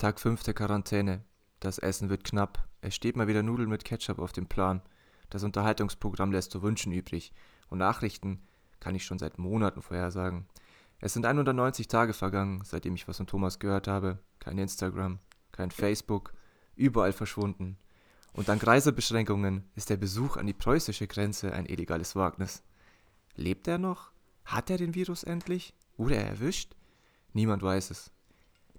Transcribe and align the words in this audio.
Tag 0.00 0.18
5 0.18 0.44
der 0.44 0.54
Quarantäne. 0.54 1.22
Das 1.60 1.76
Essen 1.76 2.08
wird 2.08 2.24
knapp. 2.24 2.66
Es 2.80 2.94
steht 2.94 3.16
mal 3.16 3.28
wieder 3.28 3.42
Nudeln 3.42 3.68
mit 3.68 3.84
Ketchup 3.84 4.18
auf 4.18 4.32
dem 4.32 4.46
Plan. 4.46 4.80
Das 5.28 5.44
Unterhaltungsprogramm 5.44 6.32
lässt 6.32 6.52
zu 6.52 6.62
wünschen 6.62 6.90
übrig. 6.90 7.34
Und 7.68 7.80
Nachrichten 7.80 8.40
kann 8.80 8.94
ich 8.94 9.04
schon 9.04 9.18
seit 9.18 9.38
Monaten 9.38 9.82
vorhersagen. 9.82 10.46
Es 11.00 11.12
sind 11.12 11.26
190 11.26 11.86
Tage 11.86 12.14
vergangen, 12.14 12.62
seitdem 12.64 12.94
ich 12.94 13.08
was 13.08 13.18
von 13.18 13.26
Thomas 13.26 13.58
gehört 13.58 13.88
habe. 13.88 14.18
Kein 14.38 14.56
Instagram, 14.56 15.18
kein 15.52 15.70
Facebook, 15.70 16.32
überall 16.76 17.12
verschwunden. 17.12 17.76
Und 18.32 18.48
dank 18.48 18.66
Reisebeschränkungen 18.66 19.68
ist 19.74 19.90
der 19.90 19.98
Besuch 19.98 20.38
an 20.38 20.46
die 20.46 20.54
preußische 20.54 21.08
Grenze 21.08 21.52
ein 21.52 21.66
illegales 21.66 22.16
Wagnis. 22.16 22.62
Lebt 23.36 23.68
er 23.68 23.76
noch? 23.76 24.12
Hat 24.46 24.70
er 24.70 24.78
den 24.78 24.94
Virus 24.94 25.24
endlich? 25.24 25.74
Wurde 25.98 26.16
er 26.16 26.26
erwischt? 26.26 26.74
Niemand 27.34 27.62
weiß 27.62 27.90
es. 27.90 28.10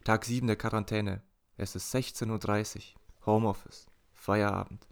Tag 0.04 0.26
7 0.26 0.48
der 0.48 0.56
Quarantäne. 0.56 1.22
Es 1.58 1.76
ist 1.76 1.94
16.30 1.94 2.78
Uhr. 2.78 2.82
Homeoffice. 3.28 3.86
Feierabend. 4.14 4.88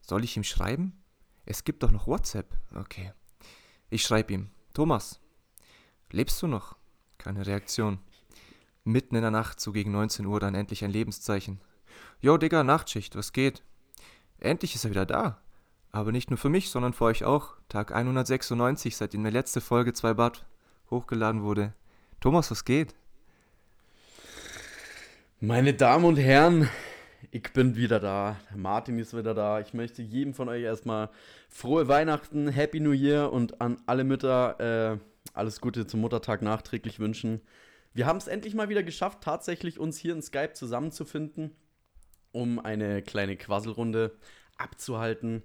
Soll 0.00 0.24
ich 0.24 0.38
ihm 0.38 0.44
schreiben? 0.44 1.02
Es 1.44 1.64
gibt 1.64 1.82
doch 1.82 1.90
noch 1.90 2.06
WhatsApp. 2.06 2.56
Okay. 2.74 3.12
Ich 3.90 4.02
schreibe 4.02 4.32
ihm. 4.32 4.50
Thomas, 4.72 5.20
lebst 6.10 6.40
du 6.40 6.46
noch? 6.46 6.76
Keine 7.18 7.46
Reaktion. 7.46 7.98
Mitten 8.84 9.16
in 9.16 9.22
der 9.22 9.30
Nacht, 9.30 9.60
so 9.60 9.70
gegen 9.72 9.92
19 9.92 10.24
Uhr, 10.24 10.40
dann 10.40 10.54
endlich 10.54 10.82
ein 10.82 10.92
Lebenszeichen. 10.92 11.60
Jo, 12.20 12.38
Digga, 12.38 12.64
Nachtschicht, 12.64 13.16
was 13.16 13.34
geht? 13.34 13.62
Endlich 14.38 14.74
ist 14.74 14.84
er 14.84 14.90
wieder 14.90 15.04
da. 15.04 15.42
Aber 15.90 16.10
nicht 16.10 16.30
nur 16.30 16.38
für 16.38 16.48
mich, 16.48 16.70
sondern 16.70 16.94
für 16.94 17.04
euch 17.04 17.24
auch. 17.24 17.56
Tag 17.68 17.92
196, 17.92 18.96
seitdem 18.96 19.24
die 19.24 19.30
letzte 19.30 19.60
Folge 19.60 19.92
2 19.92 20.14
Bad 20.14 20.46
hochgeladen 20.90 21.42
wurde. 21.42 21.74
Thomas, 22.20 22.50
was 22.50 22.64
geht? 22.64 22.94
Meine 25.40 25.72
Damen 25.72 26.04
und 26.04 26.16
Herren, 26.16 26.68
ich 27.30 27.52
bin 27.52 27.76
wieder 27.76 28.00
da. 28.00 28.40
Martin 28.56 28.98
ist 28.98 29.16
wieder 29.16 29.34
da. 29.34 29.60
Ich 29.60 29.72
möchte 29.72 30.02
jedem 30.02 30.34
von 30.34 30.48
euch 30.48 30.64
erstmal 30.64 31.10
frohe 31.48 31.86
Weihnachten, 31.86 32.48
Happy 32.48 32.80
New 32.80 32.90
Year 32.90 33.32
und 33.32 33.60
an 33.60 33.80
alle 33.86 34.02
Mütter 34.02 34.98
äh, 34.98 34.98
alles 35.34 35.60
Gute 35.60 35.86
zum 35.86 36.00
Muttertag 36.00 36.42
nachträglich 36.42 36.98
wünschen. 36.98 37.40
Wir 37.94 38.04
haben 38.04 38.16
es 38.16 38.26
endlich 38.26 38.56
mal 38.56 38.68
wieder 38.68 38.82
geschafft, 38.82 39.20
tatsächlich 39.20 39.78
uns 39.78 39.96
hier 39.96 40.12
in 40.12 40.22
Skype 40.22 40.54
zusammenzufinden, 40.54 41.52
um 42.32 42.58
eine 42.58 43.00
kleine 43.02 43.36
Quasselrunde 43.36 44.16
abzuhalten. 44.56 45.44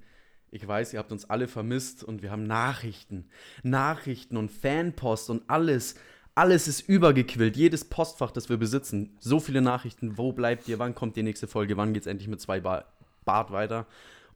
Ich 0.49 0.67
weiß, 0.67 0.93
ihr 0.93 0.99
habt 0.99 1.11
uns 1.11 1.29
alle 1.29 1.47
vermisst 1.47 2.03
und 2.03 2.23
wir 2.23 2.31
haben 2.31 2.47
Nachrichten, 2.47 3.29
Nachrichten 3.61 4.37
und 4.37 4.49
Fanpost 4.49 5.29
und 5.29 5.47
alles 5.51 5.93
alles 6.35 6.67
ist 6.67 6.81
übergequillt. 6.81 7.55
Jedes 7.55 7.85
Postfach, 7.85 8.31
das 8.31 8.49
wir 8.49 8.57
besitzen. 8.57 9.15
So 9.19 9.39
viele 9.39 9.61
Nachrichten. 9.61 10.17
Wo 10.17 10.33
bleibt 10.33 10.67
ihr? 10.67 10.79
Wann 10.79 10.95
kommt 10.95 11.15
die 11.15 11.23
nächste 11.23 11.47
Folge? 11.47 11.77
Wann 11.77 11.93
geht 11.93 12.03
es 12.03 12.07
endlich 12.07 12.27
mit 12.27 12.41
zwei 12.41 12.59
Bar 12.59 12.85
Bart 13.25 13.51
weiter? 13.51 13.85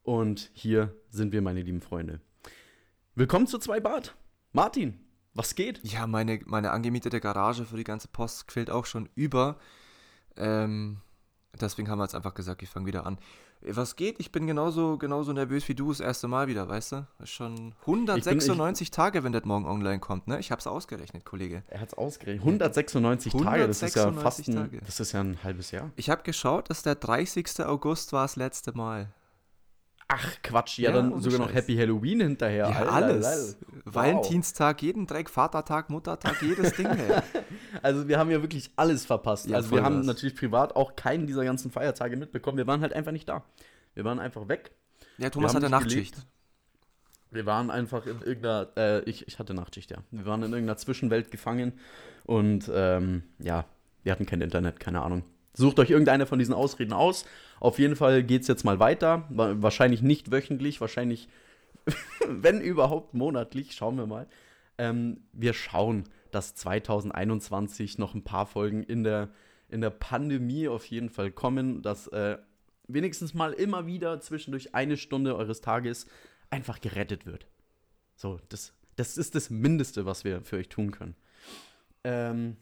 Und 0.03 0.49
hier 0.53 0.95
sind 1.09 1.33
wir, 1.33 1.41
meine 1.41 1.61
lieben 1.61 1.81
Freunde. 1.81 2.21
Willkommen 3.15 3.47
zu 3.47 3.57
zwei 3.57 3.79
Bart. 3.79 4.15
Martin, 4.53 4.99
was 5.33 5.55
geht? 5.55 5.81
Ja, 5.83 6.07
meine, 6.07 6.39
meine 6.45 6.71
angemietete 6.71 7.19
Garage 7.19 7.65
für 7.65 7.77
die 7.77 7.83
ganze 7.83 8.07
Post 8.07 8.47
quillt 8.47 8.69
auch 8.69 8.85
schon 8.85 9.09
über. 9.15 9.57
Ähm, 10.37 11.01
deswegen 11.59 11.89
haben 11.89 11.99
wir 11.99 12.05
jetzt 12.05 12.15
einfach 12.15 12.35
gesagt, 12.35 12.61
ich 12.61 12.69
fange 12.69 12.85
wieder 12.85 13.05
an. 13.05 13.17
Was 13.71 13.95
geht? 13.95 14.19
Ich 14.19 14.31
bin 14.31 14.47
genauso, 14.47 14.97
genauso 14.97 15.33
nervös 15.33 15.67
wie 15.67 15.75
du 15.75 15.89
das 15.89 15.99
erste 15.99 16.27
Mal 16.27 16.47
wieder, 16.47 16.67
weißt 16.67 16.91
du? 16.93 17.07
Das 17.19 17.29
ist 17.29 17.35
schon 17.35 17.73
196 17.81 18.87
ich, 18.87 18.91
Tage, 18.91 19.23
wenn 19.23 19.31
das 19.31 19.45
morgen 19.45 19.65
online 19.65 19.99
kommt, 19.99 20.27
ne? 20.27 20.39
Ich 20.39 20.51
hab's 20.51 20.67
ausgerechnet, 20.67 21.25
Kollege. 21.25 21.63
Er 21.67 21.81
hat's 21.81 21.93
ausgerechnet. 21.93 22.45
196, 22.45 23.33
196 23.33 23.43
Tage, 23.43 23.67
das 23.67 23.81
ist 23.81 23.95
ja 23.95 24.11
fast 24.13 24.47
ein, 24.47 24.55
Tage. 24.55 24.81
das 24.85 24.99
ist 24.99 25.11
ja 25.11 25.21
ein 25.21 25.37
halbes 25.43 25.71
Jahr. 25.71 25.91
Ich 25.95 26.09
habe 26.09 26.23
geschaut, 26.23 26.69
dass 26.69 26.83
der 26.83 26.95
30. 26.95 27.65
August 27.65 28.13
war 28.13 28.23
das 28.23 28.35
letzte 28.35 28.75
Mal. 28.75 29.09
Ach 30.09 30.35
Quatsch, 30.41 30.79
ja, 30.79 30.89
ja 30.89 30.95
dann 30.95 31.19
sogar 31.21 31.39
noch 31.39 31.53
Happy 31.53 31.75
Halloween 31.75 32.21
hinterher. 32.21 32.69
Ja, 32.69 32.77
Alter, 32.77 32.93
alles. 32.93 33.25
Alter. 33.25 33.55
Wow. 33.85 33.95
Valentinstag, 33.95 34.81
jeden 34.81 35.05
Dreck, 35.05 35.29
Vatertag, 35.29 35.89
Muttertag, 35.89 36.41
jedes 36.41 36.73
Ding. 36.75 36.85
Ey. 36.85 37.21
also 37.81 38.07
wir 38.07 38.17
haben 38.17 38.31
ja 38.31 38.41
wirklich 38.41 38.71
alles 38.77 39.05
verpasst. 39.05 39.47
Ja, 39.47 39.57
also 39.57 39.71
wir 39.71 39.83
haben 39.83 39.99
was. 39.99 40.05
natürlich 40.05 40.35
privat 40.35 40.75
auch 40.77 40.95
keinen 40.95 41.27
dieser 41.27 41.43
ganzen 41.43 41.71
Feiertage 41.71 42.15
mitbekommen. 42.15 42.57
Wir 42.57 42.67
waren 42.67 42.81
halt 42.81 42.93
einfach 42.93 43.11
nicht 43.11 43.27
da. 43.27 43.43
Wir 43.95 44.05
waren 44.05 44.19
einfach 44.19 44.47
weg. 44.47 44.71
Ja, 45.17 45.29
Thomas 45.29 45.53
hatte 45.55 45.69
Nachtschicht. 45.69 46.13
Gelebt. 46.13 46.27
Wir 47.31 47.45
waren 47.45 47.69
einfach 47.69 48.05
in 48.05 48.21
irgendeiner, 48.21 48.69
äh, 48.77 49.01
ich, 49.09 49.27
ich 49.27 49.39
hatte 49.39 49.53
Nachtschicht, 49.53 49.91
ja. 49.91 49.97
Wir 50.11 50.25
waren 50.25 50.41
in 50.43 50.51
irgendeiner 50.51 50.77
Zwischenwelt 50.77 51.31
gefangen 51.31 51.73
und 52.25 52.71
ähm, 52.73 53.23
ja, 53.39 53.65
wir 54.03 54.13
hatten 54.13 54.25
kein 54.25 54.39
Internet, 54.39 54.79
keine 54.79 55.01
Ahnung. 55.01 55.23
Sucht 55.57 55.79
euch 55.79 55.89
irgendeine 55.89 56.27
von 56.27 56.37
diesen 56.37 56.53
Ausreden 56.53 56.93
aus. 56.93 57.25
Auf 57.59 57.79
jeden 57.79 57.95
Fall 57.95 58.23
geht 58.23 58.43
es 58.43 58.47
jetzt 58.47 58.63
mal 58.63 58.79
weiter. 58.79 59.25
Wahrscheinlich 59.29 60.03
nicht 60.03 60.31
wöchentlich, 60.31 60.79
wahrscheinlich, 60.81 61.27
wenn 62.27 62.61
überhaupt 62.61 63.15
monatlich. 63.15 63.73
Schauen 63.73 63.97
wir 63.97 64.05
mal. 64.05 64.27
Ähm, 64.77 65.21
wir 65.33 65.53
schauen, 65.53 66.03
dass 66.29 66.53
2021 66.53 67.97
noch 67.97 68.13
ein 68.13 68.23
paar 68.23 68.45
Folgen 68.45 68.83
in 68.83 69.03
der, 69.03 69.29
in 69.67 69.81
der 69.81 69.89
Pandemie 69.89 70.67
auf 70.67 70.85
jeden 70.85 71.09
Fall 71.09 71.31
kommen, 71.31 71.81
dass 71.81 72.05
äh, 72.09 72.37
wenigstens 72.87 73.33
mal 73.33 73.53
immer 73.53 73.87
wieder 73.87 74.19
zwischendurch 74.19 74.75
eine 74.75 74.95
Stunde 74.95 75.35
eures 75.35 75.61
Tages 75.61 76.05
einfach 76.51 76.81
gerettet 76.81 77.25
wird. 77.25 77.47
So, 78.15 78.39
das, 78.49 78.73
das 78.95 79.17
ist 79.17 79.33
das 79.33 79.49
Mindeste, 79.49 80.05
was 80.05 80.23
wir 80.23 80.43
für 80.43 80.57
euch 80.57 80.69
tun 80.69 80.91
können. 80.91 81.15
Ähm, 82.03 82.57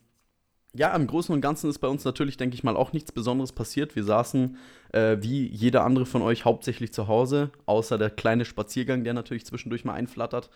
ja, 0.75 0.93
im 0.95 1.07
Großen 1.07 1.33
und 1.33 1.41
Ganzen 1.41 1.69
ist 1.69 1.79
bei 1.79 1.87
uns 1.87 2.03
natürlich, 2.03 2.37
denke 2.37 2.55
ich 2.55 2.63
mal, 2.63 2.75
auch 2.75 2.91
nichts 2.91 3.11
Besonderes 3.11 3.53
passiert. 3.53 3.95
Wir 3.95 4.03
saßen 4.03 4.57
äh, 4.91 5.17
wie 5.21 5.47
jeder 5.47 5.83
andere 5.83 6.05
von 6.05 6.21
euch 6.21 6.43
hauptsächlich 6.43 6.91
zu 6.93 7.07
Hause, 7.07 7.51
außer 7.65 7.97
der 7.97 8.09
kleine 8.09 8.45
Spaziergang, 8.45 9.03
der 9.03 9.13
natürlich 9.13 9.45
zwischendurch 9.45 9.85
mal 9.85 9.93
einflattert. 9.93 10.49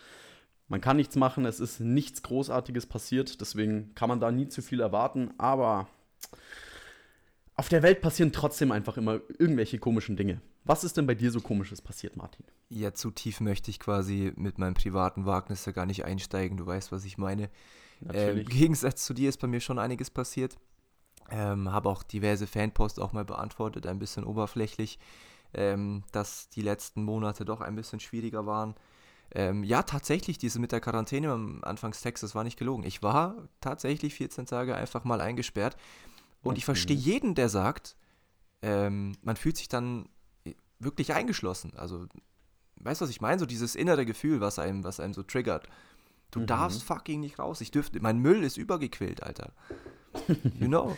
Man 0.67 0.81
kann 0.81 0.97
nichts 0.97 1.15
machen, 1.15 1.45
es 1.45 1.59
ist 1.59 1.79
nichts 1.79 2.21
Großartiges 2.21 2.85
passiert, 2.85 3.41
deswegen 3.41 3.95
kann 3.95 4.09
man 4.09 4.19
da 4.19 4.31
nie 4.31 4.49
zu 4.49 4.61
viel 4.61 4.81
erwarten, 4.81 5.31
aber 5.37 5.87
auf 7.55 7.69
der 7.69 7.81
Welt 7.81 8.01
passieren 8.01 8.31
trotzdem 8.31 8.71
einfach 8.71 8.97
immer 8.97 9.19
irgendwelche 9.37 9.79
komischen 9.79 10.15
Dinge. 10.15 10.41
Was 10.65 10.83
ist 10.83 10.97
denn 10.97 11.07
bei 11.07 11.15
dir 11.15 11.31
so 11.31 11.41
komisches 11.41 11.81
passiert, 11.81 12.15
Martin? 12.15 12.45
Ja, 12.69 12.93
zu 12.93 13.09
tief 13.09 13.39
möchte 13.39 13.71
ich 13.71 13.79
quasi 13.79 14.31
mit 14.35 14.59
meinem 14.59 14.75
privaten 14.75 15.25
Wagnis 15.25 15.65
ja 15.65 15.71
gar 15.71 15.85
nicht 15.85 16.05
einsteigen. 16.05 16.57
Du 16.57 16.65
weißt, 16.65 16.91
was 16.91 17.05
ich 17.05 17.17
meine. 17.17 17.49
Äh, 18.11 18.39
Im 18.39 18.45
Gegensatz 18.45 19.05
zu 19.05 19.13
dir 19.13 19.29
ist 19.29 19.39
bei 19.39 19.47
mir 19.47 19.59
schon 19.59 19.79
einiges 19.79 20.09
passiert. 20.09 20.57
Ähm, 21.31 21.71
habe 21.71 21.89
auch 21.89 22.03
diverse 22.03 22.47
Fanposts 22.47 22.99
auch 22.99 23.13
mal 23.13 23.25
beantwortet, 23.25 23.85
ein 23.85 23.99
bisschen 23.99 24.23
oberflächlich, 24.23 24.97
ähm, 25.53 26.03
dass 26.11 26.49
die 26.49 26.61
letzten 26.61 27.03
Monate 27.03 27.45
doch 27.45 27.61
ein 27.61 27.75
bisschen 27.75 27.99
schwieriger 27.99 28.45
waren. 28.45 28.75
Ähm, 29.31 29.63
ja, 29.63 29.83
tatsächlich, 29.83 30.39
diese 30.39 30.59
mit 30.59 30.71
der 30.71 30.81
Quarantäne 30.81 31.31
am 31.31 31.63
Anfangstext, 31.63 32.23
das 32.23 32.33
war 32.33 32.43
nicht 32.43 32.57
gelogen. 32.57 32.83
Ich 32.83 33.03
war 33.03 33.47
tatsächlich 33.61 34.15
14 34.15 34.47
Tage 34.47 34.75
einfach 34.75 35.03
mal 35.03 35.21
eingesperrt. 35.21 35.77
Und 36.41 36.51
okay. 36.51 36.57
ich 36.59 36.65
verstehe 36.65 36.97
jeden, 36.97 37.35
der 37.35 37.49
sagt, 37.49 37.95
ähm, 38.61 39.15
man 39.21 39.35
fühlt 39.35 39.57
sich 39.57 39.67
dann 39.67 40.09
wirklich 40.79 41.13
eingeschlossen. 41.13 41.73
Also, 41.75 42.07
weißt 42.77 43.01
du, 43.01 43.03
was 43.03 43.11
ich 43.11 43.21
meine? 43.21 43.39
So 43.39 43.45
dieses 43.45 43.75
innere 43.75 44.05
Gefühl, 44.05 44.41
was 44.41 44.57
einem, 44.57 44.83
was 44.83 44.99
einem 44.99 45.13
so 45.13 45.21
triggert. 45.21 45.67
Du 46.31 46.41
mhm. 46.41 46.45
darfst 46.47 46.83
fucking 46.83 47.19
nicht 47.19 47.39
raus. 47.39 47.61
Ich 47.61 47.71
dürfte, 47.71 47.99
mein 48.01 48.19
Müll 48.19 48.43
ist 48.43 48.57
übergequillt, 48.57 49.23
Alter. 49.23 49.53
You 50.59 50.67
know. 50.67 50.97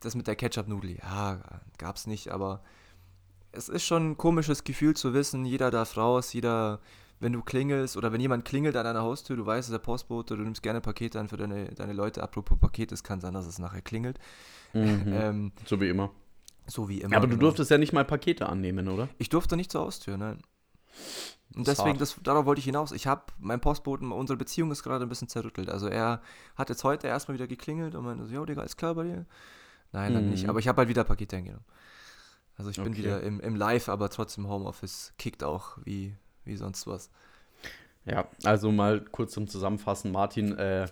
Das 0.00 0.16
mit 0.16 0.26
der 0.26 0.34
Ketchup-Nudel, 0.34 0.96
ja, 0.96 1.40
gab's 1.78 2.08
nicht, 2.08 2.32
aber 2.32 2.62
es 3.52 3.68
ist 3.68 3.84
schon 3.84 4.10
ein 4.10 4.18
komisches 4.18 4.64
Gefühl 4.64 4.94
zu 4.94 5.14
wissen, 5.14 5.44
jeder 5.44 5.70
darf 5.70 5.96
raus, 5.96 6.32
jeder, 6.32 6.80
wenn 7.20 7.32
du 7.32 7.42
klingelst 7.42 7.96
oder 7.96 8.12
wenn 8.12 8.20
jemand 8.20 8.44
klingelt 8.44 8.76
an 8.76 8.84
deiner 8.84 9.02
Haustür, 9.02 9.36
du 9.36 9.46
weißt, 9.46 9.60
es 9.60 9.66
ist 9.66 9.72
der 9.72 9.78
Postbote, 9.78 10.36
du 10.36 10.42
nimmst 10.42 10.62
gerne 10.62 10.80
Pakete 10.80 11.20
an 11.20 11.28
für 11.28 11.36
deine, 11.36 11.66
deine 11.66 11.92
Leute. 11.92 12.22
Apropos 12.22 12.58
Paket, 12.58 12.90
es 12.90 13.04
kann 13.04 13.20
sein, 13.20 13.34
dass 13.34 13.46
es 13.46 13.58
nachher 13.58 13.82
klingelt. 13.82 14.18
Mhm. 14.72 15.02
Ähm, 15.12 15.52
so 15.66 15.80
wie 15.80 15.88
immer. 15.88 16.10
So 16.66 16.88
wie 16.88 17.02
immer. 17.02 17.12
Ja, 17.12 17.18
aber 17.18 17.26
du 17.26 17.34
genau. 17.34 17.48
durftest 17.48 17.70
ja 17.70 17.78
nicht 17.78 17.92
mal 17.92 18.04
Pakete 18.04 18.48
annehmen, 18.48 18.88
oder? 18.88 19.08
Ich 19.18 19.28
durfte 19.28 19.56
nicht 19.56 19.70
zur 19.70 19.82
Haustür, 19.82 20.16
nein. 20.16 20.42
Und 21.54 21.66
deswegen, 21.66 21.98
das, 21.98 22.16
darauf 22.22 22.46
wollte 22.46 22.60
ich 22.60 22.64
hinaus. 22.64 22.92
Ich 22.92 23.06
habe, 23.06 23.24
mein 23.38 23.60
Postboten, 23.60 24.10
unsere 24.10 24.36
Beziehung 24.36 24.70
ist 24.70 24.82
gerade 24.82 25.04
ein 25.04 25.08
bisschen 25.08 25.28
zerrüttelt. 25.28 25.68
Also 25.68 25.86
er 25.86 26.22
hat 26.56 26.70
jetzt 26.70 26.82
heute 26.84 27.08
erstmal 27.08 27.34
wieder 27.36 27.46
geklingelt 27.46 27.94
und 27.94 28.04
meinte 28.04 28.24
so, 28.24 28.34
jo, 28.34 28.44
Digga, 28.44 28.62
ist 28.62 28.76
klar 28.76 28.94
bei 28.94 29.04
dir? 29.04 29.26
Nein, 29.92 30.14
dann 30.14 30.24
mhm. 30.24 30.30
nicht. 30.30 30.48
Aber 30.48 30.58
ich 30.58 30.68
habe 30.68 30.78
halt 30.78 30.88
wieder 30.88 31.04
Pakete 31.04 31.36
eingenommen. 31.36 31.64
Also 32.56 32.70
ich 32.70 32.82
bin 32.82 32.96
wieder 32.96 33.22
im, 33.22 33.40
im 33.40 33.56
Live, 33.56 33.88
aber 33.88 34.08
trotzdem 34.10 34.48
Homeoffice 34.48 35.12
kickt 35.18 35.42
auch 35.42 35.78
wie, 35.84 36.14
wie 36.44 36.56
sonst 36.56 36.86
was. 36.86 37.10
Ja, 38.04 38.26
also 38.44 38.72
mal 38.72 39.00
kurz 39.00 39.32
zum 39.32 39.48
Zusammenfassen. 39.48 40.12
Martin 40.12 40.56
äh, 40.58 40.86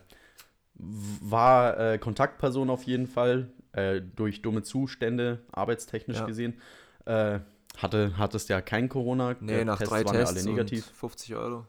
war 0.74 1.78
äh, 1.78 1.98
Kontaktperson 1.98 2.70
auf 2.70 2.84
jeden 2.84 3.06
Fall, 3.06 3.50
äh, 3.72 4.00
durch 4.00 4.42
dumme 4.42 4.62
Zustände, 4.62 5.42
arbeitstechnisch 5.52 6.18
ja. 6.18 6.26
gesehen. 6.26 6.60
Hatte, 7.82 8.14
hattest 8.18 8.48
ja 8.48 8.60
kein 8.60 8.88
Corona. 8.88 9.36
Nee, 9.40 9.64
nach 9.64 9.78
Tests 9.78 9.90
drei 9.90 10.04
waren 10.04 10.14
Tests 10.14 10.34
ja 10.34 10.40
alle 10.40 10.50
negativ. 10.50 10.86
50 10.86 11.34
Euro. 11.34 11.66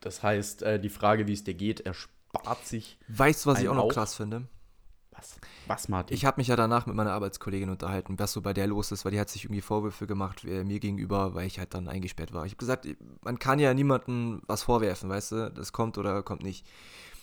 Das 0.00 0.22
heißt, 0.22 0.62
äh, 0.62 0.80
die 0.80 0.88
Frage, 0.88 1.26
wie 1.26 1.32
es 1.32 1.44
dir 1.44 1.54
geht, 1.54 1.80
erspart 1.80 2.64
sich. 2.66 2.98
Weißt 3.08 3.44
du, 3.44 3.50
was 3.50 3.60
ich 3.60 3.68
auch 3.68 3.74
noch 3.74 3.88
krass 3.88 4.14
finde? 4.14 4.46
Was? 5.10 5.40
Was, 5.66 5.88
Martin? 5.88 6.14
Ich 6.14 6.24
habe 6.24 6.40
mich 6.40 6.48
ja 6.48 6.56
danach 6.56 6.86
mit 6.86 6.94
meiner 6.94 7.12
Arbeitskollegin 7.12 7.70
unterhalten, 7.70 8.18
was 8.18 8.32
so 8.32 8.42
bei 8.42 8.52
der 8.52 8.66
los 8.66 8.92
ist, 8.92 9.04
weil 9.04 9.12
die 9.12 9.20
hat 9.20 9.30
sich 9.30 9.44
irgendwie 9.44 9.62
Vorwürfe 9.62 10.06
gemacht 10.06 10.44
äh, 10.44 10.62
mir 10.62 10.78
gegenüber, 10.78 11.34
weil 11.34 11.46
ich 11.46 11.58
halt 11.58 11.74
dann 11.74 11.88
eingesperrt 11.88 12.32
war. 12.32 12.44
Ich 12.44 12.52
habe 12.52 12.58
gesagt, 12.58 12.86
man 13.22 13.38
kann 13.38 13.58
ja 13.58 13.72
niemandem 13.74 14.42
was 14.46 14.62
vorwerfen, 14.62 15.08
weißt 15.08 15.32
du, 15.32 15.50
das 15.50 15.72
kommt 15.72 15.98
oder 15.98 16.22
kommt 16.22 16.42
nicht. 16.42 16.66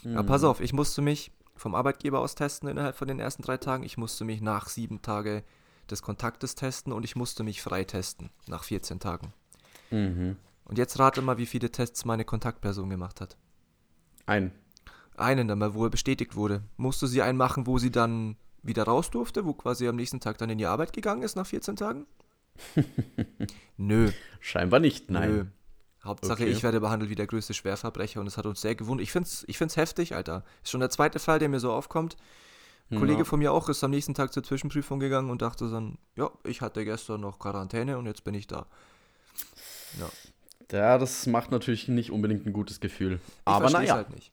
Mhm. 0.03 0.17
Aber 0.17 0.27
pass 0.27 0.43
auf, 0.43 0.59
ich 0.59 0.73
musste 0.73 1.01
mich 1.01 1.31
vom 1.55 1.75
Arbeitgeber 1.75 2.19
aus 2.19 2.35
testen 2.35 2.67
innerhalb 2.67 2.95
von 2.95 3.07
den 3.07 3.19
ersten 3.19 3.43
drei 3.43 3.57
Tagen. 3.57 3.83
Ich 3.83 3.97
musste 3.97 4.25
mich 4.25 4.41
nach 4.41 4.67
sieben 4.67 5.01
Tagen 5.01 5.43
des 5.89 6.01
Kontaktes 6.01 6.55
testen 6.55 6.93
und 6.93 7.03
ich 7.03 7.15
musste 7.15 7.43
mich 7.43 7.61
freitesten 7.61 8.29
nach 8.47 8.63
14 8.63 8.99
Tagen. 8.99 9.33
Mhm. 9.91 10.37
Und 10.65 10.77
jetzt 10.77 10.97
rate 10.99 11.21
mal, 11.21 11.37
wie 11.37 11.45
viele 11.45 11.71
Tests 11.71 12.05
meine 12.05 12.25
Kontaktperson 12.25 12.89
gemacht 12.89 13.21
hat. 13.21 13.37
Ein. 14.25 14.51
Einen, 15.15 15.47
dann 15.47 15.59
mal, 15.59 15.73
wo 15.73 15.85
er 15.85 15.89
bestätigt 15.89 16.35
wurde. 16.35 16.63
Musste 16.77 17.07
sie 17.07 17.21
einen 17.21 17.37
machen, 17.37 17.67
wo 17.67 17.77
sie 17.77 17.91
dann 17.91 18.35
wieder 18.63 18.83
raus 18.83 19.11
durfte, 19.11 19.45
wo 19.45 19.53
quasi 19.53 19.87
am 19.87 19.95
nächsten 19.95 20.19
Tag 20.19 20.37
dann 20.37 20.49
in 20.49 20.57
die 20.57 20.65
Arbeit 20.65 20.93
gegangen 20.93 21.21
ist 21.21 21.35
nach 21.35 21.45
14 21.45 21.75
Tagen? 21.75 22.07
Nö. 23.77 24.11
Scheinbar 24.39 24.79
nicht, 24.79 25.11
nein. 25.11 25.31
Nö. 25.31 25.45
Hauptsache, 26.03 26.43
okay. 26.43 26.51
ich 26.51 26.63
werde 26.63 26.81
behandelt 26.81 27.09
wie 27.09 27.15
der 27.15 27.27
größte 27.27 27.53
Schwerverbrecher 27.53 28.19
und 28.19 28.27
es 28.27 28.37
hat 28.37 28.45
uns 28.45 28.59
sehr 28.59 28.75
gewundert. 28.75 29.03
Ich 29.03 29.11
finde 29.11 29.27
es 29.27 29.45
ich 29.47 29.57
find's 29.57 29.77
heftig, 29.77 30.15
Alter. 30.15 30.43
Ist 30.61 30.71
schon 30.71 30.81
der 30.81 30.89
zweite 30.89 31.19
Fall, 31.19 31.39
der 31.39 31.47
mir 31.47 31.59
so 31.59 31.71
aufkommt. 31.71 32.17
Ein 32.93 32.99
ja. 32.99 32.99
Kollege 32.99 33.25
von 33.25 33.39
mir 33.39 33.51
auch 33.51 33.69
ist 33.69 33.83
am 33.83 33.91
nächsten 33.91 34.13
Tag 34.13 34.33
zur 34.33 34.43
Zwischenprüfung 34.43 34.99
gegangen 34.99 35.29
und 35.29 35.41
dachte 35.41 35.69
dann, 35.69 35.97
ja, 36.15 36.29
ich 36.43 36.61
hatte 36.61 36.85
gestern 36.85 37.21
noch 37.21 37.39
Quarantäne 37.39 37.97
und 37.97 38.05
jetzt 38.05 38.23
bin 38.23 38.35
ich 38.35 38.47
da. 38.47 38.67
Ja. 39.99 40.09
Ja, 40.71 40.97
das 40.97 41.27
macht 41.27 41.51
natürlich 41.51 41.87
nicht 41.87 42.11
unbedingt 42.11 42.47
ein 42.47 42.53
gutes 42.53 42.79
Gefühl. 42.79 43.19
Ich 43.23 43.31
Aber 43.45 43.69
naja. 43.69 43.95
Halt 43.95 44.09
nicht. 44.09 44.31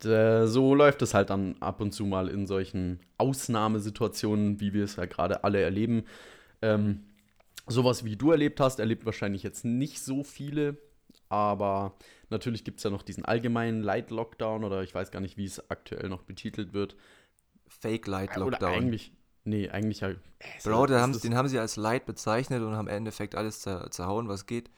So 0.00 0.74
läuft 0.74 1.02
es 1.02 1.14
halt 1.14 1.30
dann 1.30 1.56
ab 1.60 1.80
und 1.80 1.92
zu 1.92 2.04
mal 2.04 2.28
in 2.28 2.46
solchen 2.46 3.00
Ausnahmesituationen, 3.18 4.60
wie 4.60 4.74
wir 4.74 4.84
es 4.84 4.96
ja 4.96 5.06
gerade 5.06 5.42
alle 5.42 5.60
erleben. 5.60 6.04
Ähm, 6.60 7.04
sowas 7.66 8.04
wie 8.04 8.16
du 8.16 8.30
erlebt 8.30 8.60
hast, 8.60 8.78
erlebt 8.78 9.06
wahrscheinlich 9.06 9.42
jetzt 9.42 9.64
nicht 9.64 10.00
so 10.02 10.22
viele. 10.22 10.76
Aber 11.28 11.94
natürlich 12.30 12.64
gibt 12.64 12.78
es 12.78 12.84
ja 12.84 12.90
noch 12.90 13.02
diesen 13.02 13.24
allgemeinen 13.24 13.82
Light 13.82 14.10
Lockdown 14.10 14.64
oder 14.64 14.82
ich 14.82 14.94
weiß 14.94 15.10
gar 15.10 15.20
nicht, 15.20 15.36
wie 15.36 15.44
es 15.44 15.70
aktuell 15.70 16.08
noch 16.08 16.22
betitelt 16.22 16.72
wird. 16.72 16.96
Fake 17.66 18.06
Light 18.06 18.36
Lockdown. 18.36 18.70
Oder 18.70 18.76
eigentlich, 18.76 19.12
nee, 19.44 19.68
eigentlich 19.68 20.00
ja. 20.00 20.10
Bro, 20.64 20.86
den 20.86 20.98
haben, 20.98 21.20
den 21.20 21.34
haben 21.34 21.48
sie 21.48 21.58
als 21.58 21.76
Light 21.76 22.06
bezeichnet 22.06 22.62
und 22.62 22.74
haben 22.74 22.88
im 22.88 22.94
Endeffekt 22.94 23.34
alles 23.34 23.60
zerhauen, 23.60 24.28
was 24.28 24.46
geht. 24.46 24.70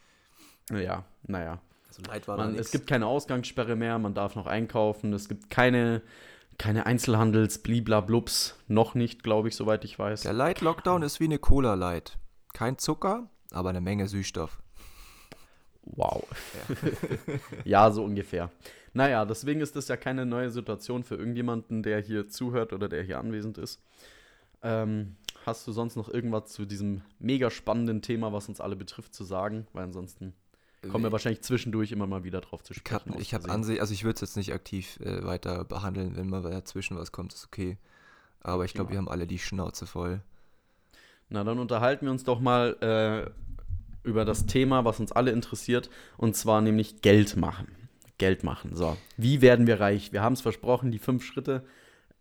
Ja, 0.70 1.04
naja. 1.22 1.60
Also 1.88 2.02
Light 2.02 2.28
war 2.28 2.36
man, 2.36 2.54
Es 2.54 2.70
gibt 2.70 2.86
keine 2.86 3.06
Ausgangssperre 3.06 3.76
mehr, 3.76 3.98
man 3.98 4.14
darf 4.14 4.36
noch 4.36 4.46
einkaufen, 4.46 5.12
es 5.12 5.28
gibt 5.28 5.48
keine, 5.50 6.02
keine 6.58 6.86
Einzelhandels, 6.86 7.58
bliblablubs, 7.62 8.56
noch 8.68 8.94
nicht, 8.94 9.22
glaube 9.22 9.48
ich, 9.48 9.56
soweit 9.56 9.84
ich 9.84 9.98
weiß. 9.98 10.22
Der 10.22 10.34
Light 10.34 10.60
Lockdown 10.60 11.02
ist 11.02 11.20
wie 11.20 11.24
eine 11.24 11.38
Cola 11.38 11.74
Light. 11.74 12.18
Kein 12.52 12.78
Zucker, 12.78 13.30
aber 13.52 13.70
eine 13.70 13.80
Menge 13.80 14.08
Süßstoff. 14.08 14.60
Wow. 15.96 16.24
Ja. 16.68 17.34
ja, 17.64 17.90
so 17.90 18.04
ungefähr. 18.04 18.50
Naja, 18.92 19.24
deswegen 19.24 19.60
ist 19.60 19.76
das 19.76 19.88
ja 19.88 19.96
keine 19.96 20.26
neue 20.26 20.50
Situation 20.50 21.04
für 21.04 21.16
irgendjemanden, 21.16 21.82
der 21.82 22.00
hier 22.00 22.28
zuhört 22.28 22.72
oder 22.72 22.88
der 22.88 23.02
hier 23.02 23.18
anwesend 23.18 23.58
ist. 23.58 23.80
Ähm, 24.62 25.16
hast 25.46 25.66
du 25.66 25.72
sonst 25.72 25.96
noch 25.96 26.08
irgendwas 26.08 26.46
zu 26.46 26.64
diesem 26.64 27.02
mega 27.18 27.50
spannenden 27.50 28.02
Thema, 28.02 28.32
was 28.32 28.48
uns 28.48 28.60
alle 28.60 28.76
betrifft, 28.76 29.14
zu 29.14 29.24
sagen? 29.24 29.66
Weil 29.72 29.84
ansonsten 29.84 30.34
kommen 30.90 31.04
wir 31.04 31.12
wahrscheinlich 31.12 31.42
zwischendurch 31.42 31.92
immer 31.92 32.06
mal 32.06 32.24
wieder 32.24 32.40
drauf 32.40 32.62
zu 32.62 32.74
sprechen. 32.74 33.14
Ich 33.18 33.34
habe 33.34 33.50
Ansicht, 33.50 33.80
also 33.80 33.92
ich 33.92 34.04
würde 34.04 34.14
es 34.14 34.20
jetzt 34.20 34.36
nicht 34.36 34.52
aktiv 34.52 34.98
äh, 35.00 35.24
weiter 35.24 35.64
behandeln, 35.64 36.16
wenn 36.16 36.28
mal 36.28 36.42
dazwischen 36.42 36.96
was 36.96 37.12
kommt, 37.12 37.32
ist 37.34 37.46
okay. 37.46 37.78
Aber 38.40 38.64
ich 38.64 38.74
glaube, 38.74 38.90
ja. 38.90 38.92
wir 38.92 38.98
haben 38.98 39.08
alle 39.08 39.26
die 39.26 39.38
Schnauze 39.38 39.86
voll. 39.86 40.20
Na, 41.28 41.44
dann 41.44 41.58
unterhalten 41.58 42.06
wir 42.06 42.12
uns 42.12 42.24
doch 42.24 42.40
mal 42.40 42.76
äh, 42.80 43.30
über 44.02 44.24
das 44.24 44.46
Thema, 44.46 44.84
was 44.84 45.00
uns 45.00 45.12
alle 45.12 45.30
interessiert, 45.30 45.90
und 46.16 46.36
zwar 46.36 46.60
nämlich 46.60 47.02
Geld 47.02 47.36
machen. 47.36 47.68
Geld 48.18 48.42
machen. 48.42 48.74
So, 48.74 48.96
wie 49.16 49.40
werden 49.40 49.66
wir 49.66 49.80
reich? 49.80 50.12
Wir 50.12 50.22
haben 50.22 50.32
es 50.32 50.40
versprochen, 50.40 50.90
die 50.90 50.98
fünf 50.98 51.24
Schritte. 51.24 51.64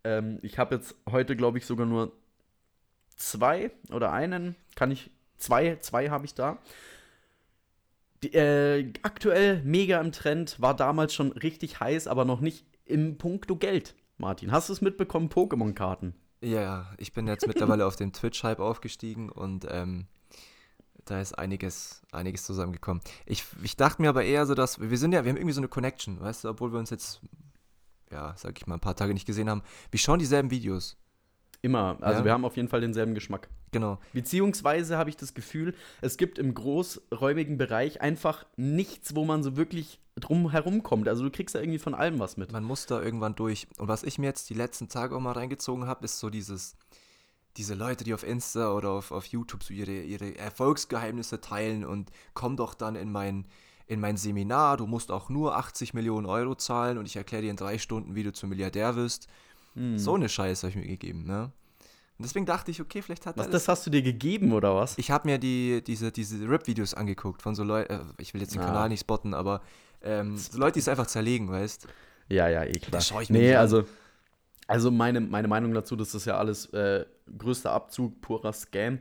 Ähm, 0.04 0.40
ich 0.42 0.60
habe 0.60 0.76
jetzt 0.76 0.96
heute, 1.10 1.36
glaube 1.36 1.58
ich, 1.58 1.66
sogar 1.66 1.86
nur 1.86 2.14
zwei 3.16 3.72
oder 3.92 4.12
einen. 4.14 4.56
Kann 4.76 4.92
ich, 4.92 5.10
zwei, 5.38 5.78
zwei 5.78 6.10
habe 6.10 6.26
ich 6.26 6.36
da. 6.36 6.60
Die, 8.24 8.34
äh, 8.34 8.94
aktuell 9.02 9.62
mega 9.64 10.00
im 10.00 10.12
Trend, 10.12 10.60
war 10.60 10.76
damals 10.76 11.14
schon 11.14 11.32
richtig 11.32 11.80
heiß, 11.80 12.08
aber 12.08 12.26
noch 12.26 12.42
nicht 12.42 12.66
im 12.86 13.18
Punkto 13.18 13.56
Geld. 13.56 13.96
Martin, 14.18 14.52
hast 14.52 14.70
du 14.70 14.74
es 14.74 14.82
mitbekommen, 14.82 15.30
Pokémon-Karten? 15.30 16.16
Ja, 16.42 16.94
ich 16.98 17.14
bin 17.14 17.28
jetzt 17.28 17.48
mittlerweile 17.48 17.86
auf 17.86 17.96
dem 17.96 18.14
Twitch-Hype 18.14 18.60
aufgestiegen 18.60 19.30
und 19.30 19.68
ähm, 19.70 20.08
da 21.10 21.22
ist 21.22 21.38
einiges, 21.38 22.02
einiges 22.12 22.44
zusammengekommen. 22.44 23.02
Ich, 23.26 23.44
ich 23.64 23.76
dachte 23.76 24.02
mir 24.02 24.10
aber 24.10 24.24
eher 24.24 24.46
so, 24.46 24.54
dass 24.54 24.80
wir 24.80 24.98
sind 24.98 25.14
ja, 25.14 25.24
wir 25.24 25.30
haben 25.30 25.38
irgendwie 25.38 25.54
so 25.54 25.62
eine 25.62 25.68
Connection, 25.68 26.20
weißt 26.20 26.44
du, 26.44 26.50
obwohl 26.50 26.72
wir 26.72 26.80
uns 26.80 26.90
jetzt, 26.90 27.22
ja, 28.12 28.34
sag 28.38 28.58
ich 28.60 28.68
mal, 28.68 28.76
ein 28.76 28.82
paar 28.82 28.96
Tage 28.96 29.14
nicht 29.14 29.26
gesehen 29.26 29.50
haben. 29.50 29.64
Wir 29.92 30.00
schauen 30.00 30.20
dieselben 30.20 30.52
Videos. 30.52 30.98
Immer. 31.62 31.98
Also 32.02 32.20
ja. 32.20 32.26
wir 32.26 32.32
haben 32.34 32.46
auf 32.46 32.56
jeden 32.56 32.70
Fall 32.70 32.82
denselben 32.82 33.16
Geschmack. 33.16 33.50
Genau. 33.72 34.00
Beziehungsweise 34.14 34.98
habe 34.98 35.10
ich 35.10 35.18
das 35.18 35.34
Gefühl, 35.34 35.74
es 36.02 36.18
gibt 36.18 36.40
im 36.40 36.54
großräumigen 36.54 37.58
Bereich 37.58 38.02
einfach 38.02 38.46
nichts, 38.56 39.16
wo 39.16 39.26
man 39.26 39.44
so 39.44 39.58
wirklich 39.58 40.00
drum 40.16 40.52
herumkommt. 40.52 41.08
Also 41.08 41.24
du 41.24 41.32
kriegst 41.32 41.56
da 41.56 41.60
irgendwie 41.60 41.80
von 41.80 41.94
allem 41.94 42.20
was 42.20 42.38
mit. 42.38 42.52
Man 42.52 42.64
muss 42.64 42.86
da 42.86 43.02
irgendwann 43.02 43.36
durch. 43.36 43.68
Und 43.78 43.88
was 43.88 44.04
ich 44.04 44.20
mir 44.20 44.28
jetzt 44.28 44.50
die 44.50 44.54
letzten 44.54 44.88
Tage 44.88 45.16
auch 45.16 45.20
mal 45.20 45.34
reingezogen 45.34 45.88
habe, 45.88 46.06
ist 46.06 46.20
so 46.20 46.30
dieses, 46.30 46.78
diese 47.58 47.74
Leute, 47.74 48.04
die 48.04 48.14
auf 48.14 48.24
Insta 48.24 48.72
oder 48.72 48.92
auf, 48.92 49.12
auf 49.12 49.26
YouTube 49.26 49.64
so 49.64 49.74
ihre, 49.74 50.02
ihre 50.02 50.38
Erfolgsgeheimnisse 50.38 51.42
teilen 51.42 51.84
und 51.86 52.12
komm 52.34 52.56
doch 52.56 52.74
dann 52.74 52.96
in 52.96 53.12
mein, 53.12 53.46
in 53.88 54.00
mein 54.00 54.18
Seminar, 54.18 54.78
du 54.78 54.86
musst 54.86 55.12
auch 55.12 55.30
nur 55.30 55.58
80 55.58 55.94
Millionen 55.94 56.26
Euro 56.26 56.56
zahlen 56.56 56.98
und 56.98 57.06
ich 57.06 57.16
erkläre 57.16 57.44
dir 57.44 57.52
in 57.52 57.58
drei 57.58 57.78
Stunden, 57.78 58.16
wie 58.16 58.24
du 58.24 58.32
zum 58.32 58.50
Milliardär 58.50 58.96
wirst. 58.96 59.28
Hm. 59.74 59.98
So 59.98 60.16
eine 60.16 60.30
Scheiße 60.30 60.68
habe 60.68 60.72
ich 60.72 60.86
mir 60.86 60.88
gegeben, 60.88 61.26
ne? 61.26 61.52
Und 62.20 62.26
deswegen 62.26 62.48
dachte 62.48 62.72
ich, 62.72 62.82
okay, 62.82 63.04
vielleicht 63.04 63.28
hat 63.28 63.38
was, 63.38 63.50
das 63.50 63.68
hast 63.68 63.86
du 63.86 63.92
dir 63.92 64.02
gegeben 64.02 64.52
oder 64.52 64.76
was? 64.76 64.98
Ich 64.98 65.12
habe 65.12 65.28
mir 65.28 65.38
die, 65.38 65.84
diese, 65.86 66.12
diese 66.12 66.50
Rap-Videos 66.50 66.96
angeguckt 66.96 67.44
von 67.44 67.54
so 67.54 67.64
Leuten, 67.64 67.94
äh, 67.94 68.00
ich 68.18 68.34
will 68.34 68.42
jetzt 68.42 68.56
den 68.56 68.62
ah. 68.62 68.66
Kanal 68.66 68.90
nicht 68.90 69.02
spotten, 69.02 69.36
aber 69.36 69.62
ähm, 70.02 70.36
so 70.36 70.58
Leute, 70.58 70.74
die 70.74 70.80
es 70.80 70.88
einfach 70.88 71.06
zerlegen, 71.06 71.50
weißt 71.50 71.88
Ja, 72.30 72.48
ja, 72.48 72.64
eh 72.64 72.72
klar. 72.72 72.92
Das 72.92 73.08
schaue 73.08 73.22
ich 73.22 73.30
mir 73.30 73.38
Nee, 73.38 73.56
also, 73.56 73.84
also 74.68 74.92
meine, 74.92 75.22
meine 75.22 75.48
Meinung 75.48 75.74
dazu, 75.74 75.96
das 75.96 76.14
ist 76.14 76.26
ja 76.26 76.38
alles 76.38 76.68
äh, 76.74 77.06
größter 77.38 77.72
Abzug, 77.72 78.22
purer 78.22 78.54
Scam 78.54 79.00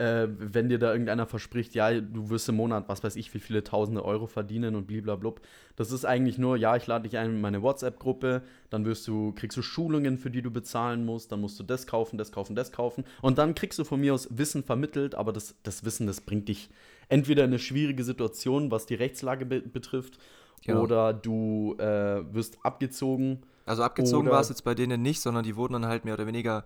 äh, 0.00 0.28
wenn 0.38 0.70
dir 0.70 0.78
da 0.78 0.92
irgendeiner 0.92 1.26
verspricht, 1.26 1.74
ja, 1.74 1.92
du 2.00 2.30
wirst 2.30 2.48
im 2.48 2.56
Monat, 2.56 2.88
was 2.88 3.04
weiß 3.04 3.16
ich, 3.16 3.34
wie 3.34 3.38
viele 3.38 3.62
tausende 3.62 4.02
Euro 4.02 4.26
verdienen 4.26 4.74
und 4.74 4.86
bliblablub. 4.86 5.42
Das 5.76 5.92
ist 5.92 6.06
eigentlich 6.06 6.38
nur, 6.38 6.56
ja, 6.56 6.74
ich 6.74 6.86
lade 6.86 7.06
dich 7.06 7.18
ein 7.18 7.34
in 7.34 7.40
meine 7.42 7.60
WhatsApp-Gruppe, 7.60 8.40
dann 8.70 8.86
wirst 8.86 9.06
du, 9.06 9.32
kriegst 9.32 9.58
du 9.58 9.62
Schulungen, 9.62 10.16
für 10.16 10.30
die 10.30 10.40
du 10.40 10.50
bezahlen 10.50 11.04
musst, 11.04 11.32
dann 11.32 11.42
musst 11.42 11.60
du 11.60 11.64
das 11.64 11.86
kaufen, 11.86 12.16
das 12.16 12.32
kaufen, 12.32 12.56
das 12.56 12.72
kaufen. 12.72 13.04
Und 13.20 13.36
dann 13.36 13.54
kriegst 13.54 13.78
du 13.78 13.84
von 13.84 14.00
mir 14.00 14.14
aus 14.14 14.26
Wissen 14.30 14.64
vermittelt, 14.64 15.14
aber 15.14 15.34
das, 15.34 15.54
das 15.64 15.84
Wissen, 15.84 16.06
das 16.06 16.22
bringt 16.22 16.48
dich 16.48 16.70
entweder 17.10 17.44
in 17.44 17.50
eine 17.50 17.58
schwierige 17.58 18.04
Situation, 18.04 18.70
was 18.70 18.86
die 18.86 18.94
Rechtslage 18.94 19.44
be 19.44 19.60
betrifft, 19.60 20.18
genau. 20.64 20.82
oder 20.82 21.12
du 21.12 21.76
äh, 21.78 22.22
wirst 22.32 22.58
abgezogen. 22.62 23.42
Also 23.66 23.82
abgezogen 23.82 24.30
war 24.30 24.40
es 24.40 24.48
jetzt 24.48 24.64
bei 24.64 24.74
denen 24.74 25.02
nicht, 25.02 25.20
sondern 25.20 25.44
die 25.44 25.56
wurden 25.56 25.74
dann 25.74 25.86
halt 25.86 26.04
mehr 26.04 26.14
oder 26.14 26.26
weniger 26.26 26.64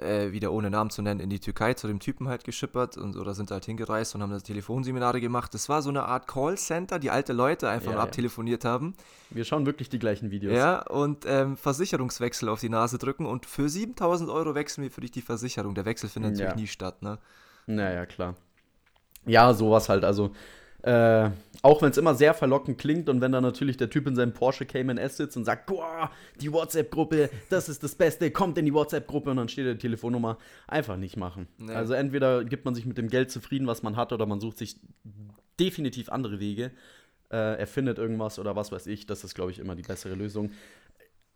äh, 0.00 0.32
wieder 0.32 0.52
ohne 0.52 0.70
Namen 0.70 0.90
zu 0.90 1.02
nennen, 1.02 1.20
in 1.20 1.30
die 1.30 1.40
Türkei 1.40 1.74
zu 1.74 1.86
dem 1.86 2.00
Typen 2.00 2.28
halt 2.28 2.44
geschippert 2.44 2.96
und 2.96 3.16
oder 3.16 3.34
sind 3.34 3.50
halt 3.50 3.64
hingereist 3.66 4.14
und 4.14 4.22
haben 4.22 4.30
das 4.30 4.42
Telefonseminare 4.42 5.20
gemacht. 5.20 5.52
Das 5.52 5.68
war 5.68 5.82
so 5.82 5.90
eine 5.90 6.04
Art 6.04 6.26
Callcenter, 6.26 6.98
die 6.98 7.10
alte 7.10 7.32
Leute 7.32 7.68
einfach 7.68 7.92
ja, 7.92 7.98
abtelefoniert 7.98 8.64
ja. 8.64 8.70
haben. 8.70 8.94
Wir 9.30 9.44
schauen 9.44 9.66
wirklich 9.66 9.88
die 9.88 9.98
gleichen 9.98 10.30
Videos. 10.30 10.54
Ja, 10.54 10.82
und 10.86 11.24
ähm, 11.26 11.56
Versicherungswechsel 11.56 12.48
auf 12.48 12.60
die 12.60 12.68
Nase 12.68 12.98
drücken 12.98 13.26
und 13.26 13.46
für 13.46 13.68
7000 13.68 14.30
Euro 14.30 14.54
wechseln 14.54 14.82
wir 14.84 14.90
für 14.90 15.00
dich 15.00 15.10
die 15.10 15.22
Versicherung. 15.22 15.74
Der 15.74 15.84
Wechsel 15.84 16.08
findet 16.08 16.32
natürlich 16.32 16.56
nie 16.56 16.66
statt, 16.66 17.02
ne? 17.02 17.18
Naja, 17.66 18.06
klar. 18.06 18.36
Ja, 19.26 19.52
sowas 19.52 19.88
halt. 19.88 20.04
Also 20.04 20.32
äh, 20.82 21.30
auch 21.62 21.82
wenn 21.82 21.90
es 21.90 21.98
immer 21.98 22.14
sehr 22.14 22.32
verlockend 22.32 22.78
klingt 22.78 23.08
und 23.08 23.20
wenn 23.20 23.32
dann 23.32 23.42
natürlich 23.42 23.76
der 23.76 23.90
Typ 23.90 24.06
in 24.06 24.16
seinem 24.16 24.32
Porsche 24.32 24.64
Cayman 24.64 24.98
S 24.98 25.18
sitzt 25.18 25.36
und 25.36 25.44
sagt, 25.44 25.66
boah, 25.66 26.10
die 26.40 26.52
WhatsApp-Gruppe, 26.52 27.30
das 27.50 27.68
ist 27.68 27.82
das 27.82 27.94
Beste, 27.94 28.30
kommt 28.30 28.56
in 28.56 28.64
die 28.64 28.72
WhatsApp-Gruppe 28.72 29.30
und 29.30 29.36
dann 29.36 29.48
steht 29.48 29.66
die 29.66 29.78
Telefonnummer, 29.78 30.38
einfach 30.66 30.96
nicht 30.96 31.16
machen. 31.16 31.48
Nee. 31.58 31.72
Also 31.72 31.92
entweder 31.92 32.44
gibt 32.44 32.64
man 32.64 32.74
sich 32.74 32.86
mit 32.86 32.96
dem 32.96 33.08
Geld 33.08 33.30
zufrieden, 33.30 33.66
was 33.66 33.82
man 33.82 33.96
hat, 33.96 34.12
oder 34.12 34.24
man 34.26 34.40
sucht 34.40 34.58
sich 34.58 34.80
definitiv 35.58 36.08
andere 36.08 36.40
Wege, 36.40 36.70
äh, 37.30 37.58
erfindet 37.58 37.98
irgendwas 37.98 38.38
oder 38.38 38.56
was 38.56 38.72
weiß 38.72 38.86
ich, 38.86 39.06
das 39.06 39.22
ist, 39.24 39.34
glaube 39.34 39.50
ich, 39.50 39.58
immer 39.58 39.76
die 39.76 39.82
bessere 39.82 40.14
Lösung. 40.14 40.52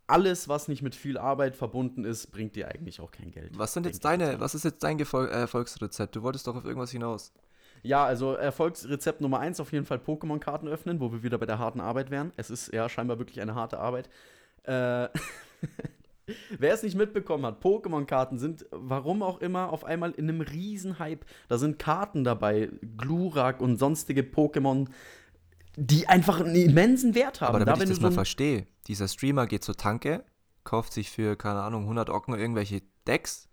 Alles, 0.07 0.49
was 0.49 0.69
nicht 0.69 0.83
mit 0.83 0.95
viel 0.95 1.17
Arbeit 1.17 1.57
verbunden 1.57 2.05
ist, 2.05 2.31
bringt 2.31 2.57
dir 2.57 2.69
eigentlich 2.69 3.01
auch 3.01 3.11
kein 3.11 3.31
Geld. 3.31 3.59
Was 3.59 3.73
sind 3.73 3.87
jetzt 3.87 4.05
deine, 4.05 4.39
was 4.39 4.55
ist 4.55 4.65
jetzt 4.65 4.83
dein 4.83 4.99
Gefol 4.99 5.29
Erfolgsrezept? 5.29 6.17
Du 6.17 6.23
wolltest 6.23 6.47
doch 6.47 6.57
auf 6.57 6.65
irgendwas 6.65 6.91
hinaus. 6.91 7.33
Ja, 7.85 8.05
also 8.05 8.33
Erfolgsrezept 8.33 9.21
Nummer 9.21 9.41
eins 9.41 9.61
auf 9.61 9.71
jeden 9.71 9.85
Fall 9.85 9.99
Pokémon-Karten 9.99 10.67
öffnen, 10.69 11.01
wo 11.01 11.13
wir 11.13 11.23
wieder 11.23 11.37
bei 11.37 11.45
der 11.47 11.59
harten 11.59 11.81
Arbeit 11.81 12.11
wären. 12.11 12.33
Es 12.37 12.49
ist 12.49 12.73
ja 12.73 12.89
scheinbar 12.89 13.19
wirklich 13.19 13.43
eine 13.43 13.55
harte 13.55 13.79
Arbeit. 13.79 14.09
Äh, 14.65 15.09
Wer 16.59 16.73
es 16.73 16.83
nicht 16.83 16.97
mitbekommen 16.97 17.45
hat, 17.45 17.63
Pokémon-Karten 17.63 18.39
sind, 18.39 18.65
warum 18.71 19.23
auch 19.23 19.43
immer, 19.43 19.71
auf 19.71 19.85
einmal 19.85 20.13
in 20.13 20.31
einem 20.31 20.41
Riesenhype. 20.41 21.27
Da 21.49 21.59
sind 21.59 21.79
Karten 21.79 22.25
dabei, 22.25 22.71
Glurak 22.97 23.61
und 23.61 23.77
sonstige 23.77 24.23
Pokémon, 24.23 24.89
die 25.77 26.09
einfach 26.09 26.41
einen 26.41 26.55
immensen 26.55 27.15
Wert 27.15 27.43
haben. 27.43 27.55
Aber 27.55 27.67
damit 27.67 27.81
da, 27.81 27.85
ich 27.85 27.91
das 27.91 28.01
mal 28.01 28.13
verstehe, 28.13 28.67
dieser 28.87 29.09
Streamer 29.09 29.47
geht 29.47 29.63
zur 29.63 29.77
Tanke, 29.77 30.25
kauft 30.65 30.95
sich 30.95 31.11
für, 31.11 31.37
keine 31.37 31.61
Ahnung, 31.61 31.83
100 31.83 32.09
Ocken 32.09 32.35
irgendwelche 32.39 32.81
Decks, 33.07 33.51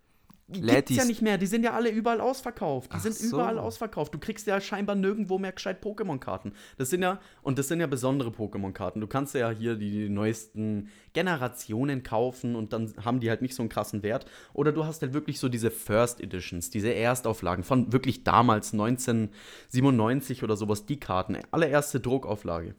Die 0.48 0.60
lädt 0.60 0.86
gibt's 0.86 0.96
ja 0.96 1.04
nicht 1.04 1.22
mehr, 1.22 1.38
die 1.38 1.46
sind 1.46 1.62
ja 1.62 1.72
alle 1.72 1.90
überall 1.90 2.20
ausverkauft. 2.20 2.92
Die 2.92 2.96
Ach 2.96 3.00
sind 3.00 3.14
so. 3.14 3.36
überall 3.36 3.58
ausverkauft. 3.58 4.12
Du 4.12 4.18
kriegst 4.18 4.46
ja 4.46 4.60
scheinbar 4.60 4.96
nirgendwo 4.96 5.38
mehr 5.38 5.52
gescheit 5.52 5.82
Pokémon-Karten. 5.82 6.52
Das 6.76 6.90
sind 6.90 7.02
ja, 7.02 7.20
und 7.42 7.58
das 7.58 7.68
sind 7.68 7.80
ja 7.80 7.86
besondere 7.86 8.30
Pokémon-Karten. 8.30 9.00
Du 9.00 9.06
kannst 9.06 9.34
ja 9.34 9.50
hier 9.50 9.76
die 9.76 10.08
neuesten 10.08 10.88
Generationen 11.12 12.02
kaufen 12.02 12.54
und 12.54 12.72
dann 12.72 12.92
haben 13.02 13.20
die 13.20 13.30
halt 13.30 13.40
nicht 13.40 13.54
so 13.54 13.62
einen 13.62 13.70
krassen 13.70 14.02
Wert. 14.02 14.26
Oder 14.52 14.72
du 14.72 14.84
hast 14.84 15.00
halt 15.02 15.14
wirklich 15.14 15.38
so 15.38 15.48
diese 15.48 15.70
First 15.70 16.20
Editions, 16.20 16.70
diese 16.70 16.92
Erstauflagen 16.92 17.64
von 17.64 17.92
wirklich 17.92 18.24
damals 18.24 18.72
1997 18.72 20.42
oder 20.42 20.56
sowas, 20.56 20.86
die 20.86 21.00
Karten, 21.00 21.38
allererste 21.50 22.00
Druckauflage. 22.00 22.74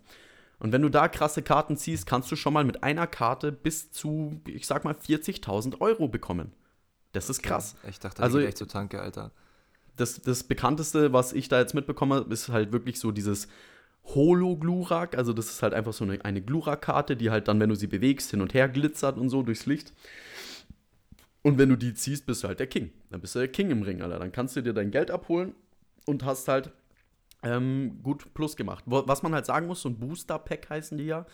Und 0.60 0.72
wenn 0.72 0.82
du 0.82 0.90
da 0.90 1.08
krasse 1.08 1.42
Karten 1.42 1.76
ziehst, 1.76 2.06
kannst 2.06 2.32
du 2.32 2.36
schon 2.36 2.54
mal 2.54 2.64
mit 2.64 2.84
einer 2.84 3.08
Karte 3.08 3.52
bis 3.52 3.92
zu, 3.92 4.40
ich 4.48 4.68
sag 4.68 4.86
mal, 4.86 4.94
40.000 4.94 5.82
Euro 5.82 6.08
bekommen. 6.08 6.54
Das 7.14 7.30
ist 7.30 7.42
krass. 7.42 7.76
Ich 7.90 8.00
dachte, 8.00 8.22
Also- 8.22 8.38
also, 8.38 8.40
geht 8.40 8.48
echt 8.50 8.58
zur 8.58 8.68
Tanke, 8.68 9.02
Alter. 9.02 9.32
Das, 9.96 10.22
das 10.22 10.44
bekannteste, 10.44 11.14
was 11.14 11.34
ich 11.34 11.48
da 11.48 11.60
jetzt 11.60 11.74
mitbekomme, 11.76 12.26
ist 12.30 12.50
halt 12.50 12.72
wirklich 12.72 13.00
so 13.00 13.12
dieses 13.12 13.48
Holo-Glurak. 14.06 15.18
Also, 15.18 15.34
das 15.34 15.48
ist 15.50 15.64
halt 15.64 15.74
einfach 15.74 15.94
so 15.94 16.04
eine, 16.04 16.24
eine 16.26 16.42
Glurak-Karte, 16.42 17.16
die 17.16 17.30
halt 17.32 17.48
dann, 17.48 17.60
wenn 17.60 17.70
du 17.70 17.76
sie 17.76 17.88
bewegst, 17.88 18.32
hin 18.32 18.42
und 18.42 18.54
her 18.54 18.68
glitzert 18.70 19.18
und 19.18 19.30
so 19.30 19.44
durchs 19.44 19.66
Licht. 19.66 19.94
Und 21.42 21.58
wenn 21.58 21.70
du 21.70 21.76
die 21.76 21.94
ziehst, 21.94 22.26
bist 22.26 22.44
du 22.44 22.48
halt 22.48 22.60
der 22.60 22.68
King. 22.68 22.92
Dann 23.10 23.22
bist 23.22 23.36
du 23.36 23.40
der 23.40 23.48
King 23.50 23.70
im 23.70 23.82
Ring, 23.84 24.02
Alter. 24.02 24.20
Dann 24.20 24.32
kannst 24.32 24.56
du 24.56 24.62
dir 24.62 24.74
dein 24.74 24.92
Geld 24.92 25.12
abholen 25.12 25.54
und 26.06 26.24
hast 26.24 26.48
halt 26.48 26.72
ähm, 27.44 28.00
gut 28.02 28.34
Plus 28.34 28.56
gemacht. 28.56 28.84
Was 28.88 29.24
man 29.24 29.34
halt 29.34 29.46
sagen 29.46 29.68
muss, 29.68 29.82
so 29.82 29.90
ein 29.90 30.00
Booster-Pack 30.00 30.70
heißen 30.70 30.98
die 30.98 31.06
ja, 31.06 31.26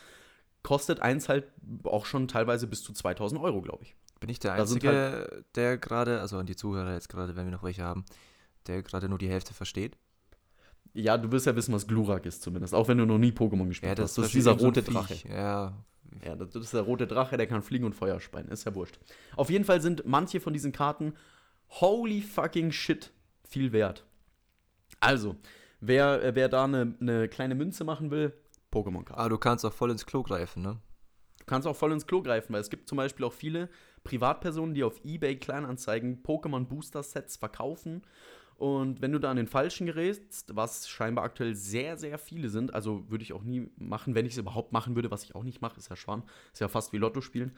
kostet 0.64 1.00
eins 1.00 1.30
halt 1.30 1.46
auch 1.84 2.06
schon 2.06 2.28
teilweise 2.28 2.66
bis 2.68 2.84
zu 2.84 2.92
2000 2.92 3.40
Euro, 3.40 3.62
glaube 3.62 3.84
ich. 3.84 3.96
Bin 4.20 4.30
ich 4.30 4.40
der 4.40 4.54
Einzige, 4.54 5.44
der 5.56 5.78
gerade, 5.78 6.20
also 6.20 6.38
an 6.38 6.46
die 6.46 6.56
Zuhörer 6.56 6.94
jetzt 6.94 7.10
gerade, 7.10 7.36
wenn 7.36 7.46
wir 7.46 7.52
noch 7.52 7.64
welche 7.64 7.84
haben, 7.84 8.06
der 8.68 8.84
gerade 8.84 9.08
nur 9.08 9.18
die 9.18 9.30
Hälfte 9.30 9.54
versteht? 9.54 9.98
Ja, 10.94 11.18
du 11.18 11.32
wirst 11.32 11.46
ja 11.46 11.56
wissen, 11.56 11.74
was 11.74 11.88
Glurak 11.88 12.26
ist 12.26 12.42
zumindest, 12.42 12.74
auch 12.74 12.88
wenn 12.88 12.98
du 12.98 13.06
noch 13.06 13.18
nie 13.18 13.32
Pokémon 13.32 13.68
gespielt 13.68 14.00
hast. 14.00 14.18
Das 14.18 14.26
ist 14.26 14.34
dieser 14.34 14.54
rote 14.54 14.82
so 14.82 14.92
Drache. 14.92 15.16
Ja, 15.30 15.74
Ja, 16.26 16.36
das 16.36 16.56
ist 16.56 16.74
der 16.74 16.82
rote 16.82 17.06
Drache, 17.08 17.38
der 17.38 17.48
kann 17.48 17.62
fliegen 17.62 17.86
und 17.86 17.94
Feuer 17.94 18.20
speien. 18.20 18.48
Ist 18.50 18.66
ja 18.66 18.74
wurscht. 18.74 19.00
Auf 19.36 19.50
jeden 19.50 19.66
Fall 19.66 19.82
sind 19.82 20.04
manche 20.06 20.40
von 20.40 20.52
diesen 20.54 20.72
Karten 20.72 21.14
holy 21.80 22.22
fucking 22.22 22.72
shit 22.72 23.12
viel 23.48 23.72
wert. 23.72 24.06
Also, 25.00 25.36
wer, 25.80 26.24
äh, 26.24 26.36
wer 26.36 26.50
da 26.50 26.66
eine, 26.66 26.96
eine 27.00 27.30
kleine 27.30 27.56
Münze 27.56 27.84
machen 27.84 28.12
will, 28.12 28.34
Pokémon-Karten. 28.72 29.20
aber 29.20 29.30
du 29.30 29.38
kannst 29.38 29.66
auch 29.66 29.74
voll 29.74 29.92
ins 29.92 30.06
Klo 30.06 30.24
greifen, 30.24 30.62
ne? 30.64 30.80
Du 31.40 31.46
kannst 31.46 31.68
auch 31.68 31.76
voll 31.76 31.92
ins 31.92 32.06
Klo 32.06 32.22
greifen, 32.22 32.54
weil 32.54 32.62
es 32.62 32.70
gibt 32.70 32.88
zum 32.90 32.98
Beispiel 32.98 33.26
auch 33.26 33.34
viele 33.34 33.70
Privatpersonen, 34.10 34.74
die 34.74 34.84
auf 34.84 35.04
Ebay 35.06 35.36
Kleinanzeigen 35.36 36.24
Pokémon 36.24 36.66
Booster 36.66 37.04
Sets 37.04 37.38
verkaufen. 37.38 38.02
Und 38.58 39.02
wenn 39.02 39.12
du 39.12 39.20
da 39.20 39.32
an 39.32 39.38
den 39.38 39.48
falschen 39.48 39.86
gerätst, 39.86 40.56
was 40.56 40.90
scheinbar 40.90 41.24
aktuell 41.24 41.56
sehr, 41.56 41.96
sehr 41.96 42.18
viele 42.18 42.50
sind, 42.50 42.74
also 42.74 43.10
würde 43.10 43.24
ich 43.24 43.34
auch 43.34 43.44
nie 43.44 43.70
machen, 43.78 44.16
wenn 44.16 44.26
ich 44.26 44.34
es 44.34 44.38
überhaupt 44.38 44.74
machen 44.74 44.96
würde, 44.96 45.12
was 45.12 45.24
ich 45.24 45.36
auch 45.36 45.44
nicht 45.44 45.62
mache, 45.62 45.78
ist 45.78 45.90
ja 45.90 45.96
Schwan, 45.96 46.24
ist 46.52 46.60
ja 46.60 46.68
fast 46.68 46.92
wie 46.92 46.98
Lotto 46.98 47.22
spielen, 47.22 47.54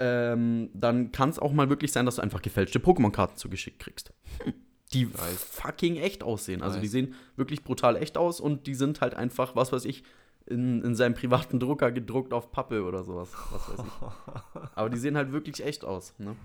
ähm, 0.00 0.70
dann 0.74 1.12
kann 1.12 1.28
es 1.28 1.38
auch 1.38 1.52
mal 1.52 1.68
wirklich 1.68 1.92
sein, 1.92 2.06
dass 2.06 2.16
du 2.16 2.22
einfach 2.22 2.42
gefälschte 2.42 2.80
Pokémon-Karten 2.80 3.36
zugeschickt 3.36 3.78
kriegst. 3.78 4.12
Hm. 4.42 4.54
Die 4.92 5.14
Weiß. 5.14 5.44
fucking 5.44 5.96
echt 5.96 6.22
aussehen. 6.22 6.60
Also 6.60 6.78
die 6.78 6.86
Weiß. 6.86 6.90
sehen 6.90 7.14
wirklich 7.36 7.64
brutal 7.64 7.96
echt 7.96 8.18
aus 8.18 8.40
und 8.40 8.66
die 8.66 8.74
sind 8.74 9.00
halt 9.00 9.14
einfach, 9.14 9.56
was 9.56 9.72
weiß 9.72 9.84
ich, 9.84 10.02
in, 10.46 10.82
in 10.82 10.94
seinem 10.94 11.14
privaten 11.14 11.60
Drucker 11.60 11.92
gedruckt 11.92 12.32
auf 12.32 12.52
Pappe 12.52 12.84
oder 12.84 13.04
sowas. 13.04 13.30
Was 13.50 13.68
weiß 13.68 13.86
ich. 13.86 14.62
Aber 14.74 14.90
die 14.90 14.98
sehen 14.98 15.16
halt 15.16 15.32
wirklich 15.32 15.64
echt 15.64 15.84
aus. 15.84 16.14
Ne? 16.18 16.36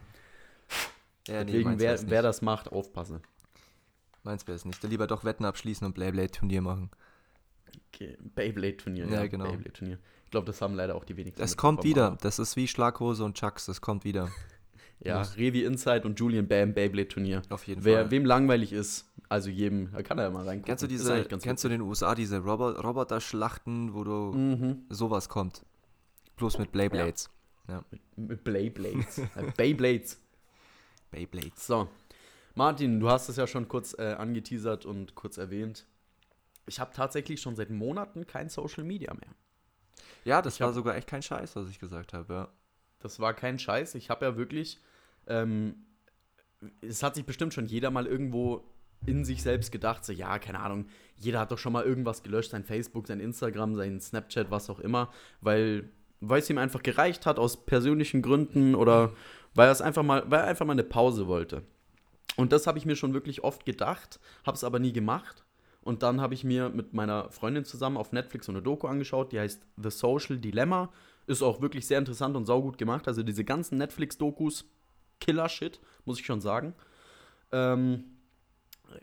Ja, 1.27 1.44
Deswegen, 1.44 1.70
meins 1.70 1.82
wer, 1.82 2.10
wer 2.10 2.22
das 2.22 2.42
macht, 2.42 2.72
aufpassen. 2.72 3.22
Meins 4.24 4.48
wäre 4.48 4.56
es 4.56 4.66
nicht. 4.66 4.84
Dann 4.84 4.92
lieber 4.92 5.08
doch 5.08 5.24
Wetten 5.24 5.46
abschließen 5.46 5.86
und 5.86 5.96
Beyblade-Turnier 5.96 6.62
machen. 6.62 6.89
Okay. 7.94 8.18
Beyblade-Turnier. 8.36 9.08
Ja, 9.08 9.27
genau. 9.27 9.46
Beyblade-Turnier. 9.46 10.00
Ich 10.25 10.32
glaube, 10.32 10.46
das 10.46 10.62
haben 10.62 10.75
leider 10.75 10.96
auch 10.96 11.06
die 11.06 11.16
wenigsten. 11.16 11.42
Es 11.42 11.56
kommt 11.56 11.84
wieder. 11.84 12.18
Das 12.22 12.39
ist 12.39 12.56
wie 12.56 12.68
Schlaghose 12.68 13.24
und 13.24 13.38
Chucks. 13.38 13.66
Das 13.66 13.82
kommt 13.82 14.04
wieder. 14.04 14.30
Ja, 15.00 15.20
Muss. 15.20 15.38
Revi 15.38 15.63
Inside 15.63 16.01
und 16.06 16.20
Julian 16.20 16.48
Bam 16.48 16.74
Beyblade-Turnier. 16.74 17.44
Auf 17.50 17.68
jeden 17.68 17.84
Wer, 17.84 18.01
Fall. 18.01 18.12
Wem 18.12 18.25
langweilig 18.25 18.74
ist, 18.74 19.06
also 19.30 19.50
jedem, 19.50 19.92
da 19.92 20.01
kann 20.01 20.18
er 20.18 20.25
ja 20.25 20.30
mal 20.32 20.39
reingucken. 20.46 20.66
Kennst 20.66 20.84
du 20.84 20.88
diese, 20.88 21.24
kennst 21.25 21.63
du 21.63 21.68
in 21.68 21.74
den 21.74 21.82
USA 21.82 22.16
diese 22.16 22.39
Robo 22.39 22.70
Roboter-Schlachten, 22.72 23.94
wo 23.94 24.04
du 24.04 24.34
Mhm. 24.34 24.86
sowas 24.89 25.30
kommt? 25.30 25.63
Bloß 26.38 26.58
mit 26.58 26.72
Beyblades. 26.72 27.30
Mit 28.16 28.44
Beyblades. 28.44 29.18
Äh, 29.36 29.51
Beyblades. 29.56 30.20
Beyblades. 31.12 31.68
So, 31.68 31.88
Martin, 32.56 33.00
du 33.00 33.10
hast 33.10 33.30
es 33.30 33.36
ja 33.38 33.46
schon 33.48 33.68
kurz 33.68 33.94
äh, 34.00 34.16
angeteasert 34.18 34.86
und 34.86 35.13
kurz 35.16 35.38
erwähnt. 35.38 35.86
Ich 36.66 36.80
habe 36.80 36.92
tatsächlich 36.94 37.39
schon 37.39 37.56
seit 37.56 37.70
Monaten 37.70 38.25
kein 38.27 38.50
Social 38.50 38.84
Media 38.84 39.13
mehr. 39.13 39.30
Ja, 40.25 40.42
das 40.42 40.56
Ich 40.56 40.60
war 40.62 40.70
hab- 40.70 40.75
sogar 40.75 40.96
echt 40.96 41.08
kein 41.08 41.22
Scheiß, 41.22 41.56
was 41.56 41.70
ich 41.70 41.80
gesagt 41.80 42.13
habe. 42.13 42.34
Ja. 42.34 42.48
Das 43.00 43.20
war 43.20 43.34
kein 43.34 43.60
Scheiß. 43.60 43.96
Ich 43.96 44.10
habe 44.10 44.25
ja 44.25 44.38
wirklich. 44.38 44.80
Ähm, 45.27 45.86
es 46.81 47.03
hat 47.03 47.15
sich 47.15 47.25
bestimmt 47.25 47.53
schon 47.53 47.67
jeder 47.67 47.91
mal 47.91 48.07
irgendwo 48.07 48.63
in 49.05 49.24
sich 49.24 49.43
selbst 49.43 49.72
gedacht, 49.72 50.03
so, 50.03 50.12
ja, 50.12 50.39
keine 50.39 50.60
Ahnung, 50.60 50.88
jeder 51.15 51.39
hat 51.39 51.51
doch 51.51 51.57
schon 51.57 51.74
mal 51.74 51.86
irgendwas 51.86 52.24
gelöscht, 52.24 52.51
sein 52.51 52.63
Facebook, 52.63 53.07
sein 53.07 53.19
Instagram, 53.19 53.75
sein 53.75 54.01
Snapchat, 54.01 54.50
was 54.50 54.69
auch 54.69 54.79
immer, 54.79 55.12
weil, 55.41 55.89
weil 56.19 56.39
es 56.39 56.50
ihm 56.50 56.57
einfach 56.57 56.81
gereicht 56.81 57.25
hat 57.25 57.38
aus 57.38 57.65
persönlichen 57.65 58.22
Gründen 58.22 58.75
oder 58.75 59.13
weil 59.53 59.69
er 59.69 59.81
einfach 59.81 60.03
mal, 60.03 60.24
weil 60.29 60.39
er 60.39 60.48
einfach 60.48 60.65
mal 60.65 60.74
eine 60.74 60.84
Pause 60.84 61.27
wollte. 61.27 61.63
Und 62.36 62.51
das 62.51 62.67
habe 62.67 62.77
ich 62.77 62.86
mir 62.86 62.96
schon 62.96 63.13
wirklich 63.13 63.43
oft 63.43 63.65
gedacht, 63.65 64.19
habe 64.46 64.55
es 64.55 64.63
aber 64.63 64.79
nie 64.79 64.93
gemacht. 64.93 65.43
Und 65.81 66.03
dann 66.03 66.19
habe 66.19 66.34
ich 66.34 66.43
mir 66.43 66.69
mit 66.69 66.93
meiner 66.93 67.31
Freundin 67.31 67.65
zusammen 67.65 67.98
auf 67.98 68.12
Netflix 68.12 68.46
so 68.46 68.51
eine 68.51 68.62
Doku 68.62 68.88
angeschaut, 68.88 69.31
die 69.31 69.39
heißt 69.39 69.65
The 69.81 69.89
Social 69.89 70.38
Dilemma. 70.38 70.91
Ist 71.27 71.41
auch 71.41 71.62
wirklich 71.62 71.88
sehr 71.88 71.98
interessant 71.98 72.36
und 72.36 72.46
saugut 72.46 72.77
gemacht. 72.77 73.07
Also 73.07 73.24
diese 73.24 73.43
ganzen 73.46 73.77
Netflix-Dokus, 73.77 74.65
Killer-Shit, 75.19 75.79
muss 76.05 76.19
ich 76.19 76.25
schon 76.25 76.41
sagen. 76.41 76.74
Ähm, 77.51 78.03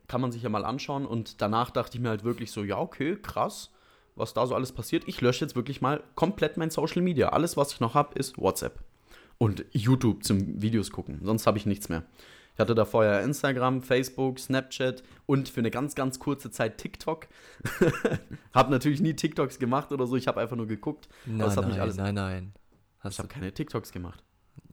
kann 0.08 0.20
man 0.20 0.32
sich 0.32 0.42
ja 0.42 0.48
mal 0.48 0.64
anschauen. 0.64 1.06
Und 1.06 1.40
danach 1.40 1.70
dachte 1.70 1.96
ich 1.96 2.02
mir 2.02 2.08
halt 2.10 2.24
wirklich 2.24 2.50
so, 2.50 2.62
ja, 2.62 2.78
okay, 2.78 3.16
krass, 3.20 3.70
was 4.16 4.34
da 4.34 4.46
so 4.46 4.54
alles 4.54 4.72
passiert. 4.72 5.04
Ich 5.06 5.20
lösche 5.20 5.44
jetzt 5.44 5.56
wirklich 5.56 5.80
mal 5.80 6.02
komplett 6.14 6.56
mein 6.56 6.70
Social 6.70 7.02
Media. 7.02 7.30
Alles, 7.30 7.56
was 7.56 7.72
ich 7.72 7.80
noch 7.80 7.94
habe, 7.94 8.18
ist 8.18 8.38
WhatsApp. 8.38 8.80
Und 9.38 9.64
YouTube 9.72 10.22
zum 10.24 10.62
Videos 10.62 10.90
gucken. 10.90 11.20
Sonst 11.22 11.46
habe 11.46 11.58
ich 11.58 11.66
nichts 11.66 11.88
mehr. 11.88 12.04
Ich 12.54 12.60
hatte 12.60 12.76
da 12.76 12.84
vorher 12.84 13.22
Instagram, 13.22 13.82
Facebook, 13.82 14.38
Snapchat 14.38 15.02
und 15.26 15.48
für 15.48 15.58
eine 15.58 15.72
ganz, 15.72 15.96
ganz 15.96 16.20
kurze 16.20 16.52
Zeit 16.52 16.78
TikTok. 16.78 17.26
habe 18.54 18.70
natürlich 18.70 19.00
nie 19.00 19.14
TikToks 19.14 19.58
gemacht 19.58 19.90
oder 19.90 20.06
so. 20.06 20.14
Ich 20.14 20.28
habe 20.28 20.40
einfach 20.40 20.54
nur 20.54 20.68
geguckt. 20.68 21.08
Nein, 21.26 21.52
nein, 21.52 21.92
nein, 21.96 22.14
nein. 22.14 22.52
Ich 22.98 23.04
Hast 23.04 23.18
habe 23.18 23.28
du, 23.28 23.34
keine 23.34 23.52
TikToks 23.52 23.90
gemacht. 23.90 24.22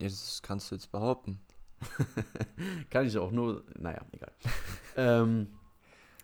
Das 0.08 0.42
kannst 0.42 0.70
du 0.70 0.74
jetzt 0.74 0.90
behaupten. 0.92 1.40
Kann 2.90 3.06
ich 3.06 3.18
auch 3.18 3.32
nur, 3.32 3.64
naja, 3.78 4.02
egal. 4.12 4.32
ähm, 4.96 5.48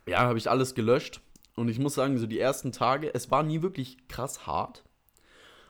ja, 0.07 0.21
habe 0.21 0.39
ich 0.39 0.51
alles 0.51 0.75
gelöscht. 0.75 1.21
Und 1.57 1.69
ich 1.69 1.79
muss 1.79 1.95
sagen, 1.95 2.19
so 2.19 2.27
die 2.27 2.39
ersten 2.39 2.71
Tage, 2.71 3.13
es 3.15 3.31
war 3.31 3.43
nie 3.43 3.63
wirklich 3.63 4.07
krass 4.09 4.47
hart. 4.47 4.85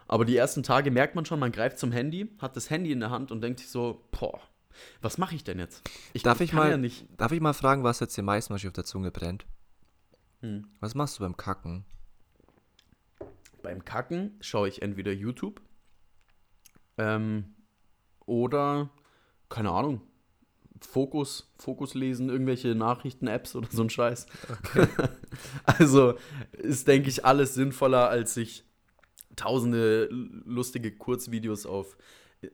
Aber 0.07 0.25
die 0.25 0.37
ersten 0.37 0.63
Tage 0.63 0.91
merkt 0.91 1.15
man 1.15 1.25
schon, 1.25 1.39
man 1.39 1.53
greift 1.53 1.79
zum 1.79 1.93
Handy, 1.93 2.31
hat 2.39 2.57
das 2.57 2.71
Handy 2.71 2.93
in 2.93 3.01
der 3.01 3.11
Hand 3.11 3.31
und 3.31 3.41
denkt 3.41 3.61
sich 3.61 3.71
so, 3.71 4.07
boah, 4.11 4.41
was 5.01 5.19
mache 5.19 5.35
ich 5.35 5.45
denn 5.45 5.59
jetzt? 5.59 5.89
Ich, 6.13 6.23
Darf 6.23 6.41
ich 6.41 6.53
mal- 6.53 6.71
ja 6.71 6.77
nicht. 6.77 7.07
Darf 7.17 7.33
ich 7.33 7.41
mal 7.41 7.53
fragen, 7.53 7.85
was 7.85 8.01
jetzt 8.01 8.17
dir 8.17 8.23
meistens 8.23 8.65
auf 8.65 8.73
der 8.73 8.85
Zunge 8.85 9.11
brennt? 9.11 9.47
Hm. 10.41 10.67
Was 10.81 10.95
machst 10.95 11.19
du 11.19 11.23
beim 11.23 11.37
Kacken? 11.37 11.85
Beim 13.63 13.85
Kacken 13.85 14.37
schaue 14.41 14.69
ich 14.69 14.83
entweder 14.83 15.13
YouTube 15.13 15.61
ähm, 16.97 17.55
oder, 18.29 18.91
keine 19.49 19.71
Ahnung, 19.71 20.01
Fokus, 20.81 21.51
Fokus 21.59 21.95
lesen, 21.95 22.29
irgendwelche 22.29 22.75
Nachrichten-Apps 22.77 23.57
oder 23.57 23.67
so 23.71 23.83
ein 23.83 23.91
Scheiß. 23.91 24.27
also 25.65 26.15
ist, 26.53 26.87
denke 26.87 27.09
ich, 27.09 27.25
alles 27.25 27.55
sinnvoller, 27.55 28.09
als 28.09 28.35
sich 28.35 28.65
tausende 29.35 30.09
lustige 30.11 30.93
Kurzvideos 30.97 31.67
auf 31.67 31.97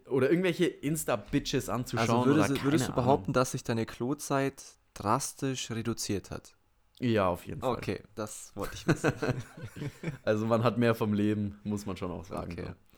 oder 0.09 0.31
irgendwelche 0.31 0.65
Insta-Bitches 0.67 1.69
anzuschauen. 1.69 2.09
Also 2.21 2.27
würdest, 2.31 2.51
oder 2.51 2.59
du- 2.61 2.65
würdest 2.65 2.89
du 2.89 2.93
behaupten, 2.93 3.33
dass 3.35 3.53
sich 3.53 3.65
deine 3.65 3.85
Klozeit 3.85 4.63
drastisch 4.95 5.71
reduziert 5.71 6.31
hat? 6.31 6.55
Ja, 7.01 7.29
auf 7.29 7.45
jeden 7.47 7.61
Fall. 7.61 7.77
Okay, 7.77 8.03
das 8.15 8.53
wollte 8.55 8.75
ich 8.75 8.87
wissen. 8.87 9.13
Also 10.23 10.47
man 10.47 10.63
hat 10.65 10.79
mehr 10.79 10.95
vom 10.95 11.13
Leben, 11.13 11.61
muss 11.65 11.85
man 11.85 11.97
schon 11.99 12.11
auch 12.11 12.25
sagen. 12.25 12.53
Okay. 12.53 12.67
So. 12.69 12.94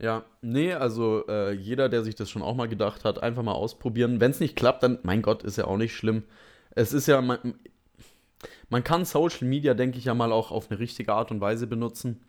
Ja, 0.00 0.24
nee, 0.40 0.72
also 0.72 1.26
äh, 1.28 1.52
jeder, 1.52 1.90
der 1.90 2.02
sich 2.02 2.14
das 2.14 2.30
schon 2.30 2.40
auch 2.40 2.54
mal 2.54 2.68
gedacht 2.68 3.04
hat, 3.04 3.22
einfach 3.22 3.42
mal 3.42 3.52
ausprobieren. 3.52 4.18
Wenn 4.18 4.30
es 4.30 4.40
nicht 4.40 4.56
klappt, 4.56 4.82
dann, 4.82 4.98
mein 5.02 5.20
Gott, 5.20 5.42
ist 5.42 5.58
ja 5.58 5.66
auch 5.66 5.76
nicht 5.76 5.94
schlimm. 5.94 6.24
Es 6.70 6.94
ist 6.94 7.06
ja, 7.06 7.20
man, 7.20 7.54
man 8.70 8.82
kann 8.82 9.04
Social 9.04 9.46
Media, 9.46 9.74
denke 9.74 9.98
ich 9.98 10.06
ja 10.06 10.14
mal, 10.14 10.32
auch 10.32 10.52
auf 10.52 10.70
eine 10.70 10.80
richtige 10.80 11.12
Art 11.12 11.30
und 11.30 11.42
Weise 11.42 11.66
benutzen. 11.66 12.22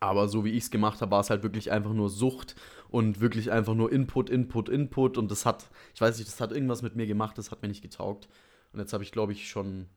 Aber 0.00 0.28
so 0.28 0.44
wie 0.46 0.52
ich 0.52 0.64
es 0.64 0.70
gemacht 0.70 1.02
habe, 1.02 1.10
war 1.10 1.20
es 1.20 1.28
halt 1.28 1.42
wirklich 1.42 1.70
einfach 1.70 1.92
nur 1.92 2.08
Sucht 2.08 2.56
und 2.88 3.20
wirklich 3.20 3.52
einfach 3.52 3.74
nur 3.74 3.92
Input, 3.92 4.30
Input, 4.30 4.70
Input. 4.70 5.18
Und 5.18 5.30
das 5.30 5.44
hat, 5.44 5.70
ich 5.94 6.00
weiß 6.00 6.16
nicht, 6.16 6.28
das 6.28 6.40
hat 6.40 6.52
irgendwas 6.52 6.80
mit 6.80 6.96
mir 6.96 7.06
gemacht, 7.06 7.36
das 7.36 7.50
hat 7.50 7.60
mir 7.60 7.68
nicht 7.68 7.82
getaugt. 7.82 8.28
Und 8.72 8.80
jetzt 8.80 8.94
habe 8.94 9.04
ich, 9.04 9.12
glaube 9.12 9.32
ich, 9.32 9.48
schon, 9.48 9.88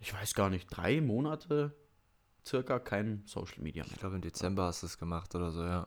ich 0.00 0.14
weiß 0.14 0.34
gar 0.34 0.48
nicht, 0.48 0.68
drei 0.70 1.02
Monate 1.02 1.74
circa 2.46 2.78
kein 2.78 3.24
Social 3.26 3.62
Media 3.62 3.84
mehr. 3.84 3.92
Ich 3.92 4.00
glaube, 4.00 4.16
im 4.16 4.22
Dezember 4.22 4.64
hast 4.64 4.82
du 4.82 4.86
es 4.86 4.98
gemacht 4.98 5.34
oder 5.34 5.50
so, 5.50 5.62
ja. 5.62 5.86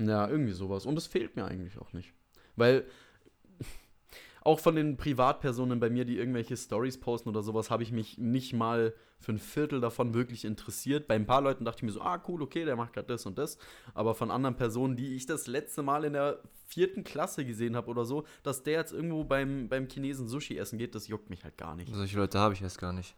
Ja, 0.00 0.28
irgendwie 0.28 0.52
sowas. 0.52 0.86
Und 0.86 0.96
es 0.96 1.06
fehlt 1.06 1.36
mir 1.36 1.44
eigentlich 1.44 1.78
auch 1.78 1.92
nicht. 1.92 2.12
Weil 2.56 2.84
auch 4.42 4.60
von 4.60 4.74
den 4.74 4.96
Privatpersonen 4.96 5.78
bei 5.78 5.90
mir, 5.90 6.04
die 6.04 6.16
irgendwelche 6.16 6.56
Stories 6.56 6.98
posten 6.98 7.28
oder 7.28 7.42
sowas, 7.42 7.70
habe 7.70 7.82
ich 7.82 7.92
mich 7.92 8.18
nicht 8.18 8.54
mal 8.54 8.94
für 9.18 9.32
ein 9.32 9.38
Viertel 9.38 9.80
davon 9.80 10.14
wirklich 10.14 10.46
interessiert. 10.46 11.06
Bei 11.06 11.14
ein 11.14 11.26
paar 11.26 11.42
Leuten 11.42 11.66
dachte 11.66 11.78
ich 11.78 11.82
mir 11.82 11.92
so, 11.92 12.00
ah, 12.00 12.22
cool, 12.26 12.40
okay, 12.40 12.64
der 12.64 12.76
macht 12.76 12.94
gerade 12.94 13.08
das 13.08 13.26
und 13.26 13.36
das. 13.36 13.58
Aber 13.92 14.14
von 14.14 14.30
anderen 14.30 14.56
Personen, 14.56 14.96
die 14.96 15.14
ich 15.14 15.26
das 15.26 15.46
letzte 15.46 15.82
Mal 15.82 16.04
in 16.04 16.14
der 16.14 16.40
vierten 16.66 17.04
Klasse 17.04 17.44
gesehen 17.44 17.76
habe 17.76 17.90
oder 17.90 18.06
so, 18.06 18.24
dass 18.42 18.62
der 18.62 18.78
jetzt 18.78 18.92
irgendwo 18.92 19.24
beim, 19.24 19.68
beim 19.68 19.88
Chinesen 19.88 20.26
Sushi 20.26 20.56
essen 20.56 20.78
geht, 20.78 20.94
das 20.94 21.08
juckt 21.08 21.28
mich 21.28 21.44
halt 21.44 21.58
gar 21.58 21.76
nicht. 21.76 21.94
Solche 21.94 22.16
Leute 22.16 22.38
habe 22.38 22.54
ich 22.54 22.62
erst 22.62 22.78
gar 22.78 22.94
nicht. 22.94 23.14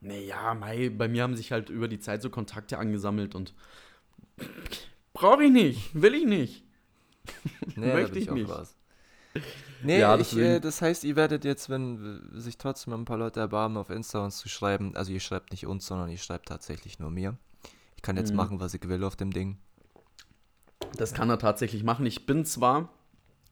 Naja, 0.00 0.54
Mai, 0.54 0.88
bei 0.88 1.08
mir 1.08 1.22
haben 1.22 1.36
sich 1.36 1.52
halt 1.52 1.70
über 1.70 1.86
die 1.86 2.00
Zeit 2.00 2.22
so 2.22 2.30
Kontakte 2.30 2.78
angesammelt 2.78 3.34
und 3.34 3.54
brauche 5.20 5.44
ich 5.44 5.50
nicht, 5.52 5.90
will 6.00 6.14
ich 6.14 6.24
nicht. 6.26 6.64
Nee, 7.76 7.92
Möchte 7.94 8.18
ich 8.18 8.26
bin 8.26 8.34
nicht. 8.34 8.50
Raus. 8.50 8.74
Nee, 9.82 10.00
Ja, 10.00 10.18
ich, 10.18 10.36
äh, 10.36 10.58
das 10.60 10.82
heißt, 10.82 11.04
ihr 11.04 11.14
werdet 11.16 11.44
jetzt, 11.44 11.70
wenn 11.70 12.20
sich 12.32 12.58
trotzdem 12.58 12.92
ein 12.94 13.04
paar 13.04 13.18
Leute 13.18 13.40
erbarmen, 13.40 13.76
auf 13.76 13.90
Insta 13.90 14.24
uns 14.24 14.38
zu 14.38 14.48
schreiben, 14.48 14.96
also 14.96 15.12
ihr 15.12 15.20
schreibt 15.20 15.52
nicht 15.52 15.66
uns, 15.66 15.86
sondern 15.86 16.08
ihr 16.10 16.18
schreibt 16.18 16.48
tatsächlich 16.48 16.98
nur 16.98 17.10
mir. 17.10 17.36
Ich 17.96 18.02
kann 18.02 18.16
jetzt 18.16 18.30
Mhm. 18.30 18.36
machen, 18.36 18.60
was 18.60 18.74
ich 18.74 18.86
will 18.88 19.04
auf 19.04 19.16
dem 19.16 19.30
Ding. 19.32 19.58
Das 20.96 21.14
kann 21.14 21.30
er 21.30 21.38
tatsächlich 21.38 21.84
machen. 21.84 22.04
Ich 22.06 22.26
bin 22.26 22.44
zwar, 22.44 22.88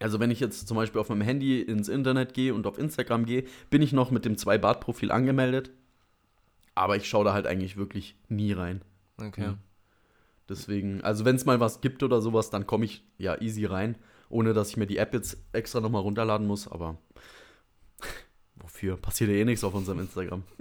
also 0.00 0.18
wenn 0.18 0.30
ich 0.30 0.40
jetzt 0.40 0.66
zum 0.66 0.76
Beispiel 0.76 1.00
auf 1.00 1.08
meinem 1.10 1.20
Handy 1.22 1.60
ins 1.60 1.88
Internet 1.88 2.34
gehe 2.34 2.54
und 2.54 2.66
auf 2.66 2.78
Instagram 2.78 3.24
gehe, 3.26 3.44
bin 3.70 3.82
ich 3.82 3.92
noch 3.92 4.10
mit 4.10 4.24
dem 4.24 4.36
Zwei-Bart-Profil 4.36 5.12
angemeldet. 5.12 5.70
Aber 6.74 6.96
ich 6.96 7.08
schaue 7.08 7.24
da 7.24 7.32
halt 7.32 7.46
eigentlich 7.46 7.76
wirklich 7.76 8.16
nie 8.28 8.52
rein. 8.52 8.82
Okay. 9.20 9.48
Mhm. 9.48 9.58
Deswegen, 10.48 11.02
also 11.02 11.24
wenn 11.24 11.36
es 11.36 11.44
mal 11.44 11.60
was 11.60 11.80
gibt 11.80 12.02
oder 12.02 12.20
sowas, 12.20 12.50
dann 12.50 12.66
komme 12.66 12.84
ich 12.86 13.04
ja 13.18 13.40
easy 13.40 13.64
rein, 13.66 13.96
ohne 14.30 14.54
dass 14.54 14.70
ich 14.70 14.76
mir 14.76 14.86
die 14.86 14.96
App 14.98 15.12
jetzt 15.14 15.36
extra 15.52 15.80
nochmal 15.80 16.02
runterladen 16.02 16.46
muss. 16.46 16.66
Aber 16.68 16.98
wofür? 18.56 18.96
Passiert 18.96 19.30
ja 19.30 19.36
eh 19.36 19.44
nichts 19.44 19.62
auf 19.64 19.74
unserem 19.74 20.00
Instagram. 20.00 20.42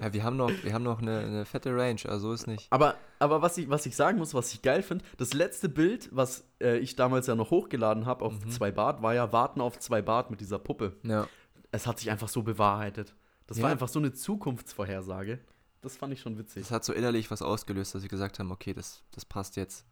Ja, 0.00 0.12
wir 0.12 0.24
haben 0.24 0.36
noch, 0.36 0.50
wir 0.62 0.72
haben 0.72 0.82
noch 0.84 1.00
eine, 1.00 1.18
eine 1.20 1.44
fette 1.44 1.74
Range, 1.74 2.00
also 2.06 2.28
so 2.28 2.32
ist 2.32 2.46
nicht. 2.46 2.66
Aber, 2.70 2.94
aber 3.18 3.42
was, 3.42 3.56
ich, 3.58 3.68
was 3.68 3.86
ich 3.86 3.96
sagen 3.96 4.18
muss, 4.18 4.34
was 4.34 4.52
ich 4.52 4.62
geil 4.62 4.82
finde, 4.82 5.04
das 5.16 5.32
letzte 5.32 5.68
Bild, 5.68 6.08
was 6.12 6.44
äh, 6.60 6.78
ich 6.78 6.96
damals 6.96 7.26
ja 7.26 7.34
noch 7.34 7.50
hochgeladen 7.50 8.06
habe 8.06 8.24
auf 8.24 8.32
Mhm. 8.44 8.50
zwei 8.50 8.70
Bart, 8.70 9.02
war 9.02 9.14
ja 9.14 9.32
Warten 9.32 9.60
auf 9.60 9.78
zwei 9.78 10.02
Bart 10.02 10.30
mit 10.30 10.40
dieser 10.40 10.58
Puppe. 10.58 10.96
Ja. 11.02 11.28
Es 11.72 11.86
hat 11.86 11.98
sich 11.98 12.10
einfach 12.10 12.28
so 12.28 12.42
bewahrheitet. 12.42 13.14
Das 13.46 13.58
Ja. 13.58 13.64
war 13.64 13.70
einfach 13.70 13.88
so 13.88 13.98
eine 13.98 14.12
Zukunftsvorhersage. 14.12 15.38
Das 15.86 15.96
fand 15.96 16.12
ich 16.12 16.20
schon 16.20 16.36
witzig. 16.36 16.64
Das 16.64 16.72
hat 16.72 16.84
so 16.84 16.92
innerlich 16.92 17.30
was 17.30 17.42
ausgelöst, 17.42 17.94
dass 17.94 18.02
wir 18.02 18.08
gesagt 18.08 18.40
haben, 18.40 18.50
okay, 18.50 18.74
das, 18.74 19.04
das 19.12 19.24
passt 19.24 19.54
jetzt. 19.54 19.86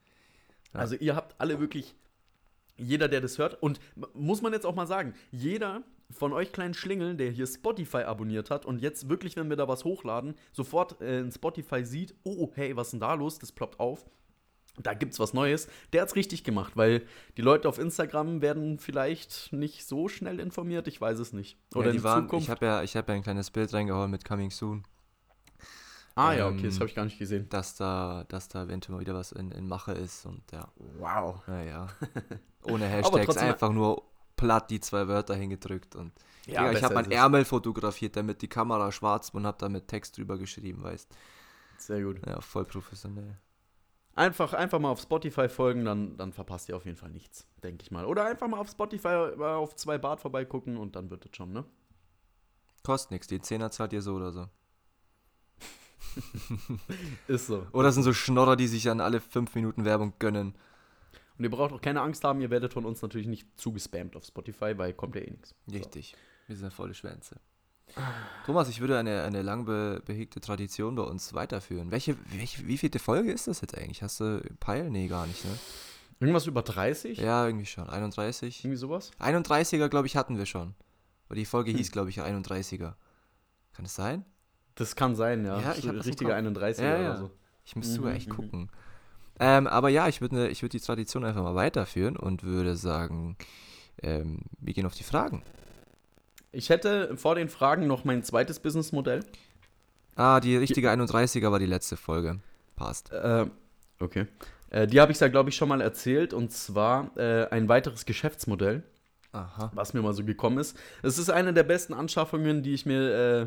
Ja. 0.72 0.80
Also 0.80 0.96
ihr 0.96 1.14
habt 1.14 1.40
alle 1.40 1.60
wirklich, 1.60 1.94
jeder, 2.76 3.06
der 3.06 3.20
das 3.20 3.38
hört, 3.38 3.62
und 3.62 3.78
muss 4.12 4.42
man 4.42 4.52
jetzt 4.52 4.66
auch 4.66 4.74
mal 4.74 4.88
sagen, 4.88 5.14
jeder 5.30 5.84
von 6.10 6.32
euch 6.32 6.50
kleinen 6.50 6.74
Schlingeln, 6.74 7.16
der 7.16 7.30
hier 7.30 7.46
Spotify 7.46 7.98
abonniert 7.98 8.50
hat 8.50 8.66
und 8.66 8.80
jetzt 8.82 9.08
wirklich, 9.08 9.36
wenn 9.36 9.48
wir 9.50 9.56
da 9.56 9.68
was 9.68 9.84
hochladen, 9.84 10.34
sofort 10.50 11.00
äh, 11.00 11.20
in 11.20 11.30
Spotify 11.30 11.84
sieht, 11.84 12.16
oh, 12.24 12.50
hey, 12.56 12.74
was 12.74 12.88
ist 12.88 12.94
denn 12.94 13.00
da 13.00 13.14
los? 13.14 13.38
Das 13.38 13.52
ploppt 13.52 13.78
auf. 13.78 14.04
Da 14.82 14.94
gibt's 14.94 15.20
was 15.20 15.32
Neues. 15.32 15.68
Der 15.92 16.02
hat's 16.02 16.16
richtig 16.16 16.42
gemacht, 16.42 16.72
weil 16.76 17.06
die 17.36 17.42
Leute 17.42 17.68
auf 17.68 17.78
Instagram 17.78 18.42
werden 18.42 18.80
vielleicht 18.80 19.52
nicht 19.52 19.86
so 19.86 20.08
schnell 20.08 20.40
informiert, 20.40 20.88
ich 20.88 21.00
weiß 21.00 21.20
es 21.20 21.32
nicht. 21.32 21.56
Oder 21.72 21.86
ja, 21.86 21.92
die 21.92 21.98
in 21.98 22.02
waren, 22.02 22.24
Zukunft. 22.24 22.46
ich 22.46 22.50
habe 22.50 22.66
ja, 22.66 22.82
ich 22.82 22.96
hab 22.96 23.08
ja 23.08 23.14
ein 23.14 23.22
kleines 23.22 23.52
Bild 23.52 23.72
reingehauen 23.72 24.10
mit 24.10 24.24
Coming 24.24 24.50
Soon, 24.50 24.82
ah 26.14 26.32
ja, 26.32 26.46
okay, 26.48 26.58
ähm, 26.58 26.64
das 26.64 26.74
habe 26.76 26.86
ich 26.86 26.94
gar 26.94 27.04
nicht 27.04 27.18
gesehen. 27.18 27.48
dass 27.48 27.76
da, 27.76 28.24
dass 28.28 28.48
da 28.48 28.64
eventuell 28.64 28.94
mal 28.96 29.00
wieder 29.00 29.14
was 29.14 29.32
in, 29.32 29.50
in 29.52 29.66
Mache 29.68 29.92
ist 29.92 30.26
und 30.26 30.42
ja, 30.52 30.68
Wow. 30.98 31.46
naja. 31.46 31.88
Ohne 32.62 32.86
Hashtags, 32.86 33.36
einfach 33.36 33.70
nur 33.72 34.02
platt 34.36 34.70
die 34.70 34.80
zwei 34.80 35.06
Wörter 35.06 35.34
hingedrückt 35.34 35.94
und 35.96 36.12
Ja, 36.46 36.66
Digga, 36.66 36.78
ich 36.78 36.84
habe 36.84 36.94
mein. 36.94 37.10
Ärmel 37.10 37.44
fotografiert, 37.44 38.16
damit 38.16 38.42
die 38.42 38.48
Kamera 38.48 38.90
schwarz 38.90 39.32
war 39.32 39.40
und 39.40 39.46
habe 39.46 39.58
damit 39.60 39.88
Text 39.88 40.16
drüber 40.16 40.38
geschrieben, 40.38 40.82
weißt. 40.82 41.08
Sehr 41.78 42.02
gut. 42.02 42.20
Ja, 42.26 42.40
voll 42.40 42.64
professionell. 42.64 43.36
Einfach, 44.16 44.52
einfach 44.54 44.78
mal 44.78 44.90
auf 44.90 45.00
Spotify 45.00 45.48
folgen, 45.48 45.84
dann, 45.84 46.16
dann 46.16 46.32
verpasst 46.32 46.68
ihr 46.68 46.76
auf 46.76 46.84
jeden 46.84 46.96
Fall 46.96 47.10
nichts, 47.10 47.46
denke 47.64 47.82
ich 47.82 47.90
mal. 47.90 48.04
Oder 48.04 48.24
einfach 48.26 48.46
mal 48.46 48.58
auf 48.60 48.70
Spotify 48.70 49.08
äh, 49.08 49.42
auf 49.42 49.74
zwei 49.74 49.98
Bart 49.98 50.20
vorbeigucken 50.20 50.76
und 50.76 50.94
dann 50.94 51.10
wird 51.10 51.26
es 51.26 51.36
schon, 51.36 51.52
ne? 51.52 51.64
Kostet 52.84 53.10
nichts, 53.10 53.26
die 53.26 53.40
Zehner 53.40 53.70
zahlt 53.72 53.92
ihr 53.92 54.02
so 54.02 54.14
oder 54.14 54.30
so. 54.30 54.46
Ist 57.28 57.46
so. 57.46 57.66
Oder 57.72 57.92
sind 57.92 58.02
so 58.02 58.12
Schnorrer, 58.12 58.56
die 58.56 58.68
sich 58.68 58.88
an 58.88 59.00
alle 59.00 59.20
fünf 59.20 59.54
Minuten 59.54 59.84
Werbung 59.84 60.14
gönnen. 60.18 60.54
Und 61.36 61.44
ihr 61.44 61.50
braucht 61.50 61.72
auch 61.72 61.80
keine 61.80 62.00
Angst 62.00 62.22
haben, 62.24 62.40
ihr 62.40 62.50
werdet 62.50 62.72
von 62.72 62.84
uns 62.84 63.02
natürlich 63.02 63.26
nicht 63.26 63.48
zugespammt 63.56 64.14
auf 64.16 64.24
Spotify, 64.24 64.78
weil 64.78 64.92
kommt 64.92 65.16
ja 65.16 65.22
eh 65.22 65.30
nichts. 65.30 65.54
Richtig. 65.70 66.16
Wir 66.46 66.56
sind 66.56 66.72
volle 66.72 66.94
Schwänze. 66.94 67.40
Thomas, 68.46 68.68
ich 68.68 68.80
würde 68.80 68.98
eine, 68.98 69.22
eine 69.22 69.42
lang 69.42 69.64
be 69.64 70.02
behegte 70.04 70.40
Tradition 70.40 70.94
bei 70.94 71.02
uns 71.02 71.34
weiterführen. 71.34 71.90
Welche, 71.90 72.16
welche, 72.36 72.66
wie 72.66 72.78
vielte 72.78 72.98
Folge 72.98 73.32
ist 73.32 73.46
das 73.46 73.60
jetzt 73.60 73.76
eigentlich? 73.76 74.02
Hast 74.02 74.20
du 74.20 74.40
Peil? 74.60 74.90
Nee, 74.90 75.06
gar 75.08 75.26
nicht, 75.26 75.44
ne? 75.44 75.56
Irgendwas 76.20 76.46
über 76.46 76.62
30? 76.62 77.18
Ja, 77.18 77.46
irgendwie 77.46 77.66
schon. 77.66 77.88
31? 77.88 78.64
Irgendwie 78.64 78.78
sowas? 78.78 79.10
31er, 79.20 79.88
glaube 79.88 80.06
ich, 80.06 80.16
hatten 80.16 80.38
wir 80.38 80.46
schon. 80.46 80.74
Aber 81.26 81.34
die 81.34 81.44
Folge 81.44 81.72
hieß, 81.72 81.90
glaube 81.90 82.10
ich, 82.10 82.20
31er. 82.20 82.94
Kann 83.72 83.84
es 83.84 83.94
sein? 83.94 84.24
Das 84.76 84.96
kann 84.96 85.14
sein, 85.14 85.44
ja. 85.44 85.60
Ja, 85.60 85.74
ich 85.76 85.86
Kopf. 85.86 86.06
31er 86.06 86.82
Ja, 86.82 86.94
oder 86.94 87.02
ja. 87.02 87.16
so. 87.16 87.30
Ich 87.64 87.76
müsste 87.76 87.92
Mhm, 87.92 87.96
sogar 87.96 88.14
echt 88.14 88.28
mhm. 88.28 88.32
gucken. 88.32 88.70
Ähm, 89.40 89.66
aber 89.66 89.88
ja, 89.88 90.08
ich 90.08 90.20
würde 90.20 90.36
ne, 90.36 90.48
ich 90.48 90.62
würd 90.62 90.72
die 90.72 90.80
Tradition 90.80 91.24
einfach 91.24 91.42
mal 91.42 91.54
weiterführen 91.54 92.16
und 92.16 92.44
würde 92.44 92.76
sagen, 92.76 93.36
ähm, 94.02 94.40
wir 94.60 94.74
gehen 94.74 94.86
auf 94.86 94.94
die 94.94 95.02
Fragen. 95.02 95.42
Ich 96.52 96.70
hätte 96.70 97.16
vor 97.16 97.34
den 97.34 97.48
Fragen 97.48 97.86
noch 97.86 98.04
mein 98.04 98.22
zweites 98.22 98.60
Businessmodell. 98.60 99.24
Ah, 100.14 100.38
die 100.38 100.56
richtige 100.56 100.90
31er 100.90 101.50
war 101.50 101.58
die 101.58 101.66
letzte 101.66 101.96
Folge. 101.96 102.38
Passt. 102.76 103.12
Äh, 103.12 103.46
okay. 103.98 104.26
Äh, 104.70 104.86
die 104.86 105.00
habe 105.00 105.10
ich 105.10 105.18
ja, 105.18 105.26
glaube 105.26 105.50
ich, 105.50 105.56
schon 105.56 105.68
mal 105.68 105.80
erzählt. 105.80 106.32
Und 106.32 106.52
zwar 106.52 107.16
äh, 107.16 107.48
ein 107.48 107.68
weiteres 107.68 108.06
Geschäftsmodell. 108.06 108.84
Aha. 109.32 109.72
was 109.74 109.94
mir 109.94 110.00
mal 110.02 110.14
so 110.14 110.24
gekommen 110.24 110.58
ist. 110.58 110.76
Es 111.02 111.18
ist 111.18 111.28
eine 111.28 111.52
der 111.52 111.64
besten 111.64 111.92
Anschaffungen, 111.92 112.62
die 112.62 112.72
ich 112.72 112.86
mir 112.86 113.00
äh, 113.42 113.46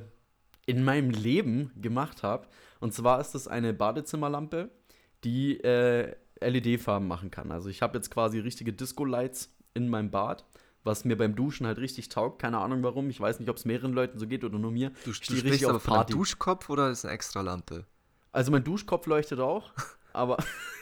in 0.68 0.84
meinem 0.84 1.10
Leben 1.10 1.72
gemacht 1.82 2.22
habe. 2.22 2.46
Und 2.80 2.94
zwar 2.94 3.20
ist 3.20 3.34
es 3.34 3.48
eine 3.48 3.74
Badezimmerlampe, 3.74 4.70
die 5.24 5.60
äh, 5.62 6.16
LED-Farben 6.40 7.08
machen 7.08 7.32
kann. 7.32 7.52
Also 7.52 7.70
ich 7.70 7.82
habe 7.82 7.98
jetzt 7.98 8.12
quasi 8.12 8.38
richtige 8.38 8.74
Disco-Lights 8.74 9.52
in 9.74 9.90
meinem 9.90 10.12
Bad, 10.12 10.46
was 10.84 11.06
mir 11.06 11.18
beim 11.18 11.36
Duschen 11.36 11.66
halt 11.66 11.80
richtig 11.80 12.10
taugt. 12.10 12.40
Keine 12.40 12.60
Ahnung 12.60 12.84
warum. 12.84 13.10
Ich 13.10 13.20
weiß 13.20 13.40
nicht, 13.40 13.50
ob 13.50 13.58
es 13.58 13.66
mehreren 13.66 13.94
Leuten 13.94 14.20
so 14.20 14.28
geht 14.28 14.44
oder 14.44 14.60
nur 14.60 14.72
mir. 14.72 14.92
Du, 15.04 15.12
du 15.12 15.14
sprichst 15.14 15.66
aber 15.66 15.78
auf 15.78 15.84
von. 15.84 16.06
Duschkopf 16.06 16.70
oder 16.70 16.92
ist 16.92 17.06
eine 17.06 17.14
extra 17.14 17.42
Lampe? 17.42 17.86
Also 18.32 18.52
mein 18.52 18.64
Duschkopf 18.64 19.08
leuchtet 19.08 19.40
auch, 19.40 19.72
aber 20.14 20.38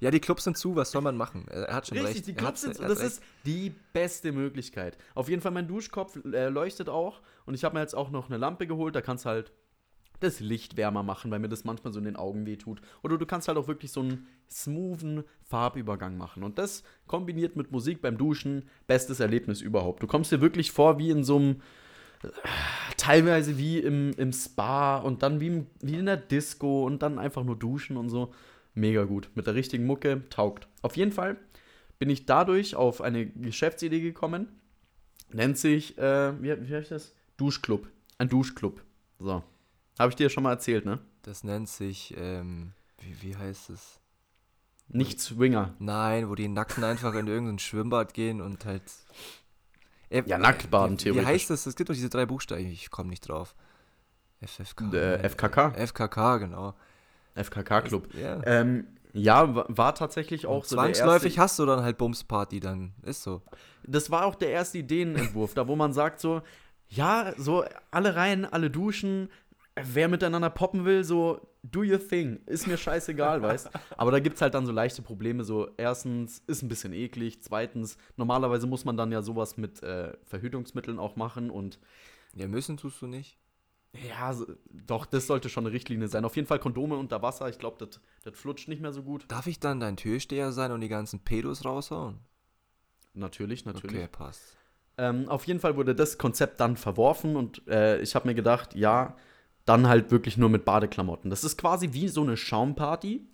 Ja, 0.00 0.10
die 0.10 0.20
Clubs 0.20 0.44
sind 0.44 0.56
zu, 0.56 0.76
was 0.76 0.90
soll 0.90 1.02
man 1.02 1.16
machen? 1.16 1.46
Er 1.48 1.74
hat 1.74 1.86
schon 1.86 1.98
Richtig, 1.98 2.16
recht. 2.16 2.26
die 2.28 2.34
Clubs 2.34 2.62
sind, 2.62 2.78
hat 2.80 2.90
das 2.90 2.98
recht. 3.00 3.08
ist 3.12 3.22
die 3.44 3.74
beste 3.92 4.32
Möglichkeit. 4.32 4.98
Auf 5.14 5.28
jeden 5.28 5.42
Fall, 5.42 5.52
mein 5.52 5.68
Duschkopf 5.68 6.18
äh, 6.24 6.48
leuchtet 6.48 6.88
auch 6.88 7.20
und 7.46 7.54
ich 7.54 7.64
habe 7.64 7.74
mir 7.74 7.80
jetzt 7.80 7.94
auch 7.94 8.10
noch 8.10 8.28
eine 8.28 8.38
Lampe 8.38 8.66
geholt, 8.66 8.94
da 8.94 9.00
kannst 9.00 9.26
halt 9.26 9.52
das 10.20 10.40
Licht 10.40 10.76
wärmer 10.76 11.02
machen, 11.02 11.30
weil 11.30 11.40
mir 11.40 11.48
das 11.48 11.64
manchmal 11.64 11.92
so 11.92 11.98
in 11.98 12.04
den 12.04 12.16
Augen 12.16 12.46
wehtut. 12.46 12.80
Oder 13.02 13.18
du 13.18 13.26
kannst 13.26 13.48
halt 13.48 13.58
auch 13.58 13.66
wirklich 13.66 13.90
so 13.92 14.00
einen 14.00 14.26
smoothen 14.48 15.24
Farbübergang 15.42 16.16
machen. 16.16 16.44
Und 16.44 16.58
das 16.58 16.84
kombiniert 17.06 17.56
mit 17.56 17.72
Musik 17.72 18.00
beim 18.00 18.16
Duschen, 18.16 18.68
bestes 18.86 19.20
Erlebnis 19.20 19.60
überhaupt. 19.60 20.02
Du 20.02 20.06
kommst 20.06 20.30
dir 20.30 20.40
wirklich 20.40 20.70
vor 20.70 20.98
wie 20.98 21.10
in 21.10 21.24
so 21.24 21.36
einem, 21.36 21.50
äh, 22.22 22.28
teilweise 22.96 23.58
wie 23.58 23.78
im, 23.80 24.12
im 24.16 24.32
Spa 24.32 24.98
und 24.98 25.22
dann 25.24 25.40
wie, 25.40 25.48
im, 25.48 25.66
wie 25.80 25.96
in 25.96 26.06
der 26.06 26.18
Disco 26.18 26.86
und 26.86 27.02
dann 27.02 27.18
einfach 27.18 27.42
nur 27.42 27.56
duschen 27.56 27.96
und 27.96 28.08
so. 28.08 28.32
Mega 28.74 29.04
gut. 29.04 29.30
Mit 29.34 29.46
der 29.46 29.54
richtigen 29.54 29.86
Mucke 29.86 30.22
taugt. 30.30 30.68
Auf 30.82 30.96
jeden 30.96 31.12
Fall 31.12 31.36
bin 31.98 32.10
ich 32.10 32.26
dadurch 32.26 32.74
auf 32.74 33.00
eine 33.00 33.26
Geschäftsidee 33.26 34.00
gekommen. 34.00 34.48
Nennt 35.30 35.58
sich, 35.58 35.96
äh, 35.98 36.32
wie, 36.42 36.68
wie 36.68 36.74
heißt 36.74 36.90
das? 36.90 37.14
Duschclub. 37.36 37.88
Ein 38.18 38.28
Duschclub. 38.28 38.82
So. 39.18 39.42
Habe 39.98 40.10
ich 40.10 40.16
dir 40.16 40.30
schon 40.30 40.42
mal 40.42 40.52
erzählt, 40.52 40.84
ne? 40.84 40.98
Das 41.22 41.44
nennt 41.44 41.68
sich, 41.68 42.14
ähm, 42.18 42.72
wie, 42.98 43.22
wie 43.22 43.36
heißt 43.36 43.70
es? 43.70 44.00
Nicht 44.88 45.20
Swinger. 45.20 45.74
Nein, 45.78 46.28
wo 46.28 46.34
die 46.34 46.48
Nackten 46.48 46.84
einfach 46.84 47.14
in 47.14 47.26
irgendein 47.28 47.58
Schwimmbad 47.58 48.12
gehen 48.14 48.40
und 48.40 48.64
halt. 48.64 48.82
Äh, 50.10 50.22
Ja, 50.26 50.38
nackt 50.38 50.70
baden, 50.70 50.94
wie, 50.94 51.00
Wie 51.00 51.02
theoretisch. 51.04 51.26
heißt 51.26 51.50
das? 51.50 51.66
Es 51.66 51.76
gibt 51.76 51.88
doch 51.88 51.94
diese 51.94 52.10
drei 52.10 52.26
Buchstaben, 52.26 52.66
ich 52.66 52.90
komme 52.90 53.10
nicht 53.10 53.26
drauf. 53.28 53.54
FFK. 54.44 54.92
Äh, 54.92 55.28
FKK. 55.28 55.72
FKK, 55.86 56.38
genau. 56.38 56.74
FKK-Club. 57.34 58.08
Ja. 58.14 58.40
Ähm, 58.44 58.86
ja, 59.14 59.54
wa- 59.54 59.66
war 59.68 59.94
tatsächlich 59.94 60.46
auch 60.46 60.64
so 60.64 60.76
der 60.76 60.84
zwangsläufig 60.84 61.38
hast 61.38 61.58
du 61.58 61.66
dann 61.66 61.82
halt 61.82 61.98
Bumsparty, 61.98 62.60
dann 62.60 62.94
ist 63.02 63.22
so. 63.22 63.42
Das 63.86 64.10
war 64.10 64.24
auch 64.24 64.34
der 64.34 64.50
erste 64.50 64.78
Ideenentwurf, 64.78 65.54
da 65.54 65.68
wo 65.68 65.76
man 65.76 65.92
sagt 65.92 66.20
so, 66.20 66.42
ja, 66.88 67.32
so 67.36 67.64
alle 67.90 68.14
rein, 68.16 68.44
alle 68.44 68.70
duschen, 68.70 69.28
wer 69.74 70.08
miteinander 70.08 70.50
poppen 70.50 70.84
will, 70.84 71.04
so 71.04 71.40
do 71.62 71.80
your 71.80 71.98
thing, 72.06 72.40
ist 72.46 72.66
mir 72.66 72.76
scheißegal, 72.76 73.40
weißt. 73.42 73.70
Aber 73.96 74.10
da 74.10 74.18
gibt's 74.18 74.40
halt 74.42 74.54
dann 74.54 74.66
so 74.66 74.72
leichte 74.72 75.00
Probleme, 75.02 75.44
so 75.44 75.68
erstens 75.76 76.42
ist 76.46 76.62
ein 76.62 76.68
bisschen 76.68 76.92
eklig, 76.92 77.42
zweitens 77.42 77.96
normalerweise 78.16 78.66
muss 78.66 78.84
man 78.84 78.96
dann 78.96 79.12
ja 79.12 79.22
sowas 79.22 79.56
mit 79.56 79.82
äh, 79.82 80.12
Verhütungsmitteln 80.24 80.98
auch 80.98 81.16
machen 81.16 81.50
und 81.50 81.78
Ja, 82.34 82.48
müssen 82.48 82.76
tust 82.78 83.00
du 83.02 83.06
nicht. 83.06 83.38
Ja, 83.94 84.34
doch, 84.86 85.04
das 85.04 85.26
sollte 85.26 85.48
schon 85.48 85.66
eine 85.66 85.74
Richtlinie 85.74 86.08
sein. 86.08 86.24
Auf 86.24 86.36
jeden 86.36 86.48
Fall 86.48 86.58
Kondome 86.58 86.96
unter 86.96 87.20
Wasser, 87.20 87.48
ich 87.48 87.58
glaube, 87.58 87.76
das 87.78 88.38
flutscht 88.38 88.68
nicht 88.68 88.80
mehr 88.80 88.92
so 88.92 89.02
gut. 89.02 89.24
Darf 89.28 89.46
ich 89.46 89.60
dann 89.60 89.80
dein 89.80 89.96
Türsteher 89.96 90.52
sein 90.52 90.72
und 90.72 90.80
die 90.80 90.88
ganzen 90.88 91.20
Pedos 91.20 91.64
raushauen? 91.64 92.18
Natürlich, 93.14 93.66
natürlich. 93.66 93.96
Okay, 93.96 94.08
passt. 94.10 94.56
Ähm, 94.96 95.28
auf 95.28 95.46
jeden 95.46 95.60
Fall 95.60 95.76
wurde 95.76 95.94
das 95.94 96.16
Konzept 96.16 96.60
dann 96.60 96.76
verworfen 96.76 97.36
und 97.36 97.66
äh, 97.68 98.00
ich 98.00 98.14
habe 98.14 98.28
mir 98.28 98.34
gedacht, 98.34 98.74
ja, 98.74 99.16
dann 99.64 99.88
halt 99.88 100.10
wirklich 100.10 100.36
nur 100.36 100.48
mit 100.48 100.64
Badeklamotten. 100.64 101.30
Das 101.30 101.44
ist 101.44 101.56
quasi 101.56 101.92
wie 101.92 102.08
so 102.08 102.22
eine 102.22 102.36
Schaumparty, 102.36 103.26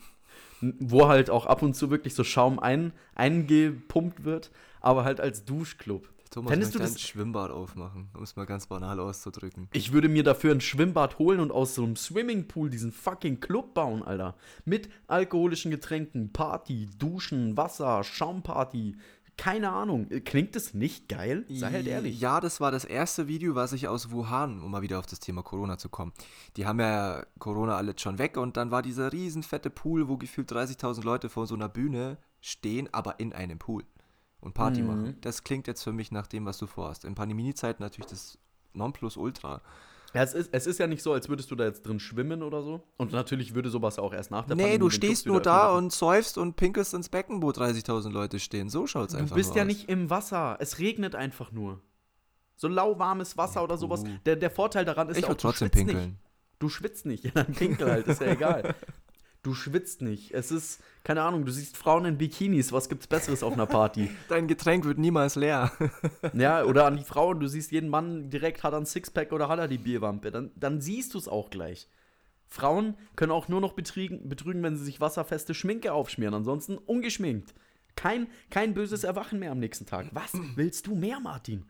wo 0.60 1.06
halt 1.08 1.30
auch 1.30 1.46
ab 1.46 1.62
und 1.62 1.74
zu 1.74 1.90
wirklich 1.90 2.14
so 2.14 2.24
Schaum 2.24 2.58
ein, 2.58 2.92
eingepumpt 3.14 4.24
wird, 4.24 4.50
aber 4.80 5.04
halt 5.04 5.20
als 5.20 5.44
Duschclub. 5.44 6.08
Thomas 6.30 6.50
Fändest 6.50 6.72
möchte 6.74 6.78
du 6.78 6.84
ein 6.90 6.92
das- 6.94 7.00
Schwimmbad 7.02 7.50
aufmachen, 7.50 8.08
um 8.14 8.22
es 8.22 8.36
mal 8.36 8.46
ganz 8.46 8.66
banal 8.66 9.00
auszudrücken. 9.00 9.68
Ich 9.72 9.92
würde 9.92 10.08
mir 10.08 10.22
dafür 10.22 10.52
ein 10.54 10.60
Schwimmbad 10.60 11.18
holen 11.18 11.40
und 11.40 11.50
aus 11.50 11.74
so 11.74 11.84
einem 11.84 11.96
Swimmingpool 11.96 12.70
diesen 12.70 12.92
fucking 12.92 13.40
Club 13.40 13.74
bauen, 13.74 14.02
Alter. 14.02 14.36
Mit 14.64 14.88
alkoholischen 15.06 15.70
Getränken, 15.70 16.32
Party, 16.32 16.88
Duschen, 16.98 17.56
Wasser, 17.56 18.02
Schaumparty. 18.04 18.96
Keine 19.36 19.70
Ahnung. 19.70 20.08
Klingt 20.24 20.56
das 20.56 20.74
nicht 20.74 21.08
geil? 21.08 21.44
Sei 21.48 21.70
halt 21.70 21.86
ehrlich. 21.86 22.18
Ja, 22.20 22.40
das 22.40 22.60
war 22.60 22.72
das 22.72 22.84
erste 22.84 23.28
Video, 23.28 23.54
was 23.54 23.72
ich 23.72 23.86
aus 23.86 24.10
Wuhan, 24.10 24.60
um 24.60 24.72
mal 24.72 24.82
wieder 24.82 24.98
auf 24.98 25.06
das 25.06 25.20
Thema 25.20 25.42
Corona 25.44 25.78
zu 25.78 25.88
kommen. 25.88 26.12
Die 26.56 26.66
haben 26.66 26.80
ja 26.80 27.24
Corona 27.38 27.76
alles 27.76 28.00
schon 28.00 28.18
weg 28.18 28.36
und 28.36 28.56
dann 28.56 28.72
war 28.72 28.82
dieser 28.82 29.12
riesen 29.12 29.44
fette 29.44 29.70
Pool, 29.70 30.08
wo 30.08 30.16
gefühlt 30.16 30.50
30.000 30.50 31.04
Leute 31.04 31.28
vor 31.28 31.46
so 31.46 31.54
einer 31.54 31.68
Bühne 31.68 32.18
stehen, 32.40 32.88
aber 32.92 33.20
in 33.20 33.32
einem 33.32 33.60
Pool 33.60 33.84
und 34.40 34.54
Party 34.54 34.80
Mhm. 34.82 34.86
machen. 34.86 35.16
Das 35.20 35.44
klingt 35.44 35.66
jetzt 35.66 35.82
für 35.82 35.92
mich 35.92 36.10
nach 36.12 36.26
dem, 36.26 36.46
was 36.46 36.58
du 36.58 36.66
vorhast. 36.66 37.04
In 37.04 37.14
Pandemie-Zeiten 37.14 37.82
natürlich 37.82 38.06
das 38.10 38.38
Nonplusultra. 38.72 39.60
Ja, 40.14 40.22
es 40.22 40.32
ist, 40.32 40.48
es 40.52 40.66
ist 40.66 40.78
ja 40.78 40.86
nicht 40.86 41.02
so, 41.02 41.12
als 41.12 41.28
würdest 41.28 41.50
du 41.50 41.54
da 41.54 41.64
jetzt 41.64 41.82
drin 41.86 42.00
schwimmen 42.00 42.42
oder 42.42 42.62
so. 42.62 42.82
Und 42.96 43.12
natürlich 43.12 43.54
würde 43.54 43.68
sowas 43.68 43.98
auch 43.98 44.14
erst 44.14 44.30
nach 44.30 44.46
der 44.46 44.56
Nee, 44.56 44.62
Pandemie 44.62 44.78
du 44.80 44.90
stehst 44.90 45.26
nur 45.26 45.42
da 45.42 45.70
und 45.76 45.92
säufst 45.92 46.38
und 46.38 46.56
pinkelst 46.56 46.94
ins 46.94 47.10
Becken, 47.10 47.42
wo 47.42 47.50
30.000 47.50 48.10
Leute 48.10 48.38
stehen. 48.40 48.70
So 48.70 48.86
schaut's 48.86 49.12
Du 49.12 49.18
einfach 49.18 49.36
bist 49.36 49.50
nur 49.50 49.56
ja 49.58 49.62
aus. 49.64 49.66
nicht 49.66 49.88
im 49.90 50.08
Wasser. 50.08 50.56
Es 50.60 50.78
regnet 50.78 51.14
einfach 51.14 51.52
nur. 51.52 51.80
So 52.56 52.68
lauwarmes 52.68 53.36
Wasser 53.36 53.56
Ja, 53.56 53.64
oder 53.64 53.76
sowas. 53.76 54.02
Der, 54.24 54.36
der 54.36 54.50
Vorteil 54.50 54.84
daran 54.86 55.10
ist 55.10 55.18
Ich 55.18 55.24
ja 55.24 55.28
auch, 55.28 55.34
trotzdem 55.36 55.68
du 55.70 55.76
schwitzt 55.76 55.86
pinkeln. 55.86 56.08
nicht. 56.10 56.18
Du 56.58 56.68
schwitzt 56.70 57.06
nicht. 57.06 57.24
Ja, 57.24 57.30
dann 57.34 57.52
pinkel 57.52 57.90
halt, 57.90 58.06
ist 58.08 58.20
ja 58.20 58.28
egal. 58.28 58.74
Du 59.42 59.54
schwitzt 59.54 60.02
nicht. 60.02 60.32
Es 60.32 60.50
ist, 60.50 60.82
keine 61.04 61.22
Ahnung, 61.22 61.44
du 61.44 61.52
siehst 61.52 61.76
Frauen 61.76 62.04
in 62.04 62.18
Bikinis. 62.18 62.72
Was 62.72 62.88
gibt's 62.88 63.06
Besseres 63.06 63.42
auf 63.42 63.52
einer 63.52 63.66
Party? 63.66 64.10
Dein 64.28 64.48
Getränk 64.48 64.84
wird 64.84 64.98
niemals 64.98 65.36
leer. 65.36 65.72
ja, 66.34 66.64
oder 66.64 66.86
an 66.86 66.96
die 66.96 67.04
Frauen, 67.04 67.38
du 67.38 67.46
siehst 67.46 67.70
jeden 67.70 67.88
Mann 67.88 68.30
direkt, 68.30 68.64
hat 68.64 68.72
er 68.72 68.80
ein 68.80 68.86
Sixpack 68.86 69.32
oder 69.32 69.48
hat 69.48 69.58
er 69.58 69.68
die 69.68 69.78
Bierwampe. 69.78 70.30
Dann, 70.30 70.50
dann 70.56 70.80
siehst 70.80 71.14
du 71.14 71.18
es 71.18 71.28
auch 71.28 71.50
gleich. 71.50 71.88
Frauen 72.46 72.96
können 73.14 73.32
auch 73.32 73.48
nur 73.48 73.60
noch 73.60 73.74
betrügen, 73.74 74.28
betrügen, 74.28 74.62
wenn 74.62 74.76
sie 74.76 74.84
sich 74.84 75.00
wasserfeste 75.00 75.54
Schminke 75.54 75.92
aufschmieren. 75.92 76.34
Ansonsten 76.34 76.76
ungeschminkt. 76.76 77.54
Kein, 77.94 78.28
kein 78.50 78.74
böses 78.74 79.04
Erwachen 79.04 79.38
mehr 79.38 79.52
am 79.52 79.58
nächsten 79.58 79.86
Tag. 79.86 80.08
Was 80.12 80.32
willst 80.56 80.86
du 80.86 80.94
mehr, 80.94 81.20
Martin? 81.20 81.66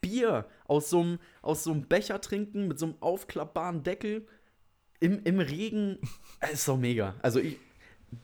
Bier 0.00 0.46
aus 0.66 0.90
so 0.90 1.00
einem 1.00 1.18
aus 1.42 1.64
so 1.64 1.72
einem 1.72 1.88
Becher 1.88 2.20
trinken 2.20 2.68
mit 2.68 2.78
so 2.78 2.86
einem 2.86 2.96
aufklappbaren 3.00 3.82
Deckel 3.82 4.26
im, 5.00 5.22
im 5.24 5.40
Regen. 5.40 5.98
Ist 6.52 6.64
so 6.64 6.76
mega. 6.76 7.14
Also 7.22 7.40
ich, 7.40 7.58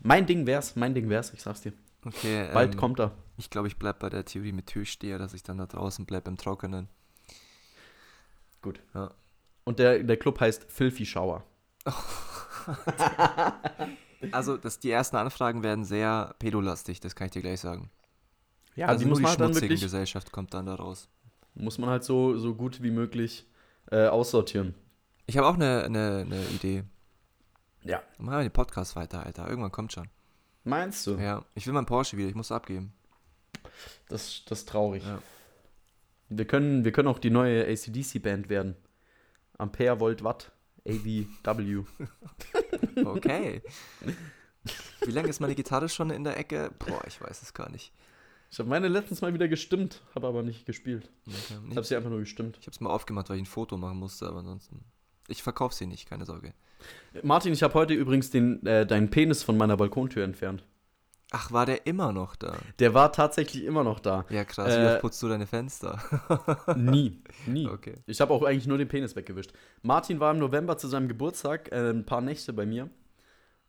mein 0.03 0.27
Ding 0.27 0.47
wär's, 0.47 0.77
mein 0.77 0.95
Ding 0.95 1.09
wär's, 1.09 1.33
ich 1.33 1.43
sag's 1.43 1.63
dir. 1.63 1.73
Okay, 2.05 2.49
Bald 2.53 2.73
ähm, 2.73 2.79
kommt 2.79 3.01
er. 3.01 3.13
Ich 3.37 3.51
glaube, 3.51 3.69
ich 3.69 3.77
bleib 3.77 3.99
bei 4.01 4.11
der 4.11 4.25
Theorie 4.25 4.53
mit 4.53 4.67
Türsteher, 4.67 5.19
dass 5.19 5.35
ich 5.35 5.43
dann 5.43 5.59
da 5.59 5.67
draußen 5.67 6.05
bleib 6.05 6.27
im 6.29 6.37
Trockenen. 6.37 6.89
Gut. 8.61 8.81
Ja. 8.95 9.13
Und 9.65 9.79
der, 9.79 10.03
der 10.03 10.17
Club 10.17 10.41
heißt 10.41 10.67
Filthy 10.71 11.07
Shower. 11.07 11.45
Also, 14.31 14.57
das, 14.57 14.79
die 14.79 14.91
ersten 14.91 15.17
Anfragen 15.17 15.65
werden 15.65 15.85
sehr 15.85 16.37
pedolastig, 16.39 17.01
das 17.01 17.17
kann 17.17 17.27
ich 17.27 17.33
dir 17.33 17.43
gleich 17.43 17.59
sagen. 17.59 17.91
Ja, 18.77 18.87
also 18.87 19.01
die 19.01 19.07
nur 19.07 19.11
muss 19.11 19.19
die 19.19 19.23
man 19.25 19.37
dann 19.37 19.47
schmutzige 19.49 19.71
wirklich, 19.71 19.81
Gesellschaft 19.81 20.31
kommt 20.31 20.55
dann 20.55 20.67
da 20.67 20.77
raus. 20.77 21.09
muss 21.55 21.79
man 21.79 21.91
halt 21.91 22.05
so, 22.05 22.39
so 22.39 22.55
gut 22.55 22.83
wie 22.83 22.93
möglich 22.93 23.47
äh, 23.91 24.07
aussortieren. 24.07 24.75
Ich 25.27 25.37
habe 25.37 25.47
auch 25.47 25.55
eine, 25.55 25.85
eine, 25.85 26.25
eine 26.27 26.45
Idee. 26.49 26.85
Ja. 27.83 28.03
Machen 28.19 28.39
wir 28.39 28.43
den 28.43 28.53
Podcast 28.53 28.97
weiter, 28.97 29.25
Alter. 29.25 29.49
Irgendwann 29.49 29.73
kommt 29.73 29.93
schon. 29.93 30.09
Meinst 30.65 31.07
du? 31.07 31.17
Ja, 31.17 31.45
ich 31.55 31.67
will 31.67 31.75
meinen 31.75 31.87
Porsche 31.87 32.17
wieder, 32.17 32.29
ich 32.29 32.35
muss 32.35 32.53
abgeben. 32.53 32.93
Das, 34.09 34.43
das 34.47 34.61
ist 34.61 34.69
traurig. 34.69 35.05
Ja. 35.05 35.21
Wir, 36.29 36.47
können, 36.47 36.85
wir 36.85 36.93
können 36.93 37.09
auch 37.09 37.19
die 37.19 37.31
neue 37.31 37.67
ACDC-Band 37.67 38.49
werden. 38.49 38.77
Ampere, 39.59 40.01
Volt, 40.01 40.23
Watt, 40.25 40.53
AVW. 40.87 41.85
Okay. 43.05 43.63
Wie 45.05 45.11
lange 45.11 45.29
ist 45.29 45.41
meine 45.41 45.55
Gitarre 45.55 45.89
schon 45.89 46.11
in 46.11 46.25
der 46.25 46.37
Ecke? 46.37 46.71
Boah, 46.79 47.03
ich 47.07 47.21
weiß 47.21 47.43
es 47.43 47.55
gar 47.55 47.71
nicht. 47.71 47.93
Ich 48.51 48.59
habe 48.59 48.69
meine 48.69 48.89
letztens 48.89 49.23
mal 49.23 49.33
wieder 49.33 49.49
gestimmt, 49.49 50.03
habe 50.15 50.27
aber 50.27 50.43
nicht 50.43 50.67
gespielt. 50.67 51.11
Okay. 51.27 51.59
Ich 51.71 51.77
habe 51.77 51.87
sie 51.87 51.97
einfach 51.97 52.11
nur 52.11 52.21
gestimmt. 52.21 52.59
Ich 52.61 52.67
habe 52.67 52.73
es 52.73 52.81
mal 52.81 52.91
aufgemacht, 52.91 53.31
weil 53.31 53.37
ich 53.37 53.43
ein 53.43 53.47
Foto 53.47 53.77
machen 53.77 53.99
musste, 53.99 54.27
aber 54.27 54.41
ansonsten. 54.41 54.85
Ich 55.33 55.43
verkaufe 55.43 55.75
sie 55.75 55.87
nicht, 55.87 56.09
keine 56.09 56.27
Sorge. 56.27 56.53
Martin, 57.23 57.53
ich 57.53 57.63
habe 57.63 57.75
heute 57.75 57.95
übrigens 57.95 58.31
den, 58.31 58.65
äh, 58.67 58.87
deinen 58.87 59.09
Penis 59.11 59.43
von 59.43 59.57
meiner 59.57 59.77
Balkontür 59.77 60.25
entfernt. 60.25 60.65
Ach, 61.31 61.51
war 61.51 61.65
der 61.65 61.87
immer 61.87 62.13
noch 62.13 62.37
da? 62.37 62.55
Der 62.79 62.93
war 62.93 63.11
tatsächlich 63.13 63.65
immer 63.65 63.83
noch 63.85 64.01
da. 64.01 64.27
Ja, 64.29 64.45
krass. 64.45 64.69
Wie 64.69 64.83
Äh, 64.83 64.93
oft 64.93 65.01
putzt 65.01 65.23
du 65.23 65.29
deine 65.29 65.47
Fenster? 65.47 65.99
Nie, 66.77 67.23
nie. 67.47 67.67
Okay. 67.67 67.95
Ich 68.07 68.21
habe 68.21 68.35
auch 68.35 68.43
eigentlich 68.43 68.67
nur 68.67 68.77
den 68.77 68.89
Penis 68.89 69.17
weggewischt. 69.17 69.53
Martin 69.81 70.21
war 70.21 70.33
im 70.33 70.39
November 70.39 70.77
zu 70.77 70.89
seinem 70.89 71.09
Geburtstag 71.09 71.73
äh, 71.73 71.89
ein 71.91 72.05
paar 72.05 72.21
Nächte 72.21 72.53
bei 72.53 72.67
mir 72.67 72.91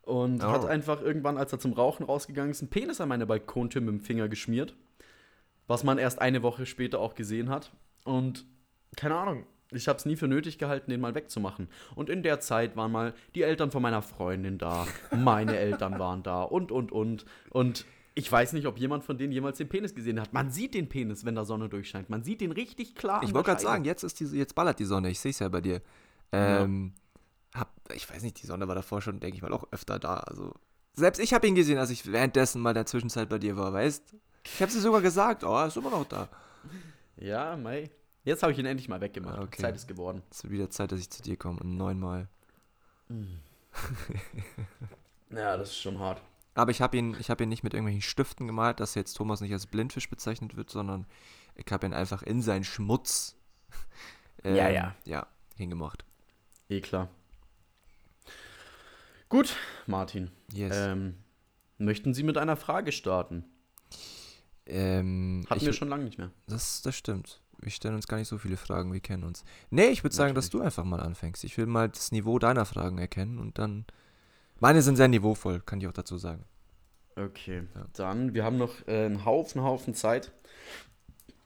und 0.02 0.44
Oh. 0.44 0.48
hat 0.48 0.66
einfach 0.66 1.02
irgendwann, 1.02 1.38
als 1.38 1.54
er 1.54 1.60
zum 1.60 1.72
Rauchen 1.72 2.06
rausgegangen 2.06 2.52
ist, 2.52 2.62
einen 2.62 2.70
Penis 2.70 3.00
an 3.00 3.08
meine 3.08 3.26
Balkontür 3.26 3.80
mit 3.82 3.92
dem 3.92 4.02
Finger 4.02 4.28
geschmiert. 4.28 4.76
Was 5.68 5.86
man 5.86 5.98
erst 5.98 6.20
eine 6.20 6.44
Woche 6.44 6.66
später 6.66 7.00
auch 7.00 7.16
gesehen 7.16 7.50
hat. 7.50 7.72
Und 8.04 8.46
keine 8.98 9.16
Ahnung, 9.16 9.46
ich 9.76 9.88
habe 9.88 9.98
es 9.98 10.06
nie 10.06 10.16
für 10.16 10.28
nötig 10.28 10.58
gehalten, 10.58 10.92
den 10.92 11.02
mal 11.02 11.16
wegzumachen. 11.16 11.68
Und 11.96 12.10
in 12.10 12.24
der 12.24 12.40
Zeit 12.40 12.76
waren 12.76 12.92
mal 12.92 13.14
die 13.36 13.44
Eltern 13.44 13.72
von 13.72 13.82
meiner 13.82 14.02
Freundin 14.02 14.58
da, 14.58 14.88
meine 15.16 15.58
Eltern 15.58 16.00
waren 16.00 16.24
da 16.24 16.44
und, 16.44 16.72
und, 16.72 16.92
und. 16.92 17.26
Und 17.50 17.86
ich 18.16 18.32
weiß 18.32 18.54
nicht, 18.54 18.68
ob 18.68 18.78
jemand 18.78 19.04
von 19.04 19.18
denen 19.18 19.34
jemals 19.34 19.58
den 19.58 19.70
Penis 19.70 19.96
gesehen 19.96 20.20
hat. 20.20 20.34
Man 20.34 20.52
sieht 20.52 20.74
den 20.74 20.88
Penis, 20.88 21.26
wenn 21.26 21.36
da 21.36 21.46
Sonne 21.46 21.70
durchscheint. 21.70 22.10
Man 22.10 22.24
sieht 22.24 22.42
den 22.42 22.52
richtig 22.52 22.96
klar. 22.96 23.24
Ich 23.24 23.34
wollte 23.34 23.50
gerade 23.52 23.62
sagen, 23.62 23.86
jetzt, 23.86 24.04
ist 24.04 24.20
die, 24.20 24.26
jetzt 24.26 24.54
ballert 24.56 24.80
die 24.80 24.86
Sonne, 24.86 25.10
ich 25.10 25.20
sehe 25.20 25.32
es 25.32 25.40
ja 25.40 25.50
bei 25.50 25.62
dir. 25.62 25.82
Ähm, 26.32 26.94
hab, 27.54 27.72
ich 27.94 28.10
weiß 28.10 28.24
nicht, 28.24 28.42
die 28.42 28.48
Sonne 28.48 28.68
war 28.68 28.76
davor 28.76 29.02
schon, 29.02 29.20
denke 29.20 29.38
ich 29.38 29.42
mal, 29.42 29.54
auch 29.54 29.66
öfter 29.72 30.00
da. 30.00 30.18
Also, 30.18 30.54
selbst 30.94 31.20
ich 31.20 31.34
habe 31.34 31.48
ihn 31.48 31.56
gesehen, 31.56 31.78
als 31.78 31.90
ich 31.90 32.12
währenddessen 32.12 32.62
mal 32.62 32.72
in 32.72 32.76
der 32.76 32.86
Zwischenzeit 32.86 33.30
bei 33.30 33.40
dir 33.40 33.58
war, 33.58 33.74
weißt 33.74 34.16
Ich 34.44 34.62
habe 34.62 34.72
sie 34.72 34.80
sogar 34.80 35.02
gesagt, 35.02 35.44
oh, 35.44 35.56
er 35.56 35.68
ist 35.68 35.78
immer 35.78 35.90
noch 35.90 36.06
da. 36.06 36.30
Ja, 37.18 37.56
Mai. 37.56 37.90
Jetzt 38.24 38.42
habe 38.44 38.52
ich 38.54 38.60
ihn 38.60 38.66
endlich 38.66 38.88
mal 38.88 39.02
weggemacht. 39.02 39.38
Ah, 39.38 39.44
okay. 39.44 39.62
Zeit 39.62 39.76
ist 39.76 39.88
geworden. 39.88 40.22
Es 40.32 40.44
wird 40.44 40.54
wieder 40.54 40.70
Zeit, 40.70 40.92
dass 40.92 41.00
ich 41.00 41.10
zu 41.10 41.22
dir 41.24 41.38
komme, 41.38 41.60
neunmal. 41.64 42.28
Ja, 45.30 45.58
das 45.58 45.70
ist 45.70 45.82
schon 45.82 45.98
hart. 45.98 46.22
Aber 46.54 46.70
ich 46.70 46.80
habe 46.82 46.96
ihn, 46.96 47.16
ich 47.20 47.32
hab 47.32 47.42
ihn 47.42 47.50
nicht 47.50 47.64
mit 47.64 47.74
irgendwelchen 47.74 48.04
Stiften 48.04 48.46
gemalt, 48.46 48.80
dass 48.80 48.94
jetzt 48.94 49.16
Thomas 49.16 49.42
nicht 49.42 49.52
als 49.52 49.66
Blindfisch 49.66 50.10
bezeichnet 50.10 50.56
wird, 50.56 50.70
sondern 50.70 51.08
ich 51.56 51.66
habe 51.72 51.88
ihn 51.88 51.94
einfach 51.94 52.22
in 52.22 52.42
seinen 52.44 52.64
Schmutz 52.64 53.36
ähm, 54.44 54.56
Ja, 54.56 54.70
ja. 54.70 54.96
ja, 55.06 55.28
hingemacht. 55.58 56.06
Eh 56.70 56.82
klar. 56.82 57.10
Gut, 59.30 59.56
Martin. 59.88 60.30
Yes. 60.54 60.76
Ähm, 60.78 61.18
möchten 61.80 62.14
Sie 62.14 62.22
mit 62.22 62.38
einer 62.38 62.56
Frage 62.56 62.92
starten? 62.92 63.46
ähm, 64.68 65.44
Hatten 65.50 65.62
ich, 65.62 65.66
wir 65.66 65.74
schon 65.74 65.90
lange 65.90 66.04
nicht 66.04 66.20
mehr. 66.20 66.30
Das, 66.48 66.84
das 66.84 66.96
stimmt. 66.96 67.42
Wir 67.64 67.72
stellen 67.72 67.96
uns 67.96 68.08
gar 68.08 68.18
nicht 68.18 68.28
so 68.28 68.38
viele 68.38 68.58
Fragen, 68.58 68.92
wir 68.94 69.00
kennen 69.00 69.24
uns. 69.24 69.44
Nee, 69.70 69.88
ich 69.88 70.04
würde 70.04 70.16
sagen, 70.16 70.36
dass 70.36 70.50
du 70.50 70.62
einfach 70.62 70.84
mal 70.84 71.00
anfängst. 71.00 71.44
Ich 71.44 71.58
will 71.58 71.66
mal 71.66 71.90
das 71.90 72.12
Niveau 72.12 72.38
deiner 72.40 72.66
Fragen 72.66 72.98
erkennen 72.98 73.38
und 73.40 73.58
dann. 73.58 73.86
Meine 74.60 74.82
sind 74.82 74.96
sehr 74.98 75.08
niveauvoll, 75.08 75.62
kann 75.62 75.82
ich 75.82 75.88
auch 75.88 75.94
dazu 75.94 76.18
sagen. 76.18 76.44
Okay, 77.16 77.64
Ja. 77.76 77.86
dann, 77.94 78.34
wir 78.34 78.44
haben 78.44 78.58
noch 78.58 78.88
äh, 78.88 79.06
einen 79.06 79.24
Haufen, 79.26 79.62
Haufen 79.64 79.94
Zeit. 79.94 80.32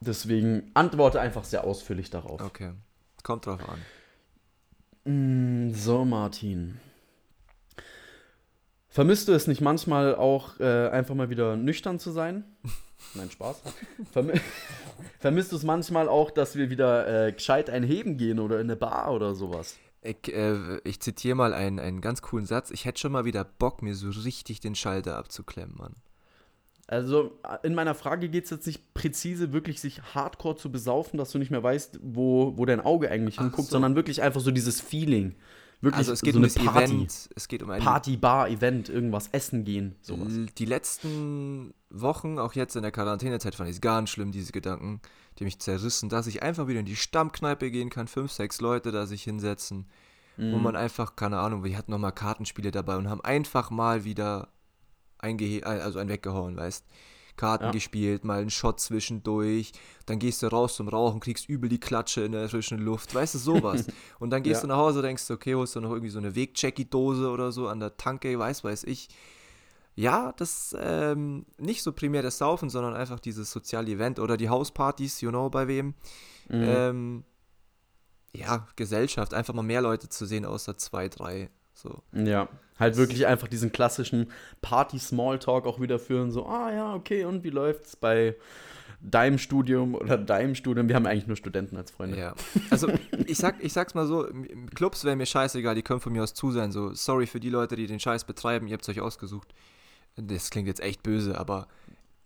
Deswegen 0.00 0.70
antworte 0.74 1.20
einfach 1.20 1.44
sehr 1.44 1.64
ausführlich 1.64 2.10
darauf. 2.10 2.40
Okay. 2.40 2.72
Kommt 3.22 3.46
drauf 3.46 3.60
an. 3.68 3.80
Mm, 5.68 5.72
So, 5.74 6.04
Martin. 6.04 6.80
Vermisst 8.88 9.28
du 9.28 9.32
es 9.32 9.46
nicht 9.46 9.60
manchmal 9.60 10.14
auch, 10.14 10.58
äh, 10.60 10.88
einfach 10.88 11.14
mal 11.14 11.30
wieder 11.30 11.56
nüchtern 11.56 11.98
zu 11.98 12.10
sein? 12.10 12.44
Nein, 13.14 13.30
Spaß. 13.30 13.62
Vermi 14.12 14.34
Vermisst 15.18 15.52
du 15.52 15.56
es 15.56 15.62
manchmal 15.62 16.08
auch, 16.08 16.30
dass 16.30 16.56
wir 16.56 16.70
wieder 16.70 17.26
äh, 17.28 17.32
gescheit 17.32 17.70
einheben 17.70 18.16
gehen 18.16 18.38
oder 18.38 18.56
in 18.56 18.66
eine 18.66 18.76
Bar 18.76 19.12
oder 19.12 19.34
sowas? 19.34 19.76
Ich, 20.02 20.32
äh, 20.32 20.78
ich 20.84 21.00
zitiere 21.00 21.34
mal 21.34 21.52
einen, 21.52 21.78
einen 21.80 22.00
ganz 22.00 22.22
coolen 22.22 22.46
Satz. 22.46 22.70
Ich 22.70 22.84
hätte 22.84 23.00
schon 23.00 23.12
mal 23.12 23.24
wieder 23.24 23.44
Bock, 23.44 23.82
mir 23.82 23.94
so 23.94 24.10
richtig 24.10 24.60
den 24.60 24.74
Schalter 24.74 25.16
abzuklemmen, 25.16 25.76
Mann. 25.76 25.94
Also 26.86 27.38
in 27.62 27.74
meiner 27.74 27.94
Frage 27.94 28.30
geht 28.30 28.44
es 28.44 28.50
jetzt 28.50 28.66
nicht 28.66 28.94
präzise, 28.94 29.52
wirklich 29.52 29.78
sich 29.78 30.00
hardcore 30.14 30.56
zu 30.56 30.72
besaufen, 30.72 31.18
dass 31.18 31.30
du 31.30 31.38
nicht 31.38 31.50
mehr 31.50 31.62
weißt, 31.62 32.00
wo, 32.02 32.56
wo 32.56 32.64
dein 32.64 32.80
Auge 32.80 33.10
eigentlich 33.10 33.38
Ach 33.38 33.42
hinguckt, 33.42 33.68
so. 33.68 33.72
sondern 33.72 33.94
wirklich 33.94 34.22
einfach 34.22 34.40
so 34.40 34.50
dieses 34.50 34.80
Feeling. 34.80 35.34
Wirklich 35.80 35.98
Also 35.98 36.12
es 36.12 36.22
geht 36.22 36.34
so 36.34 36.40
um 36.40 36.44
eine 36.44 36.52
Party. 36.52 36.92
Event. 36.94 37.30
Es 37.36 37.46
geht 37.48 37.62
um 37.62 37.70
ein 37.70 37.80
Party, 37.82 38.16
Bar, 38.16 38.48
Event, 38.48 38.88
irgendwas 38.88 39.28
essen 39.28 39.64
gehen, 39.64 39.94
sowas. 40.02 40.32
Die 40.58 40.64
letzten 40.64 41.72
Wochen, 41.90 42.38
auch 42.40 42.54
jetzt 42.54 42.74
in 42.74 42.82
der 42.82 42.90
Quarantänezeit, 42.90 43.54
fand 43.54 43.70
ich 43.70 43.76
es 43.76 43.80
ganz 43.80 44.10
schlimm, 44.10 44.32
diese 44.32 44.50
Gedanken, 44.52 45.00
die 45.38 45.44
mich 45.44 45.60
zerrissen, 45.60 46.08
dass 46.08 46.26
ich 46.26 46.42
einfach 46.42 46.66
wieder 46.66 46.80
in 46.80 46.86
die 46.86 46.96
Stammkneipe 46.96 47.70
gehen 47.70 47.90
kann, 47.90 48.08
fünf, 48.08 48.32
sechs 48.32 48.60
Leute 48.60 48.90
da 48.90 49.06
sich 49.06 49.22
hinsetzen, 49.22 49.86
wo 50.36 50.56
Mhm. 50.56 50.62
man 50.62 50.76
einfach, 50.76 51.14
keine 51.16 51.38
Ahnung, 51.38 51.62
wir 51.62 51.76
hatten 51.78 51.92
nochmal 51.92 52.12
Kartenspiele 52.12 52.70
dabei 52.72 52.96
und 52.96 53.08
haben 53.08 53.20
einfach 53.20 53.70
mal 53.70 54.04
wieder 54.04 54.48
eingehe 55.18 55.64
also 55.64 55.98
einen 56.00 56.08
weggehauen, 56.10 56.56
weißt 56.56 56.84
Karten 57.38 57.64
Ja. 57.64 57.70
gespielt, 57.70 58.24
mal 58.26 58.40
einen 58.40 58.50
Shot 58.50 58.78
zwischendurch, 58.80 59.72
dann 60.04 60.18
gehst 60.18 60.42
du 60.42 60.48
raus 60.48 60.76
zum 60.76 60.88
Rauchen, 60.88 61.20
kriegst 61.20 61.48
übel 61.48 61.70
die 61.70 61.80
Klatsche 61.80 62.20
in 62.20 62.32
der 62.32 62.50
frischen 62.50 62.78
Luft, 62.78 63.14
weißt 63.14 63.36
du, 63.36 63.38
sowas. 63.38 63.86
Und 64.18 64.28
dann 64.28 64.42
gehst 64.42 64.56
Ja. 64.58 64.60
du 64.62 64.66
nach 64.68 64.76
Hause, 64.76 65.00
denkst 65.00 65.26
du, 65.26 65.32
okay, 65.34 65.54
holst 65.54 65.74
du 65.74 65.80
noch 65.80 65.90
irgendwie 65.92 66.10
so 66.10 66.18
eine 66.18 66.34
Weg-Jackie-Dose 66.34 67.30
oder 67.30 67.50
so 67.50 67.68
an 67.68 67.80
der 67.80 67.96
Tanke, 67.96 68.38
weiß, 68.38 68.62
weiß 68.64 68.84
ich. 68.84 69.08
Ja, 69.94 70.32
das 70.36 70.76
ähm, 70.78 71.46
nicht 71.56 71.82
so 71.82 71.92
primär 71.92 72.22
das 72.22 72.38
Saufen, 72.38 72.68
sondern 72.70 72.94
einfach 72.94 73.18
dieses 73.18 73.50
soziale 73.50 73.90
Event 73.90 74.20
oder 74.20 74.36
die 74.36 74.48
Hauspartys, 74.48 75.20
you 75.22 75.30
know, 75.30 75.48
bei 75.50 75.66
wem. 75.66 75.94
Mhm. 76.48 76.62
Ähm, 76.64 77.24
ja, 78.32 78.66
Gesellschaft, 78.76 79.34
einfach 79.34 79.54
mal 79.54 79.62
mehr 79.62 79.80
Leute 79.80 80.08
zu 80.08 80.26
sehen, 80.26 80.44
außer 80.44 80.76
zwei, 80.76 81.08
drei. 81.08 81.50
So. 81.78 82.02
Ja, 82.12 82.48
halt 82.76 82.96
wirklich 82.96 83.26
einfach 83.26 83.46
diesen 83.46 83.70
klassischen 83.70 84.32
Party-Smalltalk 84.62 85.64
auch 85.64 85.80
wieder 85.80 86.00
führen. 86.00 86.32
So, 86.32 86.46
ah 86.46 86.72
ja, 86.72 86.94
okay, 86.94 87.24
und 87.24 87.44
wie 87.44 87.50
läuft's 87.50 87.94
bei 87.94 88.34
deinem 89.00 89.38
Studium 89.38 89.94
oder 89.94 90.18
deinem 90.18 90.56
Studium? 90.56 90.88
Wir 90.88 90.96
haben 90.96 91.06
eigentlich 91.06 91.28
nur 91.28 91.36
Studenten 91.36 91.76
als 91.76 91.92
Freunde. 91.92 92.18
Ja. 92.18 92.34
Also 92.70 92.90
ich 93.26 93.38
sag, 93.38 93.62
ich 93.62 93.72
sag's 93.72 93.94
mal 93.94 94.06
so, 94.06 94.26
Clubs 94.74 95.04
wäre 95.04 95.14
mir 95.14 95.26
scheißegal, 95.26 95.76
die 95.76 95.82
können 95.82 96.00
von 96.00 96.12
mir 96.12 96.24
aus 96.24 96.34
zu 96.34 96.50
sein. 96.50 96.72
So, 96.72 96.92
sorry 96.94 97.28
für 97.28 97.38
die 97.38 97.50
Leute, 97.50 97.76
die 97.76 97.86
den 97.86 98.00
Scheiß 98.00 98.24
betreiben, 98.24 98.66
ihr 98.66 98.74
habt's 98.74 98.88
euch 98.88 99.00
ausgesucht. 99.00 99.54
Das 100.16 100.50
klingt 100.50 100.66
jetzt 100.66 100.80
echt 100.80 101.04
böse, 101.04 101.38
aber 101.38 101.68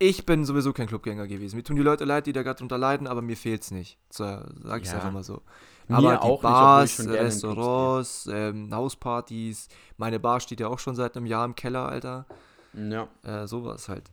ich 0.03 0.27
bin 0.27 0.45
sowieso 0.45 0.73
kein 0.73 0.87
Clubgänger 0.87 1.27
gewesen. 1.27 1.57
Mir 1.57 1.62
tun 1.62 1.77
die 1.77 1.83
Leute 1.83 2.05
leid, 2.05 2.27
die 2.27 2.33
da 2.33 2.43
gerade 2.43 2.59
drunter 2.59 2.79
leiden, 2.79 3.07
aber 3.07 3.23
mir 3.23 3.37
fehlt's 3.37 3.71
nicht. 3.71 3.99
So, 4.11 4.25
sag 4.25 4.83
ich's 4.83 4.91
Ja. 4.91 4.97
einfach 4.97 5.12
mal 5.12 5.23
so. 5.23 5.43
Mir 5.88 5.97
aber 5.97 6.12
die 6.12 6.19
auch 6.19 6.29
nicht, 6.31 6.37
ich 6.37 6.43
Bars, 6.43 6.97
gehe. 6.99 7.12
Restaurants, 7.12 8.29
ähm, 8.33 8.75
Hauspartys, 8.75 9.69
meine 9.97 10.21
Bar 10.21 10.41
steht 10.41 10.61
ja 10.61 10.69
auch 10.69 10.79
schon 10.79 10.95
seit 10.95 11.17
einem 11.17 11.27
Jahr 11.27 11.45
im 11.45 11.55
Keller, 11.55 11.88
Alter. 11.88 12.27
Ja. 12.75 13.09
Äh, 13.23 13.47
sowas 13.47 13.88
halt. 13.88 14.11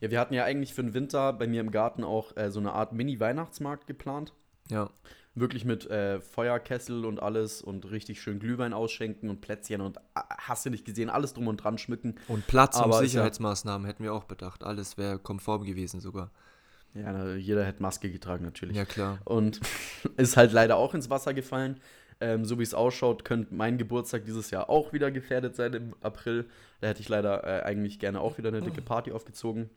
Ja, 0.00 0.10
wir 0.10 0.20
hatten 0.20 0.34
ja 0.34 0.44
eigentlich 0.44 0.74
für 0.74 0.82
den 0.82 0.94
Winter 0.94 1.32
bei 1.32 1.46
mir 1.46 1.60
im 1.60 1.70
Garten 1.70 2.04
auch 2.04 2.36
äh, 2.36 2.50
so 2.50 2.60
eine 2.60 2.72
Art 2.72 2.92
Mini-Weihnachtsmarkt 2.92 3.86
geplant. 3.86 4.32
Ja. 4.70 4.90
Wirklich 5.34 5.64
mit 5.64 5.88
äh, 5.90 6.20
Feuerkessel 6.20 7.06
und 7.06 7.22
alles 7.22 7.62
und 7.62 7.90
richtig 7.90 8.20
schön 8.20 8.38
Glühwein 8.38 8.74
ausschenken 8.74 9.30
und 9.30 9.40
Plätzchen 9.40 9.80
und 9.80 9.98
ah, 10.14 10.24
hast 10.36 10.66
du 10.66 10.70
nicht 10.70 10.84
gesehen, 10.84 11.08
alles 11.08 11.32
drum 11.32 11.48
und 11.48 11.56
dran 11.56 11.78
schmücken. 11.78 12.16
Und 12.28 12.46
Platz 12.46 12.78
und 12.78 12.92
Sicherheitsmaßnahmen 12.92 13.86
hätten 13.86 14.04
wir 14.04 14.12
auch 14.12 14.24
bedacht. 14.24 14.62
Alles 14.62 14.98
wäre 14.98 15.18
konform 15.18 15.64
gewesen 15.64 16.00
sogar. 16.00 16.30
Ja, 16.94 17.34
jeder 17.34 17.64
hätte 17.64 17.82
Maske 17.82 18.10
getragen 18.10 18.44
natürlich. 18.44 18.76
Ja, 18.76 18.84
klar. 18.84 19.18
Und 19.24 19.60
ist 20.18 20.36
halt 20.36 20.52
leider 20.52 20.76
auch 20.76 20.92
ins 20.92 21.08
Wasser 21.08 21.32
gefallen. 21.32 21.80
Ähm, 22.20 22.44
so 22.44 22.58
wie 22.58 22.62
es 22.62 22.74
ausschaut, 22.74 23.24
könnte 23.24 23.54
mein 23.54 23.78
Geburtstag 23.78 24.24
dieses 24.26 24.50
Jahr 24.50 24.68
auch 24.68 24.92
wieder 24.92 25.10
gefährdet 25.10 25.56
sein 25.56 25.72
im 25.72 25.94
April. 26.02 26.48
Da 26.80 26.88
hätte 26.88 27.00
ich 27.00 27.08
leider 27.08 27.44
äh, 27.44 27.62
eigentlich 27.62 27.98
gerne 27.98 28.20
auch 28.20 28.38
wieder 28.38 28.48
eine 28.48 28.60
dicke 28.60 28.82
Party 28.82 29.12
aufgezogen. 29.12 29.70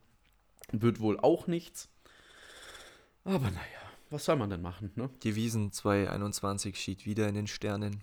Wird 0.71 0.99
wohl 0.99 1.19
auch 1.19 1.47
nichts. 1.47 1.89
Aber 3.23 3.45
naja, 3.45 3.84
was 4.09 4.25
soll 4.25 4.35
man 4.35 4.49
denn 4.49 4.61
machen, 4.61 4.91
ne? 4.95 5.09
Die 5.23 5.35
Wiesen 5.35 5.71
221 5.71 6.75
schied 6.77 7.05
wieder 7.05 7.27
in 7.27 7.35
den 7.35 7.47
Sternen. 7.47 8.01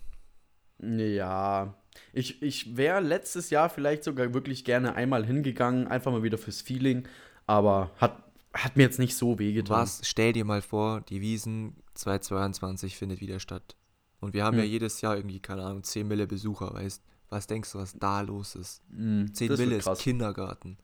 Ja, 0.80 1.74
ich, 2.12 2.42
ich 2.42 2.76
wäre 2.76 3.00
letztes 3.00 3.50
Jahr 3.50 3.68
vielleicht 3.70 4.02
sogar 4.04 4.34
wirklich 4.34 4.64
gerne 4.64 4.94
einmal 4.94 5.24
hingegangen, 5.24 5.86
einfach 5.86 6.10
mal 6.10 6.22
wieder 6.22 6.38
fürs 6.38 6.60
Feeling, 6.60 7.06
aber 7.46 7.90
hat, 7.98 8.22
hat 8.52 8.76
mir 8.76 8.82
jetzt 8.84 8.98
nicht 8.98 9.14
so 9.16 9.38
wehgetan. 9.38 9.76
Was? 9.78 10.00
Stell 10.02 10.32
dir 10.32 10.44
mal 10.44 10.60
vor, 10.62 11.02
die 11.02 11.20
Wiesen 11.20 11.76
222 11.94 12.96
findet 12.96 13.20
wieder 13.20 13.38
statt. 13.38 13.76
Und 14.20 14.34
wir 14.34 14.44
haben 14.44 14.56
ja 14.56 14.64
Hm. 14.64 14.70
jedes 14.70 15.00
Jahr 15.00 15.16
irgendwie, 15.16 15.40
keine 15.40 15.62
Ahnung, 15.64 15.82
10 15.84 16.06
Mille 16.08 16.26
Besucher, 16.26 16.72
weißt 16.74 17.02
Was 17.28 17.46
denkst 17.46 17.72
du, 17.72 17.78
was 17.78 17.94
da 17.98 18.20
los 18.20 18.54
ist? 18.56 18.82
Mm, 18.90 19.26
10 19.32 19.48
das 19.48 19.58
wird 19.58 19.68
Mille 19.68 19.76
ist. 19.78 20.00
Kindergarten. 20.00 20.76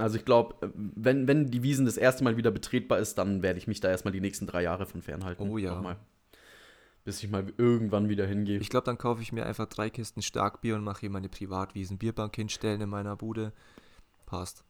Also 0.00 0.16
ich 0.16 0.24
glaube, 0.24 0.54
wenn, 0.74 1.28
wenn 1.28 1.50
die 1.50 1.62
Wiesen 1.62 1.86
das 1.86 1.96
erste 1.96 2.24
Mal 2.24 2.36
wieder 2.36 2.50
betretbar 2.50 2.98
ist, 2.98 3.16
dann 3.18 3.42
werde 3.42 3.58
ich 3.58 3.66
mich 3.66 3.80
da 3.80 3.88
erstmal 3.88 4.12
die 4.12 4.20
nächsten 4.20 4.46
drei 4.46 4.62
Jahre 4.62 4.86
von 4.86 5.02
fernhalten. 5.02 5.48
Oh 5.48 5.58
ja. 5.58 5.74
Nochmal. 5.74 5.96
Bis 7.04 7.22
ich 7.22 7.30
mal 7.30 7.52
irgendwann 7.56 8.08
wieder 8.08 8.26
hingehe. 8.26 8.58
Ich 8.58 8.68
glaube, 8.68 8.84
dann 8.84 8.98
kaufe 8.98 9.22
ich 9.22 9.32
mir 9.32 9.46
einfach 9.46 9.66
drei 9.66 9.88
Kisten 9.90 10.22
Starkbier 10.22 10.76
und 10.76 10.84
mache 10.84 11.00
hier 11.00 11.10
meine 11.10 11.28
Privatwiesen. 11.28 11.98
Bierbank 11.98 12.36
hinstellen 12.36 12.80
in 12.80 12.88
meiner 12.88 13.16
Bude. 13.16 13.52
Passt. 14.26 14.64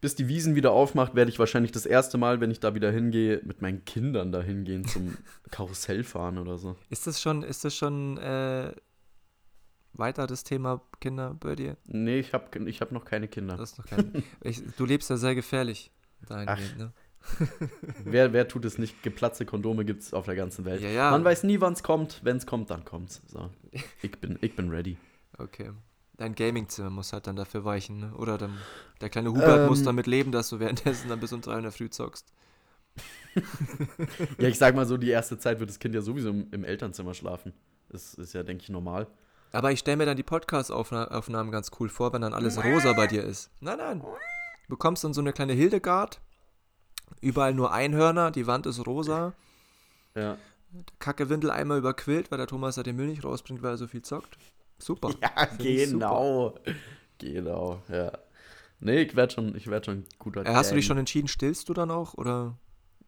Bis 0.00 0.14
die 0.14 0.28
Wiesen 0.28 0.54
wieder 0.54 0.72
aufmacht, 0.72 1.14
werde 1.14 1.30
ich 1.30 1.38
wahrscheinlich 1.38 1.72
das 1.72 1.86
erste 1.86 2.18
Mal, 2.18 2.40
wenn 2.40 2.50
ich 2.50 2.60
da 2.60 2.74
wieder 2.74 2.90
hingehe, 2.90 3.40
mit 3.44 3.62
meinen 3.62 3.84
Kindern 3.84 4.32
da 4.32 4.42
hingehen 4.42 4.84
zum 4.84 5.16
Karussell 5.50 6.04
fahren 6.04 6.38
oder 6.38 6.58
so. 6.58 6.76
Ist 6.90 7.06
das 7.06 7.20
schon, 7.20 7.42
ist 7.42 7.64
das 7.64 7.74
schon 7.76 8.18
äh, 8.18 8.72
weiter 9.94 10.26
das 10.26 10.44
Thema 10.44 10.80
Kinder 11.00 11.36
bei 11.38 11.54
dir? 11.54 11.76
Nee, 11.84 12.18
ich 12.20 12.32
habe 12.32 12.68
ich 12.68 12.80
hab 12.80 12.92
noch 12.92 13.04
keine 13.04 13.28
Kinder. 13.28 13.56
Das 13.56 13.72
ist 13.72 13.78
noch 13.78 13.86
kein. 13.86 14.22
ich, 14.42 14.62
du 14.76 14.84
lebst 14.84 15.10
ja 15.10 15.16
sehr 15.16 15.34
gefährlich. 15.34 15.90
Dahingehend, 16.26 16.78
ne? 16.78 16.92
Wer, 18.04 18.32
wer 18.32 18.48
tut 18.48 18.64
es 18.64 18.78
nicht? 18.78 19.00
Geplatzte 19.04 19.46
Kondome 19.46 19.84
gibt 19.84 20.02
es 20.02 20.12
auf 20.12 20.24
der 20.24 20.34
ganzen 20.34 20.64
Welt. 20.64 20.82
Ja, 20.82 20.88
ja. 20.88 21.10
Man 21.12 21.22
weiß 21.22 21.44
nie, 21.44 21.60
wann 21.60 21.72
es 21.72 21.84
kommt. 21.84 22.20
Wenn 22.24 22.36
es 22.36 22.46
kommt, 22.46 22.70
dann 22.70 22.84
kommt's. 22.84 23.22
So. 23.28 23.48
Ich 24.02 24.10
bin, 24.20 24.38
ich 24.40 24.56
bin 24.56 24.70
ready. 24.70 24.96
Okay. 25.38 25.70
Dein 26.16 26.34
Gamingzimmer 26.34 26.90
muss 26.90 27.12
halt 27.12 27.26
dann 27.28 27.36
dafür 27.36 27.64
weichen, 27.64 28.00
ne? 28.00 28.12
Oder 28.16 28.38
dann, 28.38 28.58
der 29.00 29.08
kleine 29.08 29.30
Hubert 29.30 29.60
Ähm. 29.60 29.66
muss 29.66 29.82
damit 29.82 30.06
leben, 30.06 30.32
dass 30.32 30.48
du 30.50 30.58
währenddessen 30.58 31.08
dann 31.08 31.20
bis 31.20 31.32
um 31.32 31.40
3 31.40 31.58
in 31.58 31.62
der 31.62 31.72
Früh 31.72 31.90
zockst. 31.90 32.32
Ja, 34.38 34.48
ich 34.48 34.58
sag 34.58 34.74
mal 34.74 34.84
so, 34.84 34.98
die 34.98 35.08
erste 35.08 35.38
Zeit 35.38 35.58
wird 35.58 35.70
das 35.70 35.78
Kind 35.78 35.94
ja 35.94 36.02
sowieso 36.02 36.28
im, 36.28 36.48
im 36.50 36.64
Elternzimmer 36.64 37.14
schlafen. 37.14 37.54
Das 37.88 38.12
ist 38.14 38.34
ja, 38.34 38.42
denke 38.42 38.62
ich, 38.62 38.68
normal. 38.68 39.06
Aber 39.52 39.70
ich 39.70 39.80
stelle 39.80 39.98
mir 39.98 40.06
dann 40.06 40.16
die 40.16 40.22
Podcast-Aufnahmen 40.22 41.50
ganz 41.50 41.70
cool 41.78 41.88
vor, 41.88 42.12
wenn 42.12 42.22
dann 42.22 42.32
alles 42.34 42.62
rosa 42.62 42.94
bei 42.94 43.06
dir 43.06 43.22
ist. 43.22 43.50
Nein, 43.60 43.78
nein. 43.78 44.00
Du 44.00 44.68
bekommst 44.68 45.04
dann 45.04 45.12
so 45.12 45.20
eine 45.20 45.32
kleine 45.32 45.52
Hildegard. 45.52 46.20
Überall 47.20 47.52
nur 47.52 47.72
Einhörner, 47.72 48.30
die 48.30 48.46
Wand 48.46 48.66
ist 48.66 48.86
rosa. 48.86 49.34
Ja. 50.14 50.38
Kacke 50.98 51.28
Windeleimer 51.28 51.76
überquillt, 51.76 52.30
weil 52.30 52.38
der 52.38 52.46
Thomas 52.46 52.76
ja 52.76 52.82
den 52.82 52.96
Müll 52.96 53.08
nicht 53.08 53.24
rausbringt, 53.24 53.62
weil 53.62 53.72
er 53.72 53.76
so 53.76 53.86
viel 53.86 54.02
zockt. 54.02 54.38
Super. 54.78 55.10
Ja, 55.20 55.46
Find 55.46 55.60
ich 55.60 55.90
genau. 55.90 56.54
Genau, 57.18 57.82
ja. 57.88 58.12
Nee, 58.80 59.02
ich 59.02 59.14
werde 59.14 59.32
schon, 59.32 59.54
ich 59.54 59.68
werd 59.68 59.86
schon 59.86 60.04
guter 60.18 60.44
Äh, 60.44 60.54
hast 60.54 60.70
du 60.70 60.74
dich 60.74 60.86
schon 60.86 60.98
entschieden, 60.98 61.28
stillst 61.28 61.68
du 61.68 61.74
dann 61.74 61.90
auch? 61.90 62.14
Oder? 62.14 62.56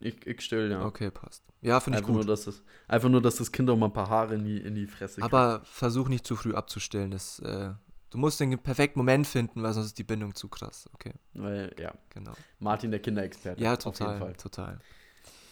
Ich, 0.05 0.27
ich 0.27 0.40
still, 0.43 0.71
ja. 0.71 0.85
Okay, 0.85 1.11
passt. 1.11 1.43
Ja, 1.62 1.81
finde 1.81 1.99
ich 1.99 2.03
Einfach 2.03 2.12
nur, 2.12 2.23
gut. 2.23 2.29
dass 2.29 2.45
das, 2.45 2.62
einfach 2.88 3.09
nur, 3.09 3.23
dass 3.23 3.37
das 3.37 3.51
Kind 3.51 3.71
auch 3.71 3.77
mal 3.77 3.87
ein 3.87 3.93
paar 3.93 4.11
Haare 4.11 4.35
in 4.35 4.45
die, 4.45 4.59
in 4.59 4.75
die 4.75 4.87
Fresse 4.87 5.23
kriegt. 5.23 5.33
Aber 5.33 5.62
versuch 5.64 6.09
nicht 6.09 6.27
zu 6.27 6.37
früh 6.37 6.53
abzustillen. 6.53 7.11
Das, 7.11 7.38
äh, 7.38 7.71
du 8.11 8.19
musst 8.19 8.38
den 8.38 8.59
perfekten 8.59 8.99
Moment 8.99 9.27
finden, 9.27 9.62
weil 9.62 9.73
sonst 9.73 9.87
ist 9.87 9.99
die 9.99 10.05
Bindung 10.05 10.35
zu 10.35 10.49
krass. 10.49 10.90
Okay, 10.93 11.14
Weil, 11.33 11.75
ja, 11.79 11.95
genau. 12.11 12.33
Martin, 12.59 12.90
der 12.90 13.01
Kinderexperte. 13.01 13.62
Ja, 13.62 13.73
Auf 13.73 13.83
jeden 13.83 13.97
total. 13.97 14.19
Fall. 14.19 14.35
Total. 14.35 14.79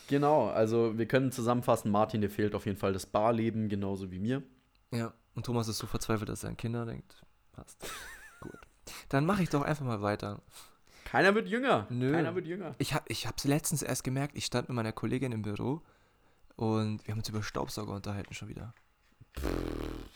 Genau, 0.09 0.49
also 0.49 0.99
wir 0.99 1.07
können 1.07 1.33
zusammenfassen, 1.33 1.91
Martin, 1.91 2.21
dir 2.21 2.29
fehlt 2.29 2.55
auf 2.55 2.67
jeden 2.67 2.77
Fall 2.77 2.93
das 2.93 3.07
Barleben, 3.07 3.71
genauso 3.71 4.11
wie 4.11 4.19
mir. 4.19 4.43
Ja, 4.91 5.15
und 5.35 5.47
Thomas 5.47 5.67
ist 5.69 5.79
so 5.79 5.87
verzweifelt, 5.87 6.29
dass 6.29 6.43
er 6.45 6.51
an 6.51 6.59
Kinder 6.59 6.85
denkt. 6.85 7.25
Passt. 7.53 7.79
Gut. 8.41 8.59
Dann 9.09 9.25
mache 9.25 9.43
ich 9.43 9.49
doch 9.49 9.63
einfach 9.63 9.87
mal 9.87 10.03
weiter. 10.03 10.43
Keiner 11.13 11.35
wird 11.35 11.47
jünger. 11.47 11.87
Nö. 11.91 12.11
Keiner 12.11 12.35
wird 12.35 12.47
jünger. 12.47 12.75
Ich 12.79 12.95
habe 12.95 13.05
ich 13.09 13.27
hab's 13.27 13.45
letztens 13.45 13.83
erst 13.83 14.03
gemerkt, 14.03 14.35
ich 14.35 14.47
stand 14.47 14.71
mit 14.71 14.77
meiner 14.77 14.93
Kollegin 14.93 15.31
im 15.31 15.43
Büro 15.43 15.83
und 16.57 17.07
wir 17.07 17.13
haben 17.13 17.19
uns 17.19 17.29
über 17.29 17.43
Staubsauger 17.43 17.93
unterhalten 17.93 18.33
schon 18.33 18.49
wieder. 18.49 18.73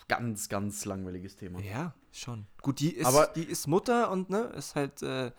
Ganz, 0.08 0.48
ganz 0.48 0.86
langweiliges 0.86 1.36
Thema. 1.36 1.60
Ja, 1.60 1.92
schon. 2.12 2.46
Gut, 2.62 2.80
die 2.80 2.94
ist, 2.94 3.04
Aber- 3.04 3.26
die 3.26 3.44
ist 3.44 3.66
Mutter 3.66 4.10
und 4.10 4.30
ne, 4.30 4.44
ist 4.56 4.74
halt, 4.74 5.02
äh, 5.02 5.32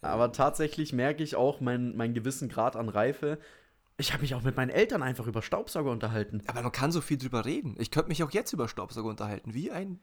Aber 0.00 0.32
tatsächlich 0.32 0.94
merke 0.94 1.22
ich 1.22 1.36
auch 1.36 1.60
meinen 1.60 1.94
meinen 1.94 2.14
gewissen 2.14 2.48
Grad 2.48 2.74
an 2.74 2.88
Reife. 2.88 3.38
Ich 3.98 4.14
habe 4.14 4.22
mich 4.22 4.34
auch 4.34 4.42
mit 4.42 4.56
meinen 4.56 4.70
Eltern 4.70 5.02
einfach 5.02 5.26
über 5.26 5.42
Staubsauger 5.42 5.90
unterhalten. 5.90 6.40
aber 6.46 6.62
man 6.62 6.72
kann 6.72 6.90
so 6.90 7.02
viel 7.02 7.18
drüber 7.18 7.44
reden. 7.44 7.76
Ich 7.78 7.90
könnte 7.90 8.08
mich 8.08 8.22
auch 8.22 8.30
jetzt 8.30 8.54
über 8.54 8.66
Staubsauger 8.66 9.10
unterhalten. 9.10 9.52
Wie 9.52 9.70
ein. 9.70 10.00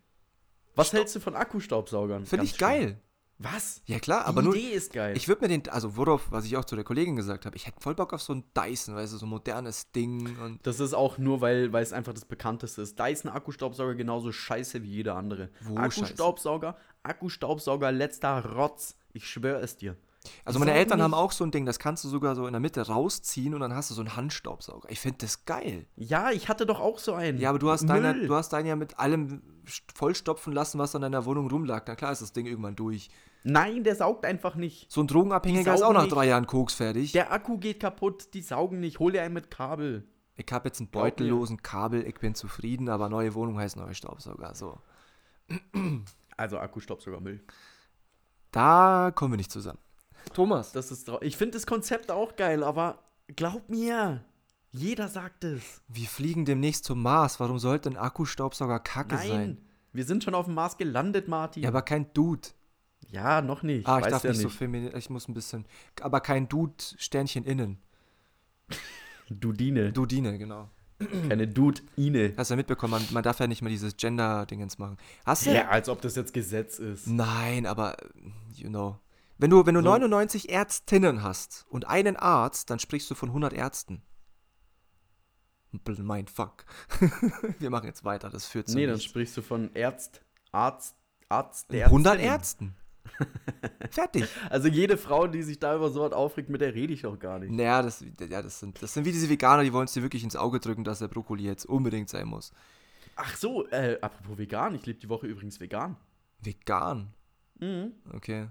Was 0.75 0.93
hältst 0.93 1.15
du 1.15 1.19
von 1.19 1.35
Akkustaubsaugern? 1.35 2.27
Finde 2.27 2.45
ich 2.45 2.59
geil. 2.59 3.01
Was? 3.39 3.81
Ja, 3.85 3.99
klar, 3.99 4.23
Die 4.23 4.27
aber 4.29 4.41
nur. 4.41 4.55
Idee 4.55 4.69
ist 4.73 4.93
geil. 4.93 5.15
Ich 5.15 5.27
würde 5.27 5.41
mir 5.41 5.47
den, 5.47 5.69
also 5.69 5.95
worauf, 5.95 6.31
was 6.31 6.45
ich 6.45 6.57
auch 6.57 6.65
zu 6.65 6.75
der 6.75 6.83
Kollegin 6.83 7.15
gesagt 7.15 7.45
habe, 7.45 7.55
ich 7.55 7.67
hätte 7.67 7.79
voll 7.81 7.93
Bock 7.93 8.11
auf 8.13 8.21
so 8.21 8.33
ein 8.33 8.43
Dyson, 8.55 8.95
weißt 8.95 9.13
du, 9.13 9.17
so 9.17 9.25
ein 9.25 9.29
modernes 9.29 9.91
Ding 9.91 10.37
und. 10.39 10.65
das 10.65 10.79
ist 10.79 10.93
auch 10.95 11.17
nur, 11.19 11.39
weil, 11.41 11.71
weil 11.71 11.83
es 11.83 11.93
einfach 11.93 12.13
das 12.13 12.25
bekannteste 12.25 12.81
ist. 12.81 12.97
Dyson 12.99 13.29
Akkustaubsauger 13.31 13.93
genauso 13.95 14.31
scheiße 14.31 14.81
wie 14.81 14.89
jeder 14.89 15.15
andere. 15.15 15.49
Wo 15.61 15.77
Akkustaubsauger, 15.77 16.77
Akkustaubsauger, 17.03 17.91
letzter 17.91 18.43
Rotz. 18.55 18.95
Ich 19.13 19.27
schwöre 19.27 19.59
es 19.61 19.77
dir. 19.77 19.95
Also 20.43 20.59
meine 20.59 20.73
Eltern 20.73 21.01
haben 21.01 21.11
nicht- 21.11 21.19
auch 21.19 21.31
so 21.31 21.43
ein 21.45 21.51
Ding, 21.51 21.65
das 21.65 21.79
kannst 21.79 22.03
du 22.03 22.09
sogar 22.09 22.35
so 22.35 22.47
in 22.47 22.53
der 22.53 22.59
Mitte 22.59 22.85
rausziehen 22.85 23.53
und 23.53 23.61
dann 23.61 23.73
hast 23.73 23.89
du 23.91 23.93
so 23.95 24.01
einen 24.01 24.15
Handstaubsauger. 24.15 24.89
Ich 24.91 24.99
finde 24.99 25.19
das 25.21 25.45
geil. 25.45 25.85
Ja, 25.95 26.31
ich 26.31 26.49
hatte 26.49 26.65
doch 26.65 26.79
auch 26.81 26.99
so 26.99 27.13
einen. 27.13 27.39
Ja, 27.39 27.49
aber 27.49 27.59
du 27.59 27.69
hast, 27.69 27.83
Müll. 27.83 28.01
deine, 28.01 28.27
du 28.27 28.35
hast 28.35 28.49
deinen 28.51 28.65
ja 28.65 28.75
mit 28.75 28.99
allem 28.99 29.41
vollstopfen 29.93 30.53
lassen, 30.53 30.79
was 30.79 30.93
in 30.95 31.01
deiner 31.01 31.25
Wohnung 31.25 31.49
rumlag. 31.49 31.83
Na 31.87 31.95
klar 31.95 32.11
ist 32.11 32.21
das 32.21 32.33
Ding 32.33 32.45
irgendwann 32.45 32.75
durch. 32.75 33.09
Nein, 33.43 33.83
der 33.83 33.95
saugt 33.95 34.25
einfach 34.25 34.55
nicht. 34.55 34.91
So 34.91 35.01
ein 35.01 35.07
Drogenabhängiger 35.07 35.73
ist 35.73 35.81
auch 35.81 35.93
nach 35.93 36.03
nicht. 36.03 36.13
drei 36.15 36.27
Jahren 36.27 36.47
Koks 36.47 36.73
fertig. 36.73 37.11
Der 37.13 37.31
Akku 37.31 37.57
geht 37.57 37.79
kaputt, 37.79 38.33
die 38.33 38.41
saugen 38.41 38.79
nicht. 38.79 38.99
Hol 38.99 39.11
dir 39.11 39.21
einen 39.21 39.33
mit 39.33 39.49
Kabel. 39.51 40.07
Ich 40.35 40.51
habe 40.51 40.69
jetzt 40.69 40.79
einen 40.79 40.89
beutellosen 40.89 41.61
Kabel, 41.63 42.05
ich 42.05 42.15
bin 42.15 42.35
zufrieden, 42.35 42.89
aber 42.89 43.09
neue 43.09 43.33
Wohnung 43.33 43.57
heißt 43.57 43.75
neuer 43.77 43.93
Staubsauger. 43.93 44.53
So. 44.55 44.79
Also 46.39 46.59
Akkustaubsauger 46.59 47.19
Müll. 47.19 47.43
Da 48.51 49.11
kommen 49.15 49.33
wir 49.33 49.37
nicht 49.37 49.51
zusammen. 49.51 49.79
Thomas, 50.33 50.71
Das 50.71 50.91
ist 50.91 51.09
ich 51.21 51.35
finde 51.35 51.53
das 51.57 51.65
Konzept 51.65 52.11
auch 52.11 52.35
geil, 52.35 52.63
aber 52.63 52.99
glaub 53.35 53.69
mir, 53.69 54.23
jeder 54.71 55.07
sagt 55.07 55.43
es. 55.43 55.81
wir 55.87 56.07
fliegen 56.07 56.45
demnächst 56.45 56.85
zum 56.85 57.01
Mars. 57.01 57.39
Warum 57.39 57.59
sollte 57.59 57.89
ein 57.89 57.97
Akkustaubsauger 57.97 58.79
kacke 58.79 59.15
Nein, 59.15 59.27
sein? 59.27 59.57
wir 59.93 60.05
sind 60.05 60.23
schon 60.23 60.35
auf 60.35 60.45
dem 60.45 60.53
Mars 60.55 60.77
gelandet, 60.77 61.27
Martin. 61.27 61.63
Ja, 61.63 61.69
aber 61.69 61.81
kein 61.81 62.13
Dude. 62.13 62.49
Ja, 63.09 63.41
noch 63.41 63.63
nicht. 63.63 63.87
Ah, 63.87 63.99
ich 63.99 64.05
Weißt 64.05 64.13
darf 64.13 64.23
ja 64.23 64.31
nicht 64.31 64.41
so 64.41 64.49
feminin. 64.49 64.95
Ich 64.95 65.09
muss 65.09 65.27
ein 65.27 65.33
bisschen. 65.33 65.65
Aber 66.01 66.19
kein 66.19 66.49
Dude, 66.49 66.75
Sternchen 66.97 67.45
innen. 67.45 67.77
Dudine, 69.29 69.91
Dudine, 69.91 70.37
genau. 70.37 70.69
keine 71.29 71.47
Dude-Ine. 71.47 72.33
Hast 72.37 72.49
du 72.49 72.53
ja 72.53 72.57
mitbekommen, 72.57 72.91
man, 72.91 73.03
man 73.11 73.23
darf 73.23 73.39
ja 73.39 73.47
nicht 73.47 73.61
mehr 73.61 73.69
dieses 73.69 73.97
Gender-Dingens 73.97 74.77
machen. 74.77 74.97
Hast 75.25 75.45
du? 75.45 75.53
Ja, 75.53 75.67
als 75.69 75.89
ob 75.89 76.01
das 76.01 76.15
jetzt 76.15 76.33
Gesetz 76.33 76.79
ist. 76.79 77.07
Nein, 77.07 77.65
aber, 77.65 77.95
you 78.53 78.69
know. 78.69 78.97
Wenn 79.37 79.51
du, 79.51 79.65
wenn 79.65 79.75
du 79.75 79.81
So. 79.81 79.89
99 79.89 80.49
Ärztinnen 80.49 81.21
hast 81.21 81.65
und 81.69 81.87
einen 81.87 82.15
Arzt, 82.15 82.69
dann 82.69 82.79
sprichst 82.79 83.09
du 83.11 83.15
von 83.15 83.29
100 83.29 83.53
Ärzten. 83.53 84.01
Mein 85.99 86.27
Fuck. 86.27 86.65
Wir 87.59 87.69
machen 87.69 87.85
jetzt 87.85 88.03
weiter, 88.03 88.29
das 88.29 88.47
führt 88.47 88.67
zu 88.69 88.75
Nee, 88.75 88.85
dann 88.85 88.95
nichts. 88.95 89.09
sprichst 89.09 89.37
du 89.37 89.41
von 89.41 89.73
Ärzt, 89.75 90.21
Arzt, 90.51 90.95
Arzt, 91.29 91.71
der 91.71 91.85
100 91.85 92.19
Ärztin. 92.19 92.27
Ärzten. 92.27 92.75
Fertig. 93.91 94.25
Also 94.49 94.67
jede 94.67 94.97
Frau, 94.97 95.27
die 95.27 95.41
sich 95.41 95.59
da 95.59 95.75
über 95.75 95.89
so 95.89 96.01
was 96.01 96.11
aufregt, 96.13 96.49
mit 96.49 96.61
der 96.61 96.73
rede 96.73 96.93
ich 96.93 97.05
auch 97.05 97.17
gar 97.19 97.39
nicht. 97.39 97.51
Naja, 97.51 97.81
das, 97.81 98.03
ja, 98.19 98.41
das, 98.41 98.59
sind, 98.59 98.81
das 98.81 98.93
sind 98.93 99.05
wie 99.05 99.11
diese 99.11 99.29
Veganer, 99.29 99.63
die 99.63 99.73
wollen 99.73 99.85
es 99.85 99.93
dir 99.93 100.03
wirklich 100.03 100.23
ins 100.23 100.35
Auge 100.35 100.59
drücken, 100.59 100.83
dass 100.83 100.99
der 100.99 101.07
Brokkoli 101.07 101.43
jetzt 101.43 101.65
unbedingt 101.65 102.09
sein 102.09 102.27
muss. 102.27 102.51
Ach 103.15 103.35
so, 103.35 103.67
äh, 103.69 103.97
apropos 104.01 104.37
vegan, 104.37 104.75
ich 104.75 104.85
lebe 104.85 104.99
die 104.99 105.09
Woche 105.09 105.27
übrigens 105.27 105.59
vegan. 105.59 105.95
Vegan? 106.39 107.13
Mhm. 107.59 107.93
Okay. 108.13 108.47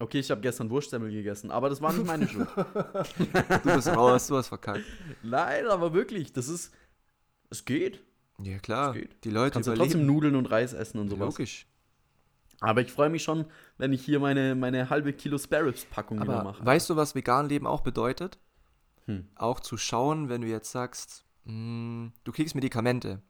Okay, 0.00 0.20
ich 0.20 0.30
habe 0.30 0.40
gestern 0.40 0.70
Wurstsemmel 0.70 1.10
gegessen, 1.10 1.50
aber 1.50 1.68
das 1.68 1.80
war 1.82 1.92
nicht 1.92 2.06
meine 2.06 2.28
Schuld. 2.28 2.48
Du 3.64 3.74
bist 3.74 3.88
raus, 3.88 4.28
du 4.28 4.36
hast 4.36 4.48
verkackt. 4.48 4.84
Nein, 5.22 5.66
aber 5.66 5.92
wirklich, 5.92 6.32
das 6.32 6.48
ist. 6.48 6.72
Es 7.50 7.64
geht. 7.64 8.00
Ja, 8.40 8.58
klar. 8.58 8.92
Das 8.92 9.02
geht. 9.02 9.24
Die 9.24 9.30
Leute 9.30 9.54
Kannst 9.54 9.66
du 9.66 9.72
überleben. 9.72 9.90
trotzdem 9.92 10.06
Nudeln 10.06 10.36
und 10.36 10.46
Reis 10.46 10.72
essen 10.72 11.00
und 11.00 11.08
sowas. 11.08 11.34
Logisch. 11.34 11.66
Aber 12.60 12.80
ich 12.80 12.92
freue 12.92 13.08
mich 13.08 13.22
schon, 13.22 13.46
wenn 13.76 13.92
ich 13.92 14.04
hier 14.04 14.20
meine, 14.20 14.54
meine 14.54 14.90
halbe 14.90 15.12
Kilo 15.12 15.38
Spare-Ribs-Packung 15.38 16.20
wieder 16.20 16.42
mache. 16.44 16.64
weißt 16.64 16.90
du, 16.90 16.96
was 16.96 17.14
Veganleben 17.14 17.66
auch 17.66 17.80
bedeutet? 17.82 18.38
Hm. 19.06 19.28
Auch 19.36 19.60
zu 19.60 19.76
schauen, 19.76 20.28
wenn 20.28 20.40
du 20.42 20.48
jetzt 20.48 20.70
sagst, 20.70 21.24
mm, 21.44 22.08
du 22.24 22.32
kriegst 22.32 22.54
Medikamente. 22.54 23.22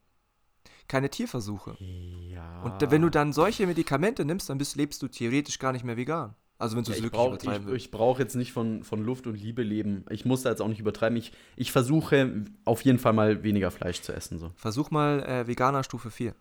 Keine 0.89 1.11
Tierversuche. 1.11 1.77
Ja. 1.79 2.63
Und 2.63 2.91
wenn 2.91 3.03
du 3.03 3.11
dann 3.11 3.35
solche 3.35 3.67
Medikamente 3.67 4.25
nimmst, 4.25 4.49
dann 4.49 4.57
bist, 4.59 4.77
lebst 4.77 5.03
du 5.03 5.09
theoretisch 5.09 5.59
gar 5.59 5.73
nicht 5.73 5.85
mehr 5.85 5.99
vegan. 5.99 6.35
Also 6.59 6.77
wenn 6.77 6.83
du 6.85 6.91
Ja, 6.91 6.95
es 6.95 6.99
ich 6.99 7.05
wirklich 7.05 7.19
brauche 7.21 7.29
übertreiben 7.35 7.69
ich, 7.69 7.85
ich 7.85 7.91
brauch 7.91 8.19
jetzt 8.19 8.35
nicht 8.35 8.53
von, 8.53 8.83
von 8.83 9.05
Luft 9.05 9.27
und 9.27 9.37
Liebe 9.37 9.63
leben. 9.63 10.05
Ich 10.11 10.25
muss 10.25 10.43
da 10.43 10.51
jetzt 10.51 10.61
auch 10.61 10.69
nicht 10.69 10.81
übertreiben. 10.81 11.17
Ich, 11.17 11.33
ich 11.57 11.71
versuche 11.71 12.45
auf 12.65 12.83
jeden 12.83 12.99
Fall 12.99 13.13
mal 13.13 13.45
weniger 13.45 13.71
Fleisch 13.71 14.03
zu 14.03 14.13
essen. 14.13 14.39
So. 14.39 14.51
Versuch 14.57 14.91
mal 14.91 15.23
äh, 15.23 15.47
Veganer 15.47 15.85
Stufe 15.85 16.11
4. 16.11 16.35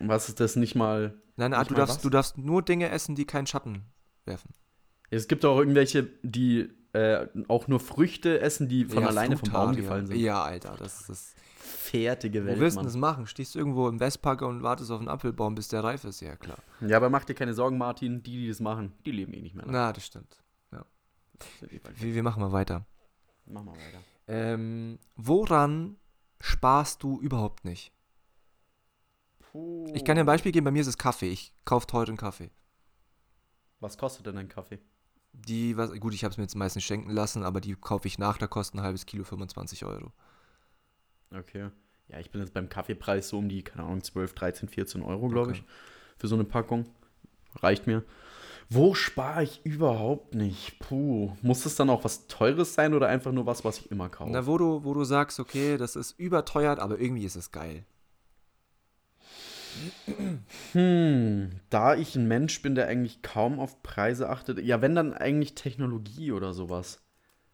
Was 0.00 0.28
ist 0.28 0.40
das 0.40 0.56
nicht 0.56 0.74
mal? 0.74 1.14
Nein, 1.36 1.50
nein 1.50 1.60
Nicht 1.60 1.70
du, 1.70 1.74
darfst, 1.74 1.96
was? 1.96 2.02
du 2.02 2.10
darfst 2.10 2.38
nur 2.38 2.62
Dinge 2.62 2.88
essen, 2.90 3.14
die 3.14 3.26
keinen 3.26 3.46
Schatten 3.46 3.82
werfen. 4.24 4.50
Es 5.10 5.28
gibt 5.28 5.44
auch 5.44 5.58
irgendwelche, 5.58 6.08
die 6.22 6.68
äh, 6.92 7.26
auch 7.48 7.68
nur 7.68 7.80
Früchte 7.80 8.40
essen, 8.40 8.68
die 8.68 8.84
von 8.86 9.02
Ja, 9.02 9.08
alleine 9.08 9.36
vom 9.36 9.50
Baum 9.50 9.76
gefallen 9.76 10.06
sind. 10.06 10.18
Ja, 10.18 10.42
Alter, 10.42 10.76
das 10.78 11.08
ist. 11.08 11.34
Fertige 11.68 12.42
Wo 12.42 12.46
Welt, 12.46 12.72
du 12.72 12.76
Mann. 12.76 12.84
das 12.84 12.96
machen? 12.96 13.26
Stehst 13.26 13.54
du 13.54 13.58
irgendwo 13.58 13.88
im 13.88 14.00
Westpark 14.00 14.42
und 14.42 14.62
wartest 14.62 14.90
auf 14.90 14.98
einen 14.98 15.08
Apfelbaum, 15.08 15.54
bis 15.54 15.68
der 15.68 15.84
reif 15.84 16.04
ist? 16.04 16.20
Ja, 16.20 16.36
klar. 16.36 16.58
Ja, 16.80 16.96
aber 16.96 17.10
mach 17.10 17.24
dir 17.24 17.34
keine 17.34 17.54
Sorgen, 17.54 17.78
Martin. 17.78 18.22
Die, 18.22 18.40
die 18.42 18.48
das 18.48 18.60
machen, 18.60 18.92
die 19.04 19.10
leben 19.10 19.32
eh 19.32 19.40
nicht 19.40 19.54
mehr. 19.54 19.64
Na, 19.68 19.92
das 19.92 20.04
stimmt. 20.04 20.42
Wie, 21.96 22.14
wie 22.14 22.22
machen 22.22 22.42
wir 22.42 22.52
weiter? 22.52 22.86
Mach 23.46 23.62
mal 23.62 23.72
weiter. 23.72 24.02
Ähm, 24.26 24.98
woran 25.16 25.96
sparst 26.40 27.02
du 27.02 27.20
überhaupt 27.20 27.64
nicht? 27.64 27.92
Ich 29.94 30.04
kann 30.04 30.16
dir 30.16 30.20
ein 30.20 30.26
Beispiel 30.26 30.52
geben, 30.52 30.64
bei 30.64 30.70
mir 30.70 30.82
ist 30.82 30.88
es 30.88 30.98
Kaffee. 30.98 31.30
Ich 31.30 31.54
kaufe 31.64 31.86
teuren 31.86 32.16
Kaffee. 32.16 32.50
Was 33.80 33.96
kostet 33.96 34.26
denn 34.26 34.36
ein 34.36 34.48
Kaffee? 34.48 34.78
Die, 35.32 35.76
was, 35.76 35.92
gut, 35.98 36.14
ich 36.14 36.24
habe 36.24 36.32
es 36.32 36.38
mir 36.38 36.44
jetzt 36.44 36.56
meistens 36.56 36.84
schenken 36.84 37.10
lassen, 37.10 37.42
aber 37.44 37.60
die 37.60 37.74
kaufe 37.74 38.08
ich 38.08 38.18
nach, 38.18 38.38
da 38.38 38.46
kosten 38.46 38.78
ein 38.78 38.84
halbes 38.84 39.06
Kilo 39.06 39.24
25 39.24 39.84
Euro. 39.84 40.12
Okay. 41.34 41.70
Ja, 42.08 42.18
ich 42.18 42.30
bin 42.30 42.40
jetzt 42.40 42.54
beim 42.54 42.68
Kaffeepreis 42.68 43.28
so 43.28 43.38
um 43.38 43.48
die, 43.48 43.62
keine 43.62 43.84
Ahnung, 43.84 44.02
12, 44.02 44.34
13, 44.34 44.68
14 44.68 45.02
Euro, 45.02 45.28
glaube 45.28 45.50
Okay. 45.50 45.60
ich. 45.60 45.64
Für 46.18 46.26
so 46.28 46.34
eine 46.34 46.44
Packung. 46.44 46.86
Reicht 47.56 47.86
mir. 47.86 48.02
Wo 48.70 48.94
spare 48.94 49.44
ich 49.44 49.64
überhaupt 49.64 50.34
nicht? 50.34 50.78
Puh. 50.78 51.32
Muss 51.42 51.64
es 51.64 51.76
dann 51.76 51.88
auch 51.90 52.04
was 52.04 52.26
Teures 52.26 52.74
sein 52.74 52.92
oder 52.94 53.08
einfach 53.08 53.32
nur 53.32 53.46
was, 53.46 53.64
was 53.64 53.78
ich 53.78 53.90
immer 53.90 54.08
kaufe? 54.08 54.30
Na, 54.30 54.46
wo 54.46 54.58
du, 54.58 54.84
wo 54.84 54.94
du 54.94 55.04
sagst, 55.04 55.40
okay, 55.40 55.76
das 55.78 55.96
ist 55.96 56.18
überteuert, 56.18 56.78
aber 56.78 56.98
irgendwie 56.98 57.24
ist 57.24 57.36
es 57.36 57.50
geil. 57.50 57.84
Hm, 60.72 61.50
da 61.70 61.94
ich 61.94 62.16
ein 62.16 62.28
Mensch 62.28 62.60
bin, 62.62 62.74
der 62.74 62.88
eigentlich 62.88 63.22
kaum 63.22 63.58
auf 63.60 63.82
Preise 63.82 64.28
achtet, 64.28 64.58
ja, 64.60 64.82
wenn 64.82 64.94
dann 64.94 65.14
eigentlich 65.14 65.54
Technologie 65.54 66.32
oder 66.32 66.52
sowas. 66.52 67.02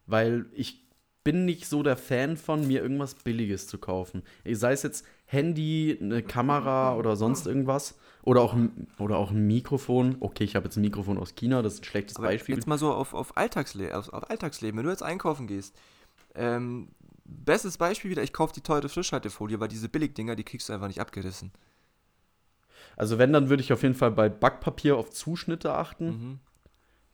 Weil 0.07 0.47
ich 0.53 0.84
bin 1.25 1.47
nicht 1.47 1.67
so 1.67 1.83
der 1.83 1.97
Fan 1.97 2.37
von, 2.37 2.67
mir 2.67 2.83
irgendwas 2.83 3.15
Billiges 3.15 3.67
zu 3.67 3.79
kaufen. 3.79 4.23
Sei 4.45 4.73
es 4.73 4.83
jetzt 4.83 5.07
Handy, 5.25 5.99
eine 6.01 6.23
Kamera 6.23 6.97
oder 6.97 7.17
sonst 7.17 7.47
irgendwas. 7.47 7.97
Oder 8.23 8.41
auch, 8.41 8.55
ein- 8.55 8.87
oder 8.99 9.19
auch 9.19 9.31
ein 9.31 9.47
Mikrofon. 9.47 10.17
Okay, 10.21 10.45
ich 10.45 10.57
habe 10.57 10.67
jetzt 10.67 10.77
ein 10.77 10.83
Mikrofon 10.83 11.19
aus 11.19 11.35
China, 11.35 11.61
das 11.61 11.75
ist 11.75 11.81
ein 11.81 11.85
schlechtes 11.85 12.17
Aber 12.17 12.29
Beispiel. 12.29 12.55
jetzt 12.55 12.67
mal 12.67 12.79
so 12.79 12.93
auf, 12.93 13.13
auf, 13.13 13.37
Alltagsleben, 13.37 13.95
auf, 13.95 14.11
auf 14.11 14.31
Alltagsleben, 14.31 14.79
wenn 14.79 14.85
du 14.85 14.91
jetzt 14.91 15.03
einkaufen 15.03 15.47
gehst. 15.47 15.75
Ähm, 16.35 16.89
bestes 17.25 17.77
Beispiel 17.77 18.11
wieder, 18.11 18.23
ich 18.23 18.33
kaufe 18.33 18.55
die 18.55 18.61
teure 18.63 18.89
Frischhaltefolie, 18.89 19.61
weil 19.61 19.69
diese 19.69 19.89
Billigdinger, 19.89 20.37
die 20.37 20.45
kriegst 20.45 20.69
du 20.69 20.73
einfach 20.73 20.89
nicht 20.89 21.01
abgerissen. 21.01 21.53
Also 22.97 23.19
wenn, 23.19 23.33
dann 23.33 23.49
würde 23.49 23.63
ich 23.63 23.73
auf 23.73 23.83
jeden 23.83 23.95
Fall 23.95 24.11
bei 24.11 24.29
Backpapier 24.29 24.97
auf 24.97 25.11
Zuschnitte 25.11 25.75
achten. 25.75 26.07
Mhm. 26.07 26.39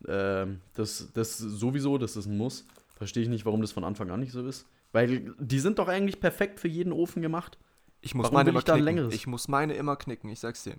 Ähm, 0.09 0.61
das, 0.75 1.09
das 1.13 1.39
sowieso, 1.39 1.99
das 1.99 2.17
ist 2.17 2.27
ein 2.27 2.37
Muss. 2.37 2.67
Verstehe 3.01 3.23
ich 3.23 3.31
nicht, 3.31 3.47
warum 3.47 3.63
das 3.63 3.73
von 3.73 3.83
Anfang 3.83 4.11
an 4.11 4.21
nicht 4.21 4.33
so 4.33 4.47
ist. 4.47 4.67
Weil 4.93 5.35
die 5.39 5.59
sind 5.59 5.79
doch 5.79 5.89
eigentlich 5.89 6.21
perfekt 6.21 6.61
für 6.61 6.69
jeden 6.69 6.93
Ofen 6.93 7.23
gemacht. 7.23 7.57
Ich 8.03 8.15
muss 8.15 8.25
Warum 8.25 8.35
meine 8.35 8.51
immer 8.51 8.59
ich 8.59 8.67
knicken. 8.67 8.85
längeres? 8.85 9.15
Ich 9.15 9.27
muss 9.27 9.49
meine 9.49 9.73
immer 9.73 9.97
knicken, 9.97 10.29
ich 10.29 10.39
sag's 10.39 10.65
dir. 10.65 10.75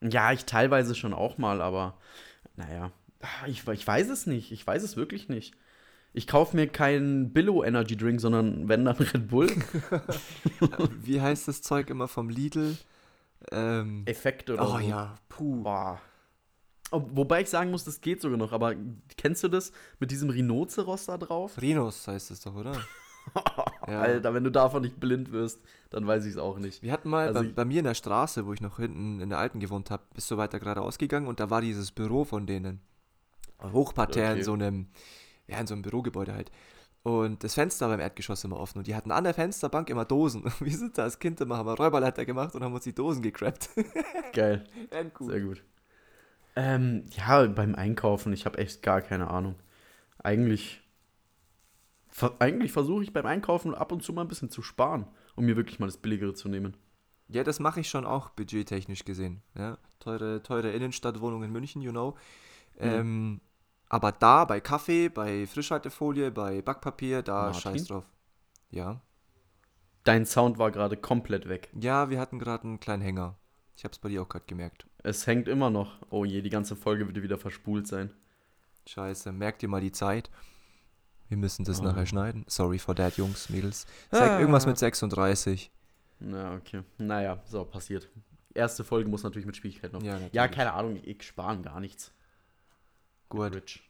Ja, 0.00 0.32
ich 0.32 0.46
teilweise 0.46 0.94
schon 0.94 1.12
auch 1.12 1.36
mal, 1.36 1.60
aber 1.60 1.98
naja, 2.56 2.90
ich, 3.46 3.68
ich 3.68 3.86
weiß 3.86 4.08
es 4.08 4.24
nicht. 4.26 4.50
Ich 4.50 4.66
weiß 4.66 4.82
es 4.82 4.96
wirklich 4.96 5.28
nicht. 5.28 5.54
Ich 6.14 6.26
kaufe 6.26 6.56
mir 6.56 6.68
keinen 6.68 7.34
Billo 7.34 7.62
Energy 7.62 7.98
Drink, 7.98 8.18
sondern 8.18 8.66
wenn 8.66 8.86
dann 8.86 8.96
Red 8.96 9.28
Bull. 9.28 9.50
Wie 11.02 11.20
heißt 11.20 11.48
das 11.48 11.60
Zeug 11.60 11.90
immer 11.90 12.08
vom 12.08 12.30
Lidl? 12.30 12.78
Ähm, 13.52 14.04
Effekt 14.06 14.48
oder 14.48 14.62
oh 14.66 14.78
so. 14.78 14.78
ja, 14.78 15.16
puh. 15.28 15.64
Boah. 15.64 16.00
Wobei 16.90 17.42
ich 17.42 17.50
sagen 17.50 17.70
muss, 17.70 17.84
das 17.84 18.00
geht 18.00 18.20
sogar 18.20 18.38
noch. 18.38 18.52
Aber 18.52 18.74
kennst 19.16 19.42
du 19.44 19.48
das 19.48 19.72
mit 19.98 20.10
diesem 20.10 20.30
Rhinoceros 20.30 21.06
da 21.06 21.18
drauf? 21.18 21.60
Rhinos 21.60 22.06
heißt 22.08 22.30
es 22.30 22.40
doch, 22.40 22.54
oder? 22.54 22.72
ja. 23.86 24.00
Alter, 24.00 24.32
wenn 24.34 24.44
du 24.44 24.50
davon 24.50 24.82
nicht 24.82 24.98
blind 24.98 25.32
wirst, 25.32 25.60
dann 25.90 26.06
weiß 26.06 26.24
ich 26.24 26.32
es 26.32 26.38
auch 26.38 26.58
nicht. 26.58 26.82
Wir 26.82 26.92
hatten 26.92 27.10
mal 27.10 27.28
also 27.28 27.42
bei, 27.42 27.48
bei, 27.48 27.64
mir 27.64 27.80
in 27.80 27.84
der 27.84 27.94
Straße, 27.94 28.46
wo 28.46 28.52
ich 28.52 28.60
noch 28.60 28.78
hinten 28.78 29.20
in 29.20 29.28
der 29.28 29.38
Alten 29.38 29.60
gewohnt 29.60 29.90
habe, 29.90 30.02
bist 30.14 30.30
du 30.30 30.36
weiter 30.36 30.58
geradeaus 30.58 30.98
gegangen 30.98 31.26
und 31.26 31.40
da 31.40 31.50
war 31.50 31.60
dieses 31.60 31.92
Büro 31.92 32.24
von 32.24 32.46
denen. 32.46 32.80
Hochparterre 33.60 34.30
okay. 34.30 34.38
in 34.38 34.44
so 34.44 34.52
einem, 34.52 34.86
ja, 35.46 35.58
in 35.58 35.66
so 35.66 35.74
einem 35.74 35.82
Bürogebäude 35.82 36.32
halt. 36.32 36.50
Und 37.02 37.42
das 37.42 37.54
Fenster 37.54 37.88
beim 37.88 38.00
Erdgeschoss 38.00 38.44
immer 38.44 38.58
offen. 38.58 38.78
Und 38.78 38.86
die 38.86 38.94
hatten 38.94 39.10
an 39.10 39.24
der 39.24 39.34
Fensterbank 39.34 39.88
immer 39.90 40.04
Dosen. 40.04 40.44
wir 40.60 40.76
sind 40.76 40.98
da 40.98 41.04
als 41.04 41.18
Kind 41.18 41.40
immer, 41.40 41.56
haben 41.56 41.66
wir 41.66 41.74
Räuberleiter 41.74 42.24
gemacht 42.24 42.54
und 42.54 42.62
haben 42.62 42.74
uns 42.74 42.84
die 42.84 42.94
Dosen 42.94 43.22
gecrappt. 43.22 43.70
Geil. 44.32 44.64
Sehr 45.20 45.40
gut. 45.40 45.62
Ähm, 46.58 47.04
ja, 47.10 47.46
beim 47.46 47.76
Einkaufen, 47.76 48.32
ich 48.32 48.44
habe 48.44 48.58
echt 48.58 48.82
gar 48.82 49.00
keine 49.00 49.30
Ahnung. 49.30 49.54
Eigentlich, 50.18 50.82
ver 52.08 52.34
eigentlich 52.40 52.72
versuche 52.72 53.04
ich 53.04 53.12
beim 53.12 53.26
Einkaufen 53.26 53.76
ab 53.76 53.92
und 53.92 54.02
zu 54.02 54.12
mal 54.12 54.22
ein 54.22 54.28
bisschen 54.28 54.50
zu 54.50 54.60
sparen, 54.60 55.06
um 55.36 55.44
mir 55.44 55.54
wirklich 55.54 55.78
mal 55.78 55.86
das 55.86 55.98
Billigere 55.98 56.34
zu 56.34 56.48
nehmen. 56.48 56.76
Ja, 57.28 57.44
das 57.44 57.60
mache 57.60 57.78
ich 57.78 57.88
schon 57.88 58.04
auch 58.04 58.30
budgettechnisch 58.30 59.04
gesehen. 59.04 59.40
Ja, 59.54 59.78
teure, 60.00 60.42
teure 60.42 60.72
Innenstadtwohnung 60.72 61.44
in 61.44 61.52
München, 61.52 61.80
you 61.80 61.92
know. 61.92 62.16
Mhm. 62.80 62.88
Ähm, 62.88 63.40
aber 63.88 64.10
da, 64.10 64.44
bei 64.44 64.60
Kaffee, 64.60 65.08
bei 65.10 65.46
Frischhaltefolie, 65.46 66.32
bei 66.32 66.60
Backpapier, 66.60 67.22
da 67.22 67.42
Martin? 67.42 67.60
scheiß 67.60 67.84
drauf. 67.84 68.04
Ja. 68.70 69.00
Dein 70.02 70.26
Sound 70.26 70.58
war 70.58 70.72
gerade 70.72 70.96
komplett 70.96 71.48
weg. 71.48 71.68
Ja, 71.78 72.10
wir 72.10 72.18
hatten 72.18 72.40
gerade 72.40 72.64
einen 72.64 72.80
kleinen 72.80 73.02
Hänger. 73.02 73.36
Ich 73.76 73.84
habe 73.84 73.92
es 73.92 74.00
bei 74.00 74.08
dir 74.08 74.22
auch 74.22 74.28
gerade 74.28 74.46
gemerkt. 74.46 74.87
Es 75.02 75.26
hängt 75.26 75.48
immer 75.48 75.70
noch. 75.70 75.98
Oh 76.10 76.24
je, 76.24 76.42
die 76.42 76.50
ganze 76.50 76.76
Folge 76.76 77.06
würde 77.06 77.22
wieder 77.22 77.38
verspult 77.38 77.86
sein. 77.86 78.12
Scheiße, 78.86 79.32
merkt 79.32 79.62
ihr 79.62 79.68
mal 79.68 79.80
die 79.80 79.92
Zeit. 79.92 80.30
Wir 81.28 81.36
müssen 81.36 81.64
das 81.64 81.80
oh. 81.80 81.84
nachher 81.84 82.06
schneiden. 82.06 82.44
Sorry 82.48 82.78
for 82.78 82.96
that, 82.96 83.16
Jungs, 83.16 83.50
Mädels. 83.50 83.86
Sag 84.10 84.30
ah. 84.30 84.40
irgendwas 84.40 84.66
mit 84.66 84.78
36. 84.78 85.70
Na, 86.20 86.54
okay. 86.54 86.82
Naja, 86.96 87.40
so, 87.44 87.64
passiert. 87.64 88.08
Erste 88.54 88.82
Folge 88.82 89.08
muss 89.08 89.22
natürlich 89.22 89.46
mit 89.46 89.56
Schwierigkeiten 89.56 89.94
noch. 89.94 90.02
Ja, 90.02 90.18
ja, 90.32 90.48
keine 90.48 90.72
Ahnung, 90.72 90.98
ich 91.04 91.22
sparen 91.22 91.62
gar 91.62 91.80
nichts. 91.80 92.12
Gut. 93.28 93.54
Rich. 93.54 93.82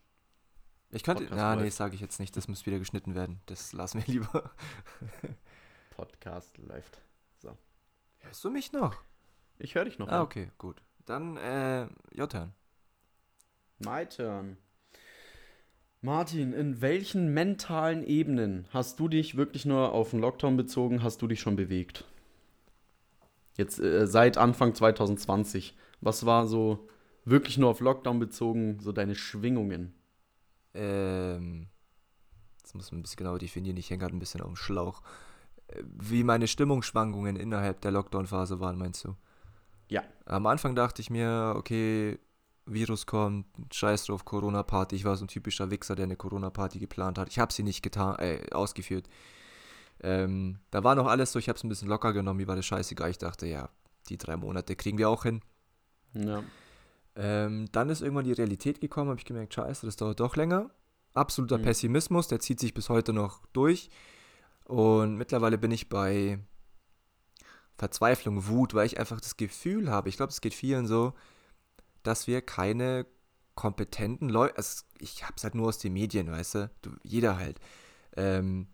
Ich 0.90 1.02
könnte. 1.02 1.24
Podcast 1.24 1.38
na, 1.38 1.56
nee, 1.56 1.70
sage 1.70 1.94
ich 1.94 2.00
jetzt 2.00 2.18
nicht. 2.18 2.36
Das 2.36 2.48
muss 2.48 2.66
wieder 2.66 2.78
geschnitten 2.78 3.14
werden. 3.14 3.40
Das 3.46 3.72
lassen 3.72 3.98
wir 3.98 4.12
lieber. 4.12 4.50
Podcast 5.96 6.56
läuft. 6.58 7.00
So. 7.38 7.56
Hörst 8.18 8.44
du 8.44 8.50
mich 8.50 8.72
noch? 8.72 8.96
Ich 9.58 9.74
höre 9.74 9.84
dich 9.84 9.98
noch. 9.98 10.08
Ah, 10.08 10.22
okay, 10.22 10.50
gut. 10.58 10.82
Dann, 11.08 11.38
äh, 11.38 11.86
your 12.18 12.28
turn. 12.28 12.52
My 13.78 14.04
turn. 14.04 14.58
Martin, 16.02 16.52
in 16.52 16.82
welchen 16.82 17.32
mentalen 17.32 18.04
Ebenen 18.06 18.66
hast 18.70 19.00
du 19.00 19.08
dich 19.08 19.36
wirklich 19.36 19.64
nur 19.64 19.92
auf 19.92 20.10
den 20.10 20.20
Lockdown 20.20 20.58
bezogen, 20.58 21.02
hast 21.02 21.22
du 21.22 21.26
dich 21.26 21.40
schon 21.40 21.56
bewegt? 21.56 22.04
Jetzt 23.56 23.80
äh, 23.80 24.06
seit 24.06 24.36
Anfang 24.36 24.74
2020. 24.74 25.74
Was 26.02 26.26
war 26.26 26.46
so 26.46 26.86
wirklich 27.24 27.56
nur 27.56 27.70
auf 27.70 27.80
Lockdown 27.80 28.18
bezogen, 28.18 28.78
so 28.78 28.92
deine 28.92 29.14
Schwingungen? 29.14 29.94
Ähm, 30.74 31.68
das 32.62 32.74
muss 32.74 32.92
man 32.92 33.00
ein 33.00 33.02
bisschen 33.02 33.16
genauer 33.16 33.38
definieren. 33.38 33.78
Ich 33.78 33.88
hänge 33.88 34.00
gerade 34.00 34.14
ein 34.14 34.20
bisschen 34.20 34.42
auf 34.42 34.48
dem 34.48 34.56
Schlauch. 34.56 35.02
Äh, 35.68 35.82
wie 35.84 36.22
meine 36.22 36.48
Stimmungsschwankungen 36.48 37.36
innerhalb 37.36 37.80
der 37.80 37.92
Lockdown-Phase 37.92 38.60
waren, 38.60 38.76
meinst 38.76 39.04
du? 39.06 39.16
Ja. 39.88 40.02
Am 40.26 40.46
Anfang 40.46 40.74
dachte 40.74 41.02
ich 41.02 41.10
mir, 41.10 41.54
okay, 41.56 42.18
Virus 42.66 43.06
kommt, 43.06 43.46
scheiß 43.72 44.06
drauf, 44.06 44.24
Corona-Party. 44.24 44.96
Ich 44.96 45.04
war 45.04 45.16
so 45.16 45.24
ein 45.24 45.28
typischer 45.28 45.70
Wichser, 45.70 45.94
der 45.94 46.04
eine 46.04 46.16
Corona-Party 46.16 46.78
geplant 46.78 47.18
hat. 47.18 47.28
Ich 47.28 47.38
habe 47.38 47.52
sie 47.52 47.62
nicht 47.62 47.82
getan, 47.82 48.16
äh, 48.18 48.50
ausgeführt. 48.52 49.08
Ähm, 50.00 50.58
da 50.70 50.84
war 50.84 50.94
noch 50.94 51.06
alles 51.06 51.32
so, 51.32 51.38
ich 51.38 51.48
habe 51.48 51.56
es 51.56 51.64
ein 51.64 51.68
bisschen 51.68 51.88
locker 51.88 52.12
genommen, 52.12 52.38
mir 52.38 52.46
war 52.46 52.56
das 52.56 52.66
scheißegal. 52.66 53.10
Ich 53.10 53.18
dachte, 53.18 53.46
ja, 53.46 53.68
die 54.08 54.18
drei 54.18 54.36
Monate 54.36 54.76
kriegen 54.76 54.98
wir 54.98 55.08
auch 55.08 55.24
hin. 55.24 55.40
Ja. 56.14 56.42
Ähm, 57.16 57.66
dann 57.72 57.88
ist 57.88 58.00
irgendwann 58.00 58.24
die 58.24 58.32
Realität 58.32 58.80
gekommen, 58.80 59.10
habe 59.10 59.18
ich 59.18 59.24
gemerkt, 59.24 59.54
scheiße, 59.54 59.86
das 59.86 59.96
dauert 59.96 60.20
doch 60.20 60.36
länger. 60.36 60.70
Absoluter 61.14 61.58
mhm. 61.58 61.62
Pessimismus, 61.62 62.28
der 62.28 62.38
zieht 62.38 62.60
sich 62.60 62.74
bis 62.74 62.88
heute 62.88 63.12
noch 63.12 63.44
durch. 63.52 63.90
Und 64.66 65.16
mittlerweile 65.16 65.58
bin 65.58 65.70
ich 65.72 65.88
bei 65.88 66.38
Verzweiflung, 67.78 68.48
Wut, 68.48 68.74
weil 68.74 68.86
ich 68.86 68.98
einfach 68.98 69.20
das 69.20 69.36
Gefühl 69.36 69.90
habe, 69.90 70.08
ich 70.08 70.16
glaube, 70.16 70.30
es 70.30 70.40
geht 70.40 70.54
vielen 70.54 70.86
so, 70.86 71.14
dass 72.02 72.26
wir 72.26 72.42
keine 72.42 73.06
kompetenten 73.54 74.28
Leute, 74.28 74.56
also 74.56 74.84
ich 74.98 75.24
habe 75.24 75.34
es 75.36 75.44
halt 75.44 75.54
nur 75.54 75.68
aus 75.68 75.78
den 75.78 75.92
Medien, 75.92 76.30
weißt 76.30 76.54
du, 76.56 76.70
du 76.82 76.90
jeder 77.02 77.38
halt, 77.38 77.58
ähm, 78.16 78.66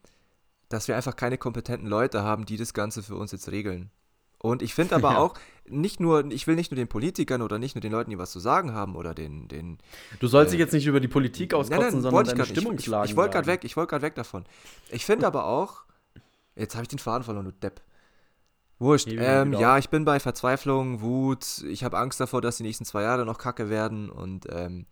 dass 0.68 0.88
wir 0.88 0.96
einfach 0.96 1.16
keine 1.16 1.38
kompetenten 1.38 1.88
Leute 1.88 2.22
haben, 2.22 2.46
die 2.46 2.57
das 2.57 2.74
Ganze 2.74 3.02
für 3.02 3.14
uns 3.14 3.32
jetzt 3.32 3.50
regeln. 3.50 3.90
Und 4.38 4.61
ich 4.61 4.74
finde 4.74 4.94
aber 4.96 5.12
ja. 5.12 5.18
auch, 5.18 5.34
nicht 5.66 6.00
nur, 6.00 6.30
ich 6.30 6.46
will 6.46 6.55
nicht 6.55 6.70
nur 6.70 6.76
den 6.76 6.88
Politikern 6.88 7.40
oder 7.40 7.59
nicht 7.59 7.74
nur 7.74 7.80
den 7.80 7.92
Leuten, 7.92 8.11
die 8.11 8.18
was 8.18 8.30
zu 8.30 8.40
sagen 8.40 8.74
haben 8.74 8.96
oder 8.96 9.14
den. 9.14 9.48
den 9.48 9.78
du 10.20 10.26
sollst 10.26 10.48
äh, 10.48 10.57
dich 10.57 10.61
jetzt 10.61 10.72
nicht 10.72 10.86
über 10.86 11.00
die 11.00 11.09
Politik 11.09 11.55
auskotzen, 11.55 11.82
nein, 11.82 11.92
nein, 11.94 12.02
sondern 12.02 12.26
deine 12.26 12.44
Stimmungslage. 12.44 13.05
Ich, 13.05 13.11
ich, 13.11 13.12
ich 13.12 13.16
wollte 13.16 13.32
gerade 13.32 13.46
weg, 13.46 13.64
ich 13.64 13.76
wollte 13.76 13.90
gerade 13.90 14.02
weg 14.02 14.14
davon. 14.14 14.44
Ich 14.90 15.07
finde 15.07 15.26
aber 15.26 15.46
auch, 15.46 15.84
jetzt 16.57 16.74
habe 16.74 16.82
ich 16.82 16.88
den 16.88 16.98
Faden 16.98 17.24
verloren, 17.24 17.46
du 17.46 17.52
Depp. 17.52 17.80
Wurscht. 18.85 19.09
Ähm, 19.11 19.53
ja, 19.55 19.78
ich 19.78 19.89
bin 19.89 20.05
bei 20.05 20.20
Verzweiflung, 20.20 21.01
Wut. 21.01 21.64
Ich 21.68 21.85
habe 21.85 21.99
Angst 21.99 22.20
davor, 22.20 22.41
dass 22.41 22.59
die 22.59 22.62
nächsten 22.62 22.85
zwei 22.85 23.03
Jahre 23.03 23.24
noch 23.24 23.39
kacke 23.39 23.70
werden 23.70 24.11
und 24.11 24.47
ähm, 24.51 24.87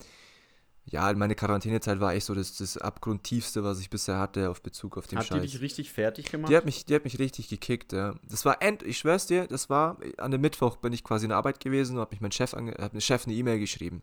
ja, 0.84 1.12
meine 1.14 1.34
Quarantänezeit 1.34 2.00
war 2.00 2.14
echt 2.14 2.26
so 2.26 2.34
das, 2.34 2.56
das 2.56 2.76
Abgrundtiefste, 2.76 3.62
was 3.62 3.78
ich 3.78 3.88
bisher 3.88 4.18
hatte 4.18 4.50
auf 4.50 4.62
Bezug 4.62 4.98
auf 4.98 5.06
den 5.06 5.18
hat 5.18 5.26
Scheiß. 5.26 5.36
Hat 5.36 5.44
die 5.44 5.48
dich 5.48 5.60
richtig 5.60 5.92
fertig 5.92 6.30
gemacht? 6.30 6.50
Die 6.50 6.56
hat 6.56 6.64
mich, 6.64 6.84
die 6.84 6.94
hat 6.94 7.04
mich 7.04 7.18
richtig 7.18 7.48
gekickt, 7.48 7.92
ja. 7.92 8.14
Das 8.28 8.44
war 8.44 8.60
end, 8.60 8.82
ich 8.82 8.98
schwör's 8.98 9.26
dir, 9.26 9.46
das 9.46 9.70
war, 9.70 9.98
an 10.18 10.32
dem 10.32 10.40
Mittwoch 10.40 10.76
bin 10.76 10.92
ich 10.92 11.04
quasi 11.04 11.26
in 11.26 11.28
der 11.28 11.38
Arbeit 11.38 11.60
gewesen 11.60 11.96
und 11.96 12.00
hab 12.00 12.10
mich 12.10 12.20
mein 12.20 12.32
Chef, 12.32 12.54
ange, 12.54 12.74
hab 12.78 13.00
Chef 13.00 13.26
eine 13.26 13.34
E-Mail 13.34 13.60
geschrieben. 13.60 14.02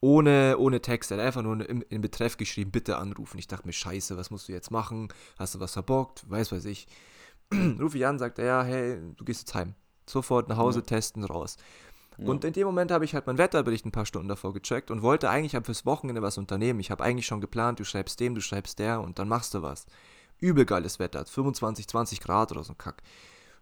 Ohne, 0.00 0.56
ohne 0.58 0.80
Text, 0.80 1.10
er 1.10 1.18
hat 1.18 1.24
einfach 1.24 1.42
nur 1.42 1.68
im, 1.68 1.84
im 1.88 2.00
Betreff 2.00 2.36
geschrieben, 2.36 2.70
bitte 2.70 2.96
anrufen. 2.96 3.38
Ich 3.38 3.48
dachte 3.48 3.66
mir, 3.66 3.72
scheiße, 3.72 4.16
was 4.16 4.30
musst 4.30 4.48
du 4.48 4.52
jetzt 4.52 4.70
machen? 4.70 5.08
Hast 5.38 5.54
du 5.54 5.60
was 5.60 5.72
verbockt? 5.72 6.28
Weiß, 6.30 6.52
weiß 6.52 6.64
ich. 6.66 6.86
Ruf 7.80 7.94
ich 7.94 8.06
an, 8.06 8.18
sagt 8.18 8.38
er, 8.38 8.44
ja, 8.44 8.62
hey, 8.64 8.98
du 9.16 9.24
gehst 9.24 9.40
jetzt 9.40 9.54
heim. 9.54 9.74
Sofort 10.08 10.48
nach 10.48 10.56
Hause, 10.56 10.80
ja. 10.80 10.84
testen, 10.84 11.24
raus. 11.24 11.56
Ja. 12.18 12.26
Und 12.26 12.44
in 12.44 12.52
dem 12.52 12.66
Moment 12.66 12.90
habe 12.90 13.04
ich 13.04 13.14
halt 13.14 13.26
mein 13.26 13.38
Wetterbericht 13.38 13.84
ein 13.84 13.92
paar 13.92 14.06
Stunden 14.06 14.28
davor 14.28 14.52
gecheckt 14.52 14.90
und 14.90 15.02
wollte 15.02 15.28
eigentlich 15.28 15.56
ab 15.56 15.66
fürs 15.66 15.84
Wochenende 15.84 16.22
was 16.22 16.38
unternehmen. 16.38 16.80
Ich 16.80 16.90
habe 16.90 17.04
eigentlich 17.04 17.26
schon 17.26 17.40
geplant, 17.40 17.78
du 17.78 17.84
schreibst 17.84 18.18
dem, 18.20 18.34
du 18.34 18.40
schreibst 18.40 18.78
der 18.78 19.00
und 19.00 19.18
dann 19.18 19.28
machst 19.28 19.54
du 19.54 19.62
was. 19.62 19.86
Übel 20.38 20.64
geiles 20.64 20.98
Wetter, 20.98 21.24
25, 21.24 21.88
20 21.88 22.20
Grad 22.20 22.52
oder 22.52 22.64
so 22.64 22.72
ein 22.72 22.78
Kack. 22.78 23.02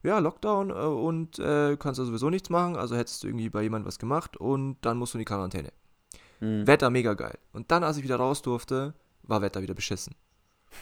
Ja, 0.03 0.19
Lockdown 0.19 0.71
äh, 0.71 0.75
und 0.75 1.39
äh, 1.39 1.77
kannst 1.79 1.99
du 1.99 2.05
sowieso 2.05 2.31
nichts 2.31 2.51
machen, 2.51 2.77
also 2.77 2.95
hättest 2.95 3.23
du 3.23 3.29
irgendwie 3.29 3.49
bei 3.49 3.63
jemandem 3.63 3.89
was 3.89 3.99
gemacht 3.99 4.37
und 4.37 4.77
dann 4.83 4.99
musst 4.99 5.15
du 5.15 5.19
in 5.19 5.21
die 5.21 5.25
Quarantäne. 5.25 5.73
Mhm. 6.41 6.67
Wetter 6.67 6.91
mega 6.91 7.15
geil. 7.15 7.39
Und 7.53 7.71
dann, 7.71 7.83
als 7.83 7.97
ich 7.97 8.05
wieder 8.05 8.17
raus 8.17 8.43
durfte, 8.43 8.95
war 9.23 9.41
Wetter 9.41 9.63
wieder 9.63 9.75
beschissen. 9.75 10.15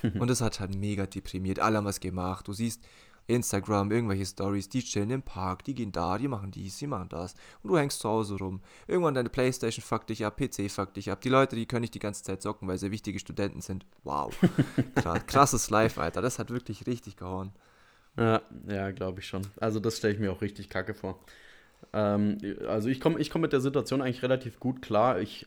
und 0.19 0.29
das 0.29 0.41
hat 0.41 0.61
halt 0.61 0.75
mega 0.75 1.07
deprimiert. 1.07 1.61
Alle 1.61 1.79
haben 1.79 1.85
was 1.85 2.01
gemacht. 2.01 2.49
Du 2.49 2.53
siehst, 2.53 2.83
Instagram, 3.27 3.91
irgendwelche 3.91 4.27
Stories, 4.27 4.69
die 4.69 4.83
chillen 4.83 5.11
im 5.11 5.23
Park, 5.23 5.65
die 5.65 5.75
gehen 5.75 5.93
da, 5.93 6.19
die 6.19 6.29
machen 6.29 6.51
dies, 6.51 6.79
die 6.79 6.87
machen 6.87 7.09
das. 7.09 7.35
Und 7.63 7.71
du 7.71 7.79
hängst 7.79 8.01
zu 8.01 8.09
Hause 8.09 8.37
rum. 8.37 8.61
Irgendwann 8.87 9.15
deine 9.15 9.29
Playstation 9.29 9.85
fuckt 9.85 10.11
dich 10.11 10.25
ab, 10.25 10.37
PC 10.37 10.71
fuckt 10.71 10.97
dich 10.97 11.11
ab. 11.11 11.21
Die 11.21 11.29
Leute, 11.29 11.57
die 11.57 11.67
können 11.67 11.83
nicht 11.83 11.95
die 11.95 12.01
ganze 12.01 12.25
Zeit 12.25 12.43
zocken, 12.43 12.69
weil 12.69 12.79
sie 12.79 12.91
wichtige 12.91 13.19
Studenten 13.19 13.61
sind. 13.61 13.87
Wow. 14.05 14.37
krasses 15.27 15.71
Live, 15.71 15.99
Alter. 15.99 16.21
Das 16.21 16.39
hat 16.39 16.51
wirklich 16.51 16.87
richtig 16.87 17.17
gehauen. 17.17 17.53
Ja, 18.17 18.43
ja, 18.67 18.91
glaube 18.91 19.21
ich 19.21 19.27
schon. 19.27 19.43
Also 19.59 19.81
das 19.81 19.99
stelle 19.99 20.15
ich 20.15 20.21
mir 20.21 20.33
auch 20.33 20.43
richtig 20.43 20.69
kacke 20.69 20.95
vor. 20.95 21.19
Ähm, 21.93 22.39
also 22.69 22.89
ich 22.89 23.01
komme 23.01 23.19
ich 23.19 23.31
komm 23.31 23.41
mit 23.43 23.53
der 23.53 23.61
Situation 23.61 24.03
eigentlich 24.03 24.23
relativ 24.23 24.61
gut 24.61 24.83
klar. 24.83 25.21
Ich 25.21 25.47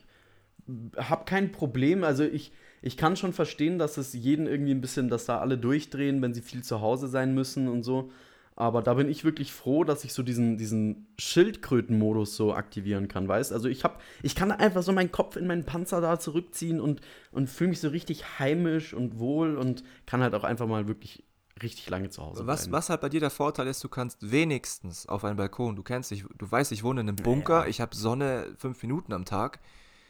habe 0.96 1.24
kein 1.24 1.52
Problem. 1.52 2.02
Also 2.02 2.24
ich 2.24 2.52
ich 2.82 2.96
kann 2.96 3.16
schon 3.16 3.32
verstehen, 3.32 3.78
dass 3.78 3.96
es 3.96 4.12
jeden 4.12 4.46
irgendwie 4.46 4.72
ein 4.72 4.80
bisschen, 4.80 5.08
dass 5.08 5.26
da 5.26 5.38
alle 5.38 5.58
durchdrehen, 5.58 6.22
wenn 6.22 6.34
sie 6.34 6.42
viel 6.42 6.62
zu 6.62 6.80
Hause 6.80 7.08
sein 7.08 7.34
müssen 7.34 7.68
und 7.68 7.82
so. 7.82 8.10
Aber 8.58 8.80
da 8.80 8.94
bin 8.94 9.10
ich 9.10 9.22
wirklich 9.22 9.52
froh, 9.52 9.84
dass 9.84 10.02
ich 10.04 10.14
so 10.14 10.22
diesen, 10.22 10.56
diesen 10.56 11.06
Schildkrötenmodus 11.18 12.36
so 12.36 12.54
aktivieren 12.54 13.06
kann, 13.06 13.28
weißt? 13.28 13.52
Also 13.52 13.68
ich 13.68 13.84
hab, 13.84 14.00
ich 14.22 14.34
kann 14.34 14.50
einfach 14.50 14.82
so 14.82 14.92
meinen 14.92 15.12
Kopf 15.12 15.36
in 15.36 15.46
meinen 15.46 15.66
Panzer 15.66 16.00
da 16.00 16.18
zurückziehen 16.18 16.80
und, 16.80 17.02
und 17.32 17.50
fühle 17.50 17.70
mich 17.70 17.80
so 17.80 17.88
richtig 17.88 18.38
heimisch 18.38 18.94
und 18.94 19.18
wohl 19.18 19.58
und 19.58 19.84
kann 20.06 20.22
halt 20.22 20.34
auch 20.34 20.44
einfach 20.44 20.66
mal 20.66 20.88
wirklich 20.88 21.22
richtig 21.62 21.88
lange 21.90 22.08
zu 22.08 22.22
Hause 22.22 22.46
was, 22.46 22.62
bleiben. 22.62 22.72
Was 22.72 22.88
halt 22.88 23.00
bei 23.02 23.10
dir 23.10 23.20
der 23.20 23.30
Vorteil 23.30 23.66
ist, 23.66 23.84
du 23.84 23.90
kannst 23.90 24.30
wenigstens 24.30 25.06
auf 25.06 25.24
einen 25.24 25.36
Balkon, 25.36 25.76
du 25.76 25.82
kennst 25.82 26.10
dich, 26.10 26.24
du 26.36 26.50
weißt, 26.50 26.72
ich 26.72 26.82
wohne 26.82 27.02
in 27.02 27.08
einem 27.08 27.16
Bunker, 27.16 27.64
ja. 27.64 27.66
ich 27.66 27.82
habe 27.82 27.94
Sonne 27.94 28.54
fünf 28.56 28.80
Minuten 28.82 29.12
am 29.12 29.26
Tag. 29.26 29.60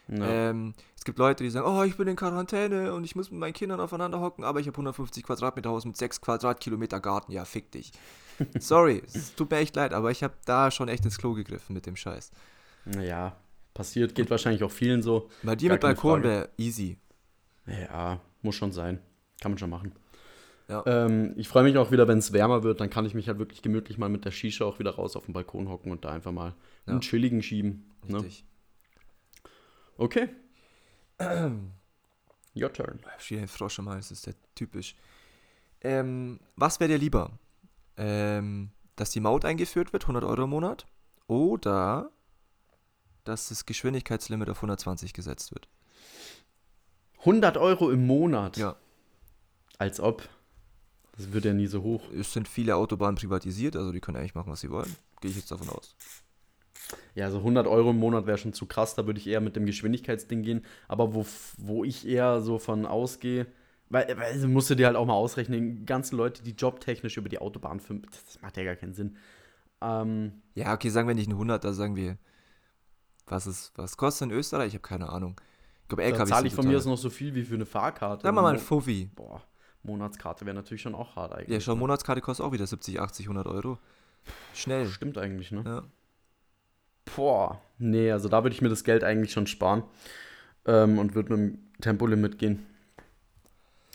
Ähm, 0.09 0.73
es 0.95 1.03
gibt 1.03 1.19
Leute, 1.19 1.43
die 1.43 1.49
sagen, 1.49 1.67
oh, 1.67 1.83
ich 1.83 1.97
bin 1.97 2.07
in 2.07 2.15
Quarantäne 2.15 2.93
und 2.93 3.03
ich 3.03 3.15
muss 3.15 3.29
mit 3.31 3.39
meinen 3.39 3.53
Kindern 3.53 3.79
aufeinander 3.79 4.19
hocken, 4.21 4.43
aber 4.43 4.59
ich 4.59 4.67
habe 4.67 4.75
150 4.75 5.23
Quadratmeter 5.23 5.69
Haus 5.69 5.85
mit 5.85 5.97
6 5.97 6.21
Quadratkilometer 6.21 6.99
Garten. 6.99 7.31
Ja, 7.31 7.43
fick 7.45 7.71
dich. 7.71 7.91
Sorry, 8.59 9.01
es 9.05 9.35
tut 9.35 9.49
mir 9.51 9.57
echt 9.57 9.75
leid, 9.75 9.93
aber 9.93 10.11
ich 10.11 10.23
habe 10.23 10.33
da 10.45 10.71
schon 10.71 10.87
echt 10.87 11.03
ins 11.05 11.17
Klo 11.17 11.33
gegriffen 11.33 11.73
mit 11.73 11.85
dem 11.85 11.95
Scheiß. 11.95 12.31
Naja, 12.85 13.35
passiert, 13.73 14.15
geht 14.15 14.29
wahrscheinlich 14.29 14.63
auch 14.63 14.71
vielen 14.71 15.01
so. 15.01 15.29
Bei 15.43 15.55
dir 15.55 15.69
Gar 15.69 15.75
mit 15.75 15.81
Balkon 15.81 16.23
wäre 16.23 16.49
easy. 16.57 16.97
Ja, 17.65 18.21
muss 18.41 18.55
schon 18.55 18.71
sein. 18.71 18.99
Kann 19.41 19.51
man 19.51 19.57
schon 19.57 19.69
machen. 19.69 19.91
Ja. 20.69 20.83
Ähm, 20.85 21.33
ich 21.37 21.47
freue 21.47 21.63
mich 21.63 21.77
auch 21.77 21.91
wieder, 21.91 22.07
wenn 22.07 22.17
es 22.17 22.33
wärmer 22.33 22.63
wird, 22.63 22.79
dann 22.81 22.89
kann 22.89 23.05
ich 23.05 23.13
mich 23.13 23.27
halt 23.27 23.39
wirklich 23.39 23.61
gemütlich 23.61 23.97
mal 23.97 24.09
mit 24.09 24.25
der 24.25 24.31
Shisha 24.31 24.65
auch 24.65 24.79
wieder 24.79 24.91
raus 24.95 25.15
auf 25.15 25.25
den 25.25 25.33
Balkon 25.33 25.69
hocken 25.69 25.91
und 25.91 26.03
da 26.05 26.09
einfach 26.09 26.31
mal 26.31 26.53
Ja. 26.85 26.91
einen 26.93 27.01
chilligen 27.01 27.41
schieben. 27.41 27.89
Ne? 28.05 28.23
Okay. 29.97 30.29
Your 32.55 32.73
turn. 32.73 32.99
Ein 33.31 33.47
Frosch 33.47 33.79
im 33.79 33.89
Hals, 33.89 34.09
das 34.09 34.19
ist 34.19 34.25
ja 34.27 34.33
typisch. 34.55 34.95
Ähm, 35.81 36.39
was 36.55 36.79
wäre 36.79 36.91
dir 36.91 36.97
lieber? 36.97 37.31
Ähm, 37.97 38.71
dass 38.95 39.11
die 39.11 39.19
Maut 39.19 39.45
eingeführt 39.45 39.93
wird, 39.93 40.03
100 40.03 40.23
Euro 40.23 40.43
im 40.43 40.49
Monat? 40.49 40.87
Oder 41.27 42.09
dass 43.23 43.49
das 43.49 43.65
Geschwindigkeitslimit 43.65 44.49
auf 44.49 44.57
120 44.57 45.13
gesetzt 45.13 45.53
wird? 45.53 45.67
100 47.19 47.57
Euro 47.57 47.91
im 47.91 48.07
Monat. 48.07 48.57
Ja. 48.57 48.75
Als 49.77 49.99
ob. 49.99 50.27
Das 51.17 51.31
wird 51.31 51.45
ja 51.45 51.53
nie 51.53 51.67
so 51.67 51.81
hoch. 51.81 52.09
Es 52.11 52.31
sind 52.33 52.47
viele 52.47 52.75
Autobahnen 52.75 53.15
privatisiert, 53.15 53.75
also 53.75 53.91
die 53.91 53.99
können 53.99 54.17
eigentlich 54.17 54.35
machen, 54.35 54.51
was 54.51 54.61
sie 54.61 54.69
wollen. 54.69 54.95
Gehe 55.19 55.31
ich 55.31 55.37
jetzt 55.37 55.51
davon 55.51 55.69
aus. 55.69 55.95
Ja, 57.15 57.25
also 57.25 57.39
100 57.39 57.67
Euro 57.67 57.91
im 57.91 57.99
Monat 57.99 58.27
wäre 58.27 58.37
schon 58.37 58.53
zu 58.53 58.65
krass. 58.65 58.95
Da 58.95 59.05
würde 59.05 59.19
ich 59.19 59.27
eher 59.27 59.41
mit 59.41 59.55
dem 59.55 59.65
Geschwindigkeitsding 59.65 60.43
gehen. 60.43 60.65
Aber 60.87 61.13
wo, 61.13 61.25
wo 61.57 61.83
ich 61.83 62.07
eher 62.07 62.41
so 62.41 62.59
von 62.59 62.85
ausgehe, 62.85 63.47
weil, 63.89 64.17
weil 64.17 64.39
du 64.39 64.47
musst 64.47 64.69
du 64.69 64.75
dir 64.75 64.87
halt 64.87 64.95
auch 64.95 65.05
mal 65.05 65.13
ausrechnen, 65.13 65.75
die 65.77 65.85
ganzen 65.85 66.17
Leute, 66.17 66.43
die 66.43 66.51
jobtechnisch 66.51 67.17
über 67.17 67.29
die 67.29 67.39
Autobahn 67.39 67.79
fahren, 67.79 68.05
das 68.09 68.41
macht 68.41 68.57
ja 68.57 68.63
gar 68.63 68.75
keinen 68.75 68.93
Sinn. 68.93 69.17
Ähm, 69.81 70.41
Ja, 70.55 70.73
okay, 70.73 70.89
sagen 70.89 71.07
wir 71.07 71.15
nicht 71.15 71.29
ein 71.29 71.33
100, 71.33 71.63
da 71.63 71.73
sagen 71.73 71.95
wir, 71.95 72.17
was, 73.27 73.47
ist, 73.47 73.71
was 73.75 73.97
kostet 73.97 74.29
in 74.29 74.37
Österreich? 74.37 74.67
Ich 74.69 74.73
habe 74.73 74.81
keine 74.81 75.09
Ahnung. 75.09 75.39
Ich 75.83 75.89
glaube, 75.89 76.03
da 76.03 76.09
LKW 76.09 76.29
zahle 76.29 76.47
ich 76.47 76.53
von 76.53 76.67
mir 76.67 76.77
aus 76.77 76.85
noch 76.85 76.97
so 76.97 77.09
viel 77.09 77.33
wie 77.35 77.43
für 77.43 77.55
eine 77.55 77.65
Fahrkarte. 77.65 78.23
Sagen 78.23 78.35
wir 78.35 78.41
mal 78.41 78.53
ein 78.53 78.59
Fuffi. 78.59 79.09
Boah, 79.15 79.41
Monatskarte 79.83 80.45
wäre 80.45 80.55
natürlich 80.55 80.81
schon 80.81 80.95
auch 80.95 81.15
hart 81.15 81.33
eigentlich. 81.33 81.49
Ja, 81.49 81.59
schon 81.61 81.75
ne? 81.75 81.79
Monatskarte 81.81 82.21
kostet 82.21 82.45
auch 82.45 82.51
wieder 82.51 82.67
70, 82.67 82.99
80, 82.99 83.25
100 83.27 83.47
Euro. 83.47 83.77
Schnell. 84.53 84.87
Stimmt 84.87 85.17
eigentlich, 85.17 85.51
ne? 85.51 85.63
Ja. 85.65 85.83
Boah, 87.15 87.61
nee, 87.77 88.11
also 88.11 88.29
da 88.29 88.43
würde 88.43 88.53
ich 88.53 88.61
mir 88.61 88.69
das 88.69 88.83
Geld 88.83 89.03
eigentlich 89.03 89.31
schon 89.31 89.47
sparen 89.47 89.83
ähm, 90.65 90.99
und 90.99 91.15
würde 91.15 91.35
mit 91.35 91.39
dem 91.39 91.81
Tempolimit 91.81 92.37
gehen. 92.37 92.65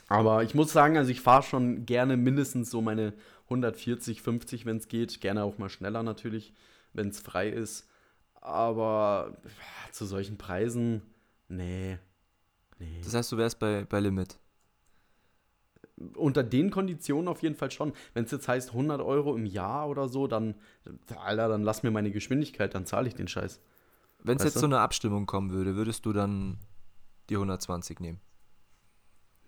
Aber 0.08 0.42
ich 0.42 0.54
muss 0.54 0.72
sagen, 0.72 0.98
also 0.98 1.10
ich 1.10 1.20
fahre 1.20 1.42
schon 1.42 1.86
gerne 1.86 2.16
mindestens 2.16 2.70
so 2.70 2.82
meine 2.82 3.14
140, 3.44 4.20
50, 4.20 4.66
wenn 4.66 4.76
es 4.76 4.88
geht. 4.88 5.20
Gerne 5.20 5.42
auch 5.44 5.58
mal 5.58 5.68
schneller 5.68 6.02
natürlich, 6.02 6.52
wenn 6.92 7.08
es 7.08 7.20
frei 7.20 7.48
ist. 7.48 7.88
Aber 8.34 9.38
zu 9.92 10.04
solchen 10.04 10.36
Preisen, 10.36 11.02
nee. 11.48 11.98
Nee. 12.78 13.00
Das 13.04 13.14
heißt, 13.14 13.30
du 13.32 13.36
wärst 13.38 13.58
bei, 13.58 13.84
bei 13.88 14.00
Limit. 14.00 14.38
Unter 16.16 16.42
den 16.42 16.70
Konditionen 16.70 17.28
auf 17.28 17.42
jeden 17.42 17.54
Fall 17.54 17.70
schon. 17.70 17.92
Wenn 18.14 18.24
es 18.24 18.30
jetzt 18.30 18.48
heißt 18.48 18.70
100 18.70 19.00
Euro 19.00 19.34
im 19.36 19.46
Jahr 19.46 19.88
oder 19.88 20.08
so, 20.08 20.26
dann, 20.26 20.54
Alter, 21.16 21.48
dann 21.48 21.62
lass 21.62 21.82
mir 21.82 21.90
meine 21.90 22.10
Geschwindigkeit, 22.10 22.74
dann 22.74 22.86
zahle 22.86 23.08
ich 23.08 23.14
den 23.14 23.28
Scheiß. 23.28 23.60
Wenn 24.24 24.36
es 24.36 24.44
jetzt 24.44 24.58
zu 24.58 24.66
einer 24.66 24.80
Abstimmung 24.80 25.26
kommen 25.26 25.52
würde, 25.52 25.74
würdest 25.74 26.06
du 26.06 26.12
dann 26.12 26.58
die 27.28 27.34
120 27.34 28.00
nehmen? 28.00 28.20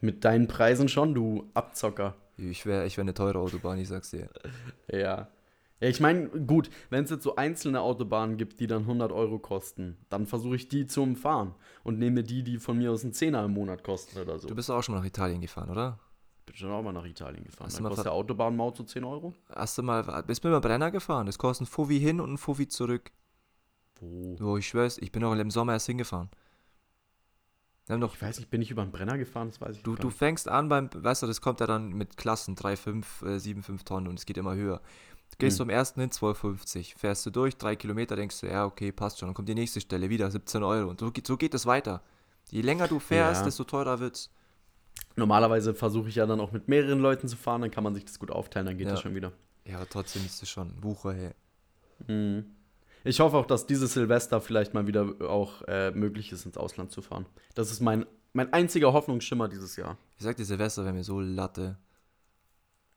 Mit 0.01 0.25
deinen 0.25 0.49
Preisen 0.49 0.89
schon, 0.89 1.15
du 1.15 1.51
Abzocker. 1.55 2.15
Ich 2.37 2.67
wäre 2.67 2.85
ich 2.87 2.97
wär 2.97 3.03
eine 3.03 3.15
teure 3.15 3.39
Autobahn, 3.39 3.79
ich 3.79 3.89
sag's 3.89 4.11
dir. 4.11 4.29
Ja. 4.93 5.29
Ja, 5.81 5.89
ich 5.89 6.01
meine, 6.01 6.29
gut, 6.29 6.71
wenn 6.89 7.05
es 7.05 7.11
jetzt 7.11 7.25
so 7.25 7.37
einzelne 7.37 7.81
Autobahnen 7.81 8.37
gibt, 8.37 8.61
die 8.61 8.67
dann 8.67 8.83
100 8.83 9.13
Euro 9.13 9.39
kosten, 9.39 9.99
dann 10.09 10.27
versuche 10.27 10.57
ich 10.57 10.69
die 10.69 10.87
zu 10.87 11.03
umfahren 11.03 11.55
und 11.83 11.99
nehme 11.99 12.23
die, 12.23 12.43
die 12.43 12.59
von 12.59 12.79
mir 12.79 12.93
aus 12.93 13.03
einen 13.03 13.13
Zehner 13.13 13.45
im 13.45 13.53
Monat 13.53 13.83
kosten 13.83 14.19
oder 14.19 14.39
so. 14.39 14.47
Du 14.49 14.55
bist 14.55 14.71
auch 14.71 14.83
schon 14.83 14.95
nach 14.95 15.05
Italien 15.05 15.41
gefahren, 15.41 15.69
oder? 15.71 15.99
Bin 16.47 16.55
schon 16.57 16.71
auch 16.71 16.83
mal 16.83 16.93
nach 16.93 17.05
Italien 17.05 17.45
gefahren. 17.45 17.67
Hast 17.67 17.77
Dann 17.77 17.83
mal 17.85 17.89
kostet 17.91 18.07
der 18.07 18.13
Autobahnmaut 18.13 18.77
so 18.77 18.85
10 18.85 19.05
Euro. 19.05 19.35
Hast 19.55 19.79
du 19.79 19.83
mal, 19.83 20.03
bist 20.25 20.45
du 20.45 20.49
mit 20.49 20.55
dem 20.57 20.61
Brenner 20.61 20.91
gefahren? 20.91 21.27
Das 21.27 21.39
kostet 21.39 21.67
ein 21.67 21.71
Fuffi 21.71 21.99
hin 22.01 22.21
und 22.21 22.33
ein 22.33 22.39
Fuffi 22.39 22.69
zurück. 22.69 23.11
Wo? 24.01 24.37
Oh, 24.41 24.57
ich 24.57 24.67
schwör's, 24.69 24.99
ich 24.99 25.13
bin 25.13 25.23
auch 25.25 25.33
im 25.35 25.51
Sommer 25.51 25.73
erst 25.75 25.87
hingefahren. 25.87 26.29
Doch, 27.87 28.15
Ich 28.15 28.23
weiß 28.23 28.39
nicht, 28.39 28.49
bin 28.51 28.63
ich 28.63 28.71
über 28.71 28.83
den 28.83 28.91
Brenner 28.93 29.19
gefahren? 29.19 29.49
Das 29.49 29.61
weiß 29.61 29.77
ich 29.77 29.83
du, 29.83 29.93
gar 29.93 30.01
du 30.01 30.07
nicht. 30.09 30.17
fängst 30.17 30.49
an 30.49 30.71
beim, 30.71 30.89
weißt 30.95 31.23
du, 31.23 31.27
das 31.27 31.43
kommt 31.43 31.61
ja 31.61 31.67
dann 31.67 31.91
mit 31.91 32.17
Klassen, 32.17 32.55
3, 32.55 32.77
5, 32.77 33.23
äh, 33.23 33.39
7, 33.39 33.63
5 33.63 33.85
Tonnen 33.85 34.09
und 34.09 34.19
es 34.19 34.25
geht 34.25 34.39
immer 34.39 34.55
höher. 34.55 34.81
Du 35.31 35.37
gehst 35.39 35.57
Hm. 35.59 35.65
zum 35.67 35.71
ersten 35.71 36.01
hin 36.01 36.11
12,50, 36.11 36.95
fährst 36.97 37.27
du 37.27 37.31
durch, 37.31 37.57
drei 37.59 37.77
Kilometer, 37.77 38.17
denkst 38.17 38.41
du, 38.41 38.47
ja, 38.47 38.65
okay, 38.65 38.91
passt 38.91 39.19
schon. 39.19 39.29
Dann 39.29 39.35
kommt 39.35 39.49
die 39.51 39.55
nächste 39.55 39.81
Stelle, 39.83 40.09
wieder 40.09 40.31
17 40.31 40.63
Euro. 40.63 40.89
Und 40.91 41.01
so, 41.01 41.11
geht- 41.11 41.27
so 41.27 41.37
geht 41.37 41.53
es 41.55 41.67
weiter. 41.67 42.03
Je 42.51 42.63
länger 42.63 42.89
du 42.89 42.99
fährst, 43.01 43.41
Ja. 43.43 43.45
desto 43.45 43.65
teurer 43.65 44.01
wird's. 44.01 44.31
Normalerweise 45.17 45.75
versuche 45.75 46.09
ich 46.09 46.17
ja 46.17 46.27
dann 46.27 46.41
auch 46.41 46.51
mit 46.53 46.69
mehreren 46.69 46.99
Leuten 46.99 47.29
zu 47.29 47.37
fahren, 47.37 47.61
dann 47.63 47.71
kann 47.71 47.85
man 47.85 47.95
sich 47.95 48.05
das 48.05 48.19
gut 48.19 48.31
aufteilen, 48.31 48.67
dann 48.67 48.77
geht 48.79 48.87
Ja. 48.89 48.93
das 48.95 49.01
schon 49.01 49.15
wieder. 49.15 49.33
Ja, 49.65 49.77
aber 49.77 49.89
trotzdem 49.89 50.25
ist 50.27 50.43
es 50.43 50.49
schon 50.51 50.69
ein 50.69 50.81
Bucher, 50.81 51.13
hey. 51.15 51.31
Mhm. 52.09 52.45
Ich 53.05 53.21
hoffe 53.21 53.37
auch, 53.37 53.47
dass 53.47 53.67
dieses 53.67 53.93
Silvester 53.93 54.41
vielleicht 54.41 54.75
mal 54.75 54.87
wieder 54.87 55.15
auch 55.21 55.63
äh, 55.69 55.91
möglich 55.93 56.33
ist, 56.33 56.47
ins 56.47 56.57
Ausland 56.57 56.91
zu 56.91 57.03
fahren. 57.03 57.27
Das 57.55 57.71
ist 57.71 57.81
mein, 57.81 58.07
mein 58.33 58.53
einziger 58.53 58.93
Hoffnungsschimmer 58.93 59.49
dieses 59.49 59.77
Jahr. 59.77 59.99
Ich 60.17 60.25
sag 60.25 60.37
dir, 60.37 60.45
Silvester 60.45 60.85
wäre 60.85 60.95
mir 60.95 61.05
so 61.05 61.21
Latte. 61.21 61.77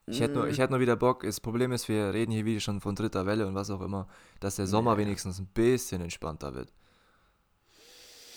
Ich 0.10 0.22
hätte 0.22 0.36
nur, 0.36 0.48
ich 0.48 0.58
hätte 0.60 0.72
nur 0.72 0.80
wieder 0.80 0.96
Bock. 0.96 1.24
Das 1.24 1.42
Problem 1.42 1.74
ist, 1.74 1.90
wir 1.90 2.14
reden 2.14 2.32
hier 2.32 2.46
wieder 2.46 2.62
schon 2.62 2.80
von 2.80 2.96
dritter 2.96 3.26
Welle 3.26 3.46
und 3.46 3.56
was 3.56 3.70
auch 3.70 3.82
immer, 3.82 4.08
dass 4.40 4.56
der 4.56 4.66
Sommer 4.66 4.96
Nee. 4.96 5.02
wenigstens 5.02 5.40
ein 5.40 5.48
bisschen 5.48 6.02
entspannter 6.02 6.56
wird. 6.56 6.72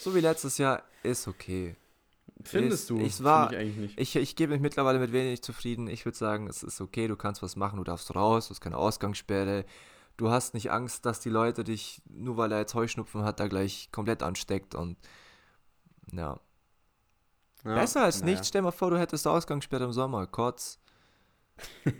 So 0.00 0.12
wie 0.14 0.20
letztes 0.20 0.58
Jahr 0.58 0.82
ist 1.04 1.28
okay. 1.28 1.76
Findest 2.44 2.88
du? 2.90 2.98
ich 3.00 3.22
war- 3.22 3.48
Find 3.50 3.52
ich 3.60 3.66
eigentlich 3.66 3.76
nicht. 3.76 4.00
Ich, 4.00 4.16
ich 4.16 4.36
gebe 4.36 4.52
mich 4.52 4.60
mittlerweile 4.62 4.98
mit 4.98 5.12
wenig 5.12 5.42
zufrieden. 5.42 5.88
Ich 5.88 6.04
würde 6.04 6.16
sagen, 6.16 6.46
es 6.48 6.62
ist 6.62 6.80
okay, 6.80 7.06
du 7.08 7.16
kannst 7.16 7.42
was 7.42 7.56
machen, 7.56 7.76
du 7.76 7.84
darfst 7.84 8.14
raus, 8.14 8.46
du 8.48 8.50
hast 8.54 8.60
keine 8.60 8.76
Ausgangssperre. 8.76 9.64
Du 10.16 10.30
hast 10.30 10.54
nicht 10.54 10.70
Angst, 10.70 11.06
dass 11.06 11.20
die 11.20 11.30
Leute 11.30 11.64
dich, 11.64 12.02
nur 12.08 12.36
weil 12.36 12.52
er 12.52 12.58
jetzt 12.58 12.74
Heuschnupfen 12.74 13.22
hat, 13.24 13.40
da 13.40 13.48
gleich 13.48 13.90
komplett 13.92 14.22
ansteckt 14.22 14.74
und 14.74 14.96
ja. 16.12 16.38
Ja, 17.64 17.74
Besser 17.74 18.02
als 18.04 18.20
naja. 18.20 18.32
nichts. 18.32 18.48
Stell 18.48 18.62
mal 18.62 18.70
vor, 18.70 18.90
du 18.90 18.98
hättest 18.98 19.26
Ausgangssperre 19.26 19.84
im 19.84 19.92
Sommer. 19.92 20.26
Kotz. 20.26 20.78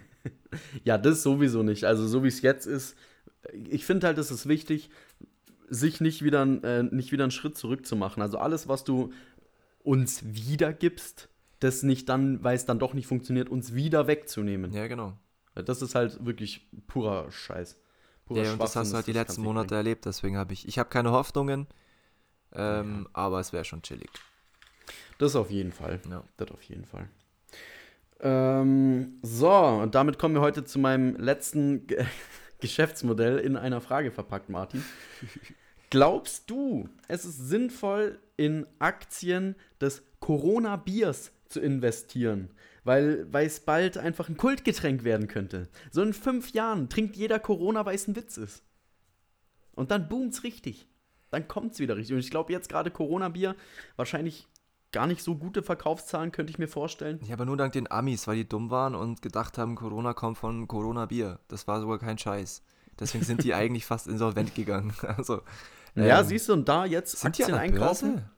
Ja, 0.84 0.98
das 0.98 1.22
sowieso 1.22 1.62
nicht. 1.62 1.84
Also 1.84 2.06
so 2.06 2.22
wie 2.24 2.28
es 2.28 2.42
jetzt 2.42 2.66
ist, 2.66 2.96
ich 3.52 3.86
finde 3.86 4.06
halt, 4.08 4.18
es 4.18 4.30
ist 4.30 4.48
wichtig, 4.48 4.90
sich 5.68 6.00
nicht 6.00 6.22
wieder, 6.24 6.42
äh, 6.42 6.82
nicht 6.82 7.12
wieder 7.12 7.24
einen 7.24 7.30
Schritt 7.30 7.56
zurück 7.56 7.86
zu 7.86 7.94
machen. 7.96 8.20
Also 8.20 8.38
alles, 8.38 8.66
was 8.68 8.82
du 8.84 9.12
uns 9.82 10.22
wiedergibst, 10.24 11.28
das 11.60 11.82
nicht 11.82 12.08
dann, 12.08 12.42
weil 12.42 12.56
es 12.56 12.64
dann 12.64 12.78
doch 12.78 12.94
nicht 12.94 13.06
funktioniert, 13.06 13.48
uns 13.48 13.74
wieder 13.74 14.06
wegzunehmen. 14.06 14.72
Ja, 14.72 14.86
genau. 14.86 15.14
Das 15.54 15.82
ist 15.82 15.94
halt 15.94 16.24
wirklich 16.24 16.68
purer 16.86 17.30
Scheiß. 17.30 17.76
Purer 18.26 18.42
Ja, 18.42 18.52
und 18.52 18.62
das 18.62 18.76
hast 18.76 18.92
du 18.92 18.96
halt 18.96 19.06
die 19.06 19.12
letzten 19.12 19.42
Monate 19.42 19.68
bringen. 19.68 19.78
erlebt, 19.78 20.06
deswegen 20.06 20.36
habe 20.36 20.52
ich, 20.52 20.66
ich 20.66 20.78
habe 20.78 20.88
keine 20.88 21.10
Hoffnungen, 21.10 21.66
ähm, 22.52 23.08
aber 23.12 23.40
es 23.40 23.52
wäre 23.52 23.64
schon 23.64 23.82
chillig. 23.82 24.10
Das 25.18 25.36
auf 25.36 25.50
jeden 25.50 25.72
Fall. 25.72 26.00
Ja. 26.08 26.24
Das 26.36 26.50
auf 26.50 26.62
jeden 26.62 26.84
Fall. 26.84 27.08
Ähm, 28.20 29.18
so, 29.22 29.50
und 29.50 29.94
damit 29.94 30.18
kommen 30.18 30.34
wir 30.34 30.40
heute 30.40 30.64
zu 30.64 30.78
meinem 30.78 31.16
letzten 31.16 31.86
Ge 31.86 32.04
Geschäftsmodell 32.60 33.38
in 33.38 33.56
einer 33.56 33.80
Frage 33.80 34.10
verpackt, 34.10 34.50
Martin. 34.50 34.84
Glaubst 35.90 36.48
du, 36.48 36.88
es 37.08 37.24
ist 37.24 37.48
sinnvoll, 37.48 38.20
in 38.36 38.64
Aktien 38.78 39.56
des 39.80 40.02
Corona-Biers 40.20 41.32
zu 41.48 41.60
investieren? 41.60 42.50
Weil, 42.84 43.30
weil 43.32 43.46
es 43.46 43.60
bald 43.60 43.98
einfach 43.98 44.28
ein 44.28 44.36
Kultgetränk 44.36 45.02
werden 45.02 45.26
könnte. 45.26 45.68
So 45.90 46.02
in 46.02 46.14
fünf 46.14 46.52
Jahren 46.52 46.88
trinkt 46.88 47.16
jeder 47.16 47.40
Corona, 47.40 47.84
weil 47.84 47.96
es 47.96 48.06
ein 48.06 48.16
Witz 48.16 48.36
ist. 48.36 48.62
Und 49.74 49.90
dann 49.90 50.08
boomt's 50.08 50.44
richtig. 50.44 50.88
Dann 51.30 51.48
kommt's 51.48 51.80
wieder 51.80 51.96
richtig. 51.96 52.14
Und 52.14 52.20
ich 52.20 52.30
glaube 52.30 52.52
jetzt 52.52 52.68
gerade 52.68 52.90
Corona-Bier, 52.90 53.56
wahrscheinlich 53.96 54.46
gar 54.92 55.06
nicht 55.06 55.22
so 55.22 55.36
gute 55.36 55.62
Verkaufszahlen, 55.62 56.32
könnte 56.32 56.52
ich 56.52 56.58
mir 56.58 56.68
vorstellen. 56.68 57.20
Ja, 57.24 57.34
aber 57.34 57.46
nur 57.46 57.56
dank 57.56 57.72
den 57.72 57.90
Amis, 57.90 58.26
weil 58.26 58.36
die 58.36 58.48
dumm 58.48 58.70
waren 58.70 58.94
und 58.94 59.22
gedacht 59.22 59.58
haben, 59.58 59.74
Corona 59.74 60.14
kommt 60.14 60.38
von 60.38 60.68
Corona-Bier. 60.68 61.40
Das 61.48 61.66
war 61.68 61.80
sogar 61.80 61.98
kein 61.98 62.18
Scheiß. 62.18 62.62
Deswegen 62.98 63.24
sind 63.24 63.44
die 63.44 63.54
eigentlich 63.54 63.86
fast 63.86 64.06
insolvent 64.06 64.54
gegangen. 64.54 64.92
Also, 65.02 65.42
ja, 65.94 66.20
ähm, 66.20 66.26
siehst 66.26 66.48
du, 66.48 66.52
und 66.54 66.68
da 66.68 66.84
jetzt 66.84 67.18
sind 67.18 67.36
die 67.38 67.42
Aktien 67.44 67.58
einkaufen? 67.58 68.12
Börse? 68.14 68.30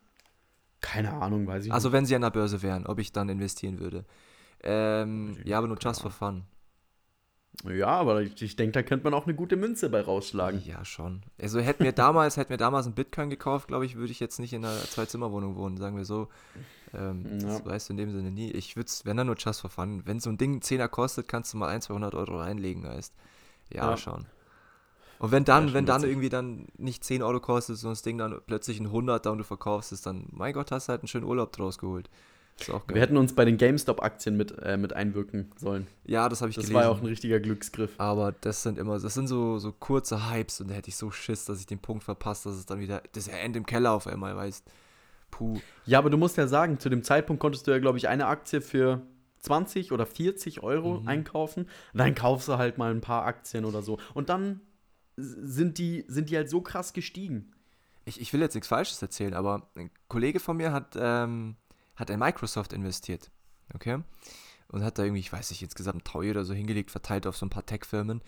Keine 0.81 1.13
Ahnung, 1.15 1.47
weiß 1.47 1.67
ich 1.67 1.73
Also, 1.73 1.93
wenn 1.93 2.07
sie 2.07 2.15
an 2.17 2.23
der 2.23 2.31
Börse 2.31 2.63
wären, 2.63 2.87
ob 2.87 2.99
ich 2.99 3.13
dann 3.13 3.29
investieren 3.29 3.79
würde. 3.79 4.05
Ähm, 4.63 5.37
ja, 5.45 5.59
aber 5.59 5.69
nur 5.69 5.79
just 5.81 6.03
for 6.03 6.11
fun. 6.11 6.45
nicht. 7.65 7.77
Ja, 7.79 7.89
aber 7.89 8.23
ich, 8.23 8.41
ich 8.41 8.57
denke, 8.57 8.73
da 8.73 8.83
könnte 8.83 9.05
man 9.05 9.15
auch 9.15 9.27
eine 9.27 9.35
gute 9.35 9.57
Münze 9.57 9.91
bei 9.91 10.01
rausschlagen. 10.01 10.63
Ja, 10.65 10.85
schon. 10.85 11.23
Also 11.41 11.61
hätten 11.61 11.85
wir 11.85 11.93
damals, 11.93 12.37
hätten 12.37 12.51
wir 12.51 12.57
damals 12.57 12.87
einen 12.87 12.95
Bitcoin 12.95 13.31
gekauft, 13.31 13.69
glaube 13.69 13.85
ich, 13.85 13.95
würde 13.97 14.11
ich 14.11 14.21
jetzt 14.21 14.41
nicht 14.41 14.53
in 14.53 14.65
einer 14.65 14.77
Zwei-Zimmer-Wohnung 14.79 15.55
wohnen, 15.57 15.77
sagen 15.77 15.97
wir 15.97 16.05
so. 16.05 16.29
Ähm, 16.95 17.25
Das 17.41 17.59
Ja. 17.59 17.67
weißt 17.67 17.89
du 17.89 17.93
in 17.93 17.97
dem 17.99 18.11
Sinne 18.11 18.31
nie. 18.31 18.51
Ich 18.51 18.75
würde 18.77 18.87
es, 18.89 19.05
wenn 19.05 19.17
dann 19.17 19.27
nur 19.27 19.37
just 19.37 19.61
for 19.61 19.71
fun. 19.71 20.03
Wenn 20.07 20.19
so 20.21 20.31
ein 20.31 20.39
Ding 20.39 20.53
einen 20.53 20.63
Zehner 20.63 20.89
kostet, 20.89 21.29
kannst 21.29 21.53
du 21.53 21.59
mal 21.59 21.69
1, 21.69 21.85
200 21.85 22.15
Euro 22.15 22.39
reinlegen, 22.39 22.87
heißt. 22.87 23.15
Ja, 23.73 23.91
Ja. 23.91 23.97
schon. 23.97 24.27
Und 25.23 25.31
wenn 25.31 25.45
dann, 25.45 25.69
Ja, 25.69 25.75
wenn 25.75 25.87
dann 25.87 26.03
irgendwie 26.03 26.29
dann 26.29 26.67
nicht 26.77 27.05
10 27.05 27.23
Euro 27.23 27.39
kostet, 27.41 27.77
sondern 27.79 27.93
das 27.95 28.03
Ding 28.03 28.19
dann 28.19 28.39
plötzlich 28.47 28.81
ein 28.81 28.89
100er 28.89 29.29
und 29.31 29.39
du 29.39 29.45
verkaufst 29.45 29.93
es, 29.93 30.03
dann, 30.03 30.27
mein 30.33 30.53
Gott, 30.53 30.71
hast 30.73 30.89
du 30.89 30.91
halt 30.91 31.03
einen 31.03 31.09
schönen 31.09 31.25
Urlaub 31.25 31.53
draus 31.53 31.79
geholt. 31.79 32.11
Ist 32.61 32.69
auch 32.71 32.87
Wir 32.89 32.95
geil. 32.95 33.03
hätten 33.05 33.17
uns 33.17 33.35
bei 33.35 33.45
den 33.45 33.57
GameStop-Aktien 33.57 34.37
mit, 34.37 34.53
äh, 34.61 34.77
mit 34.77 34.93
einwirken 34.93 35.51
sollen. 35.57 35.87
Ja, 36.05 36.29
das 36.29 36.41
habe 36.43 36.51
ich 36.51 36.57
Das 36.57 36.65
gelesen. 36.65 36.75
war 36.75 36.83
ja 36.83 36.89
auch 36.91 37.01
ein 37.01 37.07
richtiger 37.07 37.41
Glücksgriff. 37.41 37.95
Aber 37.99 38.33
das 38.33 38.63
sind 38.63 38.79
immer, 38.79 38.99
das 38.99 39.15
sind 39.15 39.27
so, 39.29 39.59
so 39.59 39.73
kurze 39.73 40.31
Hypes 40.31 40.61
und 40.61 40.69
da 40.71 40.75
hätte 40.75 40.89
ich 40.91 40.97
so 40.97 41.11
Schiss, 41.11 41.45
dass 41.47 41.61
ich 41.61 41.67
den 41.67 41.79
Punkt 41.79 42.05
verpasse, 42.05 42.49
dass 42.51 42.59
es 42.59 42.67
dann 42.67 42.81
wieder, 42.81 43.03
das 43.13 43.27
ist 43.27 43.33
ja 43.33 43.39
End 43.39 43.57
im 43.57 43.65
Keller 43.65 43.93
auf 43.93 44.07
einmal, 44.07 44.37
weißt 44.37 44.65
Puh. 45.31 45.59
Ja, 45.87 45.99
aber 45.99 46.11
du 46.11 46.19
musst 46.19 46.37
ja 46.37 46.47
sagen, 46.47 46.79
zu 46.79 46.91
dem 46.91 47.03
Zeitpunkt 47.03 47.41
konntest 47.41 47.67
du 47.67 47.71
ja, 47.71 47.79
glaube 47.79 47.97
ich, 47.97 48.07
eine 48.09 48.27
Aktie 48.27 48.61
für 48.61 49.01
20 49.39 49.91
oder 49.93 50.05
40 50.05 50.63
Euro 50.63 51.01
Mhm. 51.01 51.09
einkaufen. 51.09 51.69
Dann 51.95 52.15
kaufst 52.15 52.49
du 52.49 52.59
halt 52.59 52.77
mal 52.77 52.91
ein 52.91 53.01
paar 53.01 53.25
Aktien 53.25 53.65
oder 53.65 53.83
so. 53.83 53.99
Und 54.15 54.29
dann 54.29 54.61
sind 55.17 55.79
die, 55.79 56.05
sind 56.09 56.31
die 56.31 56.37
halt 56.37 56.51
so 56.51 56.61
krass 56.61 56.93
gestiegen. 56.93 57.53
Ich, 58.05 58.21
ich 58.21 58.33
will 58.33 58.41
jetzt 58.41 58.55
nichts 58.55 58.69
Falsches 58.69 59.01
erzählen, 59.01 59.35
aber 59.35 59.69
ein 59.77 59.91
Kollege 60.09 60.41
von 60.41 60.57
mir 60.57 60.73
hat, 60.73 60.97
ähm, 60.97 61.57
hat 61.97 62.11
in 62.11 62.19
Microsoft 62.19 62.73
investiert. 62.73 63.31
Okay? 63.75 63.99
Und 64.69 64.83
hat 64.83 64.99
da 64.99 65.05
irgendwie, 65.05 65.21
ich 65.21 65.33
weiß 65.33 65.51
nicht, 65.51 65.63
insgesamt 65.63 66.05
Taui 66.05 66.31
oder 66.31 66.45
so 66.45 66.55
hingelegt, 66.55 66.91
verteilt 66.91 67.27
auf 67.27 67.37
so 67.37 67.47
ein 67.47 67.51
paar 67.51 67.67
Tech-Firmen. 67.67 68.23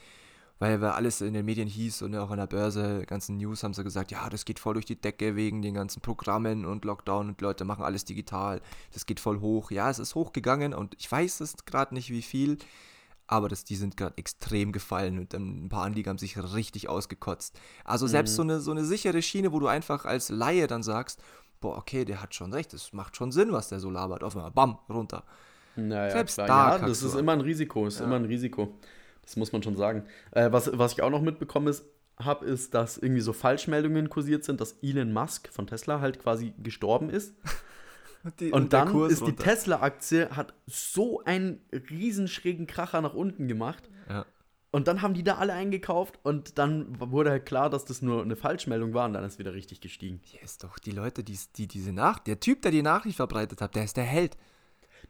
Weil, 0.61 0.81
weil 0.81 0.91
alles 0.91 1.21
in 1.21 1.35
den 1.35 1.45
Medien 1.45 1.67
hieß 1.67 2.03
und 2.03 2.15
auch 2.15 2.31
an 2.31 2.39
der 2.39 2.47
Börse, 2.47 3.05
ganzen 3.07 3.39
News 3.39 3.65
haben 3.65 3.75
sie 3.75 3.83
gesagt, 3.83 4.13
ja, 4.13 4.29
das 4.29 4.45
geht 4.45 4.61
voll 4.61 4.75
durch 4.75 4.85
die 4.85 5.01
Decke 5.01 5.35
wegen 5.35 5.63
den 5.63 5.75
ganzen 5.75 6.01
Programmen 6.01 6.65
und 6.65 6.85
Lockdown 6.85 7.29
und 7.29 7.41
Leute 7.41 7.65
machen 7.65 7.85
alles 7.85 8.05
digital. 8.05 8.61
Das 8.93 9.05
geht 9.05 9.19
voll 9.19 9.41
hoch. 9.41 9.73
Ja, 9.73 9.91
es 9.91 9.99
ist 9.99 10.15
hochgegangen 10.15 10.73
und 10.73 10.95
ich 10.97 11.11
weiß 11.11 11.41
es 11.41 11.65
gerade 11.65 11.93
nicht, 11.93 12.11
wie 12.11 12.23
viel, 12.23 12.59
aber 13.27 13.49
das, 13.49 13.65
die 13.65 13.77
sind 13.77 13.97
gerade 13.97 14.17
extrem 14.19 14.73
gefallen 14.73 15.19
und 15.19 15.35
ein 15.35 15.69
paar 15.69 15.85
Anlieger 15.85 16.11
haben 16.11 16.19
sich 16.19 16.37
richtig 16.55 16.89
ausgekotzt. 16.89 17.59
Also 17.85 18.07
selbst 18.07 18.35
so, 18.35 18.43
eine, 18.43 18.61
so 18.61 18.71
eine 18.71 18.85
sichere 18.85 19.23
Schiene, 19.23 19.53
wo 19.53 19.61
du 19.61 19.67
einfach 19.67 20.05
als 20.05 20.29
Laie 20.29 20.67
dann 20.67 20.83
sagst, 20.83 21.23
boah, 21.61 21.79
okay, 21.79 22.05
der 22.05 22.21
hat 22.21 22.35
schon 22.35 22.53
recht, 22.53 22.75
es 22.75 22.93
macht 22.93 23.17
schon 23.17 23.33
Sinn, 23.33 23.53
was 23.53 23.69
der 23.69 23.81
so 23.81 23.91
labert. 23.91 24.23
Auf 24.23 24.37
einmal, 24.37 24.51
bam, 24.51 24.79
runter. 24.89 25.25
Naja, 25.77 26.11
Selbst 26.11 26.35
klar. 26.35 26.47
da 26.47 26.77
ja, 26.79 26.87
das 26.87 27.03
ist 27.03 27.15
immer 27.15 27.33
ein 27.33 27.41
Risiko, 27.41 27.87
ist 27.87 27.99
Ja. 27.99 28.05
immer 28.05 28.17
ein 28.17 28.27
Risiko. 28.27 28.79
Das 29.23 29.37
muss 29.37 29.53
man 29.53 29.63
schon 29.63 29.77
sagen. 29.77 30.05
Äh, 30.33 30.53
was, 30.53 30.71
was 30.77 30.93
ich 30.93 31.03
auch 31.03 31.11
noch 31.11 31.23
mitbekommen 31.23 31.69
ist, 31.69 31.85
habe, 32.19 32.45
ist, 32.45 32.75
dass 32.75 32.99
irgendwie 32.99 33.23
so 33.23 33.33
Falschmeldungen 33.33 34.09
kursiert 34.09 34.45
sind, 34.45 34.61
dass 34.61 34.73
Elon 34.83 35.13
Musk 35.13 35.53
von 35.53 35.67
Tesla 35.67 36.01
halt 36.01 36.21
quasi 36.21 36.53
gestorben 36.63 37.09
ist. 37.11 37.35
Die- 38.41 38.53
Und, 38.53 38.73
der 38.73 38.85
dann 38.87 39.07
ist 39.11 39.21
die 39.21 39.25
runter. 39.25 39.45
Tesla-Aktie, 39.45 40.31
hat 40.31 40.55
so 40.67 41.23
einen 41.25 41.61
riesen 41.91 42.29
schrägen 42.29 42.67
Kracher 42.67 43.01
nach 43.01 43.15
unten 43.15 43.49
gemacht. 43.49 43.89
Ja. 44.09 44.25
Und 44.71 44.89
dann 44.89 45.03
haben 45.03 45.15
die 45.15 45.23
da 45.23 45.37
alle 45.37 45.53
eingekauft 45.53 46.19
und 46.25 46.59
dann 46.59 46.99
wurde 46.99 47.31
halt 47.31 47.47
klar, 47.47 47.71
dass 47.71 47.85
das 47.85 48.03
nur 48.03 48.23
eine 48.23 48.35
Falschmeldung 48.35 48.93
war 48.93 49.07
und 49.07 49.13
dann 49.13 49.23
ist 49.25 49.39
wieder 49.39 49.55
richtig 49.55 49.81
gestiegen. 49.81 50.21
Hier 50.25 50.43
ist 50.43 50.65
doch 50.65 50.79
die 50.81 50.91
Leute, 50.91 51.23
die, 51.23 51.39
die 51.57 51.69
diese 51.69 51.93
Nachricht, 51.93 52.27
der 52.27 52.41
Typ, 52.41 52.63
der 52.63 52.73
die 52.73 52.83
Nachricht 52.83 53.17
verbreitet 53.17 53.61
hat, 53.61 53.77
der 53.77 53.85
ist 53.85 53.97
der 53.97 54.05
Held. 54.05 54.37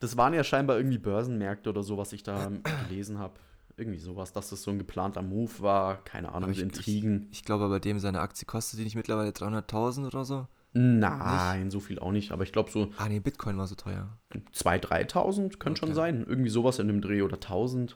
Das 0.00 0.16
waren 0.18 0.34
ja 0.34 0.44
scheinbar 0.44 0.76
irgendwie 0.76 0.98
Börsenmärkte 0.98 1.70
oder 1.70 1.82
so, 1.82 1.96
was 1.96 2.12
ich 2.12 2.22
da 2.22 2.50
gelesen 2.88 3.18
habe. 3.18 3.34
Irgendwie 3.76 3.98
sowas, 3.98 4.32
dass 4.32 4.50
das 4.50 4.62
so 4.62 4.70
ein 4.70 4.78
geplanter 4.78 5.22
Move 5.22 5.50
war. 5.60 6.04
Keine 6.04 6.32
Ahnung, 6.32 6.50
ich- 6.50 6.60
Intrigen. 6.60 7.28
Ich 7.32 7.42
glaube, 7.42 7.68
bei 7.68 7.78
dem 7.78 7.98
seine 8.00 8.20
Aktie 8.20 8.44
kostet 8.46 8.78
die 8.80 8.84
nicht 8.84 8.96
mittlerweile 8.96 9.30
300.000 9.30 10.06
oder 10.06 10.24
so. 10.26 10.46
Nein, 10.74 11.70
so 11.70 11.78
viel 11.80 11.98
auch 12.00 12.10
nicht. 12.10 12.32
Aber 12.32 12.42
ich 12.42 12.52
glaube, 12.52 12.70
so 12.70 12.90
Ah, 12.96 13.08
nee, 13.08 13.20
Bitcoin 13.20 13.56
war 13.56 13.66
so 13.66 13.76
teuer. 13.76 14.18
2.000, 14.32 15.08
3.000 15.12 15.58
können 15.58 15.76
schon 15.76 15.94
sein. 15.94 16.24
Irgendwie 16.28 16.50
sowas 16.50 16.80
in 16.80 16.88
dem 16.88 17.00
Dreh 17.00 17.22
oder 17.22 17.36
1.000. 17.36 17.94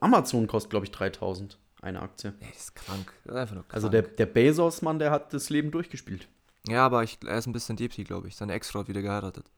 Amazon 0.00 0.48
kostet, 0.48 0.70
glaube 0.70 0.86
ich, 0.86 0.92
3.000 0.92 1.56
eine 1.80 2.02
Aktie. 2.02 2.34
Nee, 2.40 2.48
das 2.52 2.64
ist 2.64 2.74
krank. 2.74 3.12
Das 3.24 3.34
ist 3.34 3.40
einfach 3.40 3.54
nur 3.54 3.62
krank. 3.62 3.74
Also 3.74 3.88
der, 3.88 4.02
der 4.02 4.26
Bezos-Mann, 4.26 4.98
der 4.98 5.12
hat 5.12 5.32
das 5.32 5.50
Leben 5.50 5.70
durchgespielt. 5.70 6.28
Ja, 6.66 6.84
aber 6.84 7.04
ich, 7.04 7.18
er 7.24 7.38
ist 7.38 7.46
ein 7.46 7.52
bisschen 7.52 7.76
Depri, 7.76 8.04
glaube 8.04 8.28
ich. 8.28 8.36
Seine 8.36 8.54
Ex-Frau 8.54 8.80
hat 8.80 8.88
wieder 8.88 9.02
geheiratet. 9.02 9.50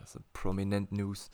Also 0.00 0.20
prominent 0.32 0.90
News. 0.92 1.30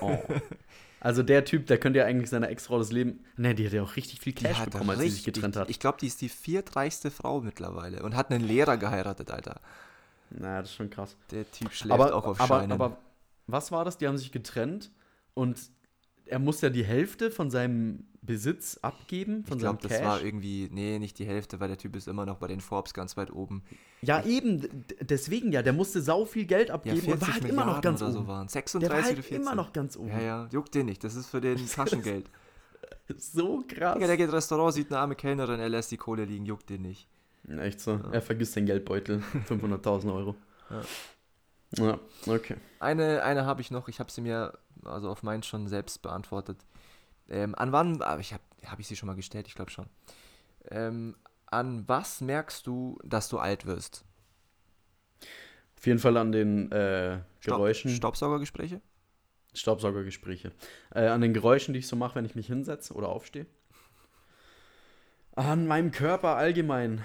Oh. 0.00 0.18
Also 1.04 1.24
der 1.24 1.44
Typ, 1.44 1.66
der 1.66 1.78
könnte 1.78 1.98
ja 1.98 2.04
eigentlich 2.04 2.30
seiner 2.30 2.48
Ex-Frau 2.48 2.78
das 2.78 2.92
Leben. 2.92 3.24
Ne, 3.36 3.56
die 3.56 3.66
hat 3.66 3.72
ja 3.72 3.82
auch 3.82 3.96
richtig 3.96 4.20
viel 4.20 4.32
Cash 4.34 4.60
bekommen, 4.64 4.90
als 4.90 5.00
sie 5.00 5.08
sich 5.08 5.18
richtig- 5.18 5.34
getrennt 5.34 5.56
hat. 5.56 5.68
Ich 5.68 5.80
glaube, 5.80 5.98
die 6.00 6.06
ist 6.06 6.20
die 6.20 6.28
viertreichste 6.28 7.10
Frau 7.10 7.40
mittlerweile 7.40 8.02
und 8.04 8.14
hat 8.14 8.30
einen 8.30 8.44
Lehrer 8.46 8.76
geheiratet, 8.76 9.30
Alter. 9.32 9.60
naja, 10.30 10.60
das 10.60 10.70
ist 10.70 10.76
schon 10.76 10.90
krass. 10.90 11.16
Der 11.32 11.50
Typ 11.50 11.72
schläft 11.72 11.92
Aber, 11.92 12.14
auch 12.14 12.24
auf 12.24 12.40
aber, 12.40 12.60
Scheinen. 12.60 12.70
aber 12.72 12.98
was 13.48 13.72
war 13.72 13.84
das? 13.84 13.98
Die 13.98 14.06
haben 14.06 14.16
sich 14.16 14.30
getrennt 14.30 14.92
und 15.34 15.58
er 16.26 16.38
muss 16.38 16.60
ja 16.60 16.70
die 16.70 16.84
Hälfte 16.84 17.30
von 17.30 17.50
seinem 17.50 18.04
Besitz 18.24 18.78
abgeben, 18.82 19.44
von 19.44 19.56
ich 19.58 19.62
glaube, 19.62 19.78
seinem 19.82 19.88
das 19.90 19.98
Cash. 19.98 20.06
war 20.06 20.22
irgendwie, 20.22 20.68
nee, 20.72 20.98
nicht 21.00 21.18
die 21.18 21.26
Hälfte, 21.26 21.58
weil 21.58 21.68
der 21.68 21.76
Typ 21.78 21.96
ist 21.96 22.06
immer 22.06 22.24
noch 22.24 22.36
bei 22.38 22.46
den 22.46 22.60
Forbes 22.60 22.94
ganz 22.94 23.16
weit 23.16 23.32
oben. 23.32 23.62
ja, 24.02 24.24
eben, 24.24 24.60
d- 24.60 24.68
deswegen 25.00 25.50
ja, 25.50 25.62
der 25.62 25.72
musste 25.72 26.00
sau 26.00 26.24
viel 26.24 26.44
Geld 26.44 26.68
Ja, 26.68 26.74
abgeben 26.74 27.00
40 27.00 27.12
und 27.14 27.20
war 27.20 27.28
halt 27.34 27.42
Milliarden 27.42 27.62
immer 27.64 27.74
noch 27.74 27.80
ganz 27.82 28.00
oben. 28.02 28.12
so 28.12 28.26
waren. 28.28 28.46
der 28.46 28.50
36 28.52 28.90
war 28.90 29.02
halt 29.04 29.12
oder 29.14 29.22
40. 29.22 29.36
immer 29.36 29.54
noch 29.56 29.72
ganz 29.72 29.96
oben. 29.96 30.08
Ja, 30.10 30.20
ja, 30.20 30.48
juckt 30.52 30.74
den 30.74 30.86
nicht. 30.86 31.02
Das 31.02 31.16
ist 31.16 31.26
für 31.26 31.40
den 31.40 31.66
Taschengeld. 31.68 32.30
So 33.18 33.64
krass. 33.66 33.94
Digga, 33.94 34.06
der 34.06 34.16
geht 34.16 34.26
ins 34.26 34.34
Restaurant, 34.34 34.72
sieht 34.72 34.90
eine 34.90 35.00
arme 35.00 35.16
Kellnerin, 35.16 35.58
er 35.60 35.68
lässt 35.68 35.90
die 35.90 35.96
Kohle 35.96 36.24
liegen, 36.24 36.46
juckt 36.46 36.70
den 36.70 36.82
nicht. 36.82 37.08
Echt 37.48 37.80
so. 37.80 37.98
Er 38.12 38.22
vergisst 38.22 38.54
den 38.54 38.66
Geldbeutel. 38.66 39.20
500.000 39.48 40.14
Euro. 40.14 40.36
Ja. 40.70 40.82
Ja, 41.84 41.98
okay. 42.26 42.56
Eine, 42.80 43.22
eine 43.22 43.46
habe 43.46 43.62
ich 43.62 43.70
noch, 43.70 43.88
ich 43.88 43.98
habe 43.98 44.10
sie 44.10 44.20
mir 44.20 44.52
also 44.84 45.10
auf 45.10 45.22
meinen 45.22 45.42
schon 45.42 45.68
selbst 45.68 46.02
beantwortet. 46.02 46.64
Ähm, 47.28 47.54
an 47.54 47.72
wann, 47.72 48.02
aber 48.02 48.20
ich 48.20 48.32
habe 48.32 48.42
hab 48.66 48.78
ich 48.78 48.86
sie 48.86 48.96
schon 48.96 49.06
mal 49.06 49.16
gestellt, 49.16 49.46
ich 49.46 49.54
glaube 49.54 49.70
schon. 49.70 49.86
Ähm, 50.70 51.16
an 51.46 51.86
was 51.88 52.20
merkst 52.20 52.66
du, 52.66 52.98
dass 53.04 53.28
du 53.28 53.38
alt 53.38 53.66
wirst? 53.66 54.04
Auf 55.76 55.86
jeden 55.86 55.98
Fall 55.98 56.16
an 56.16 56.32
den 56.32 56.70
äh, 56.70 57.20
Staub- 57.40 57.56
Geräuschen. 57.56 57.90
Staubsaugergespräche? 57.90 58.80
Staubsaugergespräche. 59.54 60.52
Äh, 60.94 61.06
an 61.08 61.20
den 61.20 61.34
Geräuschen, 61.34 61.74
die 61.74 61.80
ich 61.80 61.88
so 61.88 61.96
mache, 61.96 62.14
wenn 62.14 62.24
ich 62.24 62.34
mich 62.34 62.46
hinsetze 62.46 62.94
oder 62.94 63.08
aufstehe. 63.08 63.46
An 65.34 65.66
meinem 65.66 65.90
Körper 65.90 66.36
allgemein. 66.36 67.04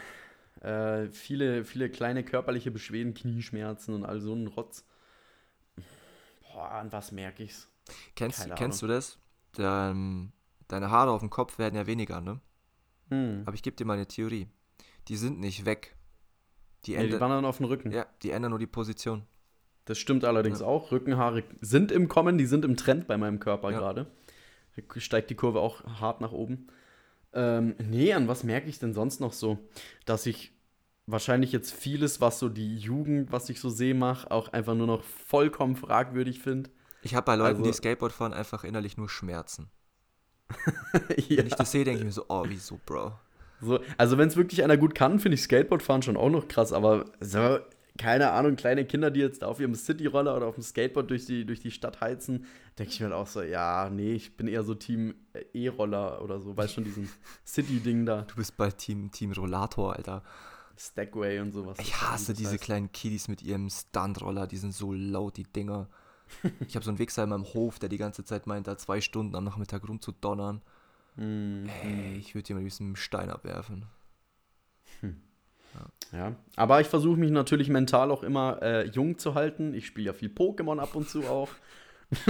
Äh, 0.61 1.07
viele, 1.07 1.65
viele 1.65 1.89
kleine 1.89 2.23
körperliche 2.23 2.71
Beschwerden, 2.71 3.13
Knieschmerzen 3.13 3.93
und 3.93 4.05
all 4.05 4.21
so 4.21 4.33
ein 4.33 4.47
Rotz. 4.47 4.85
Boah, 6.57 6.71
an 6.71 6.91
was 6.91 7.11
merke 7.11 7.43
ich's? 7.43 7.67
Kennst, 8.15 8.39
Keine 8.41 8.55
kennst 8.55 8.81
du 8.81 8.87
das? 8.87 9.19
Dein, 9.51 10.33
deine 10.67 10.89
Haare 10.89 11.11
auf 11.11 11.19
dem 11.19 11.29
Kopf 11.29 11.59
werden 11.59 11.75
ja 11.75 11.85
weniger, 11.85 12.19
ne? 12.19 12.39
Hm. 13.11 13.43
Aber 13.45 13.53
ich 13.53 13.61
gebe 13.61 13.75
dir 13.75 13.85
mal 13.85 13.93
eine 13.93 14.07
Theorie. 14.07 14.47
Die 15.07 15.17
sind 15.17 15.39
nicht 15.39 15.65
weg. 15.65 15.95
Die, 16.87 16.93
die 16.93 16.95
ändern, 16.97 17.19
wandern 17.19 17.45
auf 17.45 17.57
den 17.57 17.67
Rücken. 17.67 17.91
ja, 17.91 18.07
die 18.23 18.31
ändern 18.31 18.49
nur 18.49 18.57
die 18.59 18.65
Position. 18.65 19.27
Das 19.85 19.99
stimmt 19.99 20.25
allerdings 20.25 20.61
Ja. 20.61 20.65
auch. 20.65 20.91
Rückenhaare 20.91 21.43
sind 21.61 21.91
im 21.91 22.07
Kommen, 22.07 22.39
die 22.39 22.47
sind 22.47 22.65
im 22.65 22.75
Trend 22.75 23.05
bei 23.07 23.17
meinem 23.19 23.39
Körper 23.39 23.69
Ja. 23.69 23.77
gerade. 23.77 24.07
Steigt 24.97 25.29
die 25.29 25.35
Kurve 25.35 25.59
auch 25.59 25.83
hart 25.85 26.21
nach 26.21 26.31
oben. 26.31 26.69
Ähm, 27.33 27.75
nee, 27.77 28.13
an 28.13 28.27
was 28.27 28.43
merke 28.43 28.67
ich 28.67 28.79
denn 28.79 28.93
sonst 28.95 29.19
noch 29.21 29.33
so? 29.33 29.59
Dass 30.05 30.25
ich 30.25 30.56
wahrscheinlich 31.07 31.51
jetzt 31.51 31.73
vieles, 31.73 32.21
was 32.21 32.37
so 32.39 32.49
die 32.49 32.77
Jugend, 32.77 33.31
was 33.31 33.49
ich 33.49 33.59
so 33.59 33.69
sehe, 33.69 33.95
mache, 33.95 34.29
auch 34.29 34.49
einfach 34.53 34.75
nur 34.75 34.87
noch 34.87 35.03
vollkommen 35.03 35.75
fragwürdig 35.75 36.41
finde. 36.41 36.69
Ich 37.01 37.15
habe 37.15 37.25
bei 37.25 37.35
Leuten, 37.35 37.63
die 37.63 37.69
Also- 37.69 37.77
Skateboard 37.77 38.11
fahren, 38.11 38.33
einfach 38.33 38.63
innerlich 38.63 38.97
nur 38.97 39.09
Schmerzen. 39.09 39.69
ja. 41.27 41.37
Wenn 41.37 41.47
ich 41.47 41.55
das 41.55 41.71
sehe, 41.71 41.83
denke 41.83 41.99
ich 41.99 42.05
mir 42.05 42.11
so, 42.11 42.25
oh, 42.29 42.43
wieso, 42.47 42.79
Bro? 42.85 43.13
So, 43.59 43.79
also 43.97 44.17
wenn 44.17 44.27
es 44.27 44.35
wirklich 44.35 44.63
einer 44.63 44.77
gut 44.77 44.93
kann, 44.95 45.19
finde 45.19 45.35
ich 45.35 45.41
Skateboardfahren 45.41 46.03
schon 46.03 46.15
auch 46.17 46.29
noch 46.29 46.47
krass, 46.47 46.71
aber 46.73 47.05
so, 47.19 47.57
keine 47.97 48.31
Ahnung, 48.31 48.55
kleine 48.55 48.85
Kinder, 48.85 49.09
die 49.09 49.19
jetzt 49.19 49.41
da 49.41 49.47
auf 49.47 49.59
ihrem 49.59 49.73
Cityroller 49.73 50.35
oder 50.37 50.45
auf 50.45 50.55
dem 50.55 50.63
Skateboard 50.63 51.09
durch 51.09 51.25
die, 51.25 51.45
durch 51.45 51.59
die 51.59 51.71
Stadt 51.71 51.99
heizen, 51.99 52.45
denke 52.77 52.91
ich 52.93 52.99
mir 52.99 53.07
halt 53.07 53.15
auch 53.15 53.25
so, 53.27 53.41
ja, 53.41 53.89
nee, 53.89 54.13
ich 54.13 54.37
bin 54.37 54.47
eher 54.47 54.63
so 54.63 54.75
Team 54.75 55.15
äh, 55.33 55.43
E-Roller 55.53 56.21
oder 56.21 56.39
so, 56.39 56.55
weißt 56.55 56.75
schon, 56.75 56.83
diesen 56.83 57.09
City-Ding 57.45 58.05
da, 58.05 58.21
Du 58.23 58.35
bist 58.35 58.55
bald 58.57 58.77
Team, 58.77 59.11
Team 59.11 59.31
Rollator, 59.31 59.95
Alter. 59.95 60.23
Stagway 60.77 61.39
und 61.39 61.51
sowas. 61.51 61.77
Ich 61.79 62.01
hasse 62.01 62.33
diese 62.33 62.57
kleinen 62.57 62.91
Kiddies 62.91 63.27
mit 63.27 63.41
ihrem 63.41 63.69
Stuntroller, 63.69 64.47
die 64.47 64.57
sind 64.57 64.73
so 64.73 64.93
laut, 64.93 65.37
die 65.37 65.43
Dinger. 65.43 65.87
Ich 66.67 66.75
habe 66.75 66.83
so 66.83 66.91
einen 66.91 66.99
Wichser 66.99 67.23
in 67.23 67.29
meinem 67.29 67.45
Hof, 67.45 67.79
der 67.79 67.89
die 67.89 67.97
ganze 67.97 68.23
Zeit 68.25 68.47
meint, 68.47 68.67
da 68.67 68.77
zwei 68.77 69.01
Stunden 69.01 69.35
am 69.35 69.45
Nachmittag 69.45 69.87
rumzudonnern. 69.87 70.61
Mhm. 71.15 71.69
Ey, 71.83 72.17
ich 72.17 72.35
würde 72.35 72.47
dir 72.47 72.55
mal 72.55 72.63
diesen 72.63 72.95
Stein 72.95 73.29
abwerfen. 73.29 73.85
Ja, 76.11 76.35
aber 76.55 76.81
ich 76.81 76.87
versuche 76.87 77.17
mich 77.17 77.31
natürlich 77.31 77.69
mental 77.69 78.11
auch 78.11 78.23
immer 78.23 78.61
äh, 78.61 78.87
jung 78.87 79.17
zu 79.17 79.35
halten. 79.35 79.73
Ich 79.73 79.87
spiele 79.87 80.07
ja 80.07 80.13
viel 80.13 80.29
Pokémon 80.29 80.79
ab 80.79 80.95
und 80.95 81.09
zu 81.09 81.27
auch. 81.27 81.49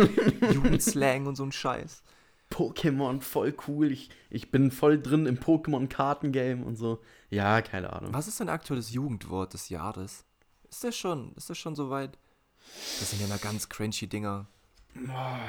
Jugendslang 0.54 1.28
und 1.28 1.36
so 1.36 1.44
ein 1.44 1.52
Scheiß. 1.52 2.02
Pokémon, 2.50 3.22
voll 3.22 3.54
cool. 3.68 3.92
Ich, 3.92 4.10
ich 4.30 4.52
bin 4.52 4.72
voll 4.72 5.02
drin 5.02 5.26
im 5.26 5.38
Pokémon-Kartengame 5.38 6.64
und 6.64 6.76
so. 6.78 7.00
Ja, 7.30 7.62
keine 7.62 7.92
Ahnung. 7.94 8.14
Was 8.14 8.28
ist 8.28 8.40
dein 8.40 8.50
aktuelles 8.50 8.92
Jugendwort 8.92 9.54
des 9.54 9.70
Jahres? 9.70 10.24
Ist 10.70 10.84
das 10.84 10.96
schon, 10.96 11.34
ist 11.36 11.50
das 11.50 11.58
schon 11.58 11.76
soweit? 11.76 12.18
Das 13.00 13.12
sind 13.12 13.22
ja 13.22 13.28
mal 13.28 13.38
ganz 13.38 13.70
cringy 13.70 14.08
Dinger. 14.08 14.48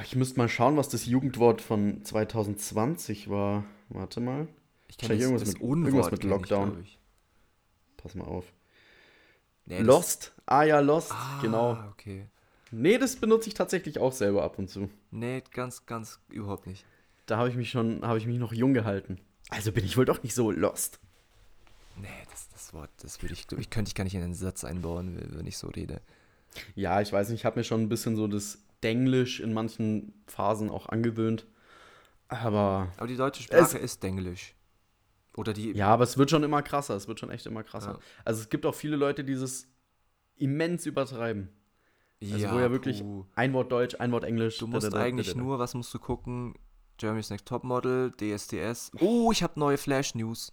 Ich 0.04 0.14
müsste 0.14 0.38
mal 0.38 0.48
schauen, 0.48 0.76
was 0.76 0.88
das 0.88 1.06
Jugendwort 1.06 1.62
von 1.62 2.04
2020 2.04 3.30
war. 3.30 3.64
Warte 3.88 4.20
mal. 4.20 4.46
Ich 4.88 4.98
kenn 4.98 5.08
Wahrscheinlich 5.10 5.22
irgendwas 5.24 5.48
mit- 5.54 5.62
irgendwas 5.62 6.10
mit 6.10 6.24
Lockdown. 6.24 6.70
glaub 6.72 6.82
ich. 6.82 6.98
Pass 7.96 8.14
mal 8.14 8.24
auf. 8.26 8.52
Nee, 9.66 9.80
Lost. 9.80 10.32
Ah 10.46 10.62
ja, 10.64 10.80
Lost, 10.80 11.12
Ah, 11.12 11.38
genau. 11.42 11.78
okay. 11.90 12.26
Nee, 12.70 12.98
das 12.98 13.16
benutze 13.16 13.48
ich 13.48 13.54
tatsächlich 13.54 13.98
auch 13.98 14.12
selber 14.12 14.42
ab 14.44 14.58
und 14.58 14.68
zu. 14.68 14.90
Nee, 15.10 15.42
ganz, 15.52 15.86
ganz 15.86 16.20
überhaupt 16.28 16.66
nicht. 16.66 16.84
Da 17.26 17.38
habe 17.38 17.48
ich 17.48 17.56
mich 17.56 17.70
schon, 17.70 18.04
habe 18.06 18.18
ich 18.18 18.26
mich 18.26 18.38
noch 18.38 18.52
jung 18.52 18.74
gehalten. 18.74 19.18
Also 19.50 19.72
bin 19.72 19.84
ich 19.84 19.96
wohl 19.96 20.04
doch 20.04 20.22
nicht 20.22 20.34
so 20.34 20.50
lost. 20.50 21.00
Nee, 22.00 22.08
das, 22.30 22.48
das 22.50 22.72
Wort, 22.74 22.90
das 23.00 23.22
würde 23.22 23.34
ich, 23.34 23.46
ich 23.58 23.70
könnte 23.70 23.88
ich 23.88 23.94
gar 23.94 24.04
nicht 24.04 24.14
in 24.14 24.22
einen 24.22 24.34
Satz 24.34 24.64
einbauen, 24.64 25.18
wenn 25.30 25.46
ich 25.46 25.58
so 25.58 25.68
rede. 25.68 26.00
Ja, 26.74 27.00
ich 27.00 27.12
weiß 27.12 27.28
nicht, 27.30 27.40
ich 27.40 27.44
habe 27.44 27.58
mir 27.58 27.64
schon 27.64 27.82
ein 27.82 27.88
bisschen 27.88 28.16
so 28.16 28.26
das 28.28 28.58
Denglisch 28.82 29.40
in 29.40 29.52
manchen 29.52 30.12
Phasen 30.26 30.70
auch 30.70 30.88
angewöhnt. 30.88 31.46
Aber 32.28 32.92
Aber 32.96 33.06
die 33.06 33.16
deutsche 33.16 33.42
Sprache 33.42 33.78
ist 33.78 34.02
Denglisch. 34.02 34.54
Oder 35.36 35.52
die. 35.52 35.72
ja, 35.72 35.88
aber 35.88 36.04
es 36.04 36.18
wird 36.18 36.30
schon 36.30 36.42
immer 36.42 36.62
krasser. 36.62 36.94
Es 36.96 37.08
wird 37.08 37.20
schon 37.20 37.30
echt 37.30 37.46
immer 37.46 37.62
krasser. 37.62 37.92
Ja. 37.92 37.98
Also 38.24 38.42
es 38.42 38.48
gibt 38.48 38.66
auch 38.66 38.74
viele 38.74 38.96
Leute, 38.96 39.24
die 39.24 39.34
das 39.34 39.66
immens 40.36 40.84
übertreiben. 40.86 41.48
Also 42.22 42.50
wo 42.50 42.58
ja 42.58 42.70
wirklich 42.70 43.00
puh. 43.02 43.24
ein 43.36 43.52
Wort 43.52 43.70
Deutsch, 43.70 43.94
ein 43.98 44.10
Wort 44.12 44.24
Englisch. 44.24 44.58
Du 44.58 44.66
musst 44.66 44.86
da, 44.86 44.90
da, 44.90 44.98
eigentlich 45.00 45.28
da, 45.28 45.34
da. 45.34 45.38
nur, 45.40 45.58
was 45.58 45.74
musst 45.74 45.92
du 45.94 45.98
gucken? 45.98 46.54
Germany's 46.96 47.30
Next 47.30 47.46
Topmodel, 47.46 48.12
DSDS. 48.12 48.90
Oh, 49.00 49.30
ich 49.30 49.42
habe 49.44 49.58
neue 49.60 49.78
Flash 49.78 50.14
News. 50.16 50.52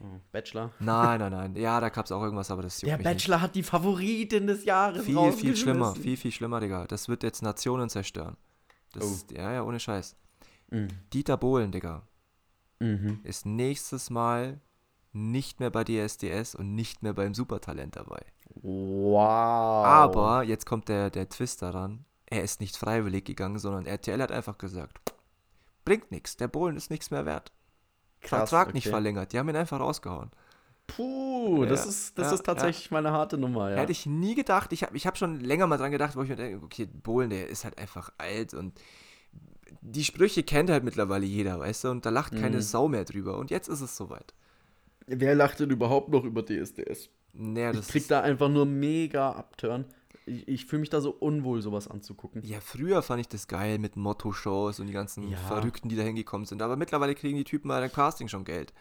Oh, 0.00 0.04
Bachelor. 0.32 0.72
Nein, 0.80 1.20
nein, 1.20 1.30
nein. 1.30 1.56
Ja, 1.56 1.78
da 1.80 1.88
gab 1.90 2.06
es 2.06 2.12
auch 2.12 2.22
irgendwas, 2.22 2.50
aber 2.50 2.62
das 2.62 2.78
Der 2.80 2.96
mich 2.96 3.04
nicht. 3.06 3.14
Bachelor 3.14 3.40
hat 3.42 3.54
die 3.54 3.62
Favoritin 3.62 4.46
des 4.46 4.64
Jahres 4.64 5.04
Viel, 5.04 5.32
viel 5.32 5.54
schlimmer, 5.56 5.94
viel, 5.94 6.16
viel 6.16 6.32
schlimmer, 6.32 6.58
Digga. 6.60 6.86
Das 6.86 7.08
wird 7.08 7.22
jetzt 7.22 7.42
Nationen 7.42 7.88
zerstören. 7.90 8.36
Das 8.92 9.04
Oh. 9.04 9.06
ist, 9.08 9.30
ja, 9.32 9.52
ja, 9.52 9.62
ohne 9.62 9.78
Scheiß. 9.78 10.16
Mhm. 10.70 10.88
Dieter 11.12 11.36
Bohlen, 11.36 11.70
Digga, 11.70 12.02
Mhm. 12.80 13.20
ist 13.22 13.44
nächstes 13.46 14.08
Mal 14.10 14.60
nicht 15.14 15.60
mehr 15.60 15.70
bei 15.70 15.84
DSDS 15.84 16.54
und 16.54 16.74
nicht 16.74 17.02
mehr 17.02 17.12
beim 17.14 17.34
Supertalent 17.34 17.96
dabei. 17.96 18.20
Wow. 18.62 19.84
Aber 19.86 20.42
jetzt 20.42 20.66
kommt 20.66 20.88
der, 20.88 21.10
der 21.10 21.28
Twist 21.28 21.62
daran. 21.62 22.04
Er 22.26 22.42
ist 22.42 22.60
nicht 22.60 22.76
freiwillig 22.76 23.24
gegangen, 23.24 23.58
sondern 23.58 23.86
RTL 23.86 24.20
hat 24.20 24.32
einfach 24.32 24.58
gesagt, 24.58 24.98
bringt 25.84 26.10
nichts, 26.10 26.36
der 26.36 26.48
Bohlen 26.48 26.76
ist 26.76 26.90
nichts 26.90 27.10
mehr 27.10 27.26
wert. 27.26 27.52
Krass, 28.20 28.50
Vertrag 28.50 28.74
nicht 28.74 28.86
okay. 28.86 28.92
verlängert, 28.92 29.32
die 29.32 29.38
haben 29.38 29.48
ihn 29.48 29.56
einfach 29.56 29.80
rausgehauen. 29.80 30.30
Puh, 30.86 31.64
das 31.66 31.84
Ja, 31.84 31.90
ist, 31.90 32.18
das 32.18 32.28
ja, 32.28 32.34
ist 32.34 32.42
tatsächlich 32.44 32.90
mal 32.90 32.98
eine 33.06 33.12
harte 33.12 33.38
Nummer, 33.38 33.70
ja. 33.70 33.76
Hätte 33.76 33.92
ich 33.92 34.06
nie 34.06 34.34
gedacht, 34.34 34.72
ich 34.72 34.82
habe 34.82 34.96
ich 34.96 35.06
hab 35.06 35.16
schon 35.16 35.40
länger 35.40 35.66
mal 35.66 35.78
dran 35.78 35.90
gedacht, 35.92 36.16
wo 36.16 36.22
ich 36.22 36.28
mir 36.28 36.36
denke, 36.36 36.64
okay, 36.64 36.86
Bohlen, 36.86 37.30
der 37.30 37.48
ist 37.48 37.64
halt 37.64 37.78
einfach 37.78 38.12
alt 38.18 38.54
und 38.54 38.78
die 39.80 40.04
Sprüche 40.04 40.42
kennt 40.42 40.70
halt 40.70 40.84
mittlerweile 40.84 41.26
jeder, 41.26 41.58
weißt 41.60 41.84
du, 41.84 41.90
und 41.90 42.06
da 42.06 42.10
lacht 42.10 42.34
keine 42.34 42.56
Mhm. 42.56 42.62
Sau 42.62 42.88
mehr 42.88 43.04
drüber 43.04 43.38
und 43.38 43.50
jetzt 43.50 43.68
ist 43.68 43.80
es 43.80 43.96
soweit. 43.96 44.34
Wer 45.06 45.34
lacht 45.34 45.60
denn 45.60 45.70
überhaupt 45.70 46.08
noch 46.08 46.24
über 46.24 46.44
DSDS? 46.44 47.10
Naja, 47.32 47.70
Ich 47.70 47.76
das 47.78 47.88
krieg 47.88 48.06
da 48.08 48.20
einfach 48.20 48.48
nur 48.48 48.64
mega 48.66 49.32
Abturn. 49.32 49.84
Ich, 50.26 50.48
ich 50.48 50.66
fühle 50.66 50.80
mich 50.80 50.90
da 50.90 51.00
so 51.00 51.10
unwohl, 51.10 51.60
sowas 51.60 51.88
anzugucken. 51.88 52.42
ja, 52.44 52.60
früher 52.60 53.02
fand 53.02 53.20
ich 53.20 53.28
das 53.28 53.46
geil 53.48 53.78
mit 53.78 53.96
Motto-Shows 53.96 54.80
und 54.80 54.86
die 54.86 54.92
ganzen 54.92 55.28
Ja. 55.30 55.36
Verrückten, 55.36 55.88
die 55.88 55.96
da 55.96 56.02
hingekommen 56.02 56.46
sind, 56.46 56.62
aber 56.62 56.76
mittlerweile 56.76 57.14
kriegen 57.14 57.36
die 57.36 57.44
Typen 57.44 57.68
bei 57.68 57.80
der 57.80 57.90
Casting 57.90 58.28
schon 58.28 58.44
Geld. 58.44 58.72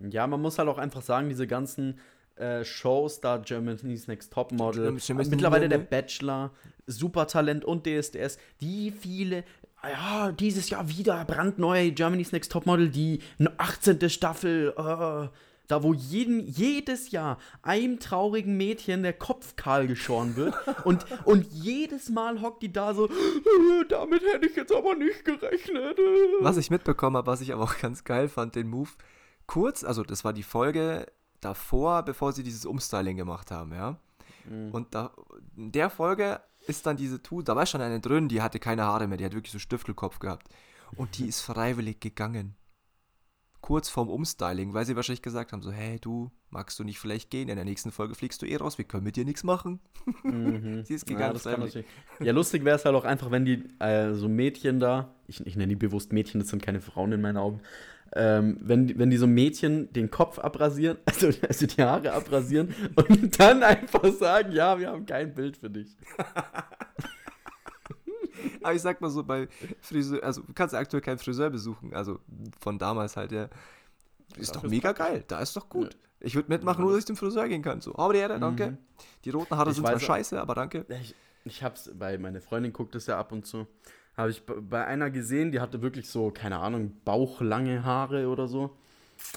Ja, 0.00 0.26
man 0.26 0.40
muss 0.40 0.58
halt 0.58 0.68
auch 0.68 0.78
einfach 0.78 1.02
sagen, 1.02 1.28
diese 1.28 1.46
ganzen 1.46 2.00
äh, 2.36 2.64
Shows, 2.64 3.20
da 3.20 3.36
Germany's 3.36 4.08
Next 4.08 4.32
Topmodel, 4.32 4.90
mittlerweile 4.92 5.68
der 5.68 5.78
Topmodel. 5.80 6.02
Bachelor, 6.02 6.50
Supertalent 6.86 7.64
und 7.64 7.86
DSDS, 7.86 8.38
die 8.60 8.90
viele, 8.90 9.44
ja, 9.84 10.32
dieses 10.32 10.70
Jahr 10.70 10.88
wieder 10.88 11.24
brandneu 11.26 11.90
Germany's 11.92 12.32
Next 12.32 12.50
Topmodel, 12.50 12.88
die 12.88 13.20
18. 13.58 14.08
Staffel, 14.08 14.74
äh, 14.76 15.28
da 15.72 15.82
wo 15.82 15.94
jeden, 15.94 16.46
jedes 16.46 17.10
Jahr 17.12 17.38
einem 17.62 17.98
traurigen 17.98 18.58
Mädchen 18.58 19.02
der 19.02 19.14
Kopf 19.14 19.56
kahl 19.56 19.86
geschoren 19.86 20.36
wird 20.36 20.54
und, 20.84 21.06
und 21.24 21.50
jedes 21.50 22.10
Mal 22.10 22.42
hockt 22.42 22.62
die 22.62 22.72
da 22.72 22.92
so, 22.92 23.08
"Äh, 23.08 23.84
damit 23.88 24.22
hätte 24.22 24.46
ich 24.46 24.54
jetzt 24.54 24.74
aber 24.74 24.94
nicht 24.94 25.24
gerechnet. 25.24 25.98
äh." 25.98 26.44
Was 26.44 26.58
ich 26.58 26.70
mitbekommen 26.70 27.16
habe, 27.16 27.26
was 27.26 27.40
ich 27.40 27.54
aber 27.54 27.64
auch 27.64 27.78
ganz 27.78 28.04
geil 28.04 28.28
fand, 28.28 28.54
den 28.54 28.68
Move, 28.68 28.90
kurz, 29.46 29.82
also 29.82 30.02
das 30.02 30.24
war 30.24 30.34
die 30.34 30.42
Folge 30.42 31.06
davor, 31.40 32.02
bevor 32.02 32.32
sie 32.32 32.42
dieses 32.42 32.66
Umstyling 32.66 33.16
gemacht 33.16 33.50
haben, 33.50 33.72
ja. 33.72 33.98
Und 34.72 34.94
da, 34.94 35.12
in 35.56 35.72
der 35.72 35.88
Folge 35.88 36.40
ist 36.66 36.84
dann 36.84 36.96
diese 36.96 37.22
Tu, 37.22 37.42
da 37.42 37.56
war 37.56 37.64
schon 37.64 37.80
eine 37.80 38.00
drin, 38.00 38.28
die 38.28 38.42
hatte 38.42 38.58
keine 38.58 38.84
Haare 38.84 39.06
mehr, 39.06 39.16
die 39.16 39.24
hat 39.24 39.34
wirklich 39.34 39.52
so 39.52 39.58
Stiftelkopf 39.58 40.18
gehabt. 40.18 40.48
Und 40.96 41.16
die 41.16 41.26
ist 41.28 41.40
freiwillig 41.40 42.00
gegangen. 42.00 42.56
Kurz 43.62 43.88
vorm 43.88 44.08
Umstyling, 44.10 44.74
weil 44.74 44.84
sie 44.84 44.96
wahrscheinlich 44.96 45.22
gesagt 45.22 45.52
haben, 45.52 45.62
so, 45.62 45.70
hey 45.70 45.98
du, 46.00 46.30
magst 46.50 46.78
du 46.80 46.84
nicht 46.84 46.98
vielleicht 46.98 47.30
gehen? 47.30 47.48
In 47.48 47.54
der 47.54 47.64
nächsten 47.64 47.92
Folge 47.92 48.14
fliegst 48.16 48.42
du 48.42 48.46
eh 48.46 48.56
raus, 48.56 48.76
wir 48.76 48.84
können 48.84 49.04
mit 49.04 49.14
dir 49.14 49.24
nichts 49.24 49.44
machen. 49.44 49.78
Mhm. 50.24 50.84
Sie 50.84 50.94
ist 50.94 51.08
Ja, 51.08 51.14
gegangen, 51.16 51.40
natürlich. 51.44 51.86
Ja, 52.20 52.32
lustig 52.32 52.64
wäre 52.64 52.74
es 52.76 52.84
halt 52.84 52.96
auch 52.96 53.04
einfach, 53.04 53.30
wenn 53.30 53.44
die 53.44 53.62
äh, 53.78 54.14
so 54.14 54.28
Mädchen 54.28 54.80
da, 54.80 55.14
ich, 55.28 55.46
ich 55.46 55.54
nenne 55.56 55.68
die 55.68 55.76
bewusst 55.76 56.12
Mädchen, 56.12 56.40
das 56.40 56.48
sind 56.50 56.60
keine 56.60 56.80
Frauen 56.80 57.12
in 57.12 57.20
meinen 57.20 57.36
Augen, 57.36 57.60
ähm, 58.14 58.58
wenn, 58.60 58.88
die- 58.88 58.98
wenn 58.98 59.10
die 59.10 59.16
so 59.16 59.28
Mädchen 59.28 59.92
den 59.92 60.10
Kopf 60.10 60.40
abrasieren, 60.40 60.98
also, 61.06 61.30
also 61.48 61.66
die 61.66 61.80
Haare 61.82 62.12
abrasieren 62.14 62.74
und 62.96 63.38
dann 63.38 63.62
einfach 63.62 64.12
sagen, 64.12 64.50
ja, 64.52 64.76
wir 64.78 64.88
haben 64.90 65.06
kein 65.06 65.32
Bild 65.34 65.56
für 65.56 65.70
dich. 65.70 65.96
Aber 68.62 68.74
ich 68.74 68.82
sag 68.82 69.00
mal 69.00 69.10
so, 69.10 69.22
bei 69.24 69.48
Friseur, 69.80 70.22
also 70.22 70.42
du 70.42 70.52
kannst 70.52 70.74
aktuell 70.74 71.00
keinen 71.00 71.18
Friseur 71.18 71.50
besuchen, 71.50 71.94
also 71.94 72.18
von 72.60 72.78
damals 72.78 73.16
halt, 73.16 73.32
ja. 73.32 73.48
Ist 74.36 74.54
Ja, 74.54 74.60
doch 74.60 74.68
mega 74.68 74.92
geil, 74.92 75.24
da 75.28 75.40
ist 75.40 75.56
doch 75.56 75.68
gut. 75.68 75.96
Ich 76.20 76.34
würde 76.34 76.48
mitmachen, 76.48 76.82
nur 76.82 76.92
dass 76.92 77.00
ich 77.00 77.06
zum 77.06 77.16
Friseur 77.16 77.48
gehen 77.48 77.62
kann. 77.62 77.80
So, 77.80 77.96
aber 77.96 78.12
die 78.12 78.20
Erde, 78.20 78.38
danke. 78.38 78.72
Mhm. 78.72 78.78
Die 79.24 79.30
roten 79.30 79.56
Haare 79.56 79.70
Ich 79.70 79.76
sind 79.76 79.86
zwar 79.86 79.98
scheiße, 79.98 80.40
aber 80.40 80.54
danke. 80.54 80.86
Ich, 80.88 81.14
ich 81.44 81.62
hab's, 81.62 81.90
weil 81.98 82.18
meine 82.18 82.40
Freundin 82.40 82.72
guckt 82.72 82.94
es 82.94 83.06
ja 83.06 83.18
ab 83.18 83.32
und 83.32 83.44
zu, 83.44 83.66
habe 84.16 84.30
ich 84.30 84.42
bei 84.46 84.86
einer 84.86 85.10
gesehen, 85.10 85.52
die 85.52 85.60
hatte 85.60 85.82
wirklich 85.82 86.08
so, 86.08 86.30
keine 86.30 86.58
Ahnung, 86.58 86.92
bauchlange 87.04 87.84
Haare 87.84 88.28
oder 88.28 88.46
so. 88.46 88.76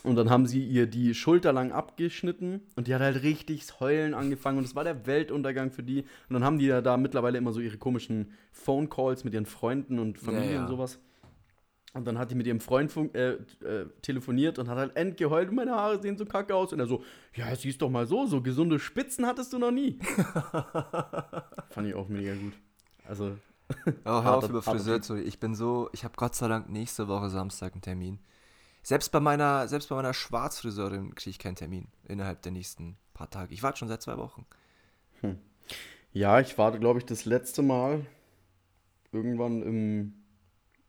Und 0.03 0.15
dann 0.15 0.29
haben 0.29 0.45
sie 0.45 0.63
ihr 0.63 0.87
die 0.87 1.13
Schulter 1.15 1.51
lang 1.53 1.71
abgeschnitten 1.71 2.61
und 2.75 2.87
die 2.87 2.93
hat 2.93 3.01
halt 3.01 3.23
richtig 3.23 3.79
Heulen 3.79 4.13
angefangen 4.13 4.57
und 4.59 4.65
es 4.65 4.75
war 4.75 4.83
der 4.83 5.07
Weltuntergang 5.07 5.71
für 5.71 5.83
die. 5.83 6.01
Und 6.29 6.33
dann 6.33 6.43
haben 6.43 6.59
die 6.59 6.65
ja 6.65 6.81
da 6.81 6.97
mittlerweile 6.97 7.37
immer 7.37 7.53
so 7.53 7.59
ihre 7.59 7.77
komischen 7.77 8.31
Phone 8.51 8.89
Calls 8.89 9.23
mit 9.23 9.33
ihren 9.33 9.45
Freunden 9.45 9.97
und 9.99 10.19
Familie 10.19 10.47
Ja, 10.47 10.53
ja. 10.55 10.61
und 10.63 10.67
sowas. 10.67 10.99
Und 11.95 12.05
dann 12.05 12.17
hat 12.17 12.29
die 12.29 12.35
mit 12.35 12.45
ihrem 12.45 12.59
Freund 12.59 12.93
äh, 13.15 13.31
äh, 13.63 13.87
telefoniert 14.01 14.59
und 14.59 14.67
hat 14.67 14.77
halt 14.77 14.97
endgeheult, 14.97 15.53
meine 15.53 15.71
Haare 15.71 16.01
sehen 16.01 16.17
so 16.17 16.25
kacke 16.25 16.53
aus. 16.53 16.73
Und 16.73 16.81
er 16.81 16.87
so, 16.87 17.03
ja, 17.33 17.55
siehst 17.55 17.81
doch 17.81 17.89
mal 17.89 18.05
so, 18.05 18.27
so 18.27 18.41
gesunde 18.41 18.79
Spitzen 18.79 19.25
hattest 19.25 19.53
du 19.53 19.59
noch 19.59 19.71
nie. 19.71 19.97
Fand 21.69 21.87
ich 21.87 21.95
auch 21.95 22.09
mega 22.09 22.33
gut. 22.35 22.51
Also, 23.07 23.37
Aber 24.03 24.23
hör 24.25 24.37
auf 24.37 24.49
über 24.49 24.61
Friseur 24.61 25.01
zu 25.01 25.15
Ich 25.15 25.39
bin 25.39 25.55
so, 25.55 25.89
ich 25.93 26.03
habe 26.03 26.15
Gott 26.17 26.35
sei 26.35 26.49
Dank 26.49 26.69
nächste 26.69 27.07
Woche 27.07 27.29
Samstag 27.29 27.71
einen 27.73 27.81
Termin. 27.81 28.19
Selbst 28.85 29.11
bei 29.11 29.19
meiner, 29.19 29.67
selbst 29.67 29.89
bei 29.89 29.95
meiner 29.95 30.13
Schwarzfriseurin 30.13 31.15
kriege 31.15 31.31
ich 31.31 31.39
keinen 31.39 31.55
Termin 31.55 31.87
innerhalb 32.07 32.43
der 32.43 32.51
nächsten 32.51 32.97
paar 33.15 33.27
Tage. 33.27 33.51
Ich 33.51 33.63
warte 33.63 33.79
schon 33.79 33.87
seit 33.87 34.03
zwei 34.03 34.15
Wochen. 34.15 34.45
ja, 36.13 36.39
ich 36.39 36.55
war, 36.59 36.77
glaube 36.77 36.99
ich, 36.99 37.05
das 37.07 37.25
letzte 37.25 37.63
Mal 37.63 38.05
irgendwann 39.11 39.63
im 39.63 40.13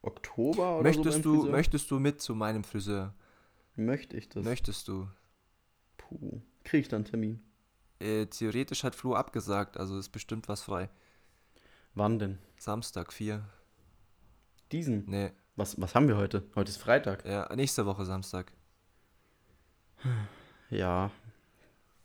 Oktober 0.03 0.75
oder 0.75 0.83
Möchtest 0.83 1.23
so. 1.23 1.23
du, 1.23 1.35
Friseur. 1.37 1.53
möchtest 1.53 1.91
du 1.91 1.99
mit 1.99 2.21
zu 2.21 2.35
meinem 2.35 2.65
Friseur? 2.65 3.15
Möchte 3.77 4.19
ich 4.19 4.29
das? 4.29 4.45
Möchtest 4.45 4.89
du? 4.89 5.09
Puh. 5.97 6.43
Kriege 6.65 6.83
ich 6.83 6.89
dann 6.89 6.99
einen 6.99 7.05
Termin? 7.07 7.43
Äh, 7.99 8.27
theoretisch 8.27 8.85
hat 8.85 8.95
Flo 8.95 9.15
abgesagt, 9.15 9.79
also 9.79 9.99
ist 9.99 10.11
bestimmt 10.11 10.49
was 10.49 10.61
frei. 10.61 10.91
Wann 11.95 12.19
denn? 12.19 12.41
Samstag, 12.59 13.11
4. 13.15 13.43
Diesen? 14.71 15.05
Nee, 15.07 15.33
Was, 15.57 15.81
was 15.81 15.95
haben 15.95 16.07
wir 16.07 16.19
heute? 16.19 16.45
Heute 16.55 16.71
ist 16.71 16.77
Freitag. 16.77 17.25
ja, 17.25 17.49
nächste 17.57 17.87
Woche 17.87 18.05
Samstag. 18.05 18.53
Ja. 20.71 21.11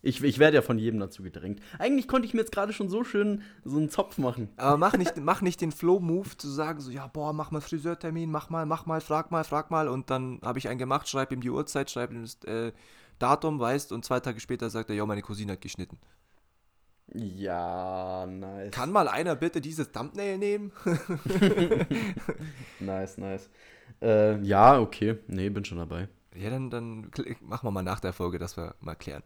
Ich, 0.02 0.24
ich 0.24 0.39
werde 0.39 0.56
ja 0.56 0.62
von 0.62 0.80
jedem 0.80 0.99
dazu 0.99 1.22
gedrängt. 1.22 1.62
Eigentlich 1.78 2.08
konnte 2.08 2.26
ich 2.26 2.34
mir 2.34 2.39
jetzt 2.39 2.54
gerade 2.54 2.74
schon 2.74 2.89
so 2.89 3.04
schön 3.04 3.43
so 3.64 3.78
einen 3.78 3.89
Zopf 3.89 4.18
machen. 4.18 4.49
Aber 4.56 4.78
mach 4.78 4.97
nicht, 4.97 5.18
mach 5.18 5.41
nicht 5.41 5.62
den 5.62 5.72
Flow-Move 5.72 6.38
zu 6.38 6.47
sagen, 6.47 6.80
so, 6.80 6.89
ja, 6.89 7.06
boah, 7.08 7.34
mach 7.34 7.52
mal 7.52 7.62
Friseurtermin, 7.62 8.32
mach 8.32 8.49
mal, 8.49 8.66
mach 8.66 8.86
mal, 8.86 9.02
frag 9.02 9.30
mal, 9.30 9.43
frag 9.43 9.70
mal. 9.70 9.89
Und 9.89 10.10
dann 10.10 10.39
habe 10.43 10.58
ich 10.58 10.70
einen 10.70 10.80
gemacht, 10.80 11.08
schreib 11.08 11.32
ihm 11.32 11.41
die 11.41 11.52
Uhrzeit, 11.52 11.91
schreib 11.91 12.12
ihm 12.12 12.22
das 12.22 12.41
äh, 12.45 12.72
Datum, 13.20 13.60
weißt, 13.60 13.91
und 13.91 14.04
zwei 14.04 14.20
Tage 14.22 14.39
später 14.39 14.70
sagt 14.70 14.89
er, 14.89 14.95
ja, 14.95 15.06
meine 15.06 15.22
Cousine 15.22 15.52
hat 15.52 15.62
geschnitten. 15.62 15.99
Ja, 17.14 18.26
nice. 18.26 18.72
Kann 18.72 18.91
mal 18.91 19.07
einer 19.07 19.36
bitte 19.36 19.59
dieses 19.62 19.91
Thumbnail 19.91 20.38
nehmen? 20.38 20.72
Nice, 22.80 23.18
nice. 23.18 23.49
Äh, 24.01 24.41
ja, 24.41 24.80
okay. 24.80 25.18
Nee, 25.28 25.49
bin 25.49 25.66
schon 25.66 25.78
dabei. 25.78 26.07
ja, 26.36 26.49
dann, 26.49 26.70
dann 26.70 27.12
machen 27.41 27.68
wir 27.68 27.72
mal 27.72 27.84
nach 27.84 27.99
der 27.99 28.14
Folge, 28.14 28.39
dass 28.39 28.57
wir 28.57 28.76
mal 28.80 28.95
klären. 28.95 29.24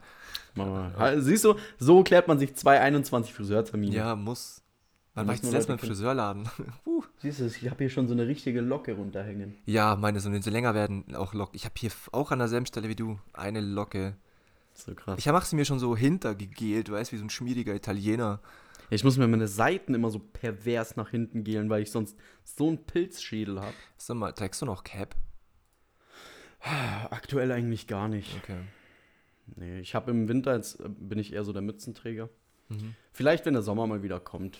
Wir. 0.56 0.66
Ha, 0.98 1.20
Siehst 1.20 1.46
du, 1.46 1.56
so 1.78 2.04
klärt 2.04 2.28
man 2.28 2.40
sich 2.40 2.56
221 2.56 3.34
Friseurtermine. 3.34 3.96
Ja, 3.96 4.16
muss. 4.16 4.62
Wann 5.14 5.28
war 5.28 5.34
ich 5.36 5.42
das 5.42 5.52
letzte 5.52 5.72
Mal 5.72 5.80
im 5.80 5.88
Friseurladen? 5.88 6.50
Puh. 6.84 7.04
Siehst 7.20 7.40
du, 7.40 7.46
ich 7.46 7.70
habe 7.70 7.78
hier 7.78 7.90
schon 7.90 8.08
so 8.08 8.14
eine 8.14 8.28
richtige 8.28 8.60
Locke 8.60 8.94
runterhängen. 8.94 9.56
Ja, 9.66 9.96
meine, 9.96 10.20
so 10.20 10.30
wenn 10.32 10.42
sie 10.42 10.50
länger 10.50 10.74
werden, 10.76 11.16
auch 11.16 11.34
Locken. 11.34 11.56
Ich 11.56 11.64
habe 11.64 11.76
hier 11.78 11.92
auch 12.12 12.32
an 12.32 12.40
derselben 12.40 12.66
Stelle 12.66 12.90
wie 12.90 12.96
du 12.96 13.18
eine 13.32 13.62
Locke. 13.62 14.18
So 14.76 14.94
krass. 14.94 15.18
Ich 15.18 15.26
mache 15.26 15.46
sie 15.48 15.56
mir 15.56 15.66
schon 15.66 15.80
so 15.80 15.96
hintergegelt, 15.98 16.92
weißt 16.92 17.12
wie 17.12 17.18
so 17.18 17.24
ein 17.26 17.30
schmieriger 17.30 17.74
Italiener. 17.74 18.42
Ich 18.92 19.04
muss 19.04 19.18
mir 19.18 19.28
meine 19.28 19.48
Seiten 19.48 19.94
immer 19.96 20.12
so 20.12 20.20
pervers 20.20 20.96
nach 20.96 21.10
hinten 21.10 21.44
gelen, 21.44 21.70
weil 21.70 21.82
ich 21.82 21.90
sonst 21.92 22.16
so 22.44 22.68
einen 22.68 22.86
Pilzschädel 22.86 23.60
habe. 23.60 23.74
Sag 23.98 24.16
mal, 24.18 24.32
trägst 24.34 24.62
du 24.62 24.66
noch 24.68 24.84
Cap? 24.84 25.16
Aktuell 26.62 27.52
eigentlich 27.52 27.88
gar 27.88 28.08
nicht. 28.08 28.36
Okay. 28.44 28.60
Nee, 29.56 29.80
ich 29.80 29.94
habe 29.94 30.10
im 30.12 30.28
Winter, 30.28 30.56
jetzt 30.56 30.80
äh, 30.80 30.90
bin 30.90 31.20
ich 31.20 31.34
eher 31.34 31.44
so 31.44 31.54
der 31.54 31.62
Mützenträger. 31.62 32.30
Mhm. 32.70 32.96
Vielleicht, 33.14 33.46
wenn 33.46 33.54
der 33.54 33.62
Sommer 33.62 33.86
mal 33.86 34.02
wieder 34.02 34.20
kommt. 34.20 34.60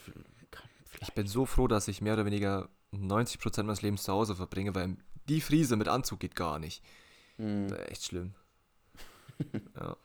kann- 0.52 0.70
Ich 1.02 1.14
bin 1.14 1.26
so 1.28 1.46
froh, 1.48 1.68
dass 1.68 1.88
ich 1.88 2.02
mehr 2.02 2.14
oder 2.14 2.26
weniger 2.26 2.70
90% 2.94 3.64
meines 3.64 3.82
Lebens 3.82 4.04
zu 4.04 4.12
Hause 4.14 4.36
verbringe, 4.36 4.76
weil 4.76 4.98
die 5.28 5.42
Friese 5.42 5.76
mit 5.76 5.88
Anzug 5.88 6.20
geht 6.20 6.36
gar 6.36 6.60
nicht. 6.60 6.84
Hm. 7.38 7.66
Ist 7.66 7.90
echt 7.90 8.04
schlimm. 8.06 8.36
ja. 9.76 9.96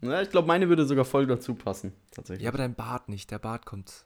Ja, 0.00 0.20
ich 0.22 0.30
glaube, 0.30 0.46
meine 0.48 0.68
würde 0.68 0.84
sogar 0.86 1.04
voll 1.04 1.26
dazu 1.26 1.54
passen. 1.54 1.92
Tatsächlich. 2.10 2.44
ja, 2.44 2.50
aber 2.50 2.58
dein 2.58 2.74
Bart 2.74 3.08
nicht. 3.08 3.30
Der 3.30 3.38
Bart 3.38 3.64
kommt. 3.64 4.04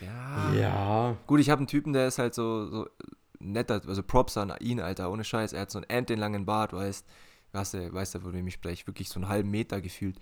Ja. 0.00 0.52
Ja. 0.54 1.16
Gut, 1.26 1.40
ich 1.40 1.50
habe 1.50 1.58
einen 1.60 1.66
Typen, 1.66 1.92
der 1.92 2.06
ist 2.06 2.18
halt 2.18 2.34
so, 2.34 2.66
so 2.66 2.88
netter, 3.40 3.82
also 3.86 4.02
Props 4.02 4.36
an 4.36 4.52
ihn, 4.60 4.80
Alter, 4.80 5.10
ohne 5.10 5.24
Scheiß. 5.24 5.52
Er 5.52 5.62
hat 5.62 5.70
so 5.70 5.78
einen 5.78 5.90
endlangen 5.90 6.46
Bart, 6.46 6.72
weißt 6.72 7.06
weißt 7.52 7.74
du, 7.74 7.92
weißt 7.92 8.14
du, 8.14 8.20
von 8.20 8.32
wem 8.32 8.46
ich 8.46 8.54
spreche, 8.54 8.86
wirklich 8.86 9.08
so 9.08 9.20
einen 9.20 9.28
halben 9.28 9.50
Meter 9.50 9.80
gefühlt. 9.80 10.18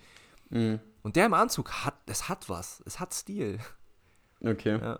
Mhm. 0.50 0.80
Und 1.02 1.16
der 1.16 1.26
im 1.26 1.34
Anzug 1.34 1.70
hat, 1.84 1.94
es 2.06 2.28
hat 2.28 2.48
was, 2.48 2.82
es 2.86 2.98
hat 3.00 3.14
Stil. 3.14 3.58
Okay. 4.42 4.78
Ja, 4.80 4.98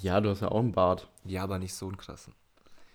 Ja, 0.00 0.20
du 0.20 0.30
hast 0.30 0.40
ja 0.40 0.48
auch 0.48 0.58
einen 0.60 0.72
Bart. 0.72 1.08
ja 1.24 1.42
aber 1.42 1.58
nicht 1.58 1.74
so 1.74 1.86
einen 1.86 1.96
krassen. 1.96 2.34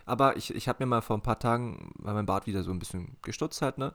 Aber 0.06 0.36
ich, 0.36 0.54
ich 0.54 0.68
habe 0.68 0.84
mir 0.84 0.88
mal 0.88 1.02
vor 1.02 1.16
ein 1.18 1.22
paar 1.22 1.40
Tagen, 1.40 1.94
weil 2.00 2.14
mein 2.14 2.26
Bart 2.26 2.46
wieder 2.46 2.64
so 2.64 2.72
ein 2.72 2.80
bisschen 2.80 3.16
gestutzt 3.22 3.62
hat, 3.62 3.78
ne? 3.78 3.94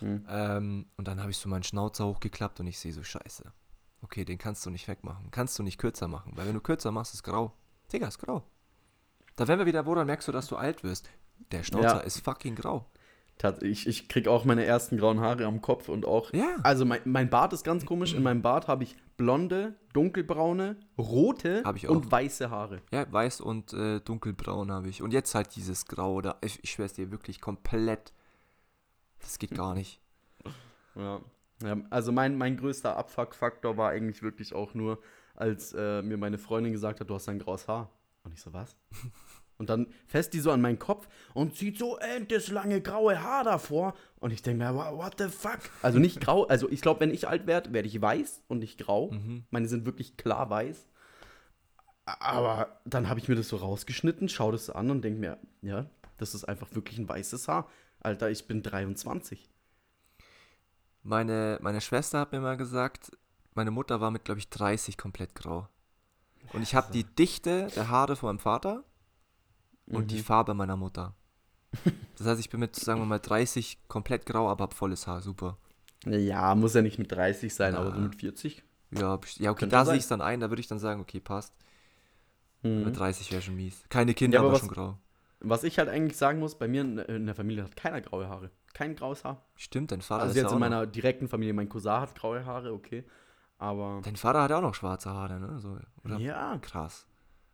Mhm. 0.00 0.26
Ähm, 0.28 0.86
und 0.96 1.08
dann 1.08 1.20
habe 1.20 1.30
ich 1.30 1.36
so 1.38 1.48
meinen 1.48 1.62
Schnauzer 1.62 2.06
hochgeklappt 2.06 2.60
und 2.60 2.66
ich 2.66 2.78
sehe 2.78 2.92
so, 2.92 3.02
scheiße. 3.02 3.52
Okay, 4.02 4.24
den 4.24 4.38
kannst 4.38 4.64
du 4.66 4.70
nicht 4.70 4.86
wegmachen. 4.88 5.30
Kannst 5.30 5.58
du 5.58 5.62
nicht 5.62 5.78
kürzer 5.78 6.08
machen. 6.08 6.32
Weil 6.36 6.46
wenn 6.46 6.54
du 6.54 6.60
kürzer 6.60 6.90
machst, 6.92 7.14
ist 7.14 7.22
grau. 7.22 7.52
Digga, 7.92 8.08
ist 8.08 8.18
grau. 8.18 8.42
Da 9.36 9.48
wären 9.48 9.58
wir 9.58 9.66
wieder, 9.66 9.86
woran 9.86 10.06
merkst 10.06 10.28
du, 10.28 10.32
dass 10.32 10.46
du 10.46 10.56
alt 10.56 10.84
wirst? 10.84 11.08
Der 11.52 11.62
Schnauzer 11.62 11.96
Ja. 11.96 12.00
ist 12.00 12.20
fucking 12.20 12.54
grau. 12.54 12.86
Ich, 13.62 13.88
ich 13.88 14.08
krieg 14.08 14.28
auch 14.28 14.44
meine 14.44 14.64
ersten 14.64 14.96
grauen 14.96 15.18
Haare 15.20 15.44
am 15.46 15.60
Kopf 15.60 15.88
und 15.88 16.06
auch. 16.06 16.32
Ja. 16.32 16.56
Also 16.62 16.84
mein, 16.84 17.00
mein 17.04 17.28
Bart 17.28 17.52
ist 17.52 17.64
ganz 17.64 17.84
komisch. 17.84 18.14
In 18.14 18.22
meinem 18.22 18.42
Bart 18.42 18.68
habe 18.68 18.84
ich 18.84 18.96
blonde, 19.16 19.74
dunkelbraune, 19.92 20.76
rote 20.96 21.64
und 21.88 22.12
weiße 22.12 22.48
Haare. 22.48 22.80
Ja, 22.92 23.10
weiß 23.12 23.40
und 23.40 23.72
äh, 23.72 23.98
dunkelbraun 24.00 24.70
habe 24.70 24.88
ich. 24.88 25.02
Und 25.02 25.12
jetzt 25.12 25.34
halt 25.34 25.56
dieses 25.56 25.86
Grau. 25.86 26.20
Da, 26.20 26.36
ich, 26.42 26.62
ich 26.62 26.70
schwör's 26.70 26.92
dir 26.92 27.10
wirklich 27.10 27.40
komplett. 27.40 28.12
Das 29.24 29.38
geht 29.38 29.54
gar 29.54 29.74
nicht. 29.74 30.00
Ja. 30.94 31.20
ja 31.62 31.76
also 31.90 32.12
mein, 32.12 32.36
mein 32.38 32.56
größter 32.56 32.96
Abfuck-Faktor 32.96 33.76
war 33.76 33.90
eigentlich 33.90 34.22
wirklich 34.22 34.54
auch 34.54 34.74
nur, 34.74 35.00
als 35.34 35.72
äh, 35.72 36.02
mir 36.02 36.16
meine 36.16 36.38
Freundin 36.38 36.72
gesagt 36.72 37.00
hat, 37.00 37.10
du 37.10 37.14
hast 37.14 37.28
ein 37.28 37.38
graues 37.40 37.66
Haar. 37.66 37.90
Und 38.22 38.32
ich 38.32 38.40
so, 38.40 38.52
was? 38.52 38.76
Und 39.56 39.70
dann 39.70 39.86
fässt 40.08 40.34
die 40.34 40.40
so 40.40 40.50
an 40.50 40.60
meinen 40.60 40.80
Kopf 40.80 41.06
und 41.32 41.54
zieht 41.54 41.78
so 41.78 41.96
endlich 41.98 42.48
lange 42.48 42.80
graue 42.80 43.22
Haar 43.22 43.44
davor. 43.44 43.94
Und 44.18 44.32
ich 44.32 44.42
denke 44.42 44.64
mir, 44.64 44.74
"Wha- 44.74 44.96
what 44.96 45.14
the 45.18 45.28
fuck? 45.28 45.60
Also 45.80 46.00
nicht 46.00 46.20
grau, 46.20 46.44
also 46.48 46.68
ich 46.68 46.80
glaube, 46.80 46.98
wenn 46.98 47.14
ich 47.14 47.28
alt 47.28 47.46
werde, 47.46 47.72
werde 47.72 47.86
ich 47.86 48.02
weiß 48.02 48.42
und 48.48 48.58
nicht 48.58 48.80
grau. 48.80 49.12
Mhm. 49.12 49.44
Meine 49.50 49.68
sind 49.68 49.86
wirklich 49.86 50.16
klar 50.16 50.50
weiß. 50.50 50.88
Aber 52.04 52.80
dann 52.84 53.08
habe 53.08 53.20
ich 53.20 53.28
mir 53.28 53.36
das 53.36 53.48
so 53.48 53.56
rausgeschnitten, 53.56 54.28
schaue 54.28 54.50
das 54.52 54.70
an 54.70 54.90
und 54.90 55.02
denke 55.02 55.20
mir, 55.20 55.38
ja, 55.62 55.86
das 56.18 56.34
ist 56.34 56.44
einfach 56.44 56.74
wirklich 56.74 56.98
ein 56.98 57.08
weißes 57.08 57.46
Haar. 57.46 57.68
Alter, 58.04 58.30
ich 58.30 58.46
bin 58.46 58.62
23. 58.62 59.48
Meine, 61.02 61.58
meine 61.62 61.80
Schwester 61.80 62.20
hat 62.20 62.32
mir 62.32 62.40
mal 62.40 62.56
gesagt, 62.56 63.10
meine 63.54 63.70
Mutter 63.70 64.00
war 64.00 64.10
mit, 64.10 64.24
glaube 64.24 64.40
ich, 64.40 64.48
30 64.50 64.96
komplett 64.98 65.34
grau. 65.34 65.68
Und 66.52 66.62
ich 66.62 66.74
habe 66.74 66.92
die 66.92 67.04
Dichte 67.04 67.68
der 67.74 67.88
Haare 67.88 68.16
von 68.16 68.28
meinem 68.28 68.38
Vater 68.38 68.84
und 69.86 70.10
die 70.10 70.20
Farbe 70.20 70.54
meiner 70.54 70.76
Mutter. 70.76 71.14
Das 72.16 72.26
heißt, 72.26 72.40
ich 72.40 72.50
bin 72.50 72.60
mit, 72.60 72.76
sagen 72.76 73.00
wir 73.00 73.06
mal, 73.06 73.18
30 73.18 73.78
komplett 73.88 74.26
grau, 74.26 74.48
aber 74.48 74.64
hab 74.64 74.74
volles 74.74 75.06
Haar. 75.06 75.20
Super. 75.22 75.56
Ja, 76.04 76.54
muss 76.54 76.74
ja 76.74 76.82
nicht 76.82 76.98
mit 76.98 77.10
30 77.10 77.52
sein, 77.54 77.74
aber 77.74 77.92
so 77.92 77.98
mit 78.00 78.14
40. 78.14 78.62
Ja, 78.92 79.00
ja 79.00 79.12
okay, 79.14 79.60
Könnte 79.60 79.68
da 79.68 79.84
sehe 79.84 79.94
ich 79.96 80.02
es 80.02 80.08
dann 80.08 80.20
ein. 80.20 80.40
Da 80.40 80.50
würde 80.50 80.60
ich 80.60 80.68
dann 80.68 80.78
sagen, 80.78 81.00
okay, 81.00 81.20
passt. 81.20 81.54
Mhm. 82.62 82.84
Mit 82.84 82.98
30 82.98 83.32
wäre 83.32 83.42
schon 83.42 83.56
mies. 83.56 83.82
Keine 83.88 84.14
Kinder, 84.14 84.36
Ja, 84.36 84.40
aber 84.40 84.48
aber 84.48 84.54
was- 84.54 84.60
schon 84.60 84.68
grau. 84.68 84.98
Was 85.48 85.64
ich 85.64 85.78
halt 85.78 85.88
eigentlich 85.88 86.16
sagen 86.16 86.38
muss, 86.38 86.56
bei 86.58 86.68
mir 86.68 86.80
in, 86.82 87.26
der 87.26 87.34
Familie 87.34 87.64
hat 87.64 87.76
keiner 87.76 88.00
graue 88.00 88.28
Haare. 88.28 88.50
Kein 88.72 88.96
graues 88.96 89.24
Haar. 89.24 89.44
Stimmt, 89.54 89.92
dein 89.92 90.00
Vater 90.00 90.22
Also 90.22 90.30
ist 90.32 90.36
ja 90.36 90.42
jetzt 90.42 90.50
auch 90.50 90.56
in 90.56 90.60
meiner 90.60 90.86
direkten 90.86 91.28
Familie, 91.28 91.52
mein 91.54 91.68
Cousin 91.68 91.92
hat 91.92 92.14
graue 92.14 92.44
Haare, 92.44 92.72
okay. 92.72 93.04
Aber 93.58 94.00
Dein 94.02 94.16
Vater 94.16 94.42
hat 94.42 94.52
auch 94.52 94.60
noch 94.62 94.74
schwarze 94.74 95.10
Haare, 95.10 95.38
ne? 95.38 95.58
So, 95.60 95.78
oder? 96.04 96.18
ja, 96.18 96.58
Krass. 96.58 97.06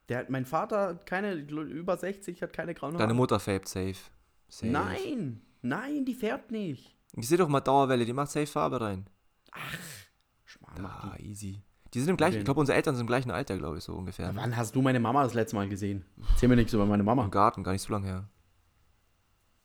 der 0.08 0.20
hat, 0.20 0.30
mein 0.30 0.46
Vater 0.46 0.88
hat 0.88 1.06
keine, 1.06 1.34
über 1.34 1.96
60, 1.96 2.40
hat 2.42 2.52
keine 2.52 2.74
grauen 2.74 2.92
Haare. 2.94 3.02
Deine 3.02 3.14
Mutter 3.14 3.38
färbt 3.38 3.68
safe. 3.68 3.96
safe. 4.48 4.72
Nein, 4.72 5.42
nein, 5.62 6.04
die 6.06 6.14
färbt 6.14 6.50
nicht. 6.50 6.96
Ich 7.16 7.28
sehe 7.28 7.36
doch 7.38 7.48
mal 7.48 7.60
Dauerwelle, 7.60 8.04
die 8.06 8.12
macht 8.12 8.30
safe 8.30 8.46
Farbe 8.46 8.80
rein. 8.80 9.06
Schmarrn 10.44 10.82
macht 10.82 11.04
Ah, 11.04 11.16
easy. 11.18 11.62
Die 11.94 12.00
sind 12.00 12.08
im 12.10 12.16
gleichen, 12.16 12.38
ich 12.38 12.44
glaube, 12.44 12.60
unsere 12.60 12.76
Eltern 12.76 12.94
sind 12.94 13.02
im 13.02 13.06
gleichen 13.08 13.30
Alter, 13.30 13.56
glaube 13.56 13.78
ich, 13.78 13.84
so 13.84 13.94
ungefähr. 13.94 14.30
die. 14.30 14.36
Wann 14.36 14.56
hast 14.56 14.74
du 14.76 14.82
meine 14.82 15.00
Mama 15.00 15.24
das 15.24 15.34
letzte 15.34 15.56
Mal 15.56 15.68
gesehen? 15.68 16.04
Erzähl 16.30 16.48
mir 16.48 16.56
nichts 16.56 16.72
über 16.72 16.86
meine 16.86 17.02
Mama. 17.02 17.24
Im 17.24 17.30
Garten, 17.30 17.64
gar 17.64 17.72
nicht 17.72 17.82
so 17.82 17.92
lange 17.92 18.06
her. 18.06 18.28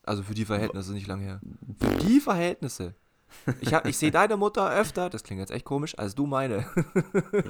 Also 0.03 0.23
für 0.23 0.33
die 0.33 0.45
Verhältnisse 0.45 0.93
nicht 0.93 1.07
lange 1.07 1.23
her. 1.23 1.41
Für 1.79 1.95
die 1.97 2.19
Verhältnisse. 2.19 2.95
Ich, 3.61 3.73
hab- 3.73 3.85
ich 3.87 3.97
sehe 3.97 4.11
deine 4.11 4.37
Mutter 4.37 4.69
öfter, 4.71 5.09
das 5.09 5.23
klingt 5.23 5.39
jetzt 5.39 5.51
echt 5.51 5.65
komisch, 5.65 5.97
als 5.97 6.15
du 6.15 6.25
meine. 6.25 6.65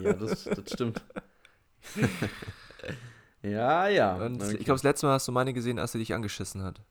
Ja, 0.02 0.14
das, 0.14 0.46
das 0.46 0.72
stimmt. 0.74 1.02
ja, 3.44 3.88
ja. 3.88 4.16
Und 4.16 4.42
Okay. 4.42 4.54
Ich 4.58 4.66
glaube, 4.66 4.76
das 4.78 4.84
letzte 4.84 5.06
Mal 5.06 5.14
hast 5.14 5.28
du 5.28 5.32
meine 5.32 5.54
gesehen, 5.54 5.80
als 5.80 5.92
sie 5.92 6.00
dich 6.00 6.14
angeschissen 6.14 6.64
hat. 6.64 6.82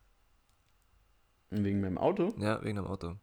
Wegen 1.51 1.80
meinem 1.80 1.99
Auto? 1.99 2.35
Ja, 2.39 2.62
wegen 2.62 2.76
dem 2.76 2.87
Auto. 2.87 3.16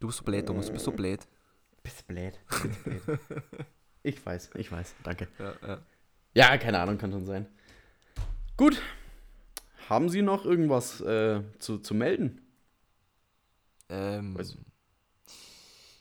Du 0.00 0.06
bist 0.08 0.18
so 0.18 0.24
blöd, 0.24 0.46
Thomas, 0.46 0.66
du 0.66 0.72
bist 0.72 0.84
so 0.84 0.92
blöd. 0.92 1.26
Bist 1.84 2.06
blöd. 2.08 2.40
Bist 2.62 2.82
blöd. 2.82 3.02
ich 4.02 4.26
weiß, 4.26 4.50
ich 4.56 4.72
weiß. 4.72 4.96
Danke. 5.04 5.28
Ja, 5.38 5.54
ja. 5.64 5.78
Ja, 6.34 6.58
keine 6.58 6.80
Ahnung, 6.80 6.98
kann 6.98 7.12
schon 7.12 7.26
sein. 7.26 7.46
Gut. 8.56 8.82
Haben 9.88 10.08
Sie 10.08 10.22
noch 10.22 10.44
irgendwas 10.44 11.00
äh, 11.02 11.42
zu, 11.58 11.78
zu 11.78 11.94
melden? 11.94 12.40
Ähm, 13.90 14.36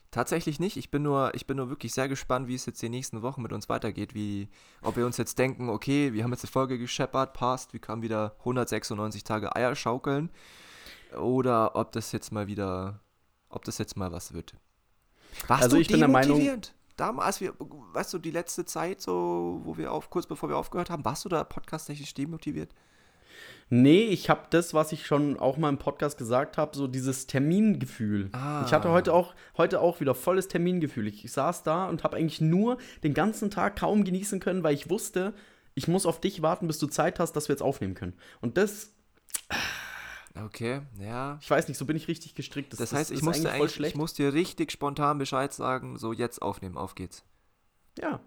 tatsächlich 0.10 0.60
nicht. 0.60 0.78
Ich 0.78 0.90
bin, 0.90 1.04
nur, 1.04 1.36
ich 1.36 1.46
bin 1.46 1.58
nur 1.58 1.70
wirklich 1.70 1.94
sehr 1.94 2.08
gespannt, 2.08 2.48
wie 2.48 2.56
es 2.56 2.66
jetzt 2.66 2.82
die 2.82 2.90
nächsten 2.90 3.22
Wochen 3.22 3.42
mit 3.42 3.52
uns 3.52 3.68
weitergeht. 3.68 4.16
Wie, 4.16 4.48
ob 4.82 4.96
wir 4.96 5.06
uns 5.06 5.18
jetzt 5.18 5.38
denken, 5.38 5.70
okay, 5.70 6.14
wir 6.14 6.24
haben 6.24 6.32
jetzt 6.32 6.46
eine 6.46 6.52
Folge 6.52 6.80
gescheppert, 6.80 7.34
passt, 7.34 7.74
wir 7.74 7.82
kamen 7.82 8.02
wieder 8.02 8.36
196 8.40 9.24
Tage 9.26 9.56
Eier 9.56 9.76
schaukeln. 9.76 10.32
Oder 11.18 11.76
ob 11.76 11.92
das 11.92 12.14
jetzt 12.14 12.32
mal 12.32 12.48
wieder, 12.48 13.02
ob 13.50 13.66
das 13.66 13.78
jetzt 13.78 13.98
mal 13.98 14.12
was 14.12 14.34
wird. 14.34 14.56
Warst 15.48 15.64
Also 15.64 15.76
du 15.78 15.82
ich 15.82 15.88
bin 15.88 16.00
der 16.00 16.08
Meinung- 16.08 16.28
demotivierend? 16.38 16.74
Damals, 16.96 17.42
wir, 17.42 17.54
weißt 17.60 18.14
du, 18.14 18.20
die 18.20 18.30
letzte 18.30 18.66
Zeit, 18.66 19.02
so, 19.02 19.62
wo 19.64 19.78
wir 19.78 19.92
auf, 19.92 20.12
kurz 20.12 20.28
bevor 20.28 20.50
wir 20.50 20.58
aufgehört 20.58 20.92
haben, 20.92 21.04
warst 21.04 21.26
du 21.26 21.30
da 21.30 21.44
podcasttechnisch 21.44 22.14
demotiviert? 22.14 22.70
Nee, 23.70 24.04
ich 24.04 24.30
habe 24.30 24.42
das, 24.52 24.76
was 24.76 24.92
ich 24.92 25.08
schon 25.08 25.40
auch 25.40 25.58
mal 25.58 25.70
im 25.70 25.80
Podcast 25.80 26.20
gesagt 26.20 26.58
habe, 26.58 26.78
so 26.78 26.86
dieses 26.86 27.26
Termingefühl. 27.26 28.30
Ah. 28.34 28.64
Ich 28.68 28.74
hatte 28.74 28.90
heute 28.92 29.12
auch, 29.12 29.34
heute 29.58 29.82
auch 29.82 30.00
wieder 30.02 30.14
volles 30.14 30.48
Termingefühl. 30.48 31.08
Ich, 31.08 31.32
saß 31.32 31.64
da 31.64 31.88
und 31.88 32.04
habe 32.04 32.18
eigentlich 32.18 32.42
nur 32.42 32.78
den 33.04 33.16
ganzen 33.16 33.50
Tag 33.50 33.76
kaum 33.80 34.04
genießen 34.04 34.40
können, 34.40 34.64
weil 34.64 34.76
ich 34.76 34.92
wusste, 34.92 35.34
ich 35.74 35.88
muss 35.88 36.06
auf 36.06 36.22
dich 36.22 36.44
warten, 36.44 36.68
bis 36.68 36.78
du 36.78 36.86
Zeit 36.86 37.20
hast, 37.20 37.32
dass 37.34 37.48
wir 37.48 37.54
jetzt 37.54 37.64
aufnehmen 37.64 37.96
können. 37.96 38.14
Und 38.42 38.58
das, 38.58 38.94
Okay, 40.36 40.82
ja. 41.00 41.38
ich 41.42 41.50
weiß 41.50 41.68
nicht, 41.68 41.78
so 41.78 41.86
bin 41.86 41.96
ich 41.96 42.08
richtig 42.08 42.34
gestrickt. 42.34 42.74
Das, 42.74 42.92
heißt, 42.92 43.12
ich 43.12 43.18
ist 43.18 43.24
musste 43.24 43.50
voll 43.50 43.52
eigentlich, 43.52 43.80
ich 43.80 43.96
musste 43.96 44.24
dir 44.24 44.34
richtig 44.34 44.72
spontan 44.72 45.20
Bescheid 45.20 45.54
sagen, 45.54 45.98
so 45.98 46.12
jetzt 46.12 46.42
aufnehmen, 46.42 46.76
auf 46.76 46.96
geht's. 46.96 47.24
Ja. 48.00 48.20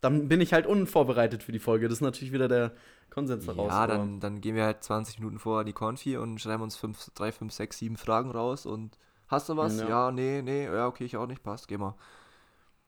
Dann 0.00 0.28
bin 0.28 0.40
ich 0.40 0.52
halt 0.52 0.66
unvorbereitet 0.66 1.42
für 1.42 1.52
die 1.52 1.58
Folge. 1.58 1.88
Das 1.88 1.98
ist 1.98 2.02
natürlich 2.02 2.32
wieder 2.32 2.48
der 2.48 2.72
Konsens 3.10 3.46
daraus. 3.46 3.70
ja, 3.70 3.86
dann, 3.86 4.20
dann 4.20 4.40
gehen 4.40 4.54
wir 4.56 4.64
halt 4.64 4.82
20 4.82 5.18
Minuten 5.18 5.38
vorher 5.38 5.64
die 5.64 5.72
Konfi 5.72 6.16
und 6.16 6.40
schreiben 6.40 6.62
uns 6.62 6.76
5, 6.76 7.10
3, 7.14 7.32
5, 7.32 7.52
6, 7.52 7.78
7 7.78 7.96
Fragen 7.96 8.30
raus 8.30 8.66
und 8.66 8.98
hast 9.28 9.48
du 9.48 9.56
was? 9.56 9.78
Ja. 9.78 9.88
Ja, 9.88 10.10
nee, 10.10 10.42
nee, 10.42 10.64
ja, 10.64 10.86
okay, 10.86 11.04
ich 11.04 11.16
auch 11.16 11.26
nicht, 11.26 11.42
passt, 11.42 11.68
geh 11.68 11.78
mal. 11.78 11.94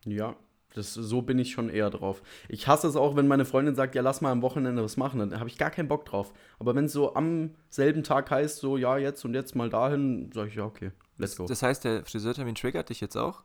Ja, 0.05 0.37
das, 0.75 0.95
so 0.95 1.23
bin 1.23 1.39
ich 1.39 1.51
schon 1.53 1.69
eher 1.69 1.91
drauf. 1.91 2.23
Ich 2.49 2.69
hasse 2.69 2.87
es 2.87 2.97
auch, 2.97 3.17
wenn 3.17 3.29
meine 3.29 3.45
Freundin 3.45 3.75
sagt, 3.75 3.95
ja, 3.95 4.03
lass 4.03 4.21
mal 4.21 4.31
am 4.31 4.43
Wochenende 4.43 4.83
was 4.83 4.97
machen. 4.97 5.19
Dann 5.19 5.39
habe 5.39 5.49
ich 5.49 5.59
gar 5.59 5.71
keinen 5.71 5.89
Bock 5.89 6.05
drauf. 6.05 6.33
Aber 6.59 6.75
wenn 6.75 6.85
es 6.85 6.93
so 6.93 7.15
am 7.15 7.55
selben 7.69 8.03
Tag 8.03 8.31
heißt, 8.31 8.59
so, 8.59 8.77
ja, 8.77 8.97
jetzt 8.99 9.25
und 9.25 9.35
jetzt 9.35 9.57
mal 9.57 9.69
dahin, 9.69 10.31
sage 10.33 10.49
ich, 10.49 10.55
ja, 10.55 10.65
okay, 10.65 10.93
let's 11.19 11.37
go. 11.37 11.47
Das 11.47 11.63
heißt, 11.63 11.85
der 11.85 12.05
Friseurtermin 12.05 12.55
triggert 12.55 12.89
dich 12.89 13.01
jetzt 13.01 13.17
auch? 13.17 13.43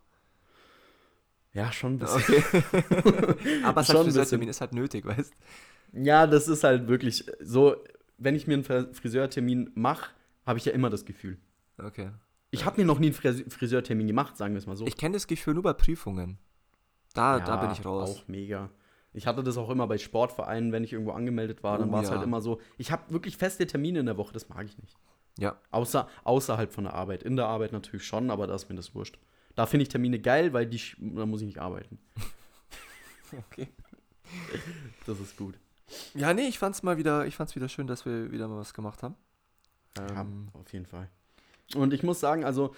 ja, 1.55 1.71
schon 1.71 1.93
ein 1.93 1.99
bisschen. 1.99 2.21
Okay. 2.21 2.43
Aber 3.63 3.79
ein 3.79 3.85
Friseurtermin 3.85 4.49
ist 4.49 4.61
halt 4.61 4.73
nötig, 4.73 5.05
weißt 5.05 5.33
Ja, 5.93 6.27
das 6.27 6.47
ist 6.47 6.63
halt 6.65 6.87
wirklich 6.87 7.25
so, 7.39 7.77
wenn 8.17 8.35
ich 8.35 8.45
mir 8.45 8.55
einen 8.55 8.93
Friseurtermin 8.93 9.71
mache, 9.73 10.11
habe 10.45 10.59
ich 10.59 10.65
ja 10.65 10.73
immer 10.73 10.89
das 10.89 11.05
Gefühl. 11.05 11.37
Okay. 11.77 12.11
Ich 12.51 12.65
habe 12.65 12.79
mir 12.79 12.85
noch 12.85 12.99
nie 12.99 13.07
einen 13.07 13.15
Frise 13.15 13.45
Friseurtermin 13.49 14.05
gemacht, 14.05 14.37
sagen 14.37 14.53
wir 14.53 14.59
es 14.59 14.67
mal 14.67 14.75
so. 14.75 14.85
Ich 14.85 14.97
kenne 14.97 15.13
das 15.13 15.27
Gefühl 15.27 15.55
nur 15.55 15.63
bei 15.63 15.73
Prüfungen. 15.73 16.37
Da, 17.15 17.39
da 17.39 17.55
bin 17.57 17.71
ich 17.71 17.83
raus. 17.85 18.21
Auch 18.21 18.27
mega. 18.27 18.69
Ich 19.13 19.25
hatte 19.27 19.43
das 19.43 19.57
auch 19.57 19.69
immer 19.69 19.87
bei 19.87 19.97
Sportvereinen, 19.97 20.71
wenn 20.71 20.83
ich 20.83 20.91
irgendwo 20.93 21.11
angemeldet 21.13 21.63
war, 21.63 21.77
dann 21.77 21.89
Oh, 21.89 21.93
war 21.93 22.01
es 22.03 22.09
ja. 22.09 22.15
halt 22.15 22.23
immer 22.23 22.41
so. 22.41 22.59
Ich 22.77 22.91
habe 22.91 23.11
wirklich 23.11 23.37
feste 23.37 23.65
Termine 23.65 23.99
in 24.01 24.05
der 24.05 24.17
Woche, 24.17 24.33
das 24.33 24.49
mag 24.49 24.65
ich 24.65 24.77
nicht. 24.77 24.95
Ja, 25.39 25.57
Außer, 25.71 26.07
außerhalb 26.23 26.71
von 26.71 26.83
der 26.85 26.93
Arbeit. 26.93 27.23
In 27.23 27.35
der 27.35 27.47
Arbeit 27.47 27.71
natürlich 27.71 28.05
schon, 28.05 28.29
aber 28.29 28.45
da 28.47 28.55
ist 28.55 28.69
mir 28.69 28.75
das 28.75 28.93
wurscht. 28.95 29.17
Da 29.55 29.65
finde 29.65 29.83
ich 29.83 29.89
Termine 29.89 30.19
geil, 30.19 30.51
weil 30.53 30.65
die, 30.65 30.81
da 30.97 31.25
muss 31.25 31.41
ich 31.41 31.47
nicht 31.47 31.59
arbeiten. 31.59 31.97
okay. 33.37 33.67
Das 35.05 35.19
ist 35.19 35.37
gut. 35.37 35.55
Ja, 36.15 36.33
nee, 36.33 36.47
ich 36.47 36.57
fand's 36.57 36.81
mal 36.83 36.97
wieder, 36.97 37.25
ich 37.27 37.35
fand's 37.35 37.55
wieder 37.55 37.69
schön, 37.69 37.85
dass 37.87 38.05
wir 38.05 38.31
wieder 38.31 38.47
mal 38.47 38.57
was 38.57 38.73
gemacht 38.73 39.03
haben. 39.03 39.15
Ja, 39.97 40.21
Ähm, 40.21 40.49
auf 40.53 40.73
jeden 40.73 40.87
Fall. 40.87 41.09
Und 41.75 41.93
ich 41.93 42.01
muss 42.03 42.19
sagen, 42.19 42.43
also, 42.43 42.75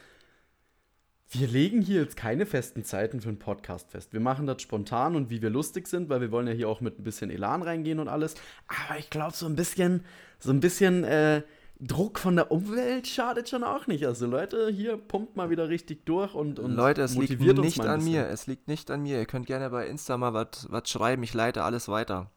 wir 1.29 1.47
legen 1.47 1.81
hier 1.81 2.01
jetzt 2.01 2.15
keine 2.15 2.45
festen 2.45 2.83
Zeiten 2.83 3.19
für 3.19 3.29
einen 3.29 3.39
Podcast 3.39 3.91
fest. 3.91 4.13
Wir 4.13 4.19
machen 4.19 4.47
das 4.47 4.61
spontan 4.61 5.15
und 5.15 5.29
wie 5.29 5.41
wir 5.41 5.49
lustig 5.49 5.87
sind, 5.87 6.09
weil 6.09 6.21
wir 6.21 6.31
wollen 6.31 6.47
ja 6.47 6.53
hier 6.53 6.69
auch 6.69 6.79
mit 6.79 6.99
ein 6.99 7.03
bisschen 7.03 7.29
Elan 7.29 7.63
reingehen 7.63 7.99
und 7.99 8.07
alles. 8.07 8.35
Aber 8.67 8.97
ich 8.97 9.09
glaube, 9.09 9.35
so 9.35 9.45
ein 9.45 9.55
bisschen, 9.55 10.05
so 10.39 10.51
ein 10.51 10.61
bisschen 10.61 11.03
äh, 11.03 11.41
Druck 11.79 12.17
von 12.19 12.35
der 12.35 12.51
Umwelt 12.51 13.07
schadet 13.07 13.49
schon 13.49 13.63
auch 13.63 13.87
nicht. 13.87 14.05
Also 14.05 14.25
Leute, 14.25 14.69
hier 14.69 14.97
pumpt 14.97 15.35
mal 15.35 15.49
wieder 15.49 15.67
richtig 15.67 16.05
durch 16.05 16.33
und, 16.33 16.59
und 16.59 16.71
Leute, 16.71 17.01
es 17.01 17.15
liegt 17.15 17.39
nicht 17.41 17.81
an 17.81 18.03
mir. 18.03 18.27
Es 18.27 18.47
liegt 18.47 18.67
nicht 18.67 18.89
an 18.89 19.03
mir. 19.03 19.19
Ihr 19.19 19.25
könnt 19.25 19.47
gerne 19.47 19.69
bei 19.69 19.85
Insta 19.85 20.17
mal 20.17 20.33
was 20.33 20.89
schreiben. 20.89 21.23
Ich 21.23 21.33
leite 21.33 21.63
alles 21.63 21.89
weiter. 21.89 22.31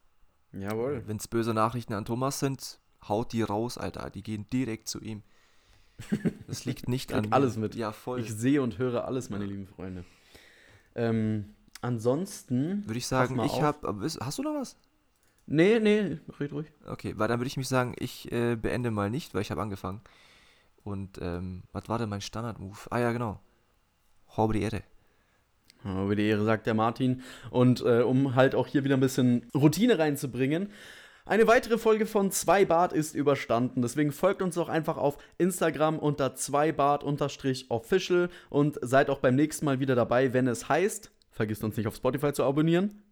Jawohl. 0.53 1.05
Wenn 1.07 1.17
es 1.17 1.29
böse 1.29 1.55
Nachrichten 1.55 1.95
an 1.95 2.05
Thomas 2.05 2.41
sind, 2.41 2.81
haut 3.09 3.33
die 3.33 3.43
raus, 3.43 3.79
Alter. 3.79 4.11
Die 4.11 4.25
gehen 4.25 4.47
direkt 4.53 4.89
zu 4.89 5.01
ihm. 5.01 5.23
Das 6.47 6.65
liegt 6.65 6.89
nicht 6.89 7.13
an 7.13 7.29
alles 7.31 7.57
mit. 7.57 7.75
Ja, 7.75 7.93
voll. 7.93 8.21
Ich 8.21 8.33
sehe 8.33 8.63
und 8.63 8.79
höre 8.79 9.05
alles, 9.05 9.31
meine 9.31 9.45
lieben 9.45 9.67
Freunde. 9.67 10.05
Ähm, 10.95 11.55
ansonsten. 11.81 12.87
Würde 12.87 12.99
ich 12.99 13.07
sagen, 13.07 13.41
ich 13.45 13.63
habe. 13.63 14.09
Hast 14.21 14.39
du 14.39 14.43
noch 14.43 14.55
was? 14.55 14.77
Nee, 15.47 15.81
nee, 15.81 16.19
red 16.39 16.53
ruhig. 16.53 16.67
Okay, 16.87 17.15
weil 17.17 17.27
dann 17.27 17.41
würde 17.41 17.49
ich 17.49 17.57
mich 17.57 17.69
sagen, 17.69 17.95
ich 17.99 18.31
äh, 18.31 18.55
beende 18.57 18.91
mal 18.91 19.11
nicht, 19.11 19.35
weil 19.35 19.43
ich 19.43 19.51
habe 19.51 19.61
angefangen. 19.61 20.01
Und 20.85 21.19
ähm, 21.21 21.63
was 21.73 21.89
war 21.89 21.99
denn 21.99 22.09
mein 22.09 22.21
Standard-Move? 22.21 22.79
Ah 22.91 22.99
ja, 23.01 23.13
genau. 23.13 23.41
Habe 24.37 24.53
die 24.53 24.63
Ehre. 24.63 24.83
Ja, 25.85 26.05
Über 26.05 26.15
die 26.15 26.27
Ehre 26.27 26.45
sagt 26.45 26.67
der 26.67 26.75
Martin. 26.75 27.23
Und 27.51 27.81
äh, 27.83 28.03
um 28.03 28.35
halt 28.35 28.55
auch 28.55 28.67
hier 28.67 28.85
wieder 28.85 28.97
ein 28.97 29.01
bisschen 29.01 29.47
Routine 29.55 29.99
reinzubringen. 29.99 30.71
Eine 31.27 31.47
weitere 31.47 31.79
Folge 31.79 32.07
von 32.07 32.31
2 32.31 32.65
Bart 32.65 32.93
ist 32.93 33.15
überstanden. 33.15 33.83
Deswegen 33.83 34.11
folgt 34.11 34.43
uns 34.43 34.55
doch 34.55 34.69
einfach 34.69 34.97
auf 34.97 35.19
Instagram 35.39 35.99
unter 35.99 36.35
2bart-official 36.35 38.31
und 38.49 38.79
seid 38.83 39.11
auch 39.11 39.19
beim 39.19 39.37
nächsten 39.37 39.65
Mal 39.67 39.81
wieder 39.81 39.95
dabei, 39.95 40.33
wenn 40.33 40.49
es 40.49 40.69
heißt, 40.69 41.13
vergisst 41.31 41.63
uns 41.63 41.77
nicht 41.77 41.87
auf 41.87 41.97
Spotify 41.97 42.33
zu 42.33 42.45
abonnieren. 42.45 43.03